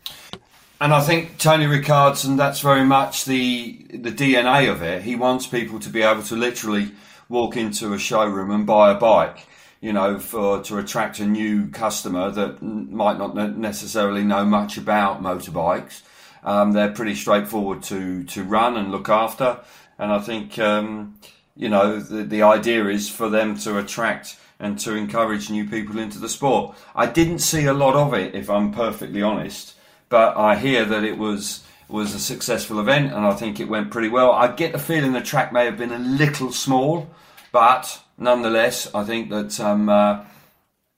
And 0.81 0.91
I 0.91 1.01
think 1.01 1.37
Tony 1.37 1.65
Rickardsson, 1.65 2.35
that's 2.35 2.61
very 2.61 2.83
much 2.83 3.25
the 3.25 3.77
the 3.91 4.11
DNA 4.11 4.71
of 4.71 4.81
it. 4.81 5.03
He 5.03 5.15
wants 5.15 5.45
people 5.45 5.79
to 5.81 5.89
be 5.89 6.01
able 6.01 6.23
to 6.23 6.35
literally 6.35 6.93
walk 7.29 7.55
into 7.57 7.93
a 7.93 7.99
showroom 7.99 8.49
and 8.49 8.65
buy 8.65 8.89
a 8.89 8.95
bike 8.95 9.46
you 9.81 9.93
know, 9.93 10.19
for 10.19 10.61
to 10.63 10.77
attract 10.77 11.19
a 11.19 11.25
new 11.25 11.67
customer 11.67 12.31
that 12.31 12.61
might 12.61 13.17
not 13.17 13.35
necessarily 13.57 14.23
know 14.23 14.45
much 14.45 14.77
about 14.77 15.21
motorbikes. 15.21 16.01
Um, 16.43 16.71
they're 16.73 16.91
pretty 16.91 17.15
straightforward 17.15 17.83
to 17.83 18.23
to 18.23 18.43
run 18.43 18.77
and 18.77 18.91
look 18.91 19.09
after, 19.09 19.59
and 19.99 20.11
I 20.11 20.19
think 20.19 20.57
um, 20.59 21.19
you 21.55 21.69
know 21.69 21.99
the 21.99 22.23
the 22.23 22.43
idea 22.43 22.87
is 22.87 23.09
for 23.09 23.29
them 23.29 23.57
to 23.59 23.77
attract 23.77 24.37
and 24.59 24.79
to 24.79 24.95
encourage 24.95 25.49
new 25.49 25.67
people 25.69 25.99
into 25.99 26.19
the 26.19 26.29
sport. 26.29 26.75
I 26.95 27.05
didn't 27.05 27.39
see 27.39 27.65
a 27.65 27.73
lot 27.73 27.95
of 27.95 28.13
it, 28.13 28.33
if 28.33 28.49
I'm 28.49 28.71
perfectly 28.71 29.21
honest, 29.21 29.75
but 30.09 30.35
I 30.35 30.55
hear 30.55 30.85
that 30.85 31.03
it 31.03 31.17
was 31.17 31.63
was 31.89 32.13
a 32.13 32.19
successful 32.19 32.79
event, 32.79 33.13
and 33.13 33.25
I 33.25 33.33
think 33.33 33.59
it 33.59 33.69
went 33.69 33.91
pretty 33.91 34.09
well. 34.09 34.31
I 34.31 34.51
get 34.51 34.73
the 34.73 34.79
feeling 34.79 35.13
the 35.13 35.21
track 35.21 35.53
may 35.53 35.65
have 35.65 35.77
been 35.77 35.91
a 35.91 35.99
little 35.99 36.51
small, 36.51 37.09
but 37.51 38.01
nonetheless, 38.17 38.93
I 38.93 39.03
think 39.03 39.29
that 39.29 39.59
um, 39.59 39.89
uh, 39.89 40.25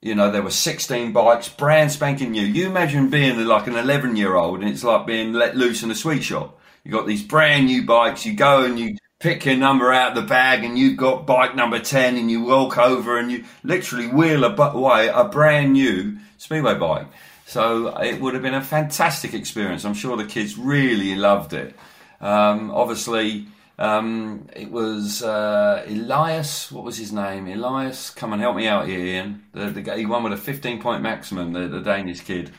you 0.00 0.14
know 0.14 0.30
there 0.30 0.42
were 0.42 0.50
16 0.50 1.12
bikes, 1.12 1.48
brand 1.48 1.92
spanking 1.92 2.32
new. 2.32 2.44
You 2.44 2.66
imagine 2.66 3.10
being 3.10 3.44
like 3.46 3.66
an 3.66 3.76
11 3.76 4.16
year 4.16 4.34
old, 4.34 4.60
and 4.60 4.68
it's 4.68 4.84
like 4.84 5.06
being 5.06 5.32
let 5.32 5.56
loose 5.56 5.82
in 5.82 5.90
a 5.90 5.94
sweet 5.94 6.22
shop. 6.22 6.58
You 6.84 6.92
got 6.92 7.06
these 7.06 7.22
brand 7.22 7.66
new 7.66 7.84
bikes. 7.84 8.24
You 8.24 8.34
go 8.34 8.64
and 8.64 8.78
you 8.78 8.96
pick 9.18 9.44
your 9.44 9.56
number 9.56 9.92
out 9.92 10.16
of 10.16 10.22
the 10.22 10.28
bag, 10.28 10.64
and 10.64 10.78
you've 10.78 10.96
got 10.96 11.26
bike 11.26 11.54
number 11.54 11.78
10, 11.78 12.16
and 12.16 12.30
you 12.30 12.42
walk 12.42 12.78
over 12.78 13.18
and 13.18 13.30
you 13.30 13.44
literally 13.62 14.08
wheel 14.08 14.44
away 14.44 15.08
a 15.08 15.24
brand 15.24 15.74
new 15.74 16.18
speedway 16.38 16.74
bike. 16.74 17.06
So 17.46 17.88
it 17.98 18.20
would 18.20 18.34
have 18.34 18.44
been 18.44 18.54
a 18.54 18.62
fantastic 18.62 19.34
experience. 19.34 19.84
I'm 19.84 19.94
sure 19.94 20.16
the 20.16 20.24
kids 20.24 20.56
really 20.56 21.16
loved 21.16 21.52
it. 21.52 21.74
Um, 22.20 22.70
obviously, 22.70 23.46
um, 23.80 24.46
it 24.54 24.70
was 24.70 25.22
uh, 25.22 25.84
Elias. 25.88 26.70
What 26.70 26.84
was 26.84 26.98
his 26.98 27.12
name? 27.12 27.48
Elias. 27.48 28.10
Come 28.10 28.34
and 28.34 28.42
help 28.42 28.54
me 28.54 28.68
out 28.68 28.86
here, 28.86 29.00
Ian. 29.00 29.42
The, 29.52 29.70
the 29.70 29.96
he 29.96 30.04
won 30.04 30.22
with 30.22 30.34
a 30.34 30.36
15 30.36 30.82
point 30.82 31.02
maximum. 31.02 31.54
The, 31.54 31.66
the 31.66 31.80
Danish 31.80 32.20
kid. 32.20 32.50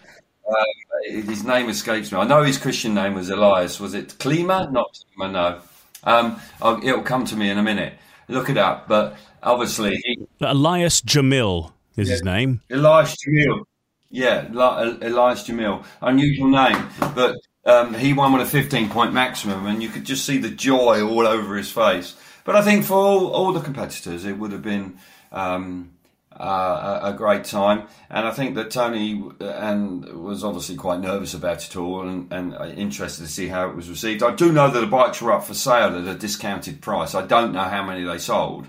Uh, 0.49 0.65
his 1.05 1.43
name 1.43 1.69
escapes 1.69 2.11
me. 2.11 2.17
I 2.17 2.26
know 2.26 2.41
his 2.41 2.57
Christian 2.57 2.95
name 2.95 3.13
was 3.13 3.30
Elias. 3.30 3.80
Was 3.80 3.93
it 3.93 4.15
Klima? 4.17 4.72
Not 4.72 4.97
Klima, 5.15 5.32
no. 5.32 5.61
Um, 6.03 6.41
it'll 6.84 7.03
come 7.03 7.26
to 7.26 7.36
me 7.36 7.51
in 7.51 7.59
a 7.59 7.63
minute. 7.63 7.93
Look 8.28 8.49
it 8.49 8.57
up. 8.57 8.88
But 8.88 9.15
obviously, 9.43 9.95
he, 10.03 10.28
Elias 10.41 11.01
Jamil 11.01 11.72
is 11.97 12.07
yeah, 12.07 12.13
his 12.13 12.24
name. 12.24 12.61
Elias 12.72 13.15
Jamil. 13.24 13.65
Yeah, 14.09 14.47
Elias 14.51 15.47
Jamil. 15.47 15.86
Unusual 16.01 16.47
name, 16.47 16.89
but 17.13 17.38
um, 17.66 17.93
he 17.93 18.14
won 18.14 18.34
with 18.34 18.41
a 18.41 18.49
15 18.49 18.89
point 18.89 19.14
maximum, 19.14 19.66
and 19.66 19.82
you 19.82 19.89
could 19.89 20.03
just 20.03 20.26
see 20.26 20.38
the 20.38 20.49
joy 20.49 21.05
all 21.05 21.28
over 21.28 21.55
his 21.55 21.72
face. 21.72 22.16
But 22.43 22.55
I 22.55 22.62
think 22.64 22.86
for 22.86 22.95
all, 22.95 23.28
all 23.28 23.53
the 23.53 23.62
competitors, 23.62 24.26
it 24.26 24.38
would 24.38 24.51
have 24.51 24.64
been 24.64 24.97
um, 25.32 25.91
uh, 26.36 26.99
a, 27.03 27.14
great 27.14 27.43
time. 27.43 27.84
And 28.09 28.28
I 28.28 28.32
think 28.32 28.55
that 28.55 28.72
Tony 28.72 29.24
uh, 29.39 29.45
and 29.45 30.05
was 30.05 30.43
obviously 30.43 30.76
quite 30.76 30.99
nervous 30.99 31.34
about 31.34 31.64
it 31.64 31.76
all 31.76 32.07
and, 32.07 32.32
and 32.32 32.55
interested 32.78 33.24
to 33.24 33.30
see 33.30 33.47
how 33.47 33.70
it 33.70 33.76
was 33.76 33.89
received. 33.89 34.24
I 34.24 34.34
do 34.34 34.51
know 34.51 34.70
that 34.70 34.80
the 34.80 34.88
bikes 34.88 35.22
were 35.22 35.32
up 35.32 35.43
for 35.43 35.53
sale 35.53 35.95
at 35.95 36.07
a 36.07 36.18
discounted 36.18 36.82
price. 36.82 37.14
I 37.14 37.26
don't 37.26 37.53
know 37.53 37.64
how 37.64 37.86
many 37.86 38.03
they 38.03 38.18
sold. 38.18 38.68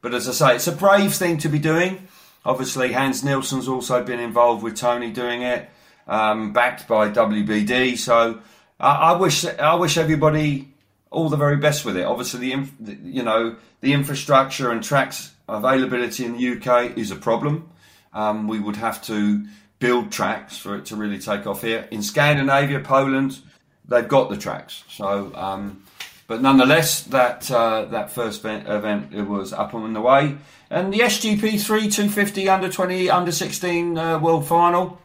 But 0.00 0.14
as 0.14 0.28
I 0.28 0.32
say, 0.32 0.56
it's 0.56 0.68
a 0.68 0.72
brave 0.72 1.12
thing 1.12 1.38
to 1.38 1.48
be 1.48 1.58
doing. 1.58 2.06
Obviously, 2.44 2.92
Hans 2.92 3.24
Nielsen's 3.24 3.68
also 3.68 4.04
been 4.04 4.20
involved 4.20 4.62
with 4.62 4.76
Tony 4.76 5.10
doing 5.10 5.42
it, 5.42 5.68
um, 6.08 6.52
backed 6.52 6.88
by 6.88 7.10
WBD. 7.10 7.98
So 7.98 8.40
I, 8.80 9.12
I, 9.12 9.16
wish 9.16 9.44
I 9.44 9.74
wish 9.74 9.96
everybody 9.96 10.72
all 11.10 11.28
the 11.28 11.36
very 11.36 11.56
best 11.56 11.84
with 11.84 11.96
it. 11.96 12.04
Obviously, 12.04 12.54
the, 12.80 12.96
you 13.02 13.22
know 13.22 13.56
the 13.80 13.92
infrastructure 13.92 14.70
and 14.70 14.82
tracks 14.82 15.32
availability 15.48 16.24
in 16.24 16.36
the 16.36 16.56
UK 16.56 16.96
is 16.96 17.10
a 17.10 17.16
problem. 17.16 17.68
Um, 18.12 18.48
we 18.48 18.58
would 18.58 18.76
have 18.76 19.02
to 19.04 19.44
build 19.78 20.10
tracks 20.10 20.58
for 20.58 20.76
it 20.76 20.86
to 20.86 20.96
really 20.96 21.18
take 21.18 21.46
off 21.46 21.62
here. 21.62 21.86
In 21.90 22.02
Scandinavia, 22.02 22.80
Poland, 22.80 23.38
they've 23.86 24.08
got 24.08 24.30
the 24.30 24.36
tracks. 24.36 24.82
So, 24.88 25.32
um, 25.34 25.84
but 26.26 26.42
nonetheless, 26.42 27.02
that 27.04 27.50
uh, 27.50 27.84
that 27.86 28.10
first 28.10 28.44
event, 28.44 29.14
it 29.14 29.22
was 29.22 29.52
up 29.52 29.74
and 29.74 29.94
the 29.94 30.00
way. 30.00 30.36
And 30.70 30.92
the 30.92 30.98
SGP 30.98 31.60
3 31.60 31.88
250 31.88 32.48
under 32.48 32.68
20, 32.68 33.08
under 33.08 33.32
16 33.32 33.96
uh, 33.96 34.18
World 34.18 34.46
Final. 34.46 35.00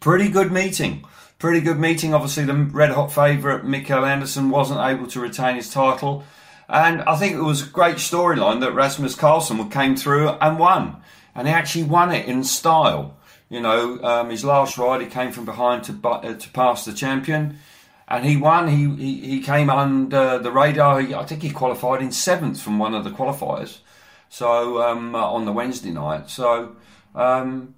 Pretty 0.00 0.30
good 0.30 0.50
meeting. 0.50 1.04
Pretty 1.38 1.60
good 1.60 1.78
meeting. 1.78 2.14
Obviously, 2.14 2.44
the 2.44 2.54
red 2.54 2.90
hot 2.90 3.12
favourite, 3.12 3.64
Mikkel 3.64 4.08
Andersen, 4.08 4.48
wasn't 4.48 4.80
able 4.80 5.06
to 5.08 5.20
retain 5.20 5.56
his 5.56 5.70
title. 5.70 6.24
And 6.70 7.02
I 7.02 7.16
think 7.16 7.34
it 7.34 7.42
was 7.42 7.66
a 7.66 7.70
great 7.70 7.96
storyline 7.96 8.60
that 8.60 8.72
Rasmus 8.72 9.14
Carlsen 9.14 9.68
came 9.68 9.96
through 9.96 10.28
and 10.28 10.58
won. 10.58 11.02
And 11.34 11.46
he 11.46 11.52
actually 11.52 11.84
won 11.84 12.12
it 12.12 12.26
in 12.26 12.44
style. 12.44 13.18
You 13.50 13.60
know, 13.60 14.00
um, 14.02 14.30
his 14.30 14.44
last 14.44 14.78
ride, 14.78 15.02
he 15.02 15.06
came 15.06 15.32
from 15.32 15.44
behind 15.44 15.84
to, 15.84 15.98
uh, 16.02 16.34
to 16.34 16.50
pass 16.50 16.84
the 16.84 16.92
champion. 16.92 17.58
And 18.08 18.24
he 18.24 18.36
won. 18.36 18.68
He, 18.68 18.88
he, 18.96 19.20
he 19.36 19.40
came 19.42 19.68
under 19.68 20.38
the 20.38 20.50
radar. 20.50 21.00
He, 21.00 21.14
I 21.14 21.26
think 21.26 21.42
he 21.42 21.50
qualified 21.50 22.00
in 22.00 22.10
seventh 22.10 22.60
from 22.60 22.78
one 22.78 22.94
of 22.94 23.04
the 23.04 23.10
qualifiers. 23.10 23.78
So 24.30 24.82
um, 24.82 25.14
on 25.14 25.44
the 25.44 25.52
Wednesday 25.52 25.90
night. 25.90 26.30
So 26.30 26.76
um, 27.14 27.74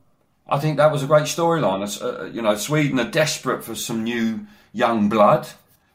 I 0.49 0.59
think 0.59 0.77
that 0.77 0.93
was 0.93 1.03
a 1.03 1.07
great 1.07 1.25
storyline. 1.25 1.83
Uh, 2.03 2.25
you 2.27 2.43
know, 2.43 2.57
Sweden 2.57 2.99
are 3.01 3.11
desperate 3.11 3.65
for 3.65 3.75
some 3.75 4.05
new 4.05 4.47
young 4.73 5.09
blood, 5.09 5.49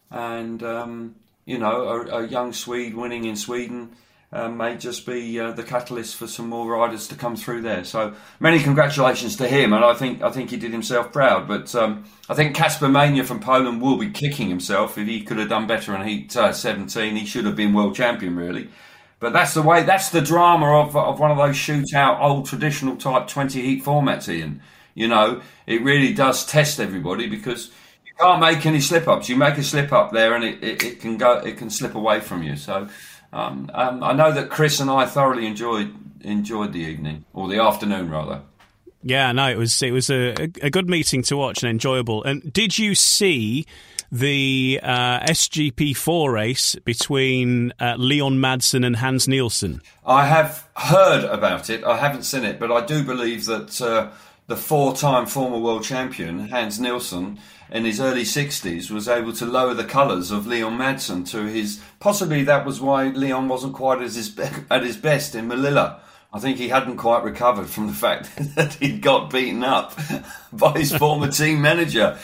and 0.10 0.64
um, 0.64 1.16
you 1.46 1.58
know, 1.58 1.88
a, 1.88 2.24
a, 2.24 2.28
young 2.28 2.54
Swede 2.54 2.96
winning 2.96 3.26
in 3.26 3.36
Sweden. 3.36 3.92
Uh, 4.30 4.50
may 4.50 4.76
just 4.76 5.06
be 5.06 5.40
uh, 5.40 5.54
the 5.54 5.64
catalyst 5.64 6.18
for 6.18 6.28
some 6.28 6.50
more 6.50 6.70
riders 6.70 7.08
to 7.08 7.16
come 7.16 7.38
through 7.38 7.62
there. 7.62 7.86
So 7.86 8.14
many 8.42 8.60
congratulations 8.62 9.38
to 9.38 9.48
him, 9.48 9.72
and 9.72 9.86
I 9.86 9.94
think 9.94 10.22
I 10.22 10.32
think 10.32 10.50
he 10.50 10.58
did 10.58 10.74
himself 10.74 11.14
proud. 11.14 11.48
But 11.48 11.74
um, 11.76 12.04
I 12.28 12.34
think 12.34 12.54
Kasper 12.54 12.90
Mania 12.90 13.24
from 13.24 13.40
Poland 13.40 13.82
will 13.82 13.98
be 13.98 14.10
kicking 14.10 14.50
himself 14.50 14.98
if 14.98 15.08
he 15.08 15.22
could 15.22 15.38
have 15.38 15.48
done 15.48 15.66
better 15.66 15.96
in 15.96 16.06
Heat 16.06 16.36
uh, 16.36 16.52
17. 16.52 17.16
He 17.16 17.26
should 17.26 17.46
have 17.46 17.56
been 17.56 17.74
world 17.74 17.96
champion, 17.96 18.36
really. 18.36 18.70
But 19.20 19.34
that's 19.34 19.54
the 19.54 19.62
way. 19.62 19.84
That's 19.84 20.10
the 20.10 20.22
drama 20.22 20.80
of 20.80 20.96
of 20.96 21.20
one 21.20 21.32
of 21.32 21.38
those 21.38 21.56
shootout, 21.56 22.20
old 22.20 22.46
traditional 22.46 22.96
type 22.96 23.28
twenty 23.28 23.62
heat 23.62 23.84
formats. 23.84 24.32
Ian, 24.32 24.62
you 24.94 25.08
know, 25.08 25.42
it 25.66 25.82
really 25.82 26.14
does 26.14 26.46
test 26.46 26.80
everybody 26.80 27.28
because 27.28 27.72
you 28.06 28.14
can't 28.20 28.40
make 28.40 28.66
any 28.66 28.80
slip 28.80 29.08
ups. 29.08 29.30
You 29.30 29.36
make 29.36 29.58
a 29.58 29.64
slip 29.64 29.92
up 29.92 30.12
there, 30.12 30.36
and 30.36 30.44
it, 30.44 30.64
it, 30.64 30.84
it 30.84 31.00
can 31.00 31.18
go. 31.18 31.40
It 31.40 31.58
can 31.58 31.70
slip 31.70 31.96
away 31.96 32.20
from 32.20 32.44
you. 32.44 32.56
So. 32.56 32.88
Um, 33.34 33.70
um, 33.74 34.04
I 34.04 34.14
know 34.14 34.32
that 34.32 34.50
Chris 34.50 34.80
and 34.80 34.90
I 34.90 35.06
thoroughly 35.06 35.46
enjoyed 35.46 35.94
enjoyed 36.22 36.72
the 36.72 36.80
evening 36.80 37.26
or 37.34 37.50
the 37.50 37.60
afternoon 37.60 38.10
rather. 38.10 38.42
Yeah, 39.04 39.32
no, 39.32 39.50
it 39.50 39.58
was 39.58 39.82
it 39.82 39.92
was 39.92 40.10
a, 40.10 40.34
a 40.62 40.70
good 40.70 40.90
meeting 40.90 41.22
to 41.24 41.38
watch 41.38 41.64
and 41.64 41.70
enjoyable. 41.70 42.24
And 42.24 42.52
did 42.52 42.80
you 42.80 42.96
see 42.96 43.66
the 44.12 44.80
uh, 44.84 45.20
SGP4 45.22 46.32
race 46.32 46.76
between 46.76 47.74
uh, 47.80 47.96
Leon 47.98 48.38
Madsen 48.38 48.86
and 48.86 48.98
Hans 48.98 49.28
Nielsen? 49.28 49.82
I 50.06 50.26
have 50.26 50.68
heard 50.76 51.24
about 51.26 51.70
it. 51.70 51.84
I 51.84 51.98
haven't 51.98 52.24
seen 52.24 52.44
it, 52.44 52.60
but 52.60 52.72
I 52.72 52.86
do 52.86 53.04
believe 53.04 53.46
that 53.46 53.82
uh, 53.82 54.10
the 54.48 54.56
four-time 54.56 55.26
former 55.26 55.60
world 55.60 55.84
champion 55.84 56.48
Hans 56.50 56.80
Nielsen, 56.80 57.40
in 57.70 57.84
his 57.84 58.00
early 58.00 58.24
60s, 58.24 58.90
was 58.90 59.10
able 59.10 59.34
to 59.34 59.46
lower 59.46 59.74
the 59.74 59.84
colours 59.84 60.32
of 60.32 60.48
Leon 60.48 60.78
Madsen 60.78 61.30
to 61.32 61.46
his. 61.48 61.82
Possibly 62.00 62.44
that 62.44 62.66
was 62.66 62.80
why 62.80 63.10
Leon 63.10 63.50
wasn't 63.50 63.74
quite 63.74 64.02
as 64.02 64.16
his, 64.16 64.38
at 64.72 64.84
his 64.84 64.98
best 64.98 65.36
in 65.36 65.48
Malilla. 65.48 66.00
I 66.34 66.40
think 66.40 66.58
he 66.58 66.70
hadn't 66.70 66.98
quite 66.98 67.24
recovered 67.24 67.68
from 67.68 67.88
the 67.88 67.94
fact 67.94 68.30
that 68.56 68.76
he'd 68.76 69.02
got 69.02 69.30
beaten 69.30 69.64
up 69.64 69.98
by 70.54 70.74
his 70.74 70.96
former 70.96 71.32
team 71.32 71.62
manager. 71.62 72.18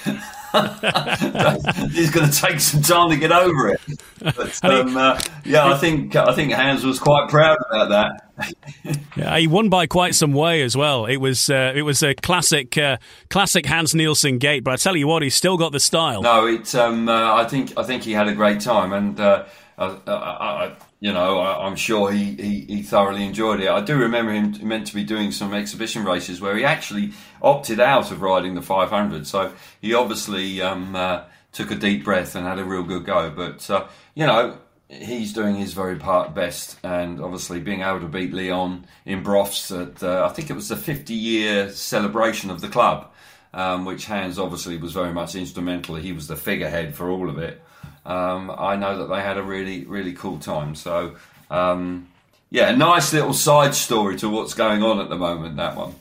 He's 1.92 2.12
going 2.12 2.30
to 2.30 2.42
take 2.42 2.60
some 2.60 2.84
time 2.84 3.10
to 3.10 3.18
get 3.18 3.32
over 3.32 3.70
it. 3.70 3.82
But, 4.20 4.64
um, 4.64 4.96
uh, 4.96 5.20
yeah, 5.46 5.66
I 5.66 5.78
think 5.78 6.16
I 6.16 6.34
think 6.36 6.52
Hans 6.52 6.84
was 6.84 7.00
quite 7.00 7.28
proud 7.30 7.58
about 7.72 7.90
that. 7.90 9.00
yeah, 9.16 9.38
he 9.38 9.48
won 9.48 9.70
by 9.70 9.88
quite 9.88 10.14
some 10.14 10.34
way 10.34 10.62
as 10.62 10.78
well. 10.78 11.06
It 11.08 11.18
was 11.18 11.50
uh, 11.50 11.74
it 11.76 11.82
was 11.82 12.04
a 12.04 12.14
classic 12.14 12.78
uh, 12.78 12.98
classic 13.30 13.66
Hans 13.66 13.96
Nielsen 13.96 14.38
gate, 14.38 14.64
but 14.64 14.74
I 14.74 14.76
tell 14.76 14.96
you 14.96 15.08
what, 15.08 15.24
he's 15.24 15.36
still 15.36 15.58
got 15.58 15.72
the 15.72 15.80
style. 15.80 16.22
No, 16.22 16.46
it. 16.46 16.76
Um, 16.76 17.10
uh, 17.10 17.34
I 17.34 17.46
think 17.46 17.76
I 17.76 17.84
think 17.84 18.04
he 18.04 18.12
had 18.12 18.28
a 18.28 18.36
great 18.36 18.60
time, 18.60 18.94
and 18.94 19.20
uh, 19.20 19.46
I, 19.78 20.76
you 21.00 21.12
know, 21.12 21.40
I, 21.40 21.68
am 21.68 21.76
sure 21.76 22.12
he, 22.12 22.36
he, 22.36 22.62
he, 22.62 22.82
thoroughly 22.82 23.26
enjoyed 23.26 23.60
it. 23.60 23.68
I 23.68 23.82
do 23.82 23.98
remember 23.98 24.32
him 24.32 24.56
meant 24.66 24.88
to 24.88 24.96
be 24.96 25.04
doing 25.04 25.32
some 25.34 25.54
exhibition 25.54 26.06
races 26.06 26.40
where 26.40 26.56
he 26.56 26.64
actually 26.64 27.12
opted 27.44 27.80
out 27.80 28.12
of 28.12 28.22
riding 28.22 28.56
the 28.56 28.62
500. 28.62 29.28
So 29.28 29.54
he 29.82 29.94
obviously 29.94 30.62
um, 30.62 30.96
uh, 30.96 31.24
took 31.52 31.72
a 31.72 31.76
deep 31.76 32.04
breath 32.04 32.36
and 32.36 32.48
had 32.48 32.60
a 32.60 32.66
real 32.66 32.84
good 32.84 33.06
go. 33.06 33.30
But, 33.30 33.70
uh, 33.70 33.88
you 34.16 34.26
know, 34.26 34.58
he's 34.88 35.34
doing 35.34 35.56
his 35.56 35.74
very 35.74 35.98
part 35.98 36.34
best. 36.34 36.78
And 36.84 37.22
obviously 37.22 37.60
being 37.60 37.82
able 37.82 38.00
to 38.00 38.08
beat 38.08 38.34
Leon 38.34 38.86
in 39.06 39.24
Brovst 39.24 39.72
at, 39.72 40.02
uh, 40.02 40.26
I 40.26 40.30
think 40.34 40.50
it 40.50 40.54
was 40.54 40.70
the 40.70 40.78
50 40.78 41.14
year 41.14 41.70
celebration 41.70 42.50
of 42.50 42.62
the 42.62 42.70
club, 42.70 43.12
um, 43.54 43.86
which 43.86 44.06
Hans 44.06 44.40
obviously 44.40 44.78
was 44.78 44.94
very 44.94 45.14
much 45.14 45.36
instrumental. 45.36 45.96
He 45.96 46.14
was 46.14 46.28
the 46.28 46.36
figurehead 46.36 46.96
for 46.96 47.10
all 47.10 47.30
of 47.30 47.38
it 47.38 47.62
um, 48.06 48.54
I 48.56 48.76
know 48.76 48.98
that 49.00 49.14
they 49.14 49.22
had 49.22 49.38
a 49.38 49.44
really 49.44 49.86
really 49.86 50.14
cool 50.14 50.38
time. 50.40 50.76
So 50.76 51.16
um, 51.50 52.08
yeah, 52.50 52.70
a 52.70 52.76
nice 52.76 53.14
little 53.14 53.34
side 53.34 53.76
story 53.76 54.18
to 54.18 54.30
what's 54.30 54.54
going 54.54 54.84
on 54.84 55.00
at 55.00 55.10
the 55.10 55.16
moment. 55.16 55.58
That 55.58 55.76
one. 55.76 55.96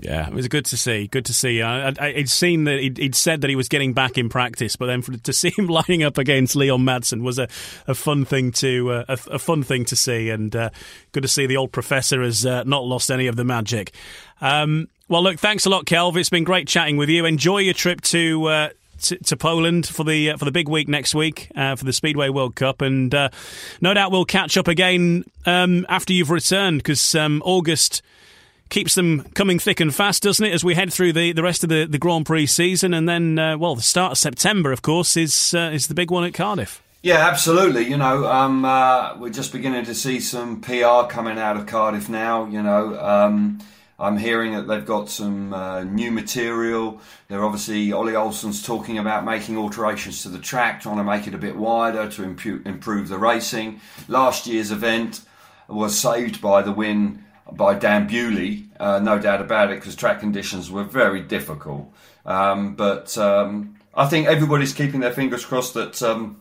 Yeah, 0.00 0.28
it 0.28 0.34
was 0.34 0.46
good 0.46 0.64
to 0.66 0.76
see. 0.76 1.08
Good 1.08 1.24
to 1.24 1.34
see. 1.34 1.60
I, 1.60 1.88
I, 1.88 2.12
would 2.16 2.30
seen 2.30 2.64
that 2.64 2.78
he'd, 2.78 2.98
he'd, 2.98 3.14
said 3.16 3.40
that 3.40 3.50
he 3.50 3.56
was 3.56 3.68
getting 3.68 3.94
back 3.94 4.16
in 4.16 4.28
practice, 4.28 4.76
but 4.76 4.86
then 4.86 5.02
for, 5.02 5.16
to 5.16 5.32
see 5.32 5.50
him 5.50 5.66
lining 5.68 6.04
up 6.04 6.18
against 6.18 6.54
Leon 6.54 6.82
Madsen 6.82 7.22
was 7.22 7.38
a, 7.38 7.48
a 7.88 7.94
fun 7.94 8.24
thing 8.24 8.52
to 8.52 8.92
uh, 8.92 9.04
a, 9.08 9.18
a, 9.32 9.38
fun 9.38 9.62
thing 9.64 9.84
to 9.86 9.96
see, 9.96 10.30
and 10.30 10.54
uh, 10.54 10.70
good 11.12 11.22
to 11.22 11.28
see 11.28 11.46
the 11.46 11.56
old 11.56 11.72
professor 11.72 12.22
has 12.22 12.46
uh, 12.46 12.62
not 12.64 12.84
lost 12.84 13.10
any 13.10 13.26
of 13.26 13.34
the 13.34 13.44
magic. 13.44 13.92
Um, 14.40 14.88
well, 15.08 15.22
look, 15.22 15.38
thanks 15.38 15.66
a 15.66 15.70
lot, 15.70 15.84
Kelv. 15.84 16.16
It's 16.16 16.30
been 16.30 16.44
great 16.44 16.68
chatting 16.68 16.96
with 16.96 17.08
you. 17.08 17.24
Enjoy 17.24 17.58
your 17.58 17.74
trip 17.74 18.00
to. 18.02 18.44
Uh, 18.44 18.68
to, 19.00 19.16
to, 19.16 19.36
Poland 19.36 19.86
for 19.86 20.02
the 20.02 20.32
uh, 20.32 20.36
for 20.36 20.44
the 20.44 20.50
big 20.50 20.68
week 20.68 20.88
next 20.88 21.14
week 21.14 21.52
uh, 21.54 21.76
for 21.76 21.84
the 21.84 21.92
Speedway 21.92 22.30
World 22.30 22.56
Cup, 22.56 22.82
and 22.82 23.12
no 23.12 23.94
doubt 23.94 24.10
we'll 24.10 24.24
catch 24.24 24.56
up 24.56 24.66
again 24.66 25.24
um, 25.46 25.86
after 25.88 26.12
you've 26.12 26.30
returned 26.30 26.80
because 26.80 27.14
um, 27.14 27.40
August 27.44 28.02
keeps 28.68 28.94
them 28.94 29.22
coming 29.34 29.58
thick 29.58 29.80
and 29.80 29.94
fast, 29.94 30.22
doesn't 30.22 30.44
it, 30.44 30.52
as 30.52 30.64
we 30.64 30.74
head 30.74 30.92
through 30.92 31.12
the, 31.12 31.32
the 31.32 31.42
rest 31.42 31.62
of 31.62 31.68
the, 31.68 31.86
the 31.86 31.98
Grand 31.98 32.26
Prix 32.26 32.46
season? 32.46 32.94
And 32.94 33.08
then, 33.08 33.38
uh, 33.38 33.58
well, 33.58 33.74
the 33.74 33.82
start 33.82 34.12
of 34.12 34.18
September, 34.18 34.72
of 34.72 34.82
course, 34.82 35.16
is 35.16 35.54
uh, 35.54 35.70
is 35.72 35.88
the 35.88 35.94
big 35.94 36.10
one 36.10 36.24
at 36.24 36.34
Cardiff. 36.34 36.82
Yeah, 37.02 37.28
absolutely. 37.28 37.86
You 37.88 37.96
know, 37.96 38.26
um, 38.26 38.64
uh, 38.64 39.16
we're 39.18 39.30
just 39.30 39.52
beginning 39.52 39.84
to 39.84 39.94
see 39.94 40.18
some 40.18 40.60
PR 40.60 41.06
coming 41.08 41.38
out 41.38 41.56
of 41.56 41.66
Cardiff 41.66 42.08
now. 42.08 42.46
You 42.46 42.62
know, 42.62 42.98
um, 42.98 43.60
I'm 44.00 44.16
hearing 44.16 44.54
that 44.54 44.66
they've 44.66 44.84
got 44.84 45.08
some 45.08 45.52
uh, 45.52 45.84
new 45.84 46.10
material. 46.10 47.00
They're 47.28 47.44
obviously 47.44 47.92
Ole 47.92 48.16
Olsen's 48.16 48.62
talking 48.62 48.98
about 48.98 49.24
making 49.24 49.56
alterations 49.56 50.22
to 50.22 50.28
the 50.28 50.38
track, 50.38 50.80
trying 50.82 50.96
to 50.96 51.04
make 51.04 51.26
it 51.26 51.34
a 51.34 51.38
bit 51.38 51.56
wider 51.56 52.08
to 52.08 52.22
impu- 52.22 52.66
improve 52.66 53.08
the 53.08 53.18
racing. 53.18 53.80
Last 54.08 54.46
year's 54.46 54.72
event 54.72 55.20
was 55.68 55.98
saved 55.98 56.40
by 56.40 56.62
the 56.62 56.72
win 56.72 57.24
by 57.52 57.74
Dan 57.74 58.06
Bewley, 58.06 58.64
uh, 58.78 58.98
no 58.98 59.18
doubt 59.18 59.40
about 59.40 59.70
it, 59.70 59.76
because 59.76 59.96
track 59.96 60.20
conditions 60.20 60.70
were 60.70 60.84
very 60.84 61.20
difficult. 61.20 61.92
Um, 62.26 62.74
but 62.74 63.16
um, 63.18 63.76
I 63.94 64.06
think 64.06 64.26
everybody's 64.26 64.74
keeping 64.74 65.00
their 65.00 65.12
fingers 65.12 65.44
crossed 65.44 65.74
that 65.74 66.02
um, 66.02 66.40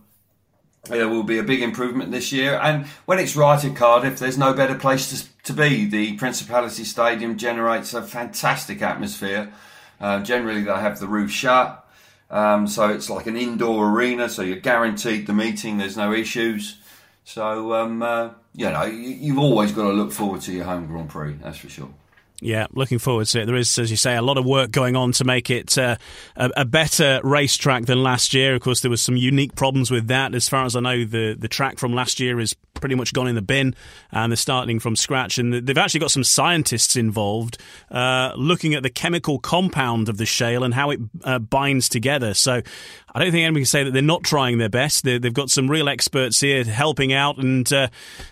there 0.85 1.07
will 1.07 1.23
be 1.23 1.37
a 1.37 1.43
big 1.43 1.61
improvement 1.61 2.11
this 2.11 2.31
year. 2.31 2.59
And 2.61 2.85
when 3.05 3.19
it's 3.19 3.35
right 3.35 3.63
at 3.63 3.75
Cardiff, 3.75 4.19
there's 4.19 4.37
no 4.37 4.53
better 4.53 4.75
place 4.75 5.09
to, 5.09 5.43
to 5.43 5.53
be. 5.53 5.85
The 5.85 6.15
Principality 6.17 6.83
Stadium 6.83 7.37
generates 7.37 7.93
a 7.93 8.01
fantastic 8.01 8.81
atmosphere. 8.81 9.51
Uh, 9.99 10.21
generally, 10.21 10.63
they 10.63 10.71
have 10.71 10.99
the 10.99 11.07
roof 11.07 11.31
shut. 11.31 11.83
Um, 12.29 12.67
so 12.67 12.89
it's 12.89 13.09
like 13.09 13.25
an 13.27 13.37
indoor 13.37 13.89
arena, 13.89 14.27
so 14.27 14.41
you're 14.41 14.57
guaranteed 14.57 15.27
the 15.27 15.33
meeting, 15.33 15.77
there's 15.77 15.95
no 15.95 16.11
issues. 16.11 16.77
So, 17.23 17.73
um, 17.73 18.01
uh, 18.01 18.31
you 18.57 18.71
know, 18.71 18.83
you've 18.85 19.37
always 19.37 19.71
got 19.71 19.83
to 19.83 19.93
look 19.93 20.11
forward 20.11 20.41
to 20.41 20.51
your 20.51 20.65
home 20.65 20.87
Grand 20.87 21.09
Prix, 21.09 21.33
that's 21.43 21.59
for 21.59 21.69
sure. 21.69 21.89
Yeah, 22.39 22.67
looking 22.71 22.99
forward 22.99 23.25
to 23.27 23.41
it. 23.41 23.45
There 23.45 23.55
is, 23.55 23.79
as 23.79 23.89
you 23.89 23.97
say, 23.97 24.15
a 24.15 24.21
lot 24.21 24.37
of 24.37 24.45
work 24.45 24.69
going 24.69 24.95
on 24.95 25.11
to 25.13 25.23
make 25.23 25.49
it 25.49 25.75
uh, 25.75 25.95
a, 26.35 26.51
a, 26.57 26.65
better 26.65 27.19
racetrack 27.23 27.85
than 27.85 28.03
last 28.03 28.35
year. 28.35 28.53
Of 28.53 28.61
course, 28.61 28.81
there 28.81 28.91
was 28.91 29.01
some 29.01 29.17
unique 29.17 29.55
problems 29.55 29.89
with 29.89 30.07
that. 30.09 30.35
As 30.35 30.47
far 30.47 30.63
as 30.63 30.75
I 30.75 30.81
know, 30.81 31.03
the, 31.03 31.35
the 31.37 31.47
track 31.47 31.79
from 31.79 31.95
last 31.95 32.19
year 32.19 32.39
is 32.39 32.55
pretty 32.75 32.93
much 32.93 33.11
gone 33.11 33.27
in 33.27 33.33
the 33.33 33.41
bin 33.41 33.75
and 34.11 34.31
they're 34.31 34.37
starting 34.37 34.79
from 34.79 34.95
scratch. 34.95 35.39
And 35.39 35.51
they've 35.51 35.77
actually 35.77 35.99
got 35.99 36.11
some 36.11 36.23
scientists 36.23 36.95
involved 36.95 37.57
uh, 37.89 38.33
looking 38.35 38.75
at 38.75 38.83
the 38.83 38.91
chemical 38.91 39.39
compound 39.39 40.07
of 40.07 40.17
the 40.17 40.25
shale 40.27 40.63
and 40.63 40.75
how 40.75 40.91
it 40.91 40.99
uh, 41.23 41.39
binds 41.39 41.89
together. 41.89 42.35
So 42.35 42.61
I 43.13 43.19
don't 43.19 43.31
think 43.31 43.43
anyone 43.45 43.61
can 43.61 43.65
say 43.65 43.83
that 43.83 43.91
they're 43.91 44.01
not 44.01 44.23
trying 44.23 44.57
their 44.57 44.69
best. 44.69 45.03
they 45.03 45.13
have 45.13 45.33
got 45.33 45.49
some 45.49 45.69
real 45.69 45.89
experts 45.89 46.39
here 46.39 46.63
helping 46.63 47.13
out 47.13 47.37
and 47.37 47.71
uh, 47.71 47.87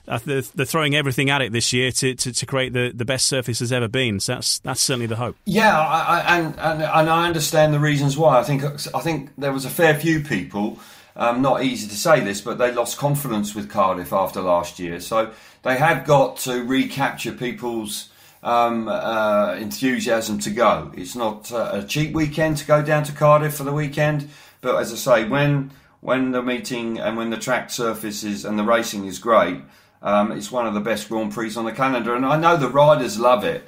they're, 0.06 0.42
they're, 0.42 0.66
throwing 0.66 0.96
everything 0.96 1.30
at 1.30 1.42
it 1.42 1.52
this 1.52 1.74
year 1.74 1.92
to, 1.92 2.14
to, 2.14 2.32
to, 2.32 2.46
create 2.46 2.74
the, 2.74 2.92
the 2.94 3.06
best 3.06 3.26
surface 3.26 3.60
has 3.60 3.72
ever 3.72 3.88
been. 3.88 4.20
So 4.20 4.36
that's 4.36 4.60
that's 4.60 4.82
certainly 4.82 5.08
the 5.08 5.16
hope. 5.16 5.36
Yeah, 5.46 5.80
I, 5.80 6.20
I, 6.20 6.38
and, 6.38 6.60
and, 6.60 6.84
and 6.84 7.10
I 7.10 7.26
understand 7.28 7.74
the 7.74 7.80
reasons 7.80 8.18
why. 8.18 8.40
I 8.40 8.44
think 8.44 8.64
I 8.94 9.00
think 9.00 9.32
there 9.38 9.54
was 9.54 9.66
a 9.66 9.70
fair 9.70 9.96
few 9.96 10.22
people 10.22 10.80
um, 11.16 11.42
not 11.42 11.64
easy 11.64 11.88
to 11.88 11.96
say 11.96 12.20
this, 12.20 12.42
but 12.42 12.58
they 12.58 12.72
lost 12.72 12.98
confidence 12.98 13.56
with 13.56 13.70
Cardiff 13.70 14.12
after 14.12 14.42
last 14.42 14.80
year. 14.80 15.00
So 15.00 15.32
they 15.64 15.78
have 15.78 16.06
got 16.06 16.38
to 16.40 16.64
recapture 16.64 17.32
people's 17.32 18.10
um, 18.44 18.88
uh, 18.88 19.56
enthusiasm 19.56 20.40
to 20.40 20.50
go. 20.50 20.92
It's 20.96 21.16
not 21.16 21.52
uh, 21.52 21.72
a 21.74 21.84
cheap 21.84 22.14
weekend 22.14 22.58
to 22.58 22.66
go 22.66 22.82
down 22.82 23.04
to 23.06 23.14
Cardiff 23.14 23.56
for 23.56 23.64
the 23.64 23.74
weekend, 23.74 24.30
but 24.66 24.82
as 24.82 24.92
I 24.92 24.96
say, 24.96 25.28
when 25.28 25.72
when 26.02 26.32
the 26.32 26.44
meeting 26.44 27.00
and 27.00 27.16
when 27.16 27.30
the 27.30 27.38
track 27.38 27.70
surfaces 27.70 28.44
and 28.44 28.60
the 28.60 28.64
racing 28.64 29.06
is 29.06 29.18
great, 29.20 29.62
um, 30.02 30.32
it's 30.32 30.52
one 30.52 30.68
of 30.68 30.74
the 30.74 30.82
best 30.82 31.08
Grand 31.08 31.32
Prix 31.32 31.56
on 31.56 31.66
the 31.66 31.72
calendar. 31.72 32.14
And 32.14 32.26
I 32.26 32.38
know 32.38 32.58
the 32.58 32.70
riders 32.70 33.18
love 33.18 33.44
it. 33.44 33.68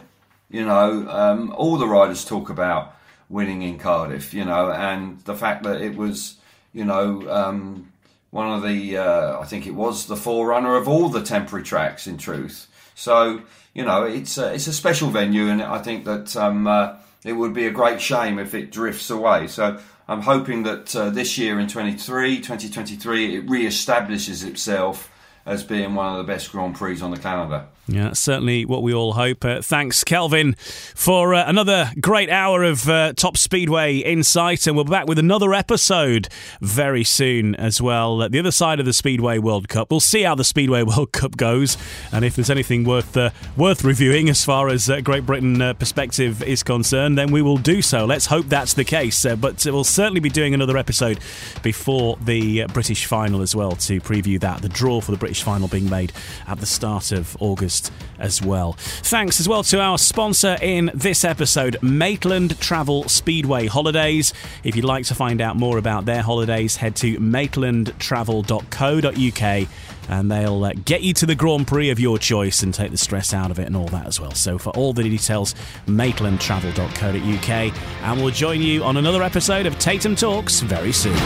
You 0.50 0.66
know, 0.66 1.08
um, 1.10 1.54
all 1.56 1.78
the 1.78 1.88
riders 1.88 2.26
talk 2.26 2.50
about 2.50 2.96
winning 3.30 3.62
in 3.62 3.80
Cardiff. 3.80 4.34
You 4.34 4.44
know, 4.44 4.72
and 4.72 5.20
the 5.22 5.36
fact 5.36 5.64
that 5.64 5.82
it 5.82 5.96
was 5.96 6.38
you 6.78 6.86
know, 6.86 7.28
um, 7.30 7.92
one 8.30 8.52
of 8.52 8.62
the, 8.62 8.98
uh, 8.98 9.40
I 9.40 9.46
think 9.46 9.66
it 9.66 9.74
was 9.74 10.06
the 10.06 10.16
forerunner 10.16 10.76
of 10.76 10.88
all 10.88 11.10
the 11.10 11.24
temporary 11.24 11.66
tracks, 11.66 12.06
in 12.06 12.18
truth. 12.18 12.68
So, 12.94 13.42
you 13.74 13.84
know, 13.84 14.04
it's 14.04 14.38
a, 14.38 14.54
it's 14.54 14.68
a 14.68 14.74
special 14.74 15.10
venue, 15.10 15.48
and 15.48 15.62
I 15.62 15.80
think 15.80 16.06
that 16.06 16.36
um, 16.36 16.68
uh, 16.68 16.96
it 17.24 17.34
would 17.34 17.54
be 17.54 17.66
a 17.66 17.72
great 17.72 18.00
shame 18.00 18.38
if 18.38 18.54
it 18.54 18.72
drifts 18.72 19.10
away. 19.10 19.48
So 19.48 19.80
I'm 20.08 20.22
hoping 20.22 20.64
that 20.64 20.96
uh, 20.96 21.10
this 21.10 21.38
year 21.38 21.60
in 21.60 21.68
23, 21.68 22.38
2023, 22.38 23.36
it 23.36 23.50
re-establishes 23.50 24.44
itself 24.44 25.12
as 25.46 25.64
being 25.64 25.96
one 25.96 26.14
of 26.14 26.18
the 26.18 26.32
best 26.32 26.52
Grand 26.52 26.76
Prix 26.76 27.02
on 27.02 27.12
the 27.12 27.18
calendar. 27.18 27.66
Yeah, 27.90 28.12
certainly 28.12 28.66
what 28.66 28.84
we 28.84 28.94
all 28.94 29.14
hope. 29.14 29.46
Uh, 29.46 29.62
thanks, 29.62 30.04
Kelvin, 30.04 30.56
for 30.94 31.34
uh, 31.34 31.46
another 31.48 31.92
great 32.02 32.30
hour 32.30 32.64
of 32.64 32.90
uh, 32.90 33.14
Top 33.14 33.38
Speedway 33.38 33.98
Insight. 34.00 34.68
And 34.68 34.76
we'll 34.76 34.84
be 34.84 34.92
back 34.92 35.08
with 35.08 35.18
another 35.18 35.54
episode 35.54 36.28
very 36.60 37.06
soon 37.06 37.56
as 37.56 37.82
well. 37.82 38.28
The 38.28 38.40
other 38.40 38.52
side 38.52 38.82
of 38.82 38.86
the 38.86 38.92
Speedway 38.92 39.38
World 39.38 39.70
Cup, 39.70 39.90
we'll 39.90 40.02
see 40.02 40.24
how 40.24 40.36
the 40.36 40.44
Speedway 40.44 40.84
World 40.88 41.14
Cup 41.14 41.38
goes 41.38 41.78
and 42.12 42.26
if 42.26 42.36
there's 42.36 42.50
anything 42.50 42.84
worth 42.84 43.16
uh, 43.16 43.30
worth 43.56 43.86
reviewing 43.86 44.30
as 44.30 44.44
far 44.44 44.68
as 44.68 44.90
uh, 44.90 45.00
Great 45.00 45.26
Britain 45.26 45.62
uh, 45.62 45.74
perspective 45.74 46.44
is 46.44 46.64
concerned, 46.64 47.18
then 47.18 47.32
we 47.32 47.42
will 47.42 47.58
do 47.58 47.82
so. 47.82 48.06
Let's 48.06 48.26
hope 48.26 48.48
that's 48.48 48.74
the 48.74 48.84
case. 48.84 49.26
but 49.40 49.66
we'll 49.66 49.84
certainly 49.86 50.20
be 50.20 50.30
doing 50.30 50.54
another 50.54 50.78
episode 50.78 51.20
before 51.64 52.18
the 52.22 52.66
British 52.74 53.06
final 53.06 53.42
as 53.42 53.56
well 53.56 53.72
to 53.72 54.02
preview 54.02 54.40
that. 54.42 54.62
The 54.62 54.70
draw 54.70 55.00
for 55.00 55.12
the 55.12 55.18
British 55.18 55.44
final 55.44 55.70
being 55.70 55.90
made 55.90 56.12
at 56.48 56.60
the 56.60 56.66
start 56.66 57.14
of 57.14 57.38
August 57.40 57.77
as 58.20 58.42
well. 58.42 58.74
Thanks 58.78 59.40
as 59.40 59.48
well 59.48 59.64
to 59.64 59.80
our 59.80 59.98
sponsor 59.98 60.58
in 60.62 60.92
this 60.94 61.24
episode, 61.24 61.78
Maitland 61.82 62.60
Travel 62.60 63.08
Speedway 63.10 63.68
Holidays. 63.68 64.34
If 64.64 64.76
you'd 64.76 64.86
like 64.86 65.06
to 65.06 65.16
find 65.16 65.42
out 65.42 65.56
more 65.56 65.78
about 65.78 66.06
their 66.06 66.22
holidays, 66.22 66.76
head 66.78 66.96
to 66.98 67.18
maitlandtravel.co.uk 67.18 69.68
and 70.10 70.32
they'll 70.32 70.64
uh, 70.64 70.72
get 70.86 71.02
you 71.02 71.14
to 71.14 71.26
the 71.26 71.36
Grand 71.36 71.68
Prix 71.68 71.90
of 71.90 72.00
your 72.00 72.18
choice 72.18 72.64
and 72.64 72.74
take 72.74 72.92
the 72.92 72.98
stress 72.98 73.34
out 73.34 73.52
of 73.52 73.60
it 73.60 73.68
and 73.68 73.76
all 73.76 73.90
that 73.90 74.08
as 74.08 74.20
well. 74.20 74.32
So, 74.32 74.58
for 74.58 74.70
all 74.72 74.94
the 74.94 75.04
details, 75.04 75.54
maitlandtravel.co.uk, 75.86 77.82
and 78.04 78.22
we'll 78.22 78.32
join 78.32 78.62
you 78.62 78.84
on 78.84 78.98
another 78.98 79.24
episode 79.24 79.66
of 79.66 79.78
Tatum 79.80 80.16
Talks 80.16 80.62
very 80.62 80.94
soon. 80.94 81.18